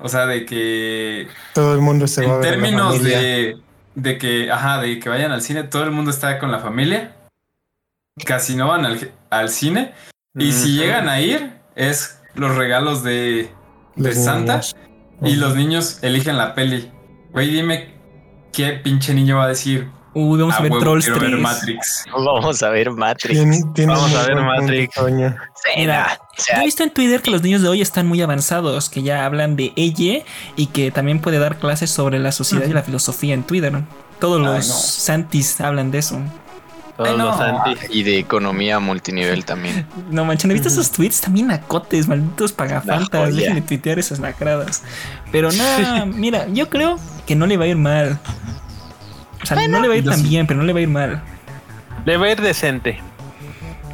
o 0.00 0.08
sea, 0.08 0.26
de 0.26 0.44
que 0.46 1.28
Todo 1.54 1.74
el 1.74 1.80
mundo 1.80 2.06
se 2.08 2.26
va 2.26 2.32
a 2.32 2.34
en 2.36 2.40
ver. 2.40 2.50
la 2.50 2.56
términos 2.56 2.96
familia. 2.96 3.18
de, 3.20 3.56
de 3.94 4.18
que, 4.18 4.50
ajá, 4.50 4.80
de 4.80 4.98
que 4.98 5.08
vayan 5.08 5.30
al 5.32 5.42
cine, 5.42 5.62
todo 5.64 5.84
el 5.84 5.90
mundo 5.92 6.10
está 6.10 6.38
con 6.40 6.50
la 6.50 6.58
familia, 6.58 7.12
casi 8.24 8.56
no 8.56 8.68
van 8.68 8.84
al, 8.84 9.10
al 9.30 9.48
cine, 9.48 9.92
y 10.36 10.52
si 10.52 10.70
Mm. 10.70 10.76
llegan 10.80 11.08
a 11.08 11.20
ir, 11.20 11.52
es 11.76 12.20
los 12.34 12.54
regalos 12.56 13.02
de, 13.04 13.48
de 13.96 14.14
Santa, 14.14 14.54
niños. 14.54 14.76
Y 15.24 15.36
los 15.36 15.54
niños 15.56 15.98
eligen 16.02 16.36
la 16.36 16.54
peli. 16.54 16.90
Güey, 17.32 17.48
dime 17.50 17.94
qué 18.52 18.72
pinche 18.72 19.14
niño 19.14 19.38
va 19.38 19.44
a 19.44 19.48
decir, 19.48 19.88
Uy, 20.14 20.38
vamos 20.38 20.54
a, 20.54 20.58
"Ah, 20.58 20.62
ver 20.62 20.72
huevo, 20.72 20.84
Trolls 20.84 21.04
quiero 21.06 21.20
3. 21.20 21.30
ver 21.32 21.40
Matrix. 21.40 22.04
Vamos 22.12 22.62
a 22.62 22.68
ver 22.68 22.90
Matrix. 22.90 23.40
Tien- 23.74 23.86
Vamos 23.88 24.14
a 24.14 24.26
ver 24.26 24.36
Matrix. 24.42 24.94
Mira, 25.76 26.18
Yo 26.36 26.60
he 26.60 26.64
visto 26.64 26.82
en 26.82 26.90
Twitter 26.90 27.22
que 27.22 27.30
los 27.30 27.42
niños 27.42 27.62
de 27.62 27.68
hoy 27.68 27.80
están 27.80 28.06
muy 28.06 28.20
avanzados, 28.20 28.88
que 28.90 29.02
ya 29.02 29.24
hablan 29.24 29.56
de 29.56 29.72
ella 29.76 30.22
y 30.56 30.66
que 30.66 30.90
también 30.90 31.18
puede 31.20 31.38
dar 31.38 31.56
clases 31.58 31.90
sobre 31.90 32.18
la 32.18 32.32
sociedad 32.32 32.66
y 32.66 32.72
la 32.72 32.82
filosofía 32.82 33.32
en 33.34 33.42
Twitter. 33.42 33.72
Todos 34.18 34.38
Ay, 34.40 34.44
los 34.46 34.68
no. 34.68 34.74
santis 34.74 35.60
hablan 35.60 35.90
de 35.90 35.98
eso. 35.98 36.20
Todos 37.02 37.10
Ay, 37.10 37.16
no. 37.18 37.24
los 37.26 37.40
anti. 37.40 37.86
y 37.90 38.02
de 38.02 38.18
economía 38.18 38.78
multinivel 38.78 39.44
también. 39.44 39.86
No 40.10 40.24
manches, 40.24 40.46
¿no 40.46 40.52
viste 40.52 40.68
esos 40.68 40.90
tweets? 40.90 41.20
También 41.20 41.50
acotes, 41.50 42.06
malditos 42.08 42.52
pagafantas. 42.52 43.34
Dejen 43.34 43.54
de 43.54 43.62
tuitear 43.62 43.98
esas 43.98 44.18
lacradas. 44.18 44.82
Pero 45.30 45.50
nada, 45.52 46.04
mira, 46.06 46.46
yo 46.48 46.68
creo 46.68 46.98
que 47.26 47.34
no 47.34 47.46
le 47.46 47.56
va 47.56 47.64
a 47.64 47.68
ir 47.68 47.76
mal. 47.76 48.18
O 49.42 49.46
sea, 49.46 49.66
no 49.68 49.80
le 49.80 49.88
va 49.88 49.94
a 49.94 49.96
ir 49.96 50.04
tan 50.04 50.18
sí. 50.18 50.28
bien, 50.28 50.46
pero 50.46 50.60
no 50.60 50.66
le 50.66 50.72
va 50.72 50.78
a 50.78 50.82
ir 50.82 50.88
mal. 50.88 51.22
Le 52.04 52.16
va 52.16 52.26
a 52.26 52.30
ir 52.30 52.40
decente. 52.40 53.00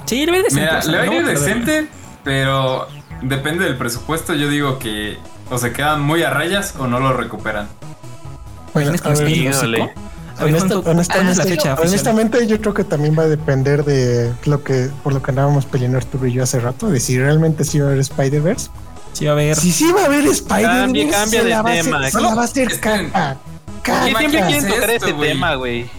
Sí, 0.07 0.27
le 0.27 0.33
va 0.33 0.37
a 0.37 0.41
ir 0.41 0.45
decente. 0.45 0.67
Mira, 0.67 0.79
o 0.79 0.83
sea, 0.83 0.93
le 0.93 0.99
va 0.99 1.05
a 1.05 1.07
no 1.07 1.13
ir 1.15 1.25
a 1.25 1.29
decente, 1.29 1.89
pero 2.25 2.89
depende 3.23 3.65
del 3.65 3.77
presupuesto. 3.77 4.35
Yo 4.35 4.49
digo 4.49 4.79
que 4.79 5.19
o 5.51 5.59
se 5.59 5.73
quedan 5.73 6.03
muy 6.03 6.23
a 6.23 6.31
rayas 6.31 6.75
o 6.79 6.87
no 6.87 7.01
lo 7.01 7.13
recuperan. 7.13 7.69
Bueno, 8.75 8.91
¿Tienes 8.91 9.03
que 9.03 9.09
a 9.09 9.13
ver, 9.13 9.91
despedir 10.47 10.55
el 10.55 10.57
híjole. 10.57 10.75
hocico? 10.75 10.79
A 10.79 10.85
ver, 10.85 10.85
honesta- 10.85 10.85
¿cuánto- 10.85 10.85
¿cuál 10.85 10.99
es 11.01 11.09
la 11.09 11.15
honestamente, 11.15 11.43
fecha 11.43 11.73
oficial? 11.75 11.89
honestamente, 11.89 12.47
yo 12.47 12.61
creo 12.61 12.75
que 12.75 12.85
también 12.85 13.19
va 13.19 13.23
a 13.25 13.29
depender 13.29 13.85
de 13.85 14.33
lo 14.45 14.63
que 14.65 14.91
por 15.03 15.13
lo 15.13 15.23
que 15.23 15.31
andábamos 15.31 15.67
peleando 15.67 15.99
Arturo 15.99 16.27
y 16.27 16.33
yo 16.33 16.43
hace 16.43 16.61
rato, 16.61 16.89
de 16.89 17.01
si 17.01 17.19
realmente 17.19 17.65
sí 17.65 17.79
va 17.81 17.87
a 17.87 17.89
haber 17.89 18.01
Spider-Verse. 18.01 18.71
Sí, 19.13 19.27
a 19.27 19.35
ver. 19.35 19.57
Si 19.57 19.73
sí 19.73 19.91
va 19.93 20.03
a 20.03 20.05
haber 20.07 20.27
Spider-Verse, 20.27 21.11
Cambia- 21.11 21.45
de 21.45 21.51
va 21.55 21.61
hacer- 21.61 21.83
tema. 21.85 22.11
se 22.11 22.21
la 22.21 22.35
va 22.35 22.43
a 22.43 22.45
hacer 22.45 22.73
Esperen. 22.73 23.11
caca. 23.11 23.37
¿Qué 23.83 23.93
Caca. 23.93 24.03
siempre 24.05 24.27
quieren 24.29 24.49
Imagínense 24.51 24.69
tocar 25.01 25.15
güey. 25.15 25.29
tema, 25.31 25.55
güey? 25.55 25.91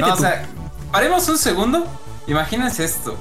No, 0.00 0.12
o 0.12 0.16
sea, 0.16 0.46
paremos 0.92 1.28
un 1.28 1.38
segundo. 1.38 1.86
Imagínense 2.26 2.84
esto. 2.84 3.16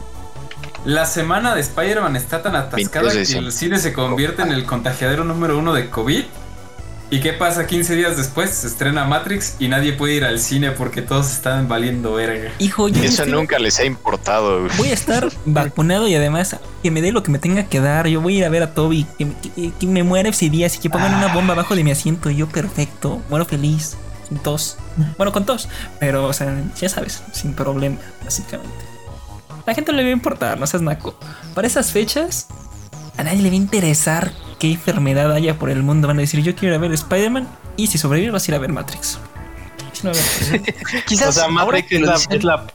La 0.86 1.06
semana 1.06 1.56
de 1.56 1.62
Spider-Man 1.62 2.16
está 2.16 2.42
tan 2.42 2.52
22 2.54 2.68
atascada 2.68 3.12
que 3.26 3.38
el 3.38 3.52
cine 3.52 3.80
se 3.80 3.94
convierte 3.94 4.42
en 4.42 4.52
el 4.52 4.66
contagiadero 4.66 5.24
número 5.24 5.58
uno 5.58 5.74
de 5.74 5.90
COVID. 5.90 6.24
¿Y 7.14 7.20
qué 7.22 7.32
pasa 7.34 7.68
15 7.68 7.96
días 7.96 8.18
después? 8.18 8.50
Se 8.50 8.66
estrena 8.66 9.06
Matrix 9.06 9.58
y 9.60 9.68
nadie 9.68 9.94
puede 9.94 10.16
ir 10.16 10.24
al 10.26 10.40
cine 10.40 10.72
porque 10.72 11.04
todos 11.04 11.32
están 11.32 11.68
valiendo 11.68 12.14
verga. 12.14 12.50
Hijo, 12.58 12.88
yo 12.88 13.04
Eso 13.04 13.22
estoy- 13.22 13.32
nunca 13.32 13.60
les 13.60 13.78
ha 13.80 13.86
importado. 13.86 14.62
güey. 14.62 14.72
voy 14.78 14.88
a 14.90 14.94
estar 14.94 15.30
vacunado 15.46 16.08
y 16.08 16.16
además 16.16 16.58
que 16.82 16.90
me 16.90 17.04
dé 17.04 17.12
lo 17.12 17.22
que 17.22 17.30
me 17.30 17.38
tenga 17.38 17.66
que 17.66 17.80
dar. 17.80 18.08
Yo 18.08 18.20
voy 18.20 18.36
a 18.36 18.38
ir 18.40 18.46
a 18.46 18.50
ver 18.50 18.64
a 18.64 18.74
Toby, 18.74 19.06
que, 19.20 19.28
que- 19.56 19.72
que 19.80 19.86
me 19.86 20.02
muera 20.02 20.30
ese 20.30 20.50
día, 20.50 20.66
así 20.66 20.80
que 20.80 20.90
pongan 20.90 21.14
una 21.14 21.28
bomba 21.32 21.54
abajo 21.54 21.76
de 21.76 21.84
mi 21.84 21.92
asiento 21.92 22.32
y 22.32 22.36
yo 22.38 22.48
perfecto, 22.50 23.22
muero 23.30 23.46
feliz, 23.46 23.96
sin 24.28 24.40
tos. 24.40 24.78
Bueno, 25.16 25.32
con 25.32 25.46
tos, 25.46 25.70
pero, 26.00 26.26
o 26.26 26.34
sea, 26.34 26.64
ya 26.82 26.90
sabes, 26.90 27.22
sin 27.32 27.54
problema, 27.54 27.98
básicamente. 28.24 28.74
La 29.68 29.76
gente 29.76 29.92
no 29.92 29.98
le 29.98 30.04
va 30.04 30.10
a 30.10 30.14
importar, 30.14 30.60
no 30.60 30.66
seas 30.66 30.82
naco. 30.82 31.16
Para 31.54 31.68
esas 31.68 31.92
fechas, 31.92 32.48
a 33.18 33.24
nadie 33.24 33.42
le 33.42 33.50
va 33.50 33.54
a 33.54 33.58
interesar 33.58 34.32
qué 34.60 34.72
enfermedad 34.72 35.32
haya 35.32 35.58
por 35.58 35.70
el 35.70 35.84
mundo. 35.84 36.08
Van 36.08 36.18
a 36.18 36.22
decir, 36.22 36.42
yo 36.42 36.56
quiero 36.56 36.76
ir 36.76 36.80
a 36.80 36.82
ver 36.82 36.94
Spider-Man 36.94 37.48
y 37.78 37.88
si 37.88 37.98
sobrevive 37.98 38.32
vas 38.32 38.48
a 38.48 38.52
ir 38.52 38.56
a 38.56 38.60
ver 38.60 38.72
Matrix. 38.72 39.20
Si 39.94 40.04
no, 40.06 40.12
a 40.12 40.14
ver, 40.14 40.76
Quizás 41.06 41.30
O 41.30 41.32
sea, 41.32 41.44
ahora 41.44 41.66
Matrix 41.66 41.88
que 41.88 41.96
es 41.96 42.02
lo 42.02 42.08
la, 42.08 42.16
es 42.16 42.44
la-. 42.44 42.66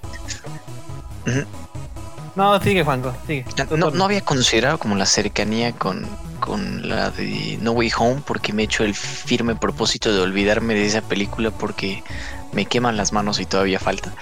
No, 2.37 2.61
sigue, 2.63 2.85
Juanco, 2.85 3.13
sigue. 3.27 3.45
no, 3.77 3.91
no 3.91 4.05
había 4.05 4.21
considerado 4.21 4.79
como 4.79 4.95
la 4.95 5.07
cercanía 5.07 5.73
con, 5.73 6.07
con 6.39 6.89
la 6.89 7.11
de 7.11 7.59
No 7.61 7.73
Way 7.73 7.91
Home 7.99 8.23
porque 8.25 8.53
me 8.53 8.63
he 8.63 8.65
hecho 8.67 8.85
el 8.85 8.95
firme 8.95 9.57
propósito 9.57 10.13
de 10.13 10.21
olvidarme 10.21 10.75
de 10.75 10.87
esa 10.87 11.01
película 11.01 11.51
porque 11.51 12.05
me 12.53 12.67
queman 12.67 12.97
las 12.97 13.13
manos 13.13 13.41
y 13.41 13.47
todavía 13.47 13.79
falta. 13.79 14.13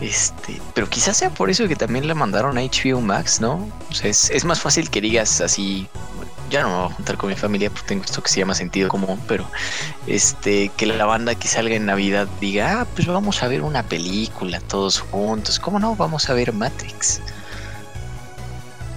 Este, 0.00 0.60
pero 0.74 0.88
quizás 0.88 1.16
sea 1.16 1.30
por 1.30 1.50
eso 1.50 1.66
que 1.68 1.76
también 1.76 2.06
la 2.06 2.14
mandaron 2.14 2.58
a 2.58 2.60
HBO 2.60 3.00
Max, 3.00 3.40
¿no? 3.40 3.68
O 3.90 3.94
sea, 3.94 4.10
es, 4.10 4.30
es 4.30 4.44
más 4.44 4.60
fácil 4.60 4.90
que 4.90 5.00
digas 5.00 5.40
así. 5.40 5.88
Ya 6.50 6.62
no 6.62 6.68
me 6.68 6.74
voy 6.76 6.84
a 6.84 6.94
juntar 6.94 7.16
con 7.16 7.30
mi 7.30 7.36
familia 7.36 7.70
porque 7.70 7.88
tengo 7.88 8.04
esto 8.04 8.22
que 8.22 8.28
se 8.28 8.38
llama 8.38 8.54
sentido 8.54 8.88
común, 8.88 9.20
pero 9.26 9.50
este 10.06 10.70
que 10.76 10.86
la 10.86 11.04
banda 11.04 11.34
que 11.34 11.48
salga 11.48 11.74
en 11.74 11.86
Navidad 11.86 12.28
diga, 12.40 12.82
ah, 12.82 12.86
pues 12.94 13.08
vamos 13.08 13.42
a 13.42 13.48
ver 13.48 13.62
una 13.62 13.82
película 13.82 14.60
todos 14.60 15.00
juntos. 15.00 15.58
¿Cómo 15.58 15.80
no? 15.80 15.96
Vamos 15.96 16.30
a 16.30 16.34
ver 16.34 16.52
Matrix. 16.52 17.20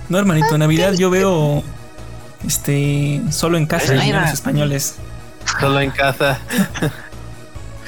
No, 0.10 0.18
hermanito, 0.18 0.56
en 0.56 0.60
Navidad 0.60 0.94
yo 0.94 1.10
veo 1.10 1.64
este 2.46 3.22
solo 3.32 3.58
en 3.58 3.66
casa 3.66 3.94
los 3.94 4.34
españoles. 4.34 4.96
Solo 5.60 5.80
en 5.80 5.92
casa. 5.92 6.40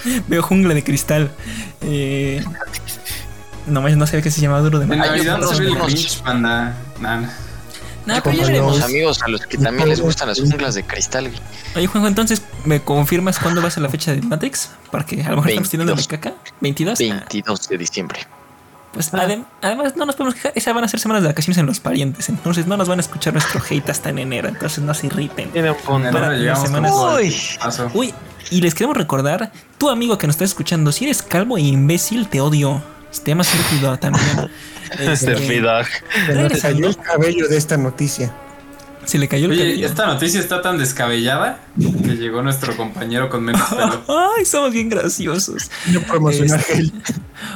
Veo 0.27 0.41
jungla 0.41 0.73
de 0.73 0.83
cristal. 0.83 1.31
Eh, 1.81 2.43
no 3.67 3.81
no 3.87 4.07
sabía 4.07 4.21
que 4.21 4.31
se 4.31 4.41
llamaba 4.41 4.61
duro 4.61 4.79
de 4.79 4.85
En 4.85 4.89
Mayo. 4.89 5.05
Navidad 5.11 5.37
unos- 5.37 5.55
se 5.55 5.61
ve 5.61 5.67
el 5.67 5.75
unos- 5.75 5.87
Grinch, 5.87 6.21
panda. 6.21 6.75
Nah, 6.99 7.17
nah. 7.21 7.29
No, 8.03 8.15
pero 8.15 8.21
como 8.23 8.33
ya 8.35 8.39
los- 8.41 8.47
veremos. 8.47 8.71
Tenemos 8.73 8.89
amigos 8.89 9.21
a 9.21 9.27
los 9.27 9.41
que 9.45 9.57
también 9.59 9.87
les 9.89 10.01
gustan 10.01 10.27
las 10.27 10.39
junglas 10.39 10.73
de 10.73 10.83
cristal. 10.83 11.27
güey. 11.27 11.39
Oye, 11.75 11.87
Juanjo, 11.87 12.07
entonces, 12.07 12.41
¿me 12.65 12.81
confirmas 12.81 13.37
cuándo 13.37 13.61
va 13.61 13.67
a 13.67 13.71
ser 13.71 13.83
la 13.83 13.89
fecha 13.89 14.11
de 14.11 14.21
Matrix? 14.23 14.69
Porque 14.89 15.21
a 15.21 15.29
lo 15.29 15.35
mejor 15.37 15.49
estamos 15.49 15.69
tirando 15.69 15.93
mi 15.93 15.97
22. 15.97 16.07
caca. 16.07 16.35
¿22? 16.61 16.97
22 16.97 17.69
de 17.69 17.77
diciembre. 17.77 18.19
Pues 18.93 19.13
adem- 19.13 19.45
además 19.61 19.95
no 19.95 20.05
nos 20.05 20.15
podemos 20.15 20.33
quejar. 20.35 20.51
Esas 20.55 20.73
van 20.73 20.83
a 20.83 20.87
ser 20.87 20.99
semanas 20.99 21.21
de 21.23 21.29
vacaciones 21.29 21.59
en 21.59 21.65
los 21.67 21.79
parientes. 21.79 22.27
Entonces 22.27 22.65
no 22.67 22.75
nos 22.75 22.89
van 22.89 22.97
a 22.99 23.01
escuchar 23.01 23.33
nuestro 23.33 23.61
hate 23.69 23.89
hasta 23.89 24.09
en 24.09 24.17
enero. 24.19 24.49
Entonces 24.49 24.83
no 24.83 24.93
se 24.95 25.05
irriten. 25.07 25.49
En 25.53 25.59
enero 25.59 25.77
Para 26.11 26.33
llegamos 26.35 26.63
semanas- 26.67 26.91
Uy. 26.93 27.35
paso. 27.59 27.89
Uy, 27.93 28.13
y 28.49 28.61
les 28.61 28.73
queremos 28.73 28.97
recordar, 28.97 29.51
tu 29.77 29.89
amigo 29.89 30.17
que 30.17 30.27
nos 30.27 30.35
está 30.35 30.45
escuchando, 30.45 30.91
si 30.91 31.05
eres 31.05 31.21
calvo 31.21 31.57
e 31.57 31.61
imbécil, 31.61 32.27
te 32.27 32.41
odio. 32.41 32.81
Te 33.23 33.31
llamas 33.31 33.47
Serpido 33.47 33.97
también. 33.99 34.25
Este. 34.99 35.37
Se 35.37 36.35
nos 36.35 36.61
cayó 36.61 36.87
el 36.89 36.97
cabello 36.97 37.47
de 37.47 37.55
esta 37.55 37.77
noticia. 37.77 38.33
Se 39.05 39.17
le 39.17 39.27
cayó 39.29 39.45
el 39.45 39.51
Oye, 39.53 39.59
cabello. 39.61 39.87
esta 39.87 40.05
noticia 40.05 40.39
está 40.41 40.61
tan 40.61 40.77
descabellada 40.77 41.59
que 41.79 42.17
llegó 42.17 42.41
nuestro 42.41 42.75
compañero 42.75 43.29
con 43.29 43.41
menos 43.43 43.61
pelo. 43.69 44.03
Ay, 44.37 44.43
somos 44.45 44.73
bien 44.73 44.89
graciosos. 44.89 45.71
No 45.87 46.01
promocionar 46.01 46.59
Este- 46.59 46.75
gel. 46.75 46.93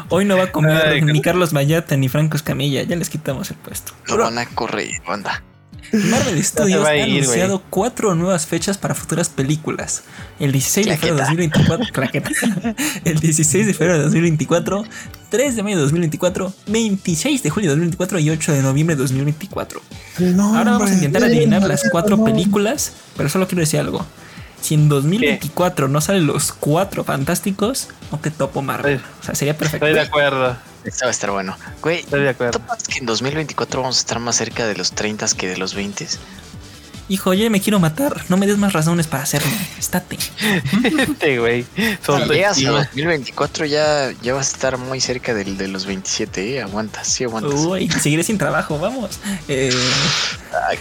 Hoy 0.09 0.23
no 0.23 0.37
va 0.37 0.45
a 0.45 0.51
comer 0.53 0.77
Ay, 0.87 1.01
ni 1.01 1.21
Carlos 1.21 1.51
Mayata 1.51 1.97
ni 1.97 2.07
Franco 2.07 2.37
Escamilla. 2.37 2.83
Ya 2.83 2.95
les 2.95 3.09
quitamos 3.09 3.51
el 3.51 3.57
puesto. 3.57 3.91
Lo 4.07 4.17
van 4.17 4.37
a 4.37 4.45
correr, 4.45 4.89
banda. 5.05 5.43
Marvel 5.91 6.43
Studios 6.43 6.85
ha 6.85 6.95
ir, 6.95 7.03
anunciado 7.03 7.61
cuatro 7.69 8.15
nuevas 8.15 8.45
fechas 8.45 8.77
para 8.77 8.95
futuras 8.95 9.29
películas. 9.29 10.03
El 10.39 10.51
16 10.51 10.87
de 10.87 10.97
febrero 10.97 11.15
de 11.15 11.21
2024, 11.21 11.85
claqueta. 11.93 12.29
El 13.03 13.19
16 13.19 13.67
de 13.67 13.73
febrero 13.73 13.97
de 13.97 14.03
2024, 14.03 14.85
3 15.29 15.55
de 15.55 15.63
mayo 15.63 15.75
de 15.77 15.83
2024, 15.83 16.53
26 16.67 17.43
de 17.43 17.49
julio 17.49 17.69
de 17.69 17.75
2024 17.75 18.19
y 18.19 18.29
8 18.29 18.53
de 18.53 18.61
noviembre 18.61 18.95
de 18.95 19.01
2024. 19.01 19.81
No, 20.19 20.57
Ahora 20.57 20.71
vamos 20.71 20.91
a 20.91 20.93
intentar 20.93 21.23
adivinar 21.23 21.61
no, 21.61 21.67
las 21.67 21.89
cuatro 21.89 22.23
películas, 22.23 22.93
pero 23.17 23.29
solo 23.29 23.47
quiero 23.47 23.61
decir 23.61 23.79
algo. 23.79 24.05
Si 24.65 24.73
en 24.73 24.89
2024 24.89 25.87
no 25.89 26.01
salen 26.01 26.25
los 26.25 26.51
cuatro 26.51 27.03
fantásticos, 27.03 27.89
no 28.11 28.17
te 28.17 28.31
topo 28.31 28.63
Marvel. 28.63 28.99
O 29.21 29.23
sea, 29.23 29.35
sería 29.35 29.55
perfecto. 29.55 29.85
Estoy 29.85 29.93
de 29.93 30.07
acuerdo. 30.07 30.57
Esto 30.83 31.05
va 31.05 31.09
a 31.09 31.11
estar 31.11 31.29
bueno. 31.29 31.55
Güey, 31.83 31.99
Estoy 31.99 32.23
de 32.23 32.29
acuerdo. 32.29 32.53
¿topas 32.53 32.81
que 32.81 32.97
en 32.97 33.05
2024 33.05 33.81
vamos 33.81 33.97
a 33.97 33.99
estar 33.99 34.17
más 34.17 34.37
cerca 34.37 34.65
de 34.65 34.75
los 34.75 34.93
30 34.93 35.27
que 35.37 35.47
de 35.49 35.57
los 35.57 35.75
20? 35.75 36.07
Hijo, 37.07 37.34
yo 37.34 37.44
ya 37.44 37.49
me 37.49 37.61
quiero 37.61 37.80
matar. 37.80 38.23
No 38.30 38.38
me 38.38 38.48
des 38.48 38.57
más 38.57 38.73
razones 38.73 39.06
para 39.06 39.23
hacerlo. 39.23 39.52
Estate. 39.77 40.18
Este 40.84 41.38
güey. 41.38 41.64
Si 41.76 41.82
llegas 41.82 42.10
a 42.10 42.14
autoestima. 42.14 42.72
2024 42.86 43.65
ya, 43.65 44.11
ya 44.23 44.34
vas 44.34 44.49
a 44.49 44.52
estar 44.52 44.77
muy 44.77 44.99
cerca 44.99 45.34
del, 45.34 45.57
de 45.57 45.68
los 45.68 45.86
27, 45.86 46.56
¿eh? 46.56 46.61
Aguantas, 46.64 47.07
sí 47.07 47.23
aguantas. 47.23 47.53
Uy, 47.53 47.90
seguiré 47.90 48.23
sin 48.23 48.38
trabajo, 48.38 48.80
vamos. 48.80 49.19
Eh, 49.48 49.72
Ay. 50.68 50.80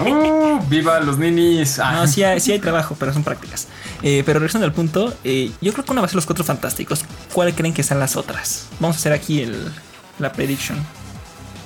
¡Uh! 0.10 0.60
¡Viva 0.68 1.00
los 1.00 1.16
ninis! 1.18 1.78
Ah, 1.78 1.92
no, 1.92 2.06
sí 2.06 2.22
hay, 2.22 2.40
sí 2.40 2.52
hay 2.52 2.58
trabajo, 2.58 2.94
pero 2.98 3.12
son 3.12 3.24
prácticas. 3.24 3.68
Eh, 4.02 4.22
pero 4.26 4.40
regresando 4.40 4.66
al 4.66 4.72
punto, 4.72 5.14
eh, 5.24 5.50
yo 5.60 5.72
creo 5.72 5.84
que 5.84 5.92
una 5.92 6.00
va 6.02 6.06
a 6.06 6.08
ser 6.08 6.16
los 6.16 6.26
cuatro 6.26 6.44
fantásticos. 6.44 7.04
¿Cuál 7.32 7.54
creen 7.54 7.72
que 7.72 7.82
sean 7.82 8.00
las 8.00 8.16
otras? 8.16 8.66
Vamos 8.78 8.96
a 8.96 8.98
hacer 8.98 9.12
aquí 9.12 9.40
el, 9.40 9.72
la 10.18 10.32
prediction. 10.32 10.78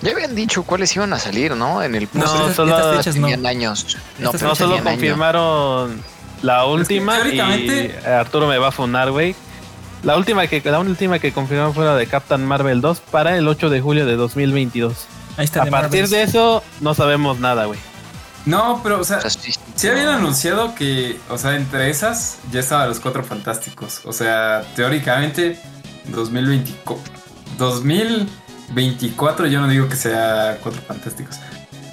Ya 0.03 0.13
habían 0.13 0.35
dicho 0.35 0.63
cuáles 0.63 0.95
iban 0.95 1.13
a 1.13 1.19
salir, 1.19 1.57
¿no? 1.57 1.83
En 1.83 1.95
el 1.95 2.09
No, 2.13 2.25
Estas- 2.25 2.41
estas 2.41 2.57
solo 2.57 2.93
fechas 2.99 3.17
no. 3.17 3.23
tenían 3.29 3.47
años. 3.47 3.97
No, 4.19 4.27
Estas 4.27 4.41
pero 4.41 4.49
No 4.51 4.55
solo 4.55 4.75
años. 4.75 4.85
confirmaron 4.87 6.01
la 6.43 6.65
última 6.67 7.19
y 7.19 7.23
teóricamente- 7.23 8.07
Arturo 8.07 8.47
me 8.47 8.59
va 8.59 8.69
a 8.69 8.73
funar, 8.73 9.11
güey. 9.11 9.35
La 10.03 10.17
última 10.17 10.47
que 10.47 10.61
la 10.65 10.79
última 10.79 11.19
que 11.19 11.33
confirmaron 11.33 11.75
fue 11.75 11.85
la 11.85 11.97
de 11.97 12.07
Captain 12.07 12.45
Marvel 12.45 12.81
2 12.81 13.01
para 13.01 13.37
el 13.37 13.49
8 13.49 13.71
de 13.71 13.81
julio 13.81 14.07
de 14.07 14.17
2022. 14.17 15.07
Ahí 15.39 15.45
está. 15.47 15.63
A 15.63 15.65
de 15.65 15.71
partir 15.71 16.09
de 16.09 16.23
eso 16.23 16.63
no 16.81 16.95
sabemos 16.95 17.41
nada, 17.41 17.65
güey. 17.65 17.81
No, 18.45 18.81
pero, 18.85 19.01
o 19.01 19.05
sea, 19.05 19.21
sea, 19.21 19.31
sí, 19.31 19.53
sí 19.75 19.89
habían 19.89 20.07
anunciado 20.09 20.75
que, 20.77 21.19
o 21.31 21.37
sea, 21.39 21.57
entre 21.57 21.91
esas 21.91 22.39
ya 22.53 22.61
estaban 22.61 22.89
los 22.89 23.01
cuatro 23.01 23.25
fantásticos. 23.25 24.03
O 24.05 24.13
sea, 24.13 24.63
teóricamente, 24.77 25.59
2024. 26.05 27.13
2024, 28.69 29.47
yo 29.47 29.61
no 29.61 29.69
digo 29.69 29.89
que 29.89 29.97
sea 29.97 30.59
cuatro 30.63 30.81
fantásticos. 30.87 31.37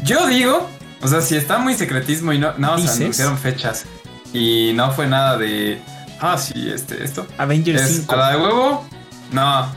Yo 0.04 0.28
digo, 0.28 0.70
o 1.02 1.08
sea, 1.08 1.22
si 1.22 1.36
está 1.36 1.58
muy 1.60 1.74
secretismo 1.76 2.34
y 2.34 2.40
no, 2.40 2.54
no 2.58 2.76
se 2.78 2.84
¿Dices? 2.84 2.98
anunciaron 3.02 3.38
fechas 3.38 3.86
y 4.34 4.72
no 4.76 4.92
fue 4.92 5.08
nada 5.08 5.38
de. 5.38 5.82
Ah, 6.20 6.38
sí, 6.38 6.70
este, 6.70 7.04
esto. 7.04 7.26
Avengers 7.38 7.82
Es 7.82 7.96
5. 7.98 8.14
a 8.14 8.18
la 8.18 8.30
de 8.32 8.38
huevo. 8.38 8.88
No. 9.32 9.68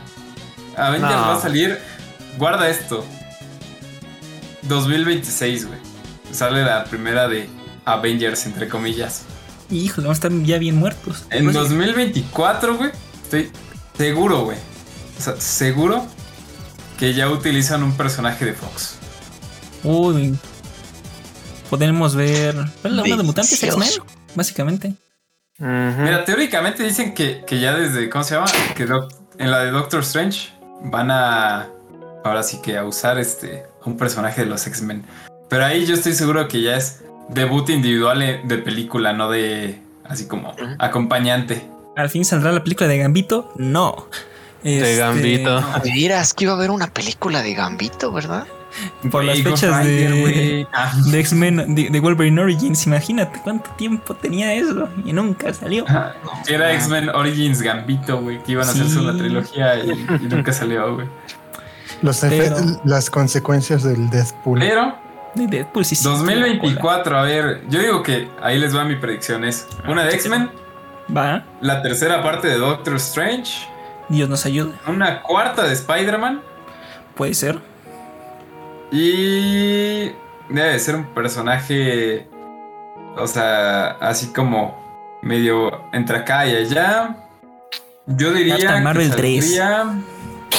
Avengers 0.77 1.11
No. 1.15 1.21
va 1.27 1.35
a 1.35 1.41
salir. 1.41 1.77
Guarda 2.37 2.69
esto. 2.69 3.05
2026, 4.63 5.67
güey. 5.67 5.79
Sale 6.31 6.63
la 6.63 6.83
primera 6.85 7.27
de 7.27 7.49
Avengers, 7.85 8.45
entre 8.45 8.67
comillas. 8.67 9.23
Vamos 9.69 10.09
a 10.09 10.11
estar 10.13 10.31
ya 10.43 10.57
bien 10.57 10.75
muertos. 10.77 11.25
En 11.29 11.45
Pues, 11.45 11.55
2024, 11.55 12.77
güey. 12.77 12.91
Estoy 13.23 13.51
seguro, 13.97 14.43
güey. 14.45 14.57
O 15.17 15.21
sea, 15.21 15.39
seguro 15.39 16.05
que 16.97 17.13
ya 17.13 17.29
utilizan 17.29 17.83
un 17.83 17.95
personaje 17.95 18.45
de 18.45 18.53
Fox. 18.53 18.97
Uy. 19.83 20.37
Podemos 21.69 22.15
ver. 22.15 22.55
¿Cuál 22.81 22.93
es 22.93 22.97
la 22.97 23.03
onda 23.03 23.17
de 23.17 23.23
mutantes? 23.23 23.61
X-Men, 23.63 23.89
básicamente. 24.35 24.93
Mira, 25.59 26.23
teóricamente 26.23 26.83
dicen 26.83 27.13
que, 27.13 27.43
que 27.45 27.59
ya 27.59 27.75
desde. 27.75 28.09
¿Cómo 28.09 28.23
se 28.23 28.35
llama? 28.35 28.47
Que 28.75 28.85
doc- 28.85 29.11
en 29.37 29.51
la 29.51 29.59
de 29.59 29.71
Doctor 29.71 30.01
Strange 30.01 30.49
van 30.85 31.11
a. 31.11 31.67
Ahora 32.23 32.43
sí 32.43 32.61
que 32.61 32.77
a 32.77 32.83
usar 32.85 33.17
este. 33.19 33.65
a 33.83 33.89
un 33.89 33.97
personaje 33.97 34.41
de 34.43 34.47
los 34.47 34.65
X-Men. 34.67 35.03
Pero 35.49 35.65
ahí 35.65 35.85
yo 35.85 35.93
estoy 35.95 36.13
seguro 36.13 36.47
que 36.47 36.61
ya 36.61 36.75
es 36.77 37.01
debut 37.29 37.69
individual 37.69 38.21
eh, 38.21 38.41
de 38.45 38.57
película, 38.59 39.13
no 39.13 39.29
de. 39.29 39.79
así 40.05 40.27
como 40.27 40.55
acompañante. 40.79 41.67
Al 41.95 42.09
fin 42.09 42.23
saldrá 42.23 42.51
la 42.51 42.63
película 42.63 42.87
de 42.87 42.99
Gambito. 42.99 43.51
No. 43.57 44.07
Este, 44.63 44.95
Gambito. 44.97 45.61
no. 45.61 45.79
Vieras 45.83 46.33
que 46.33 46.45
iba 46.45 46.53
a 46.53 46.55
haber 46.57 46.71
una 46.71 46.87
película 46.87 47.41
de 47.41 47.53
Gambito, 47.53 48.11
¿verdad? 48.11 48.45
Por 49.09 49.23
las 49.23 49.41
fechas 49.41 49.83
de- 49.83 50.21
güey. 50.21 50.67
Ah. 50.73 50.93
De 51.07 51.19
X-Men, 51.19 51.73
de, 51.73 51.89
de 51.89 51.99
Wolverine 51.99 52.39
Origins. 52.41 52.85
Imagínate 52.85 53.39
cuánto 53.43 53.69
tiempo 53.71 54.13
tenía 54.15 54.53
eso 54.53 54.87
y 55.03 55.13
nunca 55.13 55.51
salió. 55.53 55.85
Que 56.45 56.53
Era 56.55 56.71
X-Men 56.73 57.09
Origins 57.09 57.61
Gambito, 57.61 58.21
güey, 58.21 58.43
que 58.43 58.51
iban 58.51 58.67
a 58.67 58.71
Sí. 58.73 58.81
hacerse 58.81 58.99
una 58.99 59.17
trilogía 59.17 59.77
y, 59.83 59.89
y 60.21 60.27
nunca 60.29 60.53
salió, 60.53 60.95
güey. 60.95 61.07
Los 62.03 62.19
Pero- 62.19 62.55
efe- 62.57 62.81
las 62.83 63.09
consecuencias 63.09 63.83
del 63.83 64.09
Deathpool. 64.11 64.59
Pero 64.59 64.95
De 65.33 65.47
Deadpool 65.47 65.85
sí, 65.85 65.95
sí. 65.95 66.03
2024, 66.03 67.17
a 67.17 67.21
ver, 67.23 67.61
yo 67.69 67.79
digo 67.79 68.03
que 68.03 68.27
ahí 68.41 68.59
les 68.59 68.75
va 68.75 68.83
mi 68.85 68.95
predicción. 68.95 69.43
Es 69.45 69.67
una 69.87 70.03
de 70.03 70.13
X-Men, 70.13 70.49
Va. 71.15 71.43
la 71.61 71.81
tercera 71.81 72.21
parte 72.21 72.47
de 72.47 72.57
Doctor 72.57 72.95
Strange, 72.97 73.67
Dios 74.09 74.29
nos 74.29 74.45
ayude. 74.45 74.73
una 74.87 75.21
cuarta 75.21 75.63
de 75.63 75.73
Spider-Man 75.73 76.41
Puede 77.15 77.33
ser. 77.33 77.59
y 78.91 80.05
debe 80.49 80.71
de 80.73 80.79
ser 80.79 80.95
un 80.95 81.05
personaje, 81.13 82.27
o 83.17 83.27
sea, 83.27 83.87
así 83.99 84.27
como 84.33 85.19
medio 85.21 85.81
entre 85.93 86.17
acá 86.19 86.45
y 86.47 86.55
allá. 86.55 87.17
Yo 88.05 88.31
diría 88.31 88.53
Captain 88.57 88.77
que 88.77 88.83
Marvel 88.83 89.11
3. 89.15 89.57
saldría- 89.57 90.01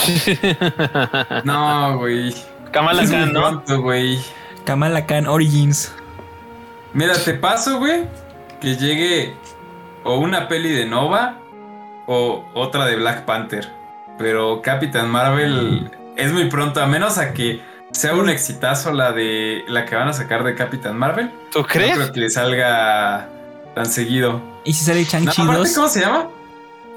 No, 1.44 1.98
güey. 1.98 2.34
Kamala 2.72 3.02
Es 3.02 3.10
muy 3.10 3.18
Khan, 3.20 3.32
¿no? 3.32 3.40
pronto, 3.40 3.80
güey. 3.82 4.18
Kamala 4.64 5.06
Khan 5.06 5.26
Origins. 5.26 5.92
Mira, 6.92 7.14
te 7.14 7.34
paso, 7.34 7.78
güey, 7.78 8.04
que 8.60 8.76
llegue 8.76 9.34
o 10.04 10.18
una 10.18 10.48
peli 10.48 10.70
de 10.70 10.84
Nova 10.86 11.38
o 12.08 12.44
otra 12.54 12.86
de 12.86 12.96
Black 12.96 13.24
Panther. 13.24 13.68
Pero 14.18 14.60
Capitán 14.62 15.08
Marvel 15.10 15.88
es 16.16 16.32
muy 16.32 16.46
pronto, 16.50 16.80
a 16.82 16.86
menos 16.86 17.18
a 17.18 17.32
que 17.32 17.60
sea 17.92 18.14
un 18.14 18.28
exitazo 18.28 18.92
la 18.92 19.12
de 19.12 19.62
la 19.68 19.84
que 19.86 19.94
van 19.94 20.08
a 20.08 20.12
sacar 20.12 20.42
de 20.42 20.54
Capitán 20.56 20.98
Marvel. 20.98 21.30
¿Tú 21.52 21.60
No 21.60 21.66
crees? 21.66 21.94
creo 21.96 22.12
que 22.12 22.20
le 22.20 22.30
salga 22.30 23.28
tan 23.76 23.86
seguido. 23.86 24.40
¿Y 24.64 24.72
si 24.72 24.84
sale 24.84 25.02
No, 25.02 25.08
Chang-Chi 25.08 25.42
aparte, 25.42 25.58
2? 25.60 25.74
¿Cómo 25.76 25.88
se 25.88 26.00
llama? 26.00 26.28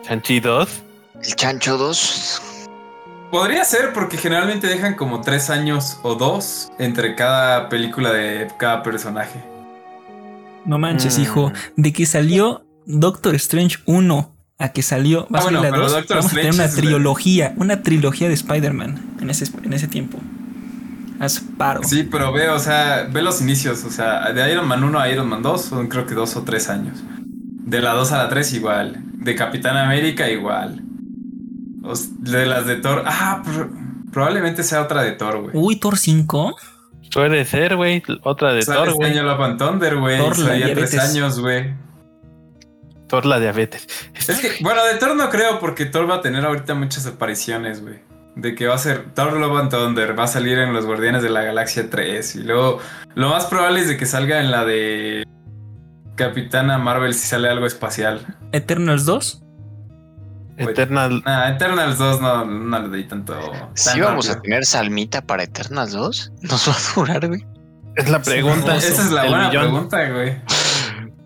Chanchi 0.04 0.40
2. 0.40 0.70
El 1.24 1.36
Chancho 1.36 1.78
2. 1.78 2.42
Podría 3.30 3.64
ser 3.64 3.94
porque 3.94 4.18
generalmente 4.18 4.68
dejan 4.68 4.96
como 4.96 5.22
tres 5.22 5.50
años 5.50 6.00
o 6.04 6.16
dos 6.16 6.70
entre 6.80 7.16
cada 7.16 7.70
película 7.70 8.12
de 8.12 8.48
cada 8.58 8.82
personaje. 8.84 9.40
No 10.66 10.78
manches, 10.80 11.18
Mm. 11.18 11.22
hijo. 11.22 11.52
De 11.78 11.94
que 11.94 12.06
salió 12.06 12.66
Doctor 12.86 13.36
Strange 13.36 13.78
1 13.86 14.36
a 14.62 14.70
que 14.70 14.82
salió. 14.82 15.28
Va 15.34 15.40
a 15.40 15.42
Ah, 15.42 15.44
bueno, 15.46 15.64
la 15.64 15.70
pero 15.72 15.82
2. 15.84 15.92
Doctor 15.92 16.18
Vamos 16.18 16.32
a 16.32 16.36
tener 16.36 16.54
una 16.54 16.68
de- 16.68 16.76
trilogía. 16.76 17.54
Una 17.58 17.82
trilogía 17.84 18.28
de 18.28 18.34
Spider-Man 18.36 19.00
en 19.22 19.30
ese, 19.30 19.46
en 19.64 19.74
ese 19.74 19.88
tiempo. 19.88 20.20
Haz 21.20 21.42
paro. 21.58 21.84
Sí, 21.84 22.08
pero 22.10 22.32
ve, 22.34 22.50
o 22.50 22.58
sea, 22.60 23.08
ve 23.12 23.22
los 23.22 23.42
inicios, 23.42 23.84
o 23.84 23.92
sea, 23.92 24.32
de 24.34 24.52
Iron 24.52 24.68
Man 24.68 24.84
1 24.84 25.00
a 25.00 25.10
Iron 25.10 25.28
Man 25.30 25.44
2 25.44 25.62
son 25.66 25.88
creo 25.88 26.06
que 26.08 26.16
dos 26.16 26.36
o 26.36 26.44
tres 26.44 26.68
años. 26.70 26.98
De 27.66 27.80
la 27.82 27.94
2 27.94 28.12
a 28.12 28.18
la 28.18 28.30
3 28.30 28.54
igual. 28.54 29.04
De 29.14 29.36
Capitán 29.36 29.78
América 29.78 30.30
igual. 30.30 30.82
De 32.20 32.46
las 32.46 32.66
de 32.66 32.76
Thor. 32.78 33.04
Ah, 33.06 33.42
pro- 33.44 33.70
probablemente 34.12 34.64
sea 34.64 34.82
otra 34.82 35.04
de 35.04 35.12
Thor, 35.14 35.42
güey. 35.42 35.52
Uy, 35.54 35.76
Thor 35.78 35.98
5. 35.98 36.56
Puede 37.14 37.46
ser, 37.46 37.76
güey. 37.76 38.02
Otra 38.24 38.54
de 38.54 38.64
Thor, 38.66 38.88
este 38.88 38.94
güey. 38.98 39.12
año 39.12 39.24
Love 39.24 39.42
and 39.42 39.58
Thunder, 39.60 39.98
güey. 39.98 40.18
Thor, 40.18 40.36
Salía 40.36 40.74
tres 40.74 40.98
años, 40.98 41.40
güey. 41.40 41.74
Thor 43.12 43.26
la 43.26 43.42
diabetes. 43.42 43.86
Es 44.16 44.40
que, 44.40 44.64
bueno, 44.64 44.86
de 44.86 44.96
Thor 44.96 45.18
no 45.18 45.30
creo 45.30 45.60
porque 45.60 45.86
Thor 45.86 46.10
va 46.10 46.16
a 46.16 46.22
tener 46.22 46.46
ahorita 46.46 46.76
muchas 46.76 47.06
apariciones, 47.06 47.82
güey. 47.82 48.00
De 48.38 48.56
que 48.56 48.68
va 48.68 48.76
a 48.76 48.78
ser 48.78 49.14
Thor 49.14 49.34
Love 49.34 49.60
and 49.60 49.70
Thunder, 49.70 50.18
va 50.18 50.24
a 50.24 50.28
salir 50.28 50.58
en 50.58 50.72
los 50.72 50.86
Guardianes 50.86 51.22
de 51.22 51.30
la 51.30 51.42
Galaxia 51.42 51.90
3. 51.90 52.38
Y 52.38 52.44
luego, 52.44 52.80
lo 53.16 53.28
más 53.28 53.48
probable 53.48 53.82
es 53.82 53.90
de 53.90 53.98
que 53.98 54.06
salga 54.06 54.40
en 54.40 54.50
la 54.50 54.64
de 54.64 55.26
Capitana 56.16 56.78
Marvel 56.78 57.14
si 57.14 57.28
sale 57.28 57.50
algo 57.50 57.66
espacial. 57.66 58.26
Eternals 58.54 59.04
2. 59.06 59.44
Eternal. 60.56 61.22
Ah, 61.26 61.50
Eternals 61.50 61.98
2 61.98 62.22
no, 62.22 62.46
no 62.46 62.80
le 62.80 62.88
doy 62.88 63.04
tanto. 63.04 63.38
Si 63.74 63.90
tan 63.90 64.02
vamos 64.02 64.30
a 64.30 64.40
tener 64.40 64.66
Salmita 64.66 65.22
para 65.22 65.44
Eternals 65.44 65.92
2, 65.92 66.32
nos 66.44 66.70
va 66.70 66.72
a 66.72 66.96
durar, 66.96 67.28
güey. 67.28 67.46
Es 67.98 68.10
la 68.10 68.22
pregunta. 68.22 68.68
hermoso. 68.68 68.88
Esa 68.88 69.02
es 69.02 69.12
la 69.12 69.24
buena 69.26 69.48
millón. 69.50 69.64
pregunta, 69.64 70.10
güey. 70.12 70.42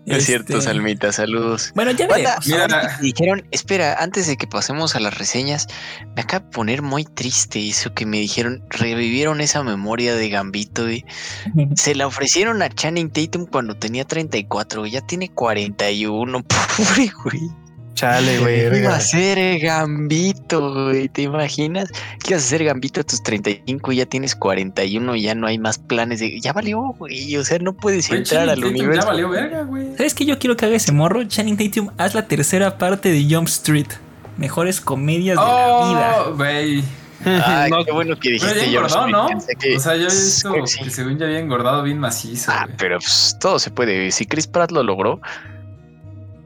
Es 0.06 0.26
cierto, 0.26 0.58
Este, 0.58 0.70
Salmita, 0.70 1.12
saludos. 1.12 1.72
Bueno, 1.74 1.90
ya 1.90 2.06
Banda. 2.06 2.38
Mira. 2.46 2.98
dijeron, 3.00 3.46
espera, 3.50 3.96
antes 3.98 4.28
de 4.28 4.36
que 4.36 4.46
pasemos 4.46 4.94
a 4.94 5.00
las 5.00 5.18
reseñas, 5.18 5.66
me 6.14 6.22
acaba 6.22 6.44
de 6.44 6.50
poner 6.52 6.82
muy 6.82 7.04
triste 7.04 7.68
eso 7.68 7.92
que 7.92 8.06
me 8.06 8.18
dijeron, 8.18 8.62
revivieron 8.70 9.40
esa 9.40 9.64
memoria 9.64 10.14
de 10.14 10.28
Gambito 10.28 10.88
y 10.88 11.04
se 11.74 11.94
la 11.96 12.06
ofrecieron 12.06 12.62
a 12.62 12.68
Channing 12.68 13.10
Tatum 13.10 13.46
cuando 13.46 13.76
tenía 13.76 14.04
34, 14.04 14.82
güey, 14.82 14.92
ya 14.92 15.00
tiene 15.00 15.28
41, 15.28 16.42
pobre 16.76 17.12
güey. 17.24 17.65
Chale, 17.96 18.38
güey. 18.38 18.60
Verga. 18.60 18.78
Iba 18.78 18.94
a 18.96 19.00
ser 19.00 19.58
Gambito, 19.58 20.84
güey, 20.84 21.08
¿te 21.08 21.22
imaginas? 21.22 21.90
Que 22.22 22.30
ibas 22.34 22.44
a 22.44 22.46
ser 22.46 22.62
Gambito 22.64 23.00
a 23.00 23.04
tus 23.04 23.22
35 23.22 23.90
y 23.92 23.96
ya 23.96 24.06
tienes 24.06 24.36
41 24.36 25.16
y 25.16 25.22
ya 25.22 25.34
no 25.34 25.46
hay 25.46 25.58
más 25.58 25.78
planes 25.78 26.20
de... 26.20 26.38
Ya 26.40 26.52
valió, 26.52 26.80
güey, 26.98 27.36
o 27.36 27.42
sea, 27.44 27.58
no 27.58 27.72
puedes 27.72 28.06
Güey, 28.08 28.20
entrar 28.20 28.46
Channing 28.46 28.50
al 28.52 28.60
Tatum 28.60 28.70
universo. 28.74 29.00
Ya 29.00 29.06
valió 29.12 29.28
verga, 29.30 29.62
güey. 29.62 29.96
¿Sabes 29.96 30.14
qué 30.14 30.24
yo 30.26 30.38
quiero 30.38 30.56
que 30.56 30.66
haga 30.66 30.76
ese 30.76 30.92
morro? 30.92 31.24
Channing 31.24 31.56
Tatum, 31.56 31.90
haz 31.98 32.14
la 32.14 32.28
tercera 32.28 32.78
parte 32.78 33.10
de 33.10 33.26
Jump 33.34 33.48
Street. 33.48 33.88
Mejores 34.36 34.80
comedias 34.82 35.38
de 35.38 35.42
la 35.44 35.88
vida. 35.88 36.24
Oh, 36.26 36.34
güey. 36.36 36.84
Ay, 37.24 37.70
No, 37.70 37.82
qué 37.82 37.92
bueno 37.92 38.14
que 38.16 38.28
Pero 38.28 38.44
dijiste 38.44 38.58
ya 38.66 38.72
yo. 38.72 38.78
engordado, 38.80 39.06
¿no? 39.08 39.28
Que- 39.58 39.76
O 39.76 39.80
sea, 39.80 39.96
yo 39.96 40.02
he 40.02 40.12
visto 40.12 40.50
creo 40.50 40.64
que 40.64 40.70
sí. 40.70 40.84
que 40.84 40.90
según 40.90 41.18
ya 41.18 41.24
había 41.24 41.38
engordado 41.38 41.82
bien 41.82 41.98
macizo, 41.98 42.52
Ah, 42.54 42.68
pero 42.76 42.98
pues, 42.98 43.34
todo 43.40 43.58
se 43.58 43.70
puede. 43.70 44.10
Si 44.10 44.26
Chris 44.26 44.46
Pratt 44.46 44.70
lo 44.70 44.82
logró, 44.82 45.18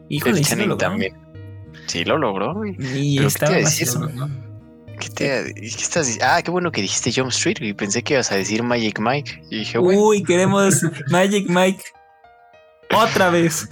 Híjole, 0.09 0.31
el 0.31 0.37
sí 0.39 0.43
lo 0.43 0.49
Channing 0.49 0.69
logró. 0.69 0.87
también. 0.89 1.15
Sí, 1.91 2.05
lo 2.05 2.19
logró, 2.19 2.55
güey. 2.55 2.77
Y 2.79 3.17
Pero 3.17 3.23
¿qué 3.23 3.27
estaba 3.27 3.53
te 3.53 3.59
iba 3.59 3.69
a 3.69 3.71
decir? 3.71 3.89
¿no? 3.99 4.31
¿Qué, 5.01 5.09
te, 5.09 5.55
¿Qué 5.55 5.67
estás 5.67 6.07
diciendo? 6.07 6.27
Ah, 6.29 6.41
qué 6.41 6.53
bueno 6.53 6.71
que 6.71 6.83
dijiste 6.83 7.13
Jump 7.13 7.31
Street, 7.31 7.57
güey. 7.59 7.75
Pensé 7.75 8.05
que 8.05 8.15
ibas 8.15 8.31
a 8.31 8.37
decir 8.37 8.63
Magic 8.63 9.01
Mike. 9.01 9.43
Y 9.51 9.59
dije, 9.59 9.79
güey. 9.79 9.97
Uy, 9.99 10.23
queremos 10.23 10.83
Magic 11.09 11.49
Mike. 11.49 11.83
Otra 12.95 13.31
vez. 13.31 13.69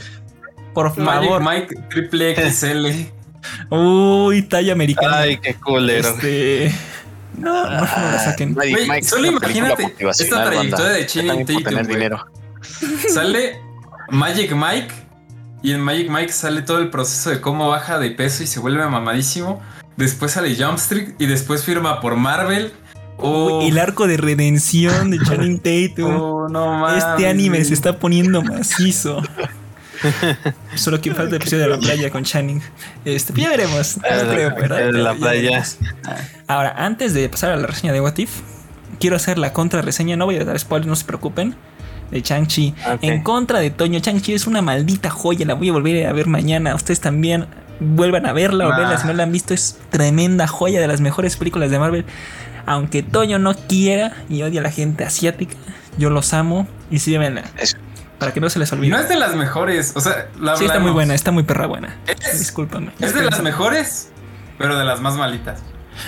Por 0.74 0.92
favor. 0.96 1.40
Magic 1.40 1.70
Mike 1.70 1.82
triple 1.90 2.50
XL. 2.50 2.86
Uy, 3.70 4.42
talla 4.42 4.72
americana. 4.72 5.18
Ay, 5.18 5.38
qué 5.38 5.54
culero. 5.54 6.08
Este. 6.08 6.74
No, 7.36 7.52
no, 7.52 7.70
no 7.70 7.76
la 7.76 8.18
saquen. 8.18 8.54
Magic 8.54 8.80
Mike 8.80 8.98
es 8.98 9.08
solo 9.08 9.28
imagínate 9.28 9.94
esta 10.00 10.44
trayectoria 10.44 10.70
banda. 10.70 10.88
de 10.88 11.06
Channing 11.06 11.46
Tatum. 11.46 12.18
Sale 13.08 13.60
Magic 14.10 14.52
Mike 14.52 15.07
y 15.62 15.72
en 15.72 15.80
Magic 15.80 16.10
Mike 16.10 16.32
sale 16.32 16.62
todo 16.62 16.78
el 16.78 16.90
proceso 16.90 17.30
de 17.30 17.40
cómo 17.40 17.68
baja 17.68 17.98
de 17.98 18.10
peso 18.10 18.42
y 18.42 18.46
se 18.46 18.60
vuelve 18.60 18.86
mamadísimo. 18.86 19.60
Después 19.96 20.32
sale 20.32 20.54
Jump 20.56 20.78
Street 20.78 21.10
y 21.18 21.26
después 21.26 21.64
firma 21.64 22.00
por 22.00 22.16
Marvel. 22.16 22.72
Oh, 23.16 23.58
Uy, 23.58 23.68
el 23.68 23.78
arco 23.78 24.06
de 24.06 24.16
redención 24.16 25.10
de 25.10 25.18
Channing 25.18 25.58
Tatum. 25.96 26.16
oh, 26.20 26.48
no 26.48 26.72
mames. 26.78 27.02
Este 27.04 27.26
anime 27.26 27.64
se 27.64 27.74
está 27.74 27.98
poniendo 27.98 28.42
macizo. 28.42 29.22
Solo 30.76 31.00
que 31.00 31.12
falta 31.12 31.30
el 31.36 31.42
episodio 31.42 31.64
de 31.64 31.68
la 31.70 31.78
playa 31.78 32.10
con 32.10 32.22
Channing. 32.22 32.62
Este, 33.04 33.32
pues 33.32 33.42
ya 33.44 33.50
veremos. 33.50 33.96
La 34.02 34.08
Ya 34.18 35.14
playa. 35.14 35.32
veremos. 35.32 35.78
Ahora, 36.46 36.74
antes 36.76 37.14
de 37.14 37.28
pasar 37.28 37.50
a 37.50 37.56
la 37.56 37.66
reseña 37.66 37.92
de 37.92 38.00
What 38.00 38.16
If, 38.18 38.30
quiero 39.00 39.16
hacer 39.16 39.38
la 39.38 39.52
contra 39.52 39.82
reseña. 39.82 40.16
No 40.16 40.26
voy 40.26 40.36
a 40.36 40.44
dar 40.44 40.56
spoilers, 40.58 40.86
no 40.86 40.94
se 40.94 41.04
preocupen. 41.04 41.56
De 42.10 42.22
Chang-Chi. 42.22 42.74
En 43.02 43.22
contra 43.22 43.58
de 43.58 43.70
Toño. 43.70 44.00
Chang-Chi 44.00 44.32
es 44.34 44.46
una 44.46 44.62
maldita 44.62 45.10
joya. 45.10 45.44
La 45.46 45.54
voy 45.54 45.68
a 45.68 45.72
volver 45.72 46.06
a 46.06 46.12
ver 46.12 46.26
mañana. 46.26 46.74
Ustedes 46.74 47.00
también 47.00 47.46
vuelvan 47.80 48.26
a 48.26 48.32
verla 48.32 48.66
o 48.66 48.70
verla 48.70 48.98
si 48.98 49.06
no 49.06 49.12
la 49.12 49.24
han 49.24 49.32
visto. 49.32 49.54
Es 49.54 49.78
tremenda 49.90 50.46
joya 50.46 50.80
de 50.80 50.86
las 50.88 51.00
mejores 51.00 51.36
películas 51.36 51.70
de 51.70 51.78
Marvel. 51.78 52.04
Aunque 52.66 53.02
Toño 53.02 53.38
no 53.38 53.54
quiera 53.54 54.12
y 54.28 54.42
odia 54.42 54.60
a 54.60 54.62
la 54.62 54.70
gente 54.70 55.04
asiática, 55.04 55.54
yo 55.96 56.10
los 56.10 56.34
amo 56.34 56.66
y 56.90 56.98
sí 56.98 57.16
véanla. 57.16 57.44
Para 58.18 58.32
que 58.32 58.40
no 58.40 58.50
se 58.50 58.58
les 58.58 58.72
olvide. 58.72 58.90
No 58.90 58.98
es 58.98 59.08
de 59.08 59.16
las 59.16 59.36
mejores. 59.36 59.92
O 59.94 60.00
sea, 60.00 60.28
la 60.40 60.56
sí, 60.56 60.64
está 60.64 60.78
muy 60.80 60.90
buena, 60.90 61.14
está 61.14 61.30
muy 61.30 61.44
perra 61.44 61.66
buena. 61.66 61.96
Es, 62.06 62.38
Discúlpame. 62.38 62.90
es 62.98 63.14
de 63.14 63.22
las 63.22 63.42
mejores, 63.42 64.10
pero 64.58 64.76
de 64.76 64.84
las 64.84 65.00
más 65.00 65.16
malitas. 65.16 65.62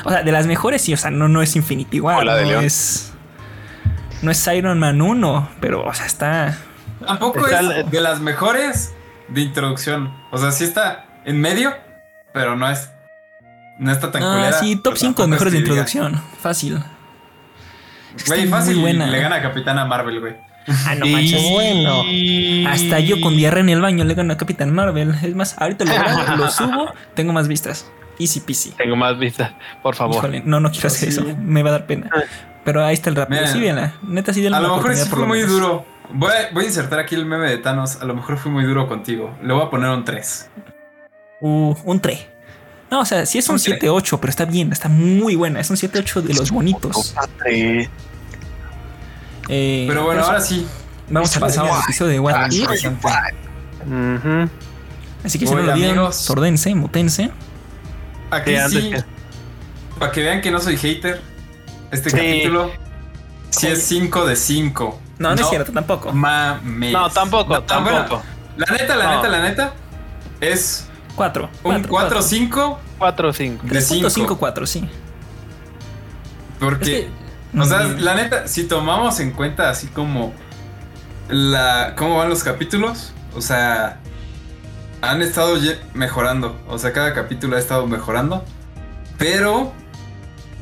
O 0.04 0.10
sea, 0.10 0.22
de 0.22 0.32
las 0.32 0.46
mejores 0.46 0.82
sí, 0.82 0.92
o 0.92 0.96
sea, 0.96 1.10
no, 1.10 1.28
no 1.28 1.40
es 1.40 1.54
Infinity 1.56 2.00
War. 2.00 2.20
De 2.20 2.24
no 2.42 2.48
León. 2.48 2.64
es. 2.64 3.12
No 4.22 4.30
es 4.30 4.46
Iron 4.48 4.78
Man 4.78 5.00
1, 5.00 5.48
pero, 5.60 5.84
o 5.86 5.94
sea, 5.94 6.06
está. 6.06 6.58
Tampoco 7.06 7.40
Está 7.46 7.60
es 7.60 7.66
la- 7.66 7.82
de 7.84 8.00
las 8.00 8.20
mejores 8.20 8.94
de 9.28 9.40
introducción. 9.40 10.12
O 10.30 10.38
sea, 10.38 10.50
sí 10.52 10.64
está 10.64 11.06
en 11.24 11.40
medio, 11.40 11.72
pero 12.34 12.56
no 12.56 12.68
es. 12.68 12.90
No 13.78 13.90
está 13.90 14.10
tan 14.10 14.22
Ah, 14.22 14.34
culera. 14.36 14.52
sí, 14.60 14.76
top 14.76 14.82
pero 14.84 14.96
5 14.96 15.06
tampoco 15.14 15.28
mejores 15.28 15.52
de 15.54 15.58
diga, 15.60 15.68
introducción. 15.70 16.22
Fácil. 16.40 16.82
Güey, 18.26 18.46
fácil 18.48 18.74
muy 18.74 18.82
buena. 18.82 19.06
le 19.06 19.20
gana 19.20 19.36
a 19.36 19.42
Capitana 19.42 19.84
Marvel, 19.86 20.20
güey. 20.20 20.36
Ah, 20.86 20.94
no 20.94 21.06
manches. 21.06 21.42
bueno. 21.50 22.02
Hasta 22.68 23.00
yo 23.00 23.20
con 23.22 23.34
diarrea 23.36 23.62
en 23.62 23.70
el 23.70 23.80
baño 23.80 24.04
le 24.04 24.12
gano 24.14 24.34
a 24.34 24.36
Capitán 24.36 24.74
Marvel. 24.74 25.14
Es 25.22 25.34
más, 25.34 25.56
ahorita 25.58 25.86
lo 25.86 25.94
grabo, 25.94 26.36
lo 26.36 26.50
subo, 26.50 26.92
tengo 27.14 27.32
más 27.32 27.48
vistas. 27.48 27.90
Easy 28.18 28.40
peasy. 28.40 28.72
Tengo 28.72 28.96
más 28.96 29.18
vistas, 29.18 29.52
por 29.82 29.94
favor. 29.94 30.16
Híjole, 30.16 30.42
no, 30.44 30.60
no 30.60 30.70
quiero 30.70 30.88
hacer 30.88 31.10
Sí. 31.10 31.18
eso. 31.20 31.36
Me 31.42 31.62
va 31.62 31.70
a 31.70 31.72
dar 31.72 31.86
pena. 31.86 32.10
Pero 32.64 32.84
ahí 32.84 32.94
está 32.94 33.10
el 33.10 33.16
rápido. 33.16 33.40
Mira, 33.40 33.52
Sí, 33.52 33.60
véanla. 33.60 33.94
Neta, 34.02 34.32
sí, 34.32 34.42
denle 34.42 34.58
A 34.58 34.60
lo 34.60 34.76
mejor 34.76 34.94
sí 34.94 35.08
fue 35.08 35.26
muy 35.26 35.40
duro. 35.42 35.84
Voy 36.12 36.30
a, 36.32 36.52
voy 36.52 36.64
a 36.64 36.66
insertar 36.66 36.98
aquí 36.98 37.14
el 37.14 37.24
meme 37.24 37.48
de 37.48 37.58
Thanos. 37.58 38.00
A 38.00 38.04
lo 38.04 38.14
mejor 38.14 38.36
fui 38.36 38.50
muy 38.50 38.64
duro 38.64 38.88
contigo. 38.88 39.36
Le 39.42 39.52
voy 39.52 39.62
a 39.64 39.70
poner 39.70 39.90
un 39.90 40.04
3. 40.04 40.50
Uh, 41.40 41.74
un 41.84 42.00
3. 42.00 42.26
No, 42.90 43.00
o 43.00 43.04
sea, 43.04 43.24
sí 43.24 43.38
es 43.38 43.48
un 43.48 43.54
Un 43.54 43.60
tre. 43.62 43.78
7-8, 43.80 44.18
pero 44.20 44.30
está 44.30 44.44
bien, 44.44 44.72
está 44.72 44.88
muy 44.88 45.36
buena. 45.36 45.60
Es 45.60 45.70
un 45.70 45.76
7-8 45.76 46.22
de 46.22 46.34
los 46.34 46.50
bonitos. 46.50 47.14
Eh, 49.48 49.86
Pero 49.88 50.04
bueno, 50.04 50.24
ahora 50.24 50.40
sí. 50.40 50.66
vamos 51.08 51.36
a 51.36 51.40
pasar 51.40 51.66
al 51.66 51.80
episodio 51.82 52.10
de 52.12 52.20
What 52.20 52.50
If. 52.50 52.60
interesante. 52.60 53.08
Ujú. 53.86 54.50
Así 55.24 55.38
que 55.38 55.46
si 55.46 55.54
no 55.54 55.62
lo 55.62 55.74
vieron, 55.74 55.98
amigos. 55.98 56.16
sordense, 56.16 56.74
mutense. 56.74 57.30
Aquí 58.30 58.56
Sí, 58.68 58.92
Para 59.98 60.12
que 60.12 60.22
vean 60.22 60.40
que 60.40 60.50
no 60.50 60.60
soy 60.60 60.76
hater. 60.76 61.20
Este 61.90 62.10
Sí. 62.10 62.16
capítulo. 62.16 62.70
Sí 63.50 63.66
es 63.66 63.82
5 63.84 64.26
de 64.26 64.36
5. 64.36 65.00
No, 65.18 65.34
no, 65.34 65.40
es 65.42 65.48
cierto, 65.48 65.72
tampoco. 65.72 66.12
Mames. 66.12 66.92
No, 66.92 67.10
tampoco, 67.10 67.54
No, 67.54 67.62
tampoco. 67.64 67.92
bueno, 68.16 68.22
la 68.56 68.66
neta, 68.76 68.96
la 68.96 69.04
No. 69.04 69.16
neta, 69.16 69.28
la 69.28 69.42
neta. 69.42 69.72
Es 70.40 70.86
4. 71.16 71.50
un 71.64 71.82
4-5 71.84 72.78
4 72.98 73.28
o 73.28 73.32
5. 73.32 73.66
de 73.66 73.80
5. 73.82 74.08
5-4, 74.10 74.66
sí. 74.66 74.88
Porque, 76.58 76.98
Es 77.00 77.06
que- 77.54 77.60
o 77.60 77.64
sea, 77.64 77.80
Mm, 77.80 77.98
la 78.00 78.14
neta, 78.14 78.46
si 78.48 78.64
tomamos 78.64 79.18
en 79.20 79.32
cuenta 79.32 79.68
así 79.70 79.88
como 79.88 80.32
la 81.28 81.94
cómo 81.96 82.16
van 82.18 82.28
los 82.28 82.42
capítulos, 82.44 83.12
o 83.34 83.40
sea, 83.40 83.98
han 85.02 85.22
estado 85.22 85.56
mejorando. 85.94 86.58
O 86.68 86.78
sea, 86.78 86.92
cada 86.92 87.14
capítulo 87.14 87.56
ha 87.56 87.58
estado 87.58 87.86
mejorando. 87.86 88.44
Pero, 89.18 89.72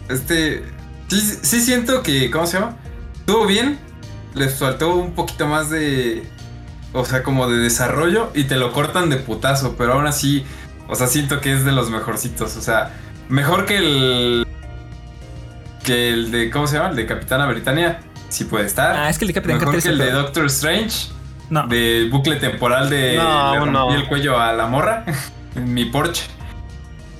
este, 0.09 0.65
sí, 1.09 1.21
sí 1.43 1.61
siento 1.61 2.03
que, 2.03 2.31
¿cómo 2.31 2.47
se 2.47 2.59
llama? 2.59 2.77
Estuvo 3.19 3.47
bien. 3.47 3.79
Les 4.35 4.59
faltó 4.59 4.95
un 4.95 5.13
poquito 5.15 5.47
más 5.47 5.71
de, 5.71 6.29
o 6.93 7.05
sea, 7.05 7.23
como 7.23 7.49
de 7.49 7.59
desarrollo 7.59 8.31
y 8.35 8.45
te 8.45 8.57
lo 8.57 8.73
cortan 8.73 9.11
de 9.11 9.17
putazo. 9.17 9.75
Pero 9.77 9.95
aún 9.95 10.07
así, 10.07 10.45
o 10.89 10.95
sea, 10.95 11.07
siento 11.07 11.41
que 11.41 11.53
es 11.53 11.65
de 11.65 11.73
los 11.73 11.91
mejorcitos. 11.91 12.57
O 12.57 12.61
sea, 12.61 12.93
mejor 13.29 13.67
que 13.67 13.79
el 13.79 14.47
que 15.85 16.11
el 16.11 16.31
de, 16.31 16.51
¿cómo 16.51 16.67
se 16.67 16.77
llama? 16.77 16.91
El 16.91 16.97
de 16.97 17.07
Capitana 17.07 17.47
Britannia. 17.47 18.01
Sí 18.29 18.45
puede 18.45 18.67
estar. 18.67 18.95
Ah, 18.95 19.09
es 19.09 19.19
que 19.19 19.25
el 19.25 19.29
de 19.29 19.35
Capitán 19.35 19.59
Mejor 19.59 19.83
que 19.83 19.89
el 19.89 19.99
de. 19.99 20.11
Doctor 20.11 20.45
Strange. 20.47 21.09
No. 21.49 21.67
De 21.67 22.09
bucle 22.13 22.37
temporal 22.37 22.91
de 22.91 23.17
No, 23.17 23.53
le 23.55 23.59
rompí 23.61 23.73
no. 23.73 23.95
el 23.95 24.07
cuello 24.07 24.39
a 24.39 24.53
la 24.53 24.67
morra. 24.67 25.05
en 25.57 25.73
mi 25.73 25.87
Porsche. 25.87 26.25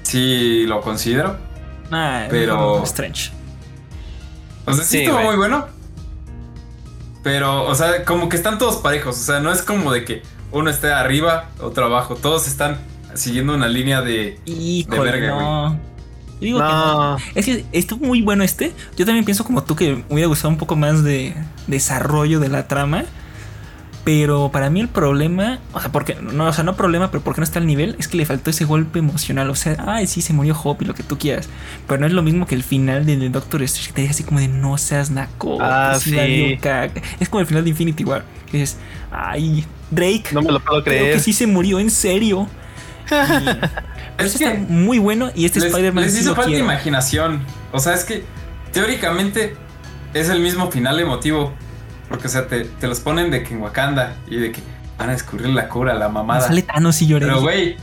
Sí 0.03 0.65
lo 0.67 0.83
considero. 0.83 1.39
Ah, 1.91 2.27
pero- 2.29 2.83
Strange. 2.85 3.33
O 4.69 4.75
sea, 4.75 4.85
sí, 4.85 4.91
Sí, 4.91 4.99
estuvo 4.99 5.17
güey. 5.17 5.27
muy 5.29 5.37
bueno. 5.37 5.67
Pero, 7.23 7.65
o 7.65 7.75
sea, 7.75 8.05
como 8.05 8.29
que 8.29 8.37
están 8.37 8.59
todos 8.59 8.77
parejos. 8.77 9.17
O 9.17 9.23
sea, 9.23 9.41
no 9.41 9.53
es 9.53 9.63
como 9.63 9.93
de 9.93 10.05
que 10.05 10.23
uno 10.53 10.71
esté 10.71 10.93
arriba, 10.93 11.51
otro 11.61 11.87
abajo. 11.87 12.15
Todos 12.15 12.47
están 12.47 12.79
siguiendo 13.15 13.55
una 13.55 13.69
línea 13.69 14.01
de. 14.03 14.39
Híjole, 14.47 15.11
verga, 15.11 15.29
no. 15.35 15.73
Yo 15.75 15.79
digo 16.41 16.59
que 16.59 16.65
no. 16.65 17.11
No. 17.13 17.17
Es 17.35 17.45
que 17.45 17.65
estuvo 17.73 18.07
muy 18.07 18.23
bueno 18.23 18.45
este. 18.45 18.73
Yo 18.97 19.05
también 19.05 19.25
pienso 19.25 19.45
como 19.45 19.65
tú 19.65 19.75
que 19.75 19.97
me 19.97 20.05
hubiera 20.11 20.29
gustado 20.29 20.51
un 20.51 20.59
poco 20.59 20.77
más 20.77 21.03
de 21.03 21.35
desarrollo 21.67 22.39
de 22.41 22.49
la 22.49 22.69
trama. 22.69 23.05
Pero 24.11 24.51
para 24.51 24.71
mí 24.71 24.81
el 24.81 24.89
problema, 24.89 25.59
o 25.75 25.81
sea, 25.83 25.93
porque 25.93 26.15
no, 26.15 26.47
o 26.47 26.53
sea, 26.55 26.65
no 26.65 26.77
problema, 26.77 27.11
pero 27.11 27.23
porque 27.23 27.43
no 27.43 27.45
está 27.45 27.59
al 27.59 27.67
nivel, 27.67 27.95
es 27.99 28.09
que 28.09 28.17
le 28.17 28.25
faltó 28.25 28.49
ese 28.49 28.65
golpe 28.65 29.01
emocional. 29.01 29.51
O 29.51 29.55
sea, 29.55 29.77
ay, 29.87 30.07
sí, 30.07 30.23
se 30.23 30.33
murió 30.33 30.59
Hope 30.59 30.83
y 30.85 30.89
lo 30.89 30.95
que 30.95 31.03
tú 31.03 31.19
quieras. 31.19 31.51
Pero 31.87 32.01
no 32.01 32.07
es 32.07 32.15
lo 32.15 32.23
mismo 32.23 32.47
que 32.47 32.55
el 32.55 32.63
final 32.63 33.05
de 33.05 33.19
The 33.19 33.29
Doctor 33.29 33.63
Strange 33.65 33.89
que 33.91 33.95
te 33.97 34.01
deja 34.01 34.13
así 34.13 34.25
como 34.25 34.41
de 34.41 34.49
no 34.49 34.79
seas 34.79 35.11
naco. 35.11 35.59
Ah, 35.61 35.99
sí 36.01 36.09
sí. 36.09 36.17
valió 36.17 36.57
caca". 36.59 37.03
Es 37.21 37.29
como 37.29 37.43
el 37.43 37.47
final 37.47 37.65
de 37.65 37.69
Infinity 37.69 38.03
War. 38.05 38.25
Que 38.51 38.63
es, 38.63 38.79
ay, 39.13 39.67
Drake, 39.91 40.25
No 40.33 40.41
me 40.41 40.53
lo 40.53 40.61
puedo 40.61 40.83
creo 40.83 40.97
creer. 41.01 41.15
que 41.17 41.21
sí 41.21 41.35
se 41.35 41.47
murió 41.47 41.79
en 41.79 41.91
serio. 41.91 42.49
Y- 43.11 43.45
pero 44.17 44.27
Es 44.31 44.35
eso 44.37 44.43
está 44.43 44.55
muy 44.71 44.99
bueno 44.99 45.31
y 45.35 45.45
este 45.45 45.59
Spider-Man 45.59 46.05
les 46.05 46.15
sí 46.15 46.21
hizo 46.21 46.31
lo 46.31 46.37
falta 46.37 46.57
imaginación. 46.57 47.43
O 47.73 47.79
sea, 47.79 47.93
es 47.93 48.05
que 48.05 48.25
teóricamente 48.73 49.55
es 50.15 50.31
el 50.31 50.41
mismo 50.41 50.71
final 50.71 50.99
emotivo. 50.99 51.53
Porque, 52.09 52.27
o 52.27 52.31
sea, 52.31 52.47
te, 52.47 52.65
te 52.65 52.87
los 52.87 53.01
ponen 53.01 53.31
de 53.31 53.43
que 53.43 53.55
en 53.55 53.61
Wakanda 53.61 54.17
y 54.27 54.37
de 54.37 54.53
que 54.53 54.63
van 54.99 55.11
a 55.11 55.13
descubrir 55.13 55.49
la 55.51 55.69
cura, 55.69 55.95
la 55.95 56.09
mamada. 56.09 56.47
Sale 56.47 56.63
Thanos 56.63 57.01
y 57.03 57.07
lloré. 57.07 57.27
Pero, 57.27 57.41
güey, 57.41 57.77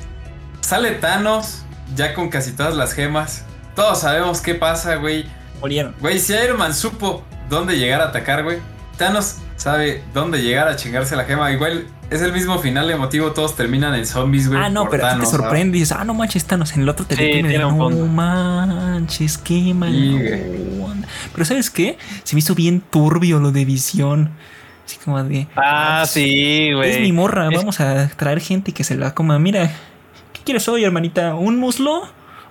sale 0.61 0.91
Thanos 0.91 1.63
ya 1.95 2.13
con 2.13 2.29
casi 2.29 2.51
todas 2.51 2.75
las 2.75 2.93
gemas. 2.93 3.45
Todos 3.75 4.01
sabemos 4.01 4.41
qué 4.41 4.55
pasa, 4.55 4.95
güey. 4.95 5.25
Murieron. 5.61 5.95
Güey, 5.99 6.19
si 6.19 6.33
Iron 6.33 6.57
Man 6.57 6.73
supo 6.73 7.23
dónde 7.49 7.77
llegar 7.77 8.01
a 8.01 8.05
atacar, 8.05 8.43
güey. 8.43 8.59
Thanos 8.97 9.37
sabe 9.55 10.03
dónde 10.13 10.41
llegar 10.41 10.67
a 10.67 10.75
chingarse 10.75 11.15
la 11.15 11.25
gema. 11.25 11.51
Igual 11.51 11.87
es 12.09 12.21
el 12.21 12.31
mismo 12.33 12.59
final 12.59 12.89
emotivo, 12.89 13.31
todos 13.31 13.55
terminan 13.55 13.93
en 13.95 14.05
zombies, 14.05 14.47
güey. 14.47 14.59
Ah, 14.61 14.69
no, 14.69 14.83
pero 14.89 15.03
ti 15.03 15.09
te 15.09 15.13
Thanos, 15.15 15.29
sorprende 15.31 15.77
y 15.77 15.81
dices, 15.81 15.97
ah, 15.99 16.03
no 16.03 16.13
manches, 16.13 16.45
Thanos. 16.45 16.73
En 16.73 16.81
el 16.81 16.89
otro 16.89 17.05
te 17.05 17.15
Sí, 17.15 17.21
tiene 17.23 17.65
un 17.65 17.77
no 17.77 18.05
manches, 18.07 19.37
qué 19.37 19.73
mal. 19.73 19.91
Sí, 19.91 20.81
onda". 20.81 21.07
Pero 21.33 21.45
¿sabes 21.45 21.69
qué? 21.69 21.97
Se 22.23 22.35
me 22.35 22.39
hizo 22.39 22.55
bien 22.55 22.81
turbio 22.81 23.39
lo 23.39 23.51
de 23.51 23.65
visión. 23.65 24.31
Así 24.85 24.97
como 25.03 25.23
de. 25.23 25.47
Ah, 25.55 25.99
pues, 26.01 26.11
sí, 26.11 26.67
Es 26.69 26.75
mi 26.75 26.75
güey. 27.07 27.11
morra, 27.11 27.49
Es- 27.49 27.57
vamos 27.57 27.79
a 27.79 28.07
traer 28.09 28.39
gente 28.39 28.71
que 28.71 28.83
se 28.83 28.95
la 28.95 29.15
coma. 29.15 29.39
Mira, 29.39 29.71
¿qué 30.33 30.41
quieres 30.43 30.67
hoy, 30.69 30.83
hermanita? 30.83 31.33
¿Un 31.35 31.57
muslo? 31.59 32.03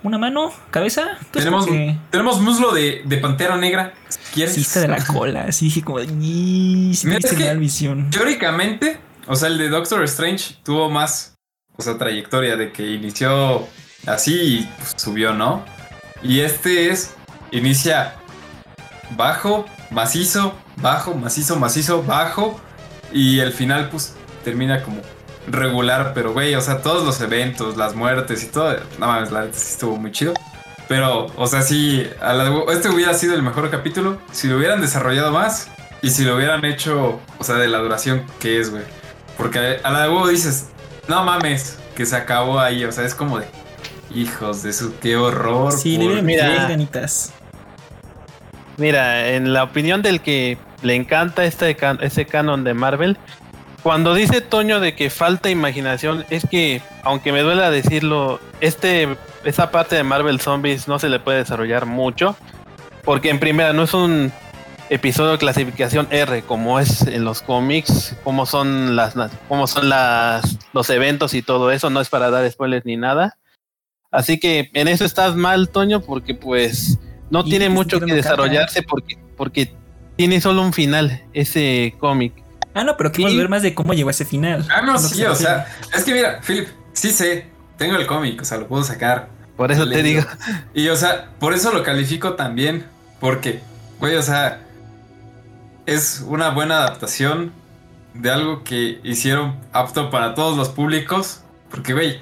¿Una 0.02 0.18
mano? 0.18 0.50
¿Cabeza? 0.70 1.02
Tenemos, 1.30 1.62
escoge. 1.64 1.96
tenemos 2.10 2.40
muslo 2.40 2.72
de, 2.72 3.02
de 3.06 3.16
pantera 3.18 3.56
negra. 3.56 3.94
¿Quieres? 4.34 4.54
Sí, 4.54 4.60
está 4.62 4.80
de 4.80 4.88
la 4.88 4.96
cola. 5.06 5.46
Así 5.48 5.66
dije 5.66 5.82
como, 5.82 6.00
"Yi, 6.00 6.92
sí 6.94 7.06
me 7.06 7.14
Mira, 7.16 7.28
es 7.30 7.34
que- 7.36 7.54
visión. 7.54 8.10
Teóricamente, 8.10 8.98
o 9.26 9.36
sea, 9.36 9.48
el 9.48 9.58
de 9.58 9.68
Doctor 9.68 10.02
Strange 10.04 10.56
tuvo 10.64 10.90
más, 10.90 11.36
o 11.76 11.82
sea, 11.82 11.96
trayectoria 11.98 12.56
de 12.56 12.72
que 12.72 12.86
inició 12.92 13.66
así 14.06 14.34
y 14.34 14.70
pues, 14.78 14.94
subió, 14.96 15.32
¿no? 15.32 15.64
Y 16.22 16.40
este 16.40 16.90
es, 16.90 17.14
inicia 17.50 18.14
bajo, 19.16 19.66
macizo, 19.90 20.54
bajo, 20.76 21.14
macizo, 21.14 21.56
macizo, 21.56 22.02
bajo. 22.02 22.60
Y 23.12 23.40
el 23.40 23.52
final, 23.52 23.88
pues, 23.90 24.14
termina 24.42 24.82
como 24.82 25.00
regular, 25.46 26.12
pero 26.14 26.32
güey, 26.32 26.54
o 26.54 26.60
sea, 26.60 26.80
todos 26.82 27.04
los 27.04 27.20
eventos, 27.20 27.76
las 27.76 27.94
muertes 27.94 28.42
y 28.42 28.46
todo, 28.46 28.76
no 28.98 29.06
mames, 29.06 29.30
la 29.30 29.42
neta 29.42 29.58
sí 29.58 29.72
estuvo 29.72 29.96
muy 29.96 30.10
chido. 30.10 30.32
Pero, 30.88 31.26
o 31.36 31.46
sea, 31.46 31.62
sí, 31.62 32.06
la- 32.20 32.64
este 32.72 32.88
hubiera 32.90 33.14
sido 33.14 33.34
el 33.34 33.42
mejor 33.42 33.70
capítulo 33.70 34.18
si 34.32 34.48
lo 34.48 34.56
hubieran 34.56 34.80
desarrollado 34.80 35.32
más 35.32 35.68
y 36.02 36.10
si 36.10 36.24
lo 36.24 36.36
hubieran 36.36 36.64
hecho, 36.64 37.20
o 37.38 37.44
sea, 37.44 37.56
de 37.56 37.68
la 37.68 37.78
duración 37.78 38.24
que 38.38 38.58
es, 38.60 38.70
güey. 38.70 38.82
Porque 39.36 39.78
a 39.82 39.90
la 39.90 40.02
de 40.02 40.08
huevo 40.08 40.28
dices, 40.28 40.66
no 41.08 41.24
mames, 41.24 41.78
que 41.96 42.06
se 42.06 42.16
acabó 42.16 42.60
ahí, 42.60 42.84
o 42.84 42.92
sea, 42.92 43.04
es 43.04 43.14
como 43.14 43.38
de, 43.40 43.46
hijos 44.14 44.62
de 44.62 44.72
su, 44.72 44.96
qué 44.98 45.16
horror. 45.16 45.72
Sí, 45.72 45.98
por- 45.98 46.22
mira. 46.22 46.66
ganitas. 46.68 47.32
Mira, 48.76 49.30
en 49.30 49.52
la 49.52 49.62
opinión 49.62 50.02
del 50.02 50.20
que 50.20 50.58
le 50.82 50.94
encanta 50.94 51.44
este, 51.44 51.76
can- 51.76 51.98
este 52.02 52.26
canon 52.26 52.64
de 52.64 52.74
Marvel, 52.74 53.16
cuando 53.82 54.14
dice 54.14 54.40
Toño 54.40 54.80
de 54.80 54.94
que 54.96 55.10
falta 55.10 55.50
imaginación, 55.50 56.24
es 56.30 56.46
que, 56.50 56.82
aunque 57.02 57.32
me 57.32 57.42
duela 57.42 57.70
decirlo, 57.70 58.40
este, 58.60 59.16
esa 59.44 59.70
parte 59.70 59.94
de 59.94 60.02
Marvel 60.02 60.40
Zombies 60.40 60.88
no 60.88 60.98
se 60.98 61.08
le 61.08 61.20
puede 61.20 61.38
desarrollar 61.38 61.86
mucho, 61.86 62.36
porque 63.04 63.30
en 63.30 63.38
primera 63.38 63.72
no 63.72 63.82
es 63.84 63.94
un 63.94 64.32
episodio 64.94 65.32
de 65.32 65.38
clasificación 65.38 66.06
R 66.10 66.42
como 66.42 66.78
es 66.80 67.02
en 67.02 67.24
los 67.24 67.42
cómics, 67.42 68.14
como 68.24 68.46
son 68.46 68.96
las, 68.96 69.14
como 69.48 69.66
son 69.66 69.88
las, 69.88 70.58
los 70.72 70.88
eventos 70.90 71.34
y 71.34 71.42
todo 71.42 71.70
eso, 71.70 71.90
no 71.90 72.00
es 72.00 72.08
para 72.08 72.30
dar 72.30 72.50
spoilers 72.50 72.86
ni 72.86 72.96
nada. 72.96 73.36
Así 74.10 74.38
que 74.38 74.70
en 74.74 74.88
eso 74.88 75.04
estás 75.04 75.34
mal, 75.34 75.68
Toño, 75.68 76.00
porque 76.00 76.34
pues 76.34 76.98
no 77.30 77.44
tiene 77.44 77.68
mucho 77.68 78.00
que 78.00 78.14
desarrollarse 78.14 78.82
porque, 78.82 79.18
porque 79.36 79.74
tiene 80.16 80.40
solo 80.40 80.62
un 80.62 80.72
final 80.72 81.24
ese 81.32 81.94
cómic. 81.98 82.32
Ah, 82.74 82.84
no, 82.84 82.96
pero 82.96 83.10
queremos 83.10 83.32
Sí. 83.32 83.38
ver 83.38 83.48
más 83.48 83.62
de 83.62 83.74
cómo 83.74 83.92
llegó 83.94 84.08
a 84.08 84.12
ese 84.12 84.24
final. 84.24 84.66
Ah, 84.70 84.82
no, 84.82 84.98
sí, 84.98 85.16
se 85.16 85.28
o 85.28 85.34
sea, 85.34 85.66
es 85.94 86.04
que 86.04 86.12
mira, 86.12 86.40
Philip, 86.46 86.68
sí 86.92 87.10
sé, 87.10 87.46
tengo 87.76 87.96
el 87.96 88.06
cómic, 88.06 88.40
o 88.42 88.44
sea, 88.44 88.58
lo 88.58 88.68
puedo 88.68 88.84
sacar. 88.84 89.28
Por 89.56 89.70
eso 89.70 89.88
te 89.88 90.02
digo. 90.02 90.22
Y 90.74 90.88
o 90.88 90.96
sea, 90.96 91.30
por 91.38 91.54
eso 91.54 91.72
lo 91.72 91.82
califico 91.82 92.34
también. 92.34 92.86
Porque, 93.20 93.60
güey, 94.00 94.16
o 94.16 94.22
sea, 94.22 94.60
es 95.86 96.24
una 96.26 96.50
buena 96.50 96.78
adaptación 96.78 97.52
de 98.14 98.30
algo 98.30 98.64
que 98.64 99.00
hicieron 99.02 99.56
apto 99.72 100.10
para 100.10 100.34
todos 100.34 100.56
los 100.56 100.68
públicos. 100.68 101.42
Porque, 101.70 101.92
güey, 101.92 102.20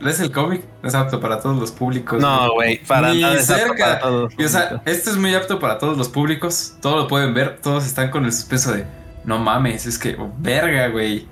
lees 0.00 0.20
el 0.20 0.32
cómic, 0.32 0.64
no 0.82 0.88
es 0.88 0.94
apto 0.94 1.20
para 1.20 1.40
todos 1.40 1.58
los 1.58 1.72
públicos. 1.72 2.20
No, 2.20 2.52
güey, 2.54 2.82
para 2.84 3.12
Ni 3.12 3.20
nada 3.20 3.40
cerca. 3.40 3.84
para 3.84 4.00
todos. 4.00 4.32
Y 4.38 4.44
o 4.44 4.48
sea, 4.48 4.82
esto 4.84 5.10
es 5.10 5.16
muy 5.16 5.34
apto 5.34 5.58
para 5.58 5.78
todos 5.78 5.96
los 5.96 6.08
públicos. 6.08 6.74
Todo 6.80 6.96
lo 6.96 7.08
pueden 7.08 7.34
ver. 7.34 7.58
Todos 7.62 7.86
están 7.86 8.10
con 8.10 8.24
el 8.24 8.32
suspenso 8.32 8.72
de 8.72 8.86
no 9.24 9.38
mames, 9.38 9.86
es 9.86 9.98
que 9.98 10.16
oh, 10.18 10.32
verga, 10.38 10.88
güey. 10.88 11.28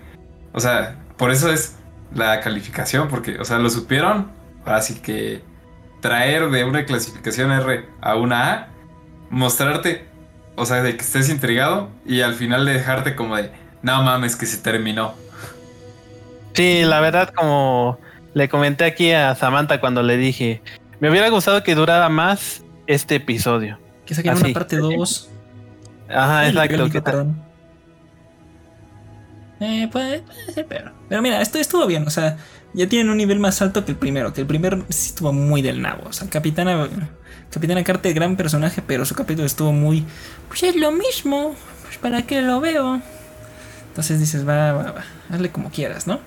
O 0.53 0.61
sea, 0.61 0.97
por 1.17 1.31
eso 1.31 1.53
es 1.53 1.77
la 2.15 2.41
calificación, 2.41 3.09
porque, 3.09 3.39
o 3.39 3.45
sea, 3.45 3.59
lo 3.59 3.71
supieron. 3.71 4.31
Así 4.65 4.95
que 5.01 5.43
traer 6.01 6.51
de 6.51 6.65
una 6.65 6.85
clasificación 6.85 7.51
R 7.51 7.87
a 8.01 8.17
una 8.17 8.53
A, 8.53 8.69
mostrarte, 9.31 10.10
o 10.57 10.67
sea, 10.67 10.83
de 10.83 10.97
que 10.97 11.03
estés 11.03 11.29
intrigado 11.29 11.91
y 12.07 12.21
al 12.23 12.35
final 12.35 12.65
de 12.67 12.73
dejarte 12.75 13.15
como 13.17 13.37
de 13.37 13.51
no 13.83 14.03
mames, 14.03 14.37
que 14.37 14.47
se 14.47 14.59
terminó. 14.59 15.15
Sí, 16.55 16.83
la 16.85 17.01
verdad, 17.01 17.33
como 17.35 17.99
le 18.35 18.49
comenté 18.49 18.85
aquí 18.85 19.13
a 19.13 19.35
Samantha 19.35 19.81
cuando 19.81 20.03
le 20.03 20.17
dije, 20.17 20.63
me 21.01 21.11
hubiera 21.11 21.29
gustado 21.31 21.63
que 21.63 21.75
durara 21.75 22.09
más 22.09 22.63
este 22.87 23.17
episodio. 23.17 23.79
Que 24.05 24.15
saquen 24.15 24.37
una 24.37 24.53
parte 24.53 24.77
2. 24.77 25.31
Ajá, 26.09 26.49
exacto. 26.49 26.91
que 26.91 27.01
ta- 27.01 27.25
Eh, 29.61 29.89
puede, 29.93 30.21
puede 30.23 30.53
ser, 30.53 30.67
pero. 30.67 30.91
Pero 31.09 31.23
mira, 31.23 31.41
esto 31.41 31.59
estuvo 31.59 31.87
bien. 31.87 32.07
O 32.07 32.11
sea, 32.11 32.37
ya 32.73 32.89
tienen 32.89 33.11
un 33.11 33.17
nivel 33.19 33.39
más 33.39 33.61
alto 33.63 33.85
que 33.85 33.93
el 33.93 33.99
primero. 33.99 34.33
Que 34.33 34.41
el 34.41 34.47
primero 34.47 34.79
sí 34.89 35.11
estuvo 35.11 35.33
muy 35.33 35.63
del 35.63 35.83
nabo. 35.83 36.05
O 36.09 36.13
sea, 36.13 36.29
Capitana. 36.29 36.89
Capitana 37.51 37.83
Carter, 37.83 38.15
gran 38.15 38.37
personaje, 38.37 38.81
pero 38.81 39.05
su 39.05 39.15
capítulo 39.15 39.47
estuvo 39.47 39.73
muy. 39.73 40.07
Pues 40.49 40.63
es 40.63 40.77
lo 40.77 40.93
mismo. 40.93 41.57
Pues 41.83 41.99
para 41.99 42.23
qué 42.23 42.43
lo 42.43 42.61
veo. 42.61 43.01
Entonces 43.89 44.21
dices, 44.21 44.49
va, 44.49 44.73
va, 44.73 44.93
va. 44.93 45.05
Hazle 45.31 45.51
como 45.51 45.71
quieras, 45.71 46.07
¿no? 46.07 46.21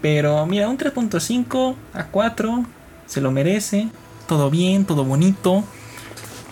Pero 0.00 0.44
mira, 0.46 0.68
un 0.68 0.76
3.5 0.76 1.76
a 1.94 2.04
4. 2.06 2.64
Se 3.06 3.20
lo 3.20 3.30
merece. 3.30 3.88
Todo 4.26 4.50
bien, 4.50 4.84
todo 4.84 5.04
bonito. 5.04 5.62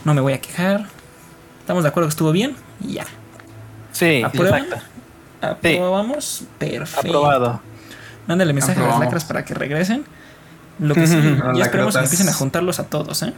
No 0.05 0.15
me 0.15 0.21
voy 0.21 0.35
a 0.35 0.41
quejar. 0.41 0.87
Estamos 1.59 1.83
de 1.83 1.89
acuerdo 1.89 2.09
que 2.09 2.13
estuvo 2.13 2.31
bien. 2.31 2.55
Y 2.81 2.95
ya. 2.95 3.07
Sí, 3.91 4.23
¿Aprueba? 4.23 4.59
exacto. 4.59 4.87
Aprobamos. 5.43 6.45
Perfecto. 6.59 7.09
Aprobado. 7.09 7.61
Mándale 8.29 8.53
mensaje 8.53 8.81
a 8.81 8.87
las 8.87 9.01
lacras 9.01 9.25
para 9.25 9.45
que 9.45 9.55
regresen. 9.55 10.05
Lo 10.79 10.95
que 10.95 11.07
sí, 11.09 11.17
ya 11.57 11.65
esperemos 11.65 11.97
que 11.97 12.05
empiecen 12.05 12.29
a 12.29 12.33
juntarlos 12.33 12.79
a 12.79 12.85
todos, 12.85 13.23
¿eh? 13.25 13.35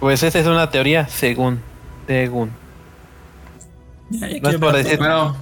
Pues 0.00 0.22
esa 0.22 0.38
es 0.38 0.46
una 0.46 0.70
teoría 0.70 1.08
según. 1.08 1.60
Según. 2.06 2.50
Ya, 4.10 4.28
No 4.40 4.60
por 4.60 4.76
decir-. 4.76 4.98
Bueno, 4.98 5.36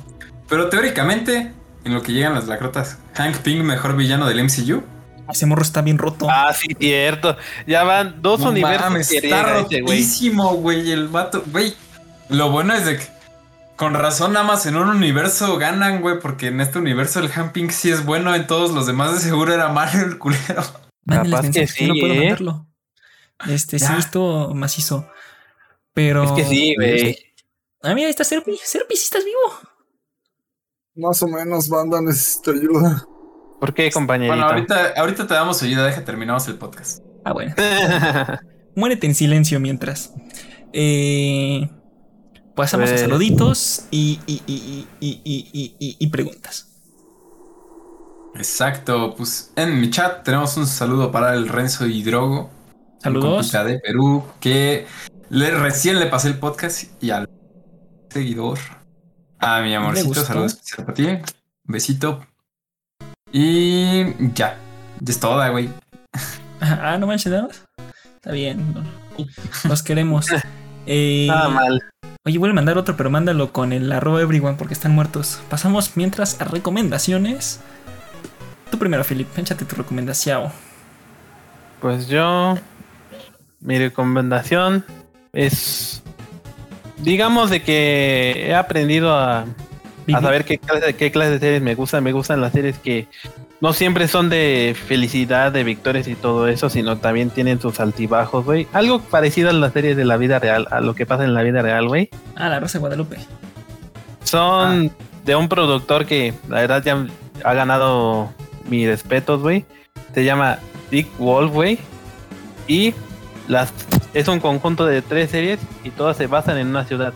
pero 0.49 0.69
teóricamente, 0.69 1.53
en 1.85 1.95
lo 1.95 2.03
que 2.03 2.13
llegan 2.13 2.35
las 2.35 2.47
lacrotas, 2.47 2.99
Hank 3.15 3.39
Pym, 3.39 3.63
mejor 3.63 3.97
villano 3.97 4.27
del 4.27 4.43
MCU. 4.45 4.83
Ese 5.31 5.47
morro 5.47 5.63
está 5.63 5.81
bien 5.83 5.99
roto. 5.99 6.27
Ah, 6.31 6.53
sí, 6.53 6.69
cierto. 6.79 7.37
Ya 7.67 7.83
van 7.83 8.21
dos 8.21 8.41
No 8.41 8.51
universos 8.51 8.91
mames, 8.91 9.09
que 9.09 9.17
está 9.19 9.43
rotísimo, 9.43 10.55
güey, 10.55 10.93
el 10.93 11.09
vato. 11.09 11.43
Güey, 11.51 11.75
lo 12.29 12.51
bueno 12.51 12.75
es 12.75 12.85
de 12.85 12.99
que 12.99 13.15
con 13.77 13.95
razón 13.95 14.35
nada 14.35 14.45
más 14.47 14.67
en 14.67 14.77
un 14.77 14.89
universo 14.89 15.57
ganan, 15.57 16.01
güey, 16.01 16.21
porque 16.21 16.49
en 16.49 16.61
este 16.61 16.79
universo 16.79 17.21
el 17.21 17.31
Hamping 17.35 17.71
sí 17.71 17.91
es 17.91 18.05
bueno, 18.05 18.35
en 18.35 18.47
todos 18.47 18.71
los 18.73 18.87
demás 18.87 19.15
de 19.15 19.21
seguro 19.21 19.53
era 19.53 19.69
malo 19.69 20.05
el 20.05 20.19
culero. 20.19 20.63
Mándenles 21.07 21.41
capaz 21.41 21.51
que 21.51 21.67
yo 21.67 21.89
no 21.89 21.95
sí, 21.95 22.01
puedo 22.01 22.15
¿eh? 22.15 22.19
mandarlo. 22.19 22.67
Este, 23.49 23.79
sí, 23.79 23.85
Ya. 23.87 23.99
esto 23.99 24.53
macizo. 24.55 25.07
Pero. 25.93 26.25
Es 26.25 26.33
que 26.33 26.45
sí, 26.45 26.75
güey. 26.77 27.19
Ah, 27.83 27.95
mira, 27.95 28.07
ahí 28.07 28.11
está 28.11 28.25
Serpi. 28.25 28.57
Serpi, 28.63 28.97
si 28.97 29.05
estás 29.05 29.25
vivo. 29.25 29.39
Más 30.97 31.23
o 31.23 31.29
menos, 31.29 31.69
banda, 31.69 32.01
necesito 32.01 32.53
ayuda. 32.53 33.07
¿Por 33.61 33.75
qué, 33.75 33.91
compañerito? 33.91 34.35
Bueno, 34.35 34.49
ahorita, 34.49 34.93
ahorita 34.97 35.27
te 35.27 35.35
damos 35.35 35.63
ayuda, 35.63 35.87
deja 35.87 36.05
terminamos 36.05 36.47
el 36.49 36.57
podcast. 36.57 37.03
Ah, 37.25 37.33
bueno. 37.33 37.55
Muérete 38.77 39.07
en 39.07 39.15
silencio 39.15 39.59
mientras. 39.61 40.13
Eh, 40.73 41.69
pasamos 42.55 42.89
a 42.89 42.93
Pues- 42.93 43.01
saluditos 43.03 43.87
y, 43.91 44.19
y, 44.27 44.43
y, 44.47 44.87
y, 45.01 45.09
y, 45.25 45.51
y, 45.53 45.77
y- 45.79 45.97
y 45.99 46.07
preguntas. 46.09 46.69
Exacto, 48.35 49.15
pues 49.17 49.53
en 49.57 49.81
mi 49.81 49.91
chat 49.91 50.25
tenemos 50.25 50.57
un 50.57 50.67
saludo 50.67 51.13
para 51.13 51.35
el 51.35 51.49
Renzo 51.49 51.87
Hidrogo. 51.87 52.51
Saludos. 53.05 53.37
compita 53.37 53.65
de 53.65 53.79
Perú 53.81 54.25
que 54.41 54.87
le, 55.29 55.51
recién 55.51 56.01
le 56.01 56.07
pasé 56.07 56.29
el 56.29 56.39
podcast 56.39 56.85
y 57.03 57.11
al 57.11 57.29
seguidor. 58.09 58.59
A 59.39 59.61
mi 59.61 59.75
amorcito, 59.75 60.09
gustó? 60.09 60.25
saludo 60.25 60.47
especial 60.47 60.87
para 60.87 60.95
ti. 60.95 61.07
Un 61.09 61.23
besito. 61.67 62.27
Y 63.31 64.05
ya. 64.33 64.57
Ya 65.01 65.13
es 65.13 65.21
toda, 65.21 65.51
güey. 65.51 65.69
Ah, 66.61 66.97
no 66.99 67.07
manches 67.07 67.31
nada 67.31 67.49
más. 67.49 67.63
Está 68.15 68.33
bien. 68.33 68.75
Los 69.69 69.83
queremos. 69.83 70.27
Eh, 70.87 71.25
Nada 71.29 71.49
mal. 71.49 71.83
Oye, 72.27 72.37
vuelve 72.37 72.53
a 72.53 72.57
mandar 72.57 72.77
otro, 72.77 72.95
pero 72.95 73.09
mándalo 73.09 73.55
con 73.55 73.73
el 73.73 73.91
arroba 73.91 74.21
everyone 74.21 74.57
porque 74.59 74.75
están 74.75 74.93
muertos. 74.93 75.41
Pasamos 75.49 75.93
mientras 75.95 76.39
a 76.43 76.45
recomendaciones. 76.45 77.61
Tú 78.71 78.79
primero, 78.79 79.03
Philip, 79.03 79.27
échate 79.39 79.65
tu 79.65 79.77
recomendación. 79.77 80.53
Pues 81.81 82.07
yo, 82.09 82.57
mi 83.65 83.79
recomendación 83.79 84.85
es, 85.33 86.03
digamos 86.99 87.51
de 87.51 87.63
que 87.63 88.47
he 88.47 88.55
aprendido 88.55 89.15
a, 89.17 89.47
a 90.13 90.21
saber 90.21 90.45
qué 90.45 90.59
clase, 90.59 90.95
qué 90.95 91.11
clase 91.11 91.33
de 91.33 91.39
series 91.41 91.63
me 91.63 91.75
gustan. 91.75 92.05
Me 92.05 92.13
gustan 92.13 92.41
las 92.41 92.53
series 92.53 92.79
que 92.79 93.09
no 93.61 93.73
siempre 93.73 94.07
son 94.07 94.29
de 94.29 94.77
felicidad, 94.87 95.51
de 95.51 95.65
victorias 95.65 96.07
y 96.07 96.15
todo 96.15 96.47
eso, 96.47 96.69
sino 96.69 96.99
también 96.99 97.31
tienen 97.31 97.61
sus 97.61 97.81
altibajos, 97.81 98.45
güey. 98.45 98.69
Algo 98.75 99.01
parecido 99.01 99.49
a 99.49 99.55
las 99.55 99.73
series 99.73 99.97
de 99.97 100.05
la 100.05 100.19
vida 100.19 100.39
real, 100.39 100.69
a 100.71 100.81
lo 100.81 100.95
que 100.95 101.07
pasa 101.07 101.25
en 101.25 101.33
la 101.33 101.43
vida 101.43 101.63
real, 101.63 101.89
güey. 101.89 102.11
Ah, 102.37 102.51
la 102.51 102.61
Rosa 102.61 102.79
de 102.79 102.81
Guadalupe. 102.81 103.17
Son 104.25 104.93
de 105.25 105.37
un 105.37 105.49
productor 105.49 106.05
que 106.05 106.35
la 106.49 106.61
verdad 106.61 106.83
ya 106.85 107.07
ha 107.43 107.55
ganado 107.55 108.31
mis 108.69 108.87
respetos, 108.87 109.41
güey. 109.41 109.65
Se 110.15 110.23
llama 110.25 110.59
Dick 110.91 111.09
Wolf, 111.19 111.51
güey. 111.51 111.79
Y 112.69 112.93
las 113.49 113.73
es 114.15 114.29
un 114.29 114.41
conjunto 114.41 114.87
de 114.87 115.03
tres 115.03 115.31
series 115.31 115.59
y 115.83 115.91
todas 115.91 116.17
se 116.17 116.27
basan 116.27 116.59
en 116.59 116.69
una 116.69 116.85
ciudad. 116.85 117.13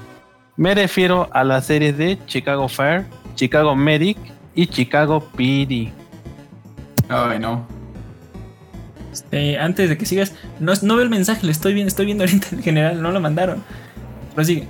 Me 0.56 0.74
refiero 0.74 1.28
a 1.32 1.44
las 1.44 1.66
series 1.66 1.96
de 1.96 2.18
Chicago 2.26 2.68
Fire, 2.68 3.06
Chicago 3.36 3.76
Medic 3.76 4.18
y 4.55 4.66
Chicago 4.66 5.20
PD. 5.36 5.92
Ay, 7.09 7.38
no. 7.38 7.66
Este, 9.12 9.59
antes 9.59 9.88
de 9.88 9.96
que 9.96 10.05
sigas, 10.06 10.34
no, 10.60 10.72
no 10.82 10.94
veo 10.96 11.05
el 11.05 11.10
mensaje, 11.10 11.44
lo 11.46 11.52
estoy 11.52 11.74
viendo, 11.74 11.88
estoy 11.88 12.06
viendo 12.06 12.24
ahorita 12.24 12.48
en 12.52 12.62
general, 12.62 13.00
no 13.02 13.10
lo 13.12 13.20
mandaron. 13.20 13.62
Prosigue. 14.34 14.68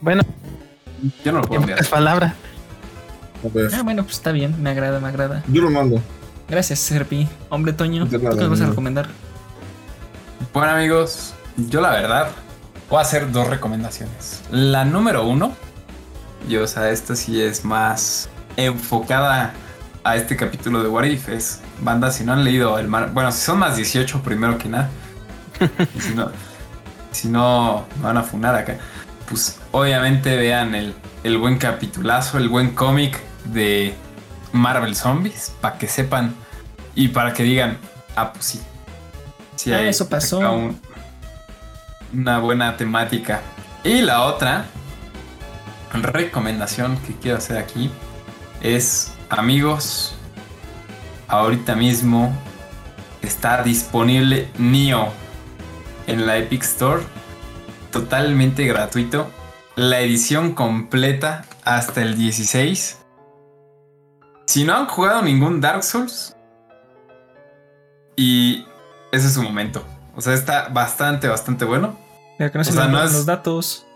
Bueno, 0.00 0.22
Yo 1.24 1.32
no 1.32 1.38
lo 1.38 1.44
puedo 1.44 1.56
en 1.56 1.62
enviar. 1.62 1.78
pocas 1.78 1.88
palabras. 1.90 2.34
A 3.44 3.48
ver, 3.54 3.70
Ah, 3.74 3.82
bueno, 3.82 4.02
pues 4.02 4.16
está 4.16 4.32
bien, 4.32 4.60
me 4.62 4.70
agrada, 4.70 5.00
me 5.00 5.08
agrada. 5.08 5.42
yo 5.48 5.62
lo 5.62 5.70
mando. 5.70 6.00
Gracias, 6.48 6.78
Serpi. 6.80 7.28
Hombre 7.48 7.72
Toño, 7.72 8.04
¿tú 8.06 8.18
qué 8.18 8.24
nos 8.26 8.50
vas 8.50 8.60
a 8.60 8.66
recomendar? 8.66 9.08
Bueno 10.52 10.72
amigos, 10.72 11.34
yo 11.56 11.80
la 11.80 11.90
verdad 11.90 12.30
voy 12.88 12.98
a 12.98 13.02
hacer 13.02 13.30
dos 13.30 13.46
recomendaciones. 13.46 14.42
La 14.50 14.84
número 14.84 15.24
uno, 15.24 15.54
y 16.48 16.56
o 16.56 16.66
sea, 16.66 16.90
esta 16.90 17.14
sí 17.14 17.40
es 17.40 17.64
más 17.64 18.28
enfocada 18.56 19.52
a 20.02 20.16
este 20.16 20.36
capítulo 20.36 20.82
de 20.82 20.88
What 20.88 21.04
If, 21.04 21.28
es 21.28 21.60
banda, 21.82 22.10
si 22.10 22.24
no 22.24 22.32
han 22.32 22.42
leído 22.42 22.78
el 22.78 22.88
mar, 22.88 23.10
bueno, 23.12 23.30
si 23.30 23.42
son 23.42 23.60
más 23.60 23.76
18 23.76 24.22
primero 24.22 24.58
que 24.58 24.68
nada, 24.68 24.88
y 25.94 26.00
si 26.00 26.14
no, 26.14 26.32
si 27.12 27.28
no 27.28 27.86
me 27.98 28.04
van 28.04 28.16
a 28.16 28.22
funar 28.24 28.56
acá, 28.56 28.78
pues 29.28 29.60
obviamente 29.70 30.36
vean 30.36 30.74
el, 30.74 30.94
el 31.22 31.38
buen 31.38 31.58
capitulazo, 31.58 32.38
el 32.38 32.48
buen 32.48 32.74
cómic 32.74 33.20
de 33.44 33.94
Marvel 34.52 34.96
Zombies, 34.96 35.52
para 35.60 35.78
que 35.78 35.86
sepan 35.86 36.34
y 36.96 37.08
para 37.08 37.34
que 37.34 37.44
digan, 37.44 37.78
ah, 38.16 38.32
pues 38.32 38.46
sí. 38.46 38.60
Sí, 39.62 39.72
Ah, 39.74 39.82
eso 39.82 40.08
pasó. 40.08 40.38
un- 40.38 40.80
una 42.14 42.38
buena 42.38 42.76
temática. 42.78 43.42
Y 43.84 44.00
la 44.00 44.22
otra 44.24 44.64
recomendación 45.92 46.96
que 46.98 47.14
quiero 47.16 47.36
hacer 47.36 47.58
aquí 47.58 47.90
es, 48.62 49.12
amigos, 49.28 50.14
ahorita 51.28 51.74
mismo 51.76 52.32
está 53.20 53.62
disponible 53.62 54.48
Nio 54.56 55.08
en 56.06 56.26
la 56.26 56.38
Epic 56.38 56.62
Store, 56.62 57.02
totalmente 57.92 58.64
gratuito. 58.66 59.30
La 59.76 60.00
edición 60.00 60.54
completa 60.54 61.44
hasta 61.64 62.00
el 62.00 62.16
16. 62.16 62.98
Si 64.46 64.64
no 64.64 64.74
han 64.74 64.86
jugado 64.86 65.20
ningún 65.22 65.60
Dark 65.60 65.84
Souls, 65.84 66.34
y 68.16 68.66
ese 69.12 69.26
es 69.28 69.34
su 69.34 69.42
momento. 69.42 69.84
O 70.16 70.20
sea, 70.20 70.34
está 70.34 70.68
bastante, 70.68 71.28
bastante 71.28 71.64
bueno. 71.64 71.96
Pero 72.38 72.50
que 72.52 72.58
no 72.58 72.62
O 72.62 72.64
se 72.64 72.72
sea, 72.72 72.86
le 72.86 72.92
no 72.92 73.02
es- 73.02 73.12
los 73.12 73.26
datos. 73.26 73.86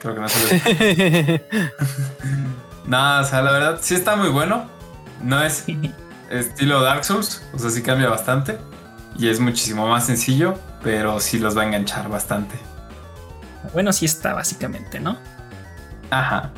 Creo 0.00 0.14
que 0.14 0.20
no 0.20 0.28
se 0.28 1.44
No, 2.86 3.20
o 3.20 3.24
sea, 3.24 3.40
la 3.42 3.52
verdad 3.52 3.78
sí 3.80 3.94
está 3.94 4.16
muy 4.16 4.28
bueno. 4.28 4.66
No 5.22 5.42
es 5.42 5.64
estilo 6.30 6.82
Dark 6.82 7.04
Souls, 7.04 7.42
o 7.54 7.58
sea, 7.58 7.70
sí 7.70 7.82
cambia 7.82 8.08
bastante. 8.10 8.58
Y 9.16 9.28
es 9.28 9.40
muchísimo 9.40 9.86
más 9.88 10.04
sencillo, 10.06 10.58
pero 10.82 11.20
sí 11.20 11.38
los 11.38 11.56
va 11.56 11.62
a 11.62 11.66
enganchar 11.66 12.08
bastante. 12.08 12.56
bueno, 13.72 13.92
sí 13.92 14.04
está, 14.04 14.34
básicamente, 14.34 15.00
¿no? 15.00 15.16
Ajá. 16.10 16.50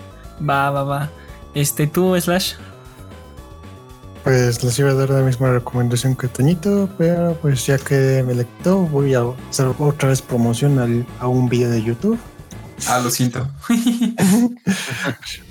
Va, 0.49 0.71
va, 0.71 0.83
va. 0.85 1.09
Este, 1.55 1.87
tú, 1.87 2.19
Slash. 2.21 2.55
Pues 4.27 4.65
les 4.65 4.77
iba 4.81 4.91
a 4.91 4.95
dar 4.95 5.11
la 5.11 5.21
misma 5.23 5.53
recomendación 5.53 6.17
que 6.17 6.27
Toñito, 6.27 6.89
pero 6.99 7.39
pues 7.41 7.65
ya 7.65 7.79
que 7.79 8.25
me 8.27 8.35
le 8.35 8.45
quitó, 8.45 8.79
voy 8.81 9.15
a 9.15 9.23
hacer 9.49 9.69
otra 9.79 10.09
vez 10.09 10.21
promoción 10.21 10.81
al- 10.81 11.07
a 11.21 11.29
un 11.29 11.49
video 11.49 11.71
de 11.71 11.81
YouTube. 11.81 12.19
Ah, 12.89 12.99
lo 13.03 13.11
siento. 13.11 13.49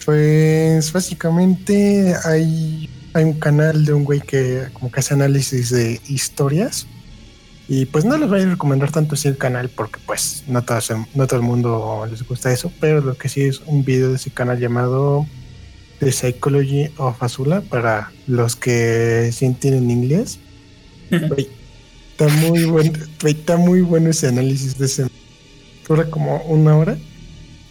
Pues 0.06 0.91
básicamente 0.93 2.14
hay, 2.26 2.88
hay 3.15 3.23
un 3.23 3.39
canal 3.39 3.85
de 3.85 3.93
un 3.93 4.03
güey 4.03 4.22
que 4.22 4.68
como 4.73 4.91
que 4.91 4.99
hace 4.99 5.14
análisis 5.15 5.72
de 5.72 5.99
historias. 6.07 6.85
Y 7.68 7.85
pues 7.85 8.06
no 8.06 8.15
les 8.18 8.30
voy 8.30 8.41
a 8.41 8.45
recomendar 8.45 8.91
tanto 8.91 9.15
así 9.15 9.27
el 9.30 9.38
canal 9.38 9.69
porque 9.69 9.99
pues 10.06 10.43
no 10.47 10.64
todo, 10.64 10.77
no 11.15 11.26
todo 11.26 11.39
el 11.39 11.45
mundo 11.45 12.06
les 12.11 12.22
gusta 12.22 12.52
eso, 12.52 12.72
pero 12.80 13.02
lo 13.02 13.18
que 13.18 13.30
sí 13.30 13.41
es 13.41 13.61
un 13.65 13.84
video 13.84 14.10
de 14.10 14.18
ese 14.18 14.30
canal 14.30 14.60
llamado 14.60 15.26
The 15.99 16.11
Psychology 16.11 16.89
of 16.97 17.22
Azula 17.23 17.61
para 17.61 18.11
los 18.27 18.55
que 18.55 19.30
sí 19.34 19.45
entienden 19.45 19.89
inglés. 19.91 20.39
Está 21.09 22.27
muy 22.27 22.63
bueno, 22.65 22.93
está 23.26 23.57
muy 23.57 23.81
bueno 23.81 24.09
ese 24.09 24.27
análisis 24.27 24.77
de 24.77 24.85
ese. 24.85 25.07
Dura 25.88 26.09
como 26.09 26.38
una 26.43 26.76
hora. 26.77 26.97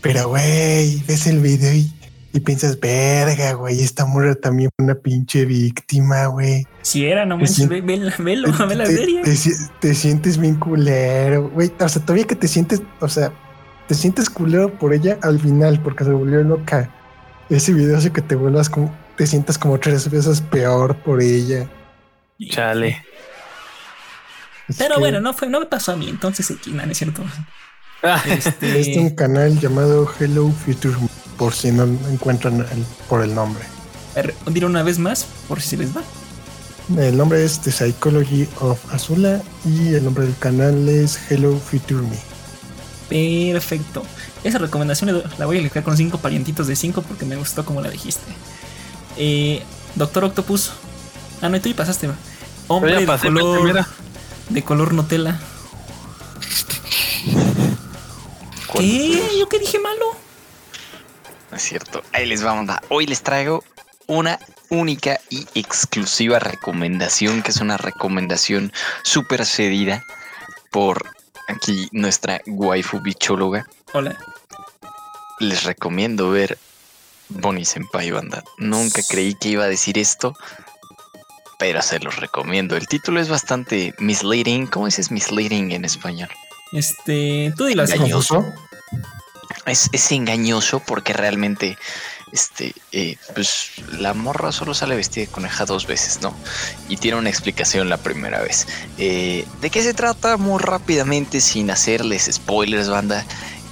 Pero, 0.01 0.28
güey, 0.28 1.02
ves 1.09 1.26
el 1.26 1.40
video 1.40 1.72
y, 1.72 1.90
y 2.34 2.40
piensas, 2.40 2.78
verga, 2.78 3.55
güey, 3.55 3.80
esta 3.80 4.05
morra 4.05 4.34
también 4.34 4.68
fue 4.76 4.84
una 4.84 4.94
pinche 4.96 5.46
víctima, 5.46 6.26
güey. 6.26 6.66
Si 6.82 7.06
era, 7.06 7.24
no 7.24 7.38
manches, 7.38 7.66
ve, 7.68 7.80
velo, 7.80 8.10
velo, 8.18 8.52
Te- 8.52 8.66
ve 8.66 8.74
la 8.74 8.86
serie. 8.86 9.22
te 9.22 9.34
te 9.80 9.94
sientes 9.94 10.36
bien 10.36 10.56
culero, 10.56 11.48
güey. 11.48 11.72
O 11.80 11.88
sea, 11.88 12.02
todavía 12.02 12.26
que 12.26 12.36
te 12.36 12.48
sientes, 12.48 12.82
o 13.01 13.09
sea, 13.09 13.32
te 13.88 13.94
sientes 13.94 14.28
culero 14.28 14.78
por 14.78 14.92
ella 14.92 15.18
al 15.22 15.40
final 15.40 15.80
porque 15.82 16.05
se 16.05 16.10
volvió 16.10 16.42
loca. 16.42 16.90
Ese 17.50 17.72
video 17.72 17.96
hace 17.98 18.10
que 18.12 18.22
te 18.22 18.34
vuelvas 18.36 18.68
como, 18.70 18.94
te 19.16 19.26
sientas 19.26 19.58
como 19.58 19.78
tres 19.78 20.10
veces 20.10 20.40
peor 20.40 20.96
por 20.96 21.20
ella. 21.22 21.68
Chale. 22.50 23.04
Es 24.68 24.76
Pero 24.78 24.94
que 24.94 25.00
bueno, 25.00 25.20
no 25.20 25.34
fue, 25.34 25.48
no 25.48 25.60
me 25.60 25.66
pasó 25.66 25.92
a 25.92 25.96
mí, 25.96 26.08
entonces 26.08 26.50
aquí, 26.50 26.70
no, 26.70 26.84
no 26.86 26.90
es 26.92 26.98
cierto. 26.98 27.22
Este 28.26 28.80
es 28.80 28.96
un 28.96 29.04
Este, 29.04 29.14
canal 29.14 29.58
llamado 29.60 30.10
Hello 30.18 30.50
Future, 30.50 30.94
por 31.36 31.52
si 31.52 31.70
no 31.70 31.84
encuentran 31.84 32.60
el- 32.60 32.86
por 33.08 33.22
el 33.22 33.34
nombre. 33.34 33.62
a 34.12 34.22
ver, 34.22 34.34
diré 34.46 34.64
una 34.66 34.82
vez 34.82 34.98
más, 34.98 35.26
por 35.48 35.60
si 35.60 35.70
se 35.70 35.76
les 35.76 35.94
va. 35.94 36.02
El 36.98 37.16
nombre 37.16 37.44
es 37.44 37.60
The 37.60 37.72
Psychology 37.72 38.46
of 38.60 38.78
Azula 38.92 39.40
y 39.64 39.94
el 39.94 40.04
nombre 40.04 40.24
del 40.24 40.36
canal 40.38 40.86
es 40.88 41.30
Hello 41.30 41.56
Future 41.58 42.02
Me. 42.02 42.18
Perfecto. 43.08 44.02
Esa 44.44 44.58
recomendación 44.58 45.22
la 45.38 45.46
voy 45.46 45.56
a 45.56 45.60
elegir 45.60 45.82
con 45.82 45.96
cinco 45.96 46.18
parientitos 46.18 46.66
de 46.66 46.76
cinco 46.76 47.02
porque 47.02 47.24
me 47.24 47.36
gustó 47.36 47.64
como 47.64 47.80
la 47.80 47.90
dijiste. 47.90 48.30
Eh, 49.16 49.62
Doctor 49.94 50.24
Octopus. 50.24 50.72
Ah, 51.40 51.48
no, 51.48 51.56
y 51.56 51.60
tú 51.60 51.70
ya 51.70 51.76
pasaste. 51.76 52.10
Hombre 52.68 52.92
ya 52.92 53.00
de 53.00 53.06
pasé 53.06 53.30
mi 53.30 53.40
color, 53.40 53.86
de 54.50 54.62
color 54.62 54.92
Nutella. 54.94 55.40
¿Qué? 58.74 59.22
¿Yo 59.38 59.48
qué 59.48 59.58
dije 59.58 59.78
malo? 59.78 60.04
No 61.50 61.56
es 61.56 61.62
cierto. 61.62 62.02
Ahí 62.12 62.26
les 62.26 62.44
va, 62.44 62.52
banda. 62.52 62.82
Hoy 62.88 63.06
les 63.06 63.22
traigo 63.22 63.62
una 64.06 64.38
única 64.68 65.20
y 65.30 65.46
exclusiva 65.54 66.38
recomendación, 66.38 67.42
que 67.42 67.50
es 67.50 67.58
una 67.58 67.76
recomendación 67.76 68.72
súper 69.02 69.46
cedida 69.46 70.04
por 70.70 71.02
aquí 71.48 71.88
nuestra 71.92 72.40
waifu 72.46 73.00
bichóloga. 73.00 73.66
Hola. 73.92 74.18
Les 75.40 75.65
recomiendo 75.65 76.31
ver 76.31 76.59
Bonnie 77.28 77.65
Senpai, 77.65 78.11
banda. 78.11 78.43
Nunca 78.59 79.02
creí 79.09 79.35
que 79.35 79.48
iba 79.48 79.65
a 79.65 79.69
decir 79.69 79.98
esto, 79.98 80.36
pero 81.59 81.82
se 81.82 81.98
los 82.01 82.16
recomiendo. 82.16 82.77
El 82.77 82.86
título 82.86 83.20
es 83.20 83.28
bastante 83.28 83.94
misleading. 83.98 84.66
¿Cómo 84.66 84.86
dices 84.86 85.11
misleading 85.11 85.73
en 85.73 85.85
español? 85.85 86.28
Este, 86.73 87.52
tú 87.56 87.65
así. 87.81 87.94
Engañoso. 87.94 88.44
Es, 89.66 89.89
es 89.93 90.12
engañoso 90.12 90.81
porque 90.81 91.15
realmente 91.15 91.78
este 92.32 92.74
eh, 92.90 93.16
pues 93.32 93.70
la 93.93 94.12
morra 94.12 94.51
solo 94.51 94.74
sale 94.74 94.97
vestida 94.97 95.24
de 95.24 95.31
coneja 95.31 95.65
dos 95.65 95.86
veces, 95.86 96.20
¿no? 96.20 96.35
Y 96.89 96.97
tiene 96.97 97.16
una 97.16 97.31
explicación 97.31 97.89
la 97.89 97.97
primera 97.97 98.40
vez. 98.40 98.66
Eh, 98.98 99.47
¿De 99.61 99.70
qué 99.70 99.82
se 99.82 99.94
trata? 99.94 100.36
Muy 100.36 100.61
rápidamente, 100.61 101.40
sin 101.40 101.70
hacerles 101.70 102.28
spoilers, 102.31 102.89
banda. 102.89 103.24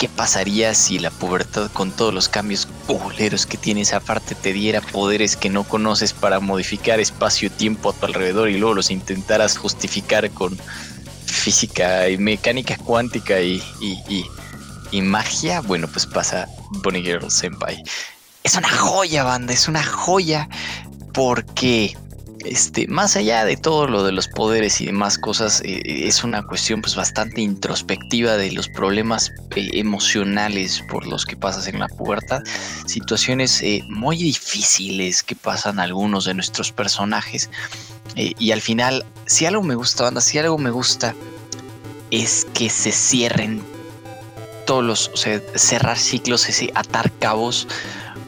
¿Qué 0.02 0.08
pasaría 0.08 0.74
si 0.74 0.98
la 0.98 1.12
pubertad 1.12 1.70
con 1.70 1.92
todos 1.92 2.12
los 2.12 2.28
cambios 2.28 2.66
culeros 2.88 3.46
que 3.46 3.56
tiene 3.56 3.82
esa 3.82 4.00
parte 4.00 4.34
te 4.34 4.52
diera 4.52 4.80
poderes 4.80 5.36
que 5.36 5.48
no 5.48 5.62
conoces 5.62 6.12
para 6.12 6.40
modificar 6.40 6.98
espacio-tiempo 6.98 7.90
a 7.90 7.92
tu 7.92 8.06
alrededor 8.06 8.50
y 8.50 8.58
luego 8.58 8.74
los 8.74 8.90
intentaras 8.90 9.56
justificar 9.56 10.28
con 10.32 10.58
física 11.26 12.08
y 12.08 12.18
mecánica 12.18 12.76
cuántica 12.78 13.40
y, 13.42 13.62
y, 13.80 13.92
y- 14.08 14.26
y 14.90 15.02
magia? 15.02 15.60
Bueno, 15.60 15.86
pues 15.86 16.04
pasa 16.06 16.48
Bonnie 16.82 17.02
Girl 17.02 17.30
Senpai. 17.30 17.80
Es 18.42 18.56
una 18.56 18.70
joya, 18.70 19.22
banda, 19.22 19.52
es 19.52 19.68
una 19.68 19.84
joya 19.84 20.48
porque 21.14 21.96
este, 22.44 22.86
más 22.88 23.16
allá 23.16 23.44
de 23.44 23.56
todo 23.56 23.86
lo 23.86 24.04
de 24.04 24.12
los 24.12 24.28
poderes 24.28 24.80
y 24.80 24.86
demás 24.86 25.18
cosas, 25.18 25.62
eh, 25.64 25.80
es 25.84 26.24
una 26.24 26.42
cuestión 26.42 26.80
pues 26.80 26.96
bastante 26.96 27.40
introspectiva 27.40 28.36
de 28.36 28.52
los 28.52 28.68
problemas 28.68 29.32
eh, 29.56 29.70
emocionales 29.74 30.82
por 30.88 31.06
los 31.06 31.24
que 31.24 31.36
pasas 31.36 31.66
en 31.68 31.78
la 31.78 31.88
pubertad, 31.88 32.42
situaciones 32.86 33.62
eh, 33.62 33.82
muy 33.88 34.16
difíciles 34.16 35.22
que 35.22 35.36
pasan 35.36 35.80
algunos 35.80 36.24
de 36.24 36.34
nuestros 36.34 36.72
personajes. 36.72 37.50
Eh, 38.16 38.32
y 38.38 38.52
al 38.52 38.60
final, 38.60 39.04
si 39.26 39.46
algo 39.46 39.62
me 39.62 39.74
gusta, 39.74 40.04
banda, 40.04 40.20
si 40.20 40.38
algo 40.38 40.58
me 40.58 40.70
gusta 40.70 41.14
es 42.10 42.46
que 42.52 42.68
se 42.68 42.92
cierren 42.92 43.62
todos 44.66 44.84
los, 44.84 45.10
o 45.14 45.16
sea, 45.16 45.40
cerrar 45.54 45.98
ciclos, 45.98 46.48
ese 46.48 46.70
atar 46.74 47.10
cabos 47.18 47.66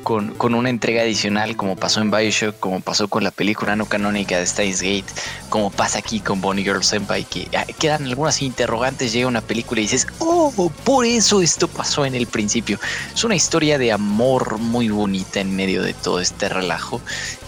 con, 0.04 0.34
con 0.34 0.54
una 0.54 0.68
entrega 0.68 1.02
adicional, 1.02 1.56
como 1.56 1.74
pasó 1.74 2.00
en 2.00 2.10
Bioshock, 2.10 2.60
como 2.60 2.80
pasó 2.80 3.08
con 3.08 3.24
la 3.24 3.30
película 3.30 3.74
no 3.74 3.86
canónica 3.86 4.38
de 4.38 4.46
Steins 4.46 4.82
Gate, 4.82 5.06
como 5.48 5.70
pasa 5.70 5.98
aquí 5.98 6.20
con 6.20 6.40
Bonnie 6.40 6.62
Girl 6.62 6.84
Senpai, 6.84 7.24
que 7.24 7.48
ah, 7.56 7.64
quedan 7.78 8.04
algunas 8.04 8.42
interrogantes, 8.42 9.12
llega 9.12 9.26
una 9.26 9.40
película 9.40 9.80
y 9.80 9.84
dices, 9.84 10.06
oh, 10.20 10.70
por 10.84 11.06
eso 11.06 11.40
esto 11.40 11.66
pasó 11.66 12.04
en 12.04 12.14
el 12.14 12.26
principio. 12.26 12.78
Es 13.12 13.24
una 13.24 13.34
historia 13.34 13.78
de 13.78 13.90
amor 13.90 14.58
muy 14.58 14.90
bonita 14.90 15.40
en 15.40 15.56
medio 15.56 15.82
de 15.82 15.94
todo 15.94 16.20
este 16.20 16.48
relajo. 16.48 17.00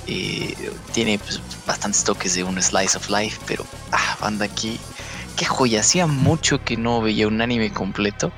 Eh, 0.07 0.55
tiene 0.93 1.19
pues, 1.19 1.41
bastantes 1.67 2.05
toques 2.05 2.35
de 2.35 2.43
un 2.43 2.61
slice 2.61 2.97
of 2.97 3.11
life, 3.11 3.39
pero, 3.47 3.67
ah, 3.93 4.17
banda 4.21 4.47
aquí. 4.47 4.81
Qué 5.37 5.45
joya, 5.45 5.81
hacía 5.81 6.07
mucho 6.07 6.65
que 6.65 6.79
no 6.79 7.03
veía 7.03 7.29
un 7.29 7.43
anime 7.43 7.71
completo 7.71 8.33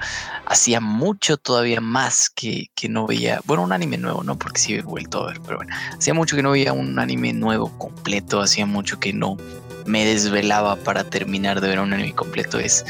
hacía 0.49 0.81
mucho 0.81 1.37
todavía 1.37 1.81
más 1.81 2.31
que, 2.31 2.70
que 2.75 2.89
no 2.89 3.07
veía, 3.07 3.41
bueno, 3.45 3.62
un 3.62 3.73
anime 3.73 3.99
nuevo, 3.99 4.25
no 4.25 4.39
porque 4.39 4.59
sí 4.59 4.75
he 4.75 4.83
vuelto 4.83 5.23
a 5.23 5.27
ver, 5.29 5.41
pero 5.43 5.59
bueno, 5.59 5.75
hacía 5.97 6.15
mucho 6.15 6.37
que 6.37 6.43
no 6.43 6.53
veía 6.53 6.73
un 6.73 6.99
anime 6.99 7.35
nuevo 7.35 7.70
completo, 7.77 8.41
hacía 8.41 8.65
mucho 8.65 8.99
que 8.99 9.12
no 9.12 9.37
me 9.85 10.07
desvelaba 10.07 10.77
para 10.77 11.05
terminar 11.05 11.61
de 11.61 11.69
ver 11.69 11.81
un 11.81 11.93
anime 11.93 12.15
completo, 12.15 12.59
es... 12.59 12.85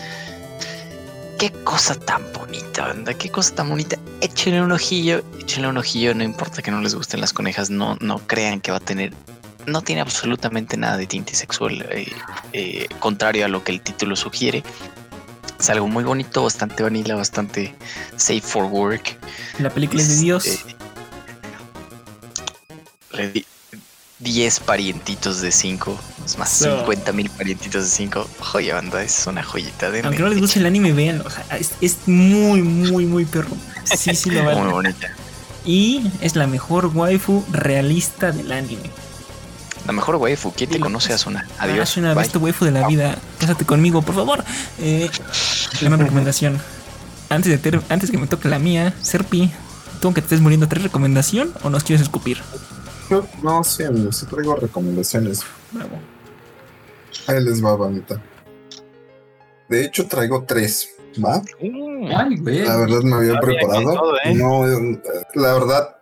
Qué 1.38 1.52
cosa 1.62 1.94
tan 1.94 2.20
bonita, 2.32 2.88
banda, 2.88 3.14
qué 3.14 3.30
cosa 3.30 3.54
tan 3.54 3.68
bonita. 3.68 3.96
Échenle 4.20 4.60
un 4.60 4.72
ojillo, 4.72 5.22
échenle 5.38 5.68
un 5.68 5.76
ojillo, 5.76 6.12
no 6.12 6.24
importa 6.24 6.62
que 6.62 6.72
no 6.72 6.80
les 6.80 6.96
gusten 6.96 7.20
las 7.20 7.32
conejas, 7.32 7.70
no, 7.70 7.96
no 8.00 8.18
crean 8.18 8.60
que 8.60 8.72
va 8.72 8.78
a 8.78 8.80
tener, 8.80 9.12
no 9.64 9.80
tiene 9.82 10.00
absolutamente 10.00 10.76
nada 10.76 10.96
de 10.96 11.06
tinte 11.06 11.36
sexual, 11.36 11.86
eh, 11.92 12.10
eh, 12.52 12.88
contrario 12.98 13.44
a 13.44 13.48
lo 13.48 13.62
que 13.62 13.70
el 13.70 13.80
título 13.80 14.16
sugiere. 14.16 14.64
Es 15.58 15.68
algo 15.70 15.88
muy 15.88 16.04
bonito, 16.04 16.44
bastante 16.44 16.82
vanilla, 16.82 17.16
bastante 17.16 17.74
safe 18.16 18.40
for 18.40 18.64
work. 18.64 19.16
La 19.58 19.70
película 19.70 20.00
es 20.00 20.08
de 20.08 20.16
Dios. 20.16 20.46
Este, 20.46 20.76
le 23.12 23.30
di 23.32 23.44
10 24.20 24.60
parientitos 24.60 25.40
de 25.40 25.50
5. 25.50 25.98
Es 26.24 26.38
más, 26.38 26.60
No. 26.62 26.78
50 26.80 27.12
mil 27.12 27.30
parientitos 27.30 27.84
de 27.84 27.90
5. 27.90 28.28
Joya, 28.40 28.74
banda, 28.76 29.02
es 29.02 29.26
una 29.26 29.42
joyita. 29.42 29.90
denle. 29.90 30.06
Aunque 30.08 30.22
no 30.22 30.28
les 30.28 30.40
guste 30.40 30.58
el 30.60 30.66
anime, 30.66 30.92
vean. 30.92 31.22
es, 31.58 31.72
es 31.80 31.96
muy, 32.06 32.62
muy, 32.62 33.06
muy 33.06 33.24
perro. 33.24 33.50
Sí, 33.84 34.14
sí 34.14 34.30
lo 34.30 34.42
Muy 34.44 34.54
vale. 34.54 34.70
bonita. 34.70 35.08
Y 35.64 36.10
es 36.20 36.36
la 36.36 36.46
mejor 36.46 36.86
waifu 36.94 37.44
realista 37.50 38.30
del 38.32 38.52
anime. 38.52 38.90
La 39.88 39.92
mejor 39.92 40.16
waifu. 40.16 40.52
¿Quién 40.52 40.70
te 40.70 40.78
conoce. 40.78 41.12
Asuna? 41.12 41.48
Ah, 41.58 41.64
Adiós. 41.64 41.90
es 41.90 41.96
una 41.96 42.12
Bye. 42.14 42.22
besta 42.22 42.38
waifu 42.38 42.64
de 42.66 42.70
la 42.70 42.86
vida. 42.86 43.16
Cásate 43.40 43.64
conmigo, 43.64 44.02
por 44.02 44.14
favor. 44.14 44.44
Eh, 44.78 45.10
una 45.84 45.96
recomendación. 45.96 46.60
Antes 47.30 47.50
de 47.50 47.58
ter- 47.58 47.82
antes 47.88 48.10
que 48.10 48.18
me 48.18 48.26
toque 48.26 48.48
la 48.48 48.58
mía, 48.58 48.94
Serpi, 49.02 49.50
¿tú 50.00 50.08
aunque 50.08 50.20
te 50.20 50.26
estés 50.26 50.40
muriendo, 50.40 50.68
¿tres 50.68 50.82
recomendación 50.82 51.52
o 51.62 51.70
nos 51.70 51.84
quieres 51.84 52.02
escupir? 52.02 52.38
No, 53.10 53.26
no, 53.42 53.64
sí, 53.64 53.82
amigo, 53.84 54.12
sí 54.12 54.26
traigo 54.26 54.54
recomendaciones. 54.56 55.40
Bravo. 55.72 55.98
Ahí 57.26 57.42
les 57.42 57.64
va, 57.64 57.74
bonita. 57.74 58.20
De 59.68 59.84
hecho, 59.84 60.06
traigo 60.06 60.44
tres, 60.44 60.90
¿va? 61.22 61.42
Ay, 61.60 62.36
güey. 62.38 62.58
La 62.64 62.76
verdad 62.76 63.00
me 63.02 63.16
había 63.16 63.40
preparado. 63.40 63.94
todo, 63.94 64.14
¿eh? 64.24 64.34
No, 64.34 64.64
la 65.34 65.52
verdad, 65.54 65.96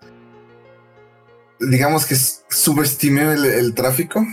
digamos 1.61 2.07
que 2.07 2.15
s- 2.15 2.41
subestimé 2.49 3.33
el, 3.33 3.45
el 3.45 3.75
tráfico. 3.75 4.25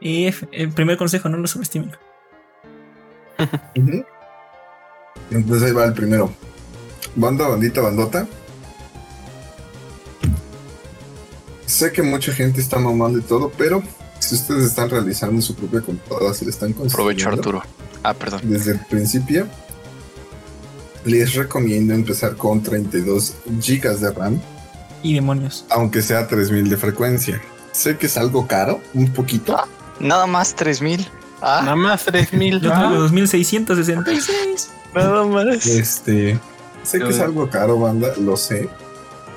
Y 0.00 0.32
el 0.52 0.72
primer 0.72 0.96
consejo, 0.96 1.28
no 1.28 1.36
lo 1.36 1.46
subestimen. 1.46 1.92
Entonces 5.30 5.68
ahí 5.68 5.72
va 5.72 5.84
el 5.84 5.92
primero. 5.94 6.32
Banda, 7.16 7.48
bandita, 7.48 7.80
bandota. 7.80 8.26
Sé 11.66 11.92
que 11.92 12.02
mucha 12.02 12.32
gente 12.32 12.60
está 12.60 12.78
mamando 12.78 13.18
y 13.18 13.22
todo, 13.22 13.50
pero 13.56 13.82
si 14.18 14.34
ustedes 14.34 14.64
están 14.64 14.90
realizando 14.90 15.40
su 15.40 15.54
propia 15.54 15.80
computadora, 15.80 16.34
si 16.34 16.44
le 16.44 16.50
están 16.50 16.72
Aprovecho, 16.72 17.28
Arturo. 17.28 17.62
Ah, 18.02 18.12
perdón. 18.14 18.40
desde 18.44 18.72
el 18.72 18.80
principio, 18.86 19.46
les 21.04 21.34
recomiendo 21.34 21.94
empezar 21.94 22.36
con 22.36 22.62
32 22.62 23.34
GB 23.46 23.98
de 23.98 24.10
RAM, 24.12 24.40
Y 25.02 25.14
demonios. 25.14 25.64
aunque 25.70 26.02
sea 26.02 26.26
3000 26.28 26.68
de 26.68 26.76
frecuencia. 26.76 27.40
Sé 27.72 27.96
que 27.96 28.06
es 28.06 28.16
algo 28.16 28.46
caro, 28.46 28.80
un 28.94 29.12
poquito. 29.12 29.56
Nada 30.00 30.26
más 30.26 30.54
3000. 30.56 31.08
Ah, 31.42 31.60
Nada 31.62 31.76
más 31.76 32.04
3000. 32.04 32.60
Yo 32.60 32.70
traigo 32.70 32.96
2666. 32.96 34.70
Nada 34.94 35.24
más. 35.24 35.66
Este, 35.66 36.38
sé 36.82 36.98
que 36.98 37.08
es 37.08 37.20
algo 37.20 37.48
caro, 37.48 37.78
banda, 37.78 38.08
lo 38.18 38.36
sé, 38.36 38.68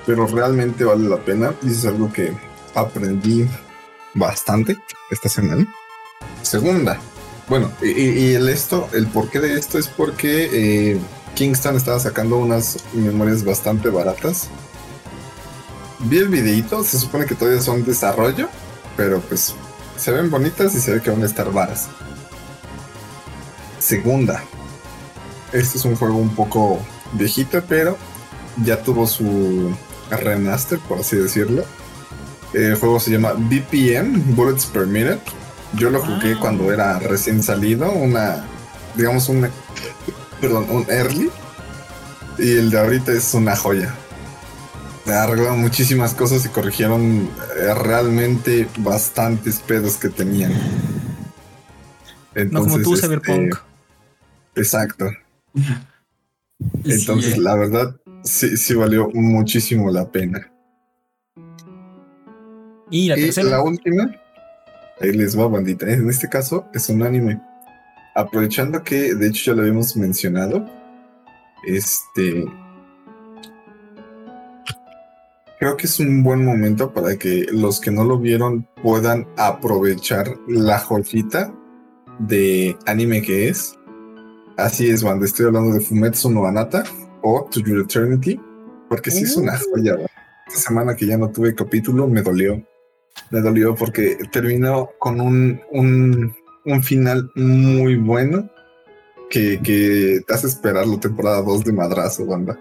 pero 0.06 0.26
realmente 0.28 0.84
vale 0.84 1.08
la 1.08 1.18
pena 1.18 1.54
y 1.62 1.72
es 1.72 1.86
algo 1.86 2.12
que 2.12 2.34
aprendí 2.76 3.48
bastante 4.16 4.76
esta 5.12 5.30
semana. 5.30 5.66
Segunda, 6.42 7.00
bueno, 7.48 7.72
y, 7.82 7.90
y- 7.90 8.20
y 8.32 8.34
el 8.36 8.50
esto, 8.50 8.90
el 8.94 9.08
porqué 9.08 9.40
de 9.40 9.54
esto 9.58 9.78
es 9.78 9.88
porque 9.88 10.50
eh, 10.94 11.00
Kingston 11.36 11.76
estaba 11.76 12.00
sacando 12.00 12.38
unas 12.38 12.78
memorias 12.94 13.44
bastante 13.46 13.90
baratas. 13.90 14.50
Vi 16.04 16.18
el 16.18 16.28
videito, 16.28 16.84
se 16.84 17.00
supone 17.00 17.26
que 17.26 17.36
todavía 17.36 17.62
son 17.62 17.84
desarrollo, 17.84 18.50
pero 18.98 19.22
pues 19.22 19.56
se 19.98 20.12
ven 20.12 20.30
bonitas 20.30 20.76
y 20.76 20.80
se 20.82 20.92
ve 20.92 21.02
que 21.02 21.10
van 21.10 21.24
a 21.24 21.26
estar 21.26 21.52
varas. 21.52 21.88
Segunda, 23.80 24.44
este 25.52 25.78
es 25.78 25.86
un 25.86 25.96
juego 25.96 26.18
un 26.18 26.36
poco 26.36 26.80
viejito, 27.14 27.62
pero 27.68 27.98
ya 28.64 28.82
tuvo 28.82 29.08
su 29.08 29.76
remaster, 30.10 30.80
por 30.80 31.00
así 31.00 31.16
decirlo. 31.18 31.64
El 32.54 32.76
juego 32.76 33.00
se 33.00 33.12
llama 33.12 33.34
BPM, 33.34 34.36
Bullets 34.36 34.66
Per 34.68 34.86
Minute. 34.86 35.22
Yo 35.74 35.90
lo 35.90 36.00
jugué 36.02 36.34
Ah. 36.34 36.38
cuando 36.40 36.72
era 36.72 37.00
recién 37.00 37.42
salido, 37.42 37.92
una, 37.92 38.46
digamos, 38.96 39.28
una, 39.30 39.50
perdón, 40.40 40.68
un 40.70 40.86
early. 40.90 41.32
Y 42.38 42.58
el 42.58 42.72
de 42.72 42.80
ahorita 42.80 43.12
es 43.12 43.34
una 43.34 43.56
joya. 43.56 43.94
Arreglaron 45.06 45.60
muchísimas 45.60 46.14
cosas 46.14 46.46
y 46.46 46.50
corrigieron 46.50 47.30
eh, 47.58 47.74
realmente 47.74 48.68
bastantes 48.78 49.60
pedos 49.60 49.98
que 49.98 50.10
tenían. 50.10 50.54
No 52.52 52.62
como 52.62 52.82
tú, 52.82 52.94
este, 52.94 53.08
Cyberpunk. 53.08 53.56
Exacto. 54.56 55.12
Sí, 56.86 56.94
Entonces, 56.94 57.38
la 57.38 57.56
verdad, 57.56 57.96
sí, 58.24 58.56
sí 58.56 58.74
valió 58.74 59.10
muchísimo 59.14 59.92
la 59.92 60.10
pena. 60.10 60.50
Y 62.90 63.10
la 63.10 63.18
y 63.18 63.24
tercera. 63.24 63.50
la 63.50 63.62
última, 63.62 64.16
ahí 65.02 65.12
les 65.12 65.38
va, 65.38 65.48
bandita. 65.48 65.92
En 65.92 66.10
este 66.10 66.30
caso, 66.30 66.70
es 66.74 66.88
un 66.88 67.04
anime. 67.04 67.42
Aprovechando 68.16 68.82
que, 68.82 69.14
de 69.14 69.28
hecho, 69.28 69.52
ya 69.52 69.56
lo 69.56 69.64
habíamos 69.64 69.98
mencionado. 69.98 70.66
Este. 71.68 72.46
Creo 75.64 75.78
que 75.78 75.88
es 75.88 75.98
un 76.02 76.24
buen 76.24 76.44
momento 76.44 76.92
para 76.92 77.16
que 77.16 77.46
los 77.50 77.80
que 77.80 77.90
no 77.90 78.04
lo 78.04 78.20
vieron 78.20 78.68
puedan 78.84 79.26
aprovechar 79.38 80.38
la 80.46 80.78
joyita 80.78 81.56
de 82.20 82.76
anime 82.86 83.22
que 83.22 83.48
es. 83.48 83.80
Así 84.58 84.90
es, 84.90 85.04
banda. 85.04 85.26
Estoy 85.26 85.46
hablando 85.46 85.74
de 85.74 85.80
Fumetsu 85.80 86.30
no 86.30 86.46
Anata 86.46 86.84
o 87.22 87.48
To 87.50 87.62
Your 87.62 87.80
Eternity. 87.80 88.38
Porque 88.90 89.10
sí 89.10 89.24
es 89.24 89.38
una 89.38 89.58
joya. 89.58 89.94
¿verdad? 89.94 90.12
Esta 90.50 90.60
semana 90.60 90.98
que 90.98 91.06
ya 91.06 91.18
no 91.18 91.30
tuve 91.30 91.56
capítulo 91.56 92.10
me 92.10 92.22
dolió. 92.22 92.62
Me 93.32 93.40
dolió 93.40 93.74
porque 93.74 94.18
terminó 94.34 94.90
con 95.00 95.22
un, 95.22 95.62
un, 95.72 96.36
un 96.66 96.84
final 96.84 97.32
muy 97.36 97.96
bueno 97.96 98.50
que, 99.30 99.62
que 99.64 100.20
te 100.28 100.34
hace 100.34 100.48
esperar 100.48 100.86
la 100.86 101.00
temporada 101.00 101.42
2 101.42 101.64
de 101.64 101.72
madrazo, 101.72 102.26
banda. 102.26 102.60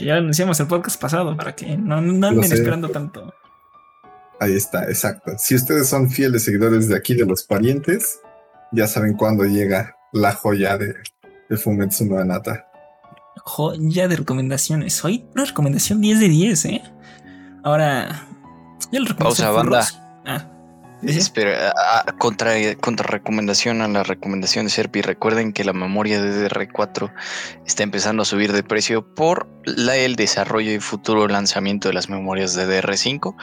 Ya 0.00 0.14
lo 0.14 0.20
anunciamos 0.20 0.58
el 0.60 0.66
podcast 0.66 1.00
pasado 1.00 1.36
para 1.36 1.54
que 1.54 1.76
no, 1.76 2.00
no 2.00 2.12
Lo 2.20 2.26
anden 2.28 2.44
sé. 2.44 2.54
esperando 2.54 2.88
tanto. 2.88 3.32
Ahí 4.40 4.54
está, 4.56 4.84
exacto. 4.84 5.32
Si 5.38 5.54
ustedes 5.54 5.88
son 5.88 6.10
fieles 6.10 6.44
seguidores 6.44 6.88
de 6.88 6.96
aquí 6.96 7.14
de 7.14 7.26
los 7.26 7.42
parientes, 7.44 8.20
ya 8.72 8.86
saben 8.86 9.14
cuándo 9.14 9.44
llega 9.44 9.96
la 10.12 10.32
joya 10.32 10.78
de, 10.78 10.94
de 11.48 11.56
Fumetsu 11.56 12.06
no 12.06 12.18
Anata. 12.18 12.66
Joya 13.44 14.08
de 14.08 14.16
recomendaciones. 14.16 15.04
Hoy 15.04 15.26
una 15.34 15.44
recomendación 15.44 16.00
10 16.00 16.20
de 16.20 16.28
10, 16.28 16.64
¿eh? 16.66 16.82
Ahora, 17.62 18.26
le 18.90 19.00
recomiendo 19.00 19.16
Pausa, 19.16 19.50
banda. 19.50 19.86
Ah, 20.24 20.50
¿sí? 21.02 21.18
Espera, 21.18 21.72
ah, 21.76 22.14
contra, 22.18 22.52
contra 22.76 23.06
recomendación 23.06 23.80
a 23.82 23.88
la 23.88 24.02
recomendación 24.02 24.66
de 24.66 24.70
Serpi, 24.70 25.00
recuerden 25.02 25.52
que 25.52 25.64
la 25.64 25.72
memoria 25.72 26.20
de 26.22 26.48
DR4 26.48 27.12
está 27.66 27.82
empezando 27.82 28.22
a 28.22 28.24
subir 28.24 28.52
de 28.52 28.62
precio 28.62 29.14
por 29.14 29.48
la, 29.64 29.96
el 29.96 30.16
desarrollo 30.16 30.72
y 30.72 30.80
futuro 30.80 31.26
lanzamiento 31.28 31.88
de 31.88 31.94
las 31.94 32.08
memorias 32.10 32.54
de 32.54 32.66
DR5. 32.82 33.34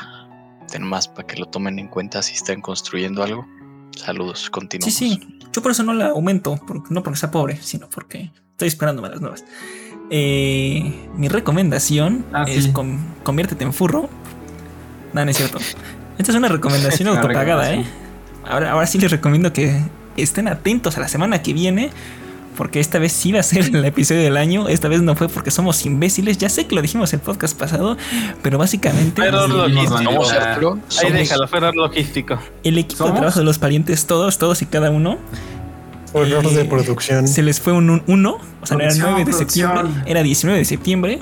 Ten 0.71 0.83
más 0.83 1.07
para 1.07 1.25
que 1.27 1.37
lo 1.37 1.45
tomen 1.45 1.79
en 1.79 1.87
cuenta 1.87 2.21
si 2.21 2.33
están 2.35 2.61
construyendo 2.61 3.23
algo. 3.23 3.45
Saludos, 3.95 4.41
Sí, 4.43 4.49
continuamos. 4.51 4.93
sí. 4.93 5.39
Yo 5.53 5.61
por 5.61 5.71
eso 5.71 5.81
no 5.83 5.93
la 5.93 6.07
aumento, 6.07 6.59
porque- 6.67 6.87
no 6.93 7.01
porque 7.03 7.17
sea 7.17 7.31
pobre, 7.31 7.57
sino 7.61 7.89
porque 7.89 8.31
estoy 8.51 8.67
esperándome 8.67 9.09
las 9.09 9.21
nuevas. 9.21 9.43
Eh, 10.09 11.09
mi 11.15 11.27
recomendación 11.27 12.25
Ah, 12.33 12.45
es 12.47 12.65
sí. 12.65 12.71
con- 12.71 12.99
conviértete 13.23 13.63
en 13.63 13.73
furro. 13.73 14.09
No, 15.13 15.23
no 15.25 15.31
es 15.31 15.37
cierto. 15.37 15.57
Esta 16.17 16.31
es 16.31 16.37
una 16.37 16.47
recomendación 16.49 17.07
autopagada, 17.15 17.73
¿eh? 17.73 17.85
Ahora, 18.47 18.71
ahora 18.71 18.87
sí 18.87 18.97
les 18.99 19.11
recomiendo 19.11 19.51
que 19.53 19.81
estén 20.15 20.47
atentos 20.47 20.97
a 20.97 21.01
la 21.01 21.07
semana 21.07 21.41
que 21.41 21.53
viene. 21.53 21.89
Porque 22.55 22.79
esta 22.79 22.97
vez 22.97 23.11
sí 23.13 23.31
va 23.31 23.41
a 23.41 23.43
ser 23.43 23.65
el 23.65 23.85
episodio 23.85 24.23
del 24.23 24.35
año. 24.35 24.67
Esta 24.67 24.87
vez 24.87 25.03
no 25.03 25.15
fue 25.15 25.29
porque 25.29 25.51
somos 25.51 25.85
imbéciles. 25.85 26.39
Ya 26.39 26.49
sé 26.49 26.65
que 26.65 26.73
lo 26.73 26.81
dijimos 26.81 27.13
el 27.13 27.19
podcast 27.19 27.55
pasado. 27.55 27.97
Pero 28.41 28.57
básicamente 28.57 29.21
Pero 29.21 29.45
Sí, 29.45 29.51
lo 29.51 29.57
nos 29.69 29.71
mismo. 29.71 29.93
mandó 29.95 30.11
Somos 30.25 31.03
Ahí 31.03 31.11
déjalo, 31.11 31.47
fue 31.47 31.59
error 31.59 31.75
logístico. 31.75 32.39
el 32.63 32.79
equipo 32.79 33.05
de 33.05 33.11
trabajo 33.11 33.37
de 33.37 33.45
los 33.45 33.59
parientes, 33.59 34.07
todos, 34.07 34.39
todos 34.39 34.63
y 34.63 34.65
cada 34.65 34.89
uno, 34.89 35.19
Fue 36.11 36.27
error 36.27 36.43
Eh, 36.47 36.55
de 36.55 36.65
producción. 36.65 37.27
se 37.27 37.43
les 37.43 37.59
fue 37.61 37.73
un 37.73 38.01
1, 38.07 38.29
o 38.61 38.65
sea, 38.65 38.75
no 38.77 38.83
era 38.83 38.89
Producción, 38.91 39.11
9 39.11 39.25
de 39.25 39.33
septiembre, 39.33 39.83
era 40.07 40.23
19 40.23 40.57
de 40.57 40.65
septiembre. 40.65 41.19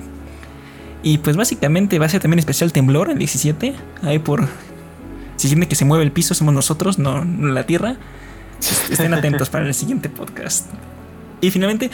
Y 1.04 1.18
pues 1.18 1.36
básicamente 1.36 2.00
va 2.00 2.06
a 2.06 2.10
ser 2.10 2.22
también 2.22 2.40
especial 2.40 2.72
temblor 2.72 3.10
el 3.10 3.18
17, 3.18 3.74
ahí 4.04 4.20
por... 4.20 4.48
Si 5.36 5.48
sienten 5.48 5.68
que 5.70 5.76
se 5.76 5.86
mueve 5.86 6.04
el 6.04 6.12
piso, 6.12 6.34
somos 6.34 6.54
nosotros, 6.54 6.98
no, 6.98 7.26
no 7.26 7.48
la 7.48 7.66
tierra. 7.66 7.98
Estén 8.90 9.14
atentos 9.14 9.50
para 9.50 9.66
el 9.66 9.74
siguiente 9.74 10.10
podcast. 10.10 10.68
Y 11.42 11.52
finalmente, 11.52 11.92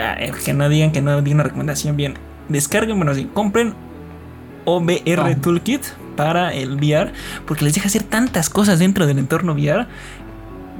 ah, 0.00 0.16
eh, 0.18 0.32
que 0.44 0.52
no 0.52 0.68
digan 0.68 0.92
que 0.92 1.02
no 1.02 1.20
di 1.20 1.32
una 1.32 1.42
recomendación 1.42 1.96
bien. 1.96 2.14
Descarguen, 2.48 2.96
bueno, 2.96 3.14
sí, 3.14 3.28
compren 3.32 3.74
OBR 4.64 5.20
Oh. 5.20 5.40
Toolkit 5.40 5.82
para 6.16 6.52
el 6.54 6.76
VR, 6.76 7.12
porque 7.46 7.64
les 7.64 7.74
deja 7.74 7.88
hacer 7.88 8.02
tantas 8.02 8.48
cosas 8.48 8.78
dentro 8.78 9.06
del 9.06 9.18
entorno 9.18 9.52
VR. 9.52 9.86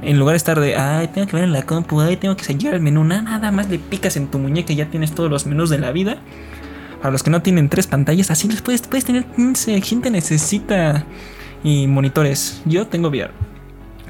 En 0.01 0.19
lugar 0.19 0.33
de 0.33 0.37
estar 0.37 0.59
de, 0.59 0.75
ay, 0.75 1.07
tengo 1.07 1.27
que 1.27 1.35
ver 1.35 1.45
en 1.45 1.53
la 1.53 1.63
compu, 1.63 1.99
ay, 2.01 2.17
tengo 2.17 2.35
que 2.35 2.43
seguir 2.43 2.73
el 2.73 2.81
menú, 2.81 3.03
nada, 3.03 3.23
nada 3.23 3.51
más 3.51 3.67
le 3.69 3.79
picas 3.79 4.15
en 4.15 4.27
tu 4.27 4.37
muñeca 4.37 4.73
y 4.73 4.75
ya 4.75 4.85
tienes 4.85 5.13
todos 5.13 5.29
los 5.29 5.45
menús 5.45 5.69
de 5.69 5.79
la 5.79 5.91
vida. 5.91 6.17
Para 6.99 7.11
los 7.11 7.23
que 7.23 7.29
no 7.29 7.41
tienen 7.41 7.69
tres 7.69 7.87
pantallas, 7.87 8.31
así 8.31 8.47
les 8.47 8.61
puedes, 8.61 8.81
puedes 8.81 9.05
tener 9.05 9.25
15. 9.25 9.79
Gente 9.81 10.09
necesita 10.09 11.05
y 11.63 11.87
monitores. 11.87 12.61
Yo 12.65 12.87
tengo 12.87 13.09
VR. 13.09 13.31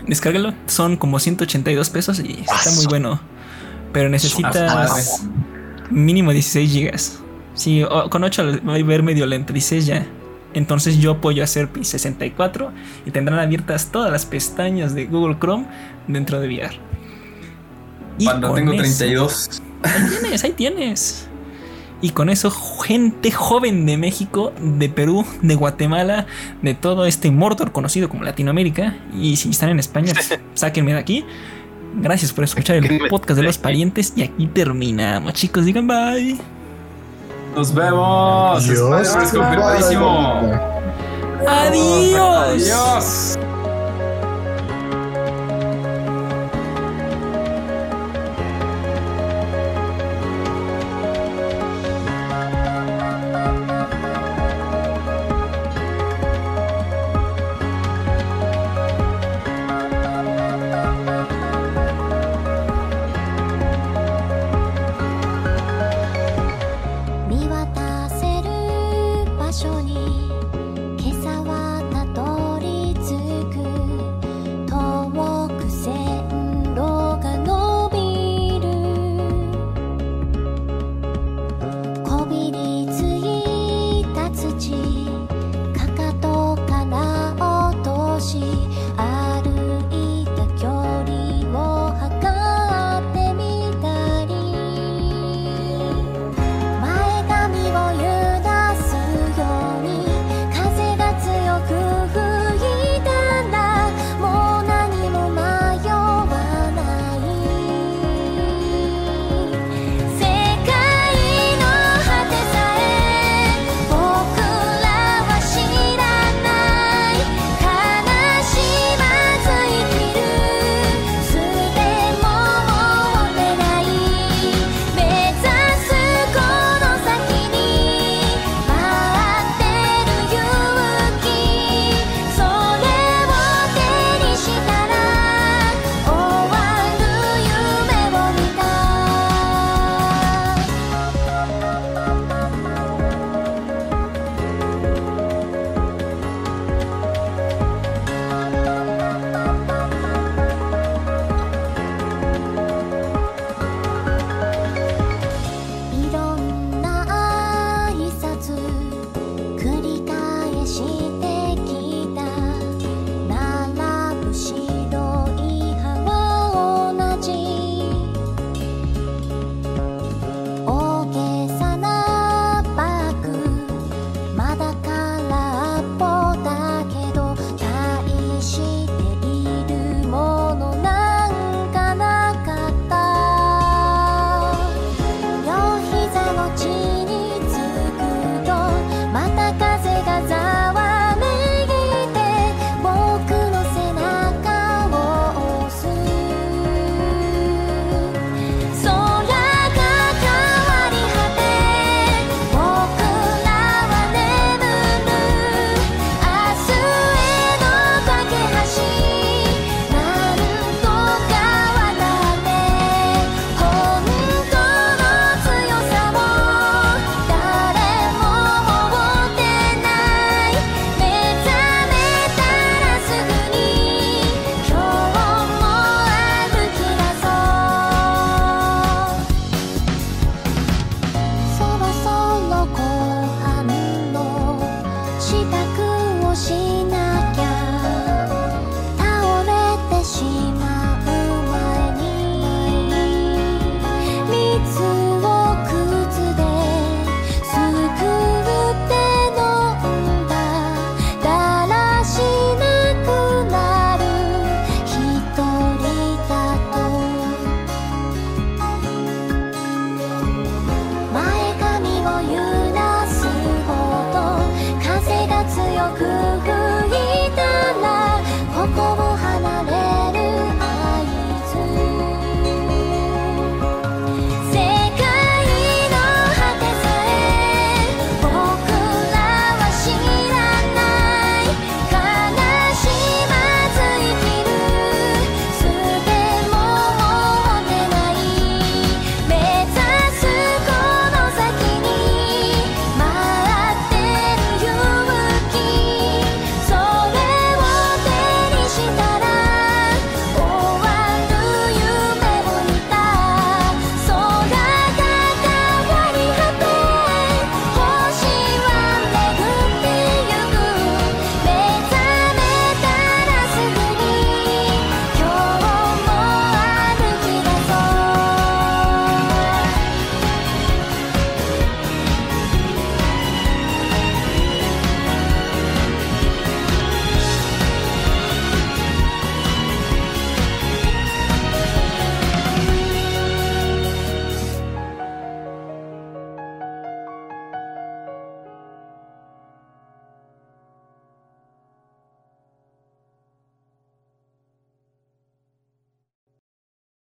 Descárgalo, 0.07 0.53
son 0.67 0.95
como 0.97 1.19
182 1.19 1.89
pesos 1.89 2.19
y 2.19 2.43
está 2.49 2.71
muy 2.75 2.85
bueno. 2.85 3.19
Pero 3.91 4.09
necesitas 4.09 5.21
mínimo 5.89 6.31
16 6.31 6.71
gigas. 6.71 7.19
Sí, 7.55 7.83
con 8.09 8.23
8 8.23 8.61
va 8.67 8.75
a 8.75 8.83
ver 8.83 9.03
medio 9.03 9.25
lento, 9.25 9.51
16 9.53 9.85
ya. 9.85 10.05
Entonces 10.53 10.97
yo 10.99 11.11
apoyo 11.11 11.43
a 11.43 11.47
Serpi 11.47 11.83
64 11.83 12.71
y 13.05 13.11
tendrán 13.11 13.39
abiertas 13.39 13.87
todas 13.91 14.11
las 14.11 14.25
pestañas 14.25 14.95
de 14.95 15.05
Google 15.05 15.37
Chrome 15.39 15.65
dentro 16.07 16.39
de 16.39 16.47
VR. 16.47 16.79
Y 18.17 18.25
Cuando 18.25 18.53
tengo 18.53 18.71
eso- 18.73 18.81
32. 18.81 19.61
Ahí 19.83 19.91
tienes, 20.19 20.43
ahí 20.43 20.51
tienes. 20.53 21.27
Y 22.01 22.11
con 22.11 22.29
eso, 22.29 22.51
gente 22.51 23.31
joven 23.31 23.85
de 23.85 23.97
México, 23.97 24.53
de 24.61 24.87
Perú, 24.87 25.25
de 25.41 25.55
Guatemala, 25.55 26.27
de 26.61 26.75
todo 26.75 27.05
este 27.05 27.31
Mordor 27.31 27.71
conocido 27.71 28.07
como 28.07 28.23
Latinoamérica. 28.23 28.95
Y 29.15 29.37
si 29.37 29.49
están 29.49 29.69
en 29.69 29.79
España, 29.79 30.13
pues, 30.13 30.39
sáquenme 30.53 30.93
de 30.93 30.99
aquí. 30.99 31.25
Gracias 31.95 32.31
por 32.33 32.43
escuchar 32.43 32.75
el 32.75 33.07
podcast 33.09 33.37
de 33.37 33.43
los 33.43 33.57
parientes. 33.57 34.13
Y 34.15 34.21
aquí 34.21 34.45
terminamos, 34.47 35.33
chicos. 35.33 35.65
Digan 35.65 35.87
bye. 35.87 36.37
Nos 37.55 37.73
vemos. 37.73 38.63
Adiós. 38.63 39.31
Confirmadísimo. 39.33 40.51
Adiós. 41.47 42.71
Adiós. 42.71 43.56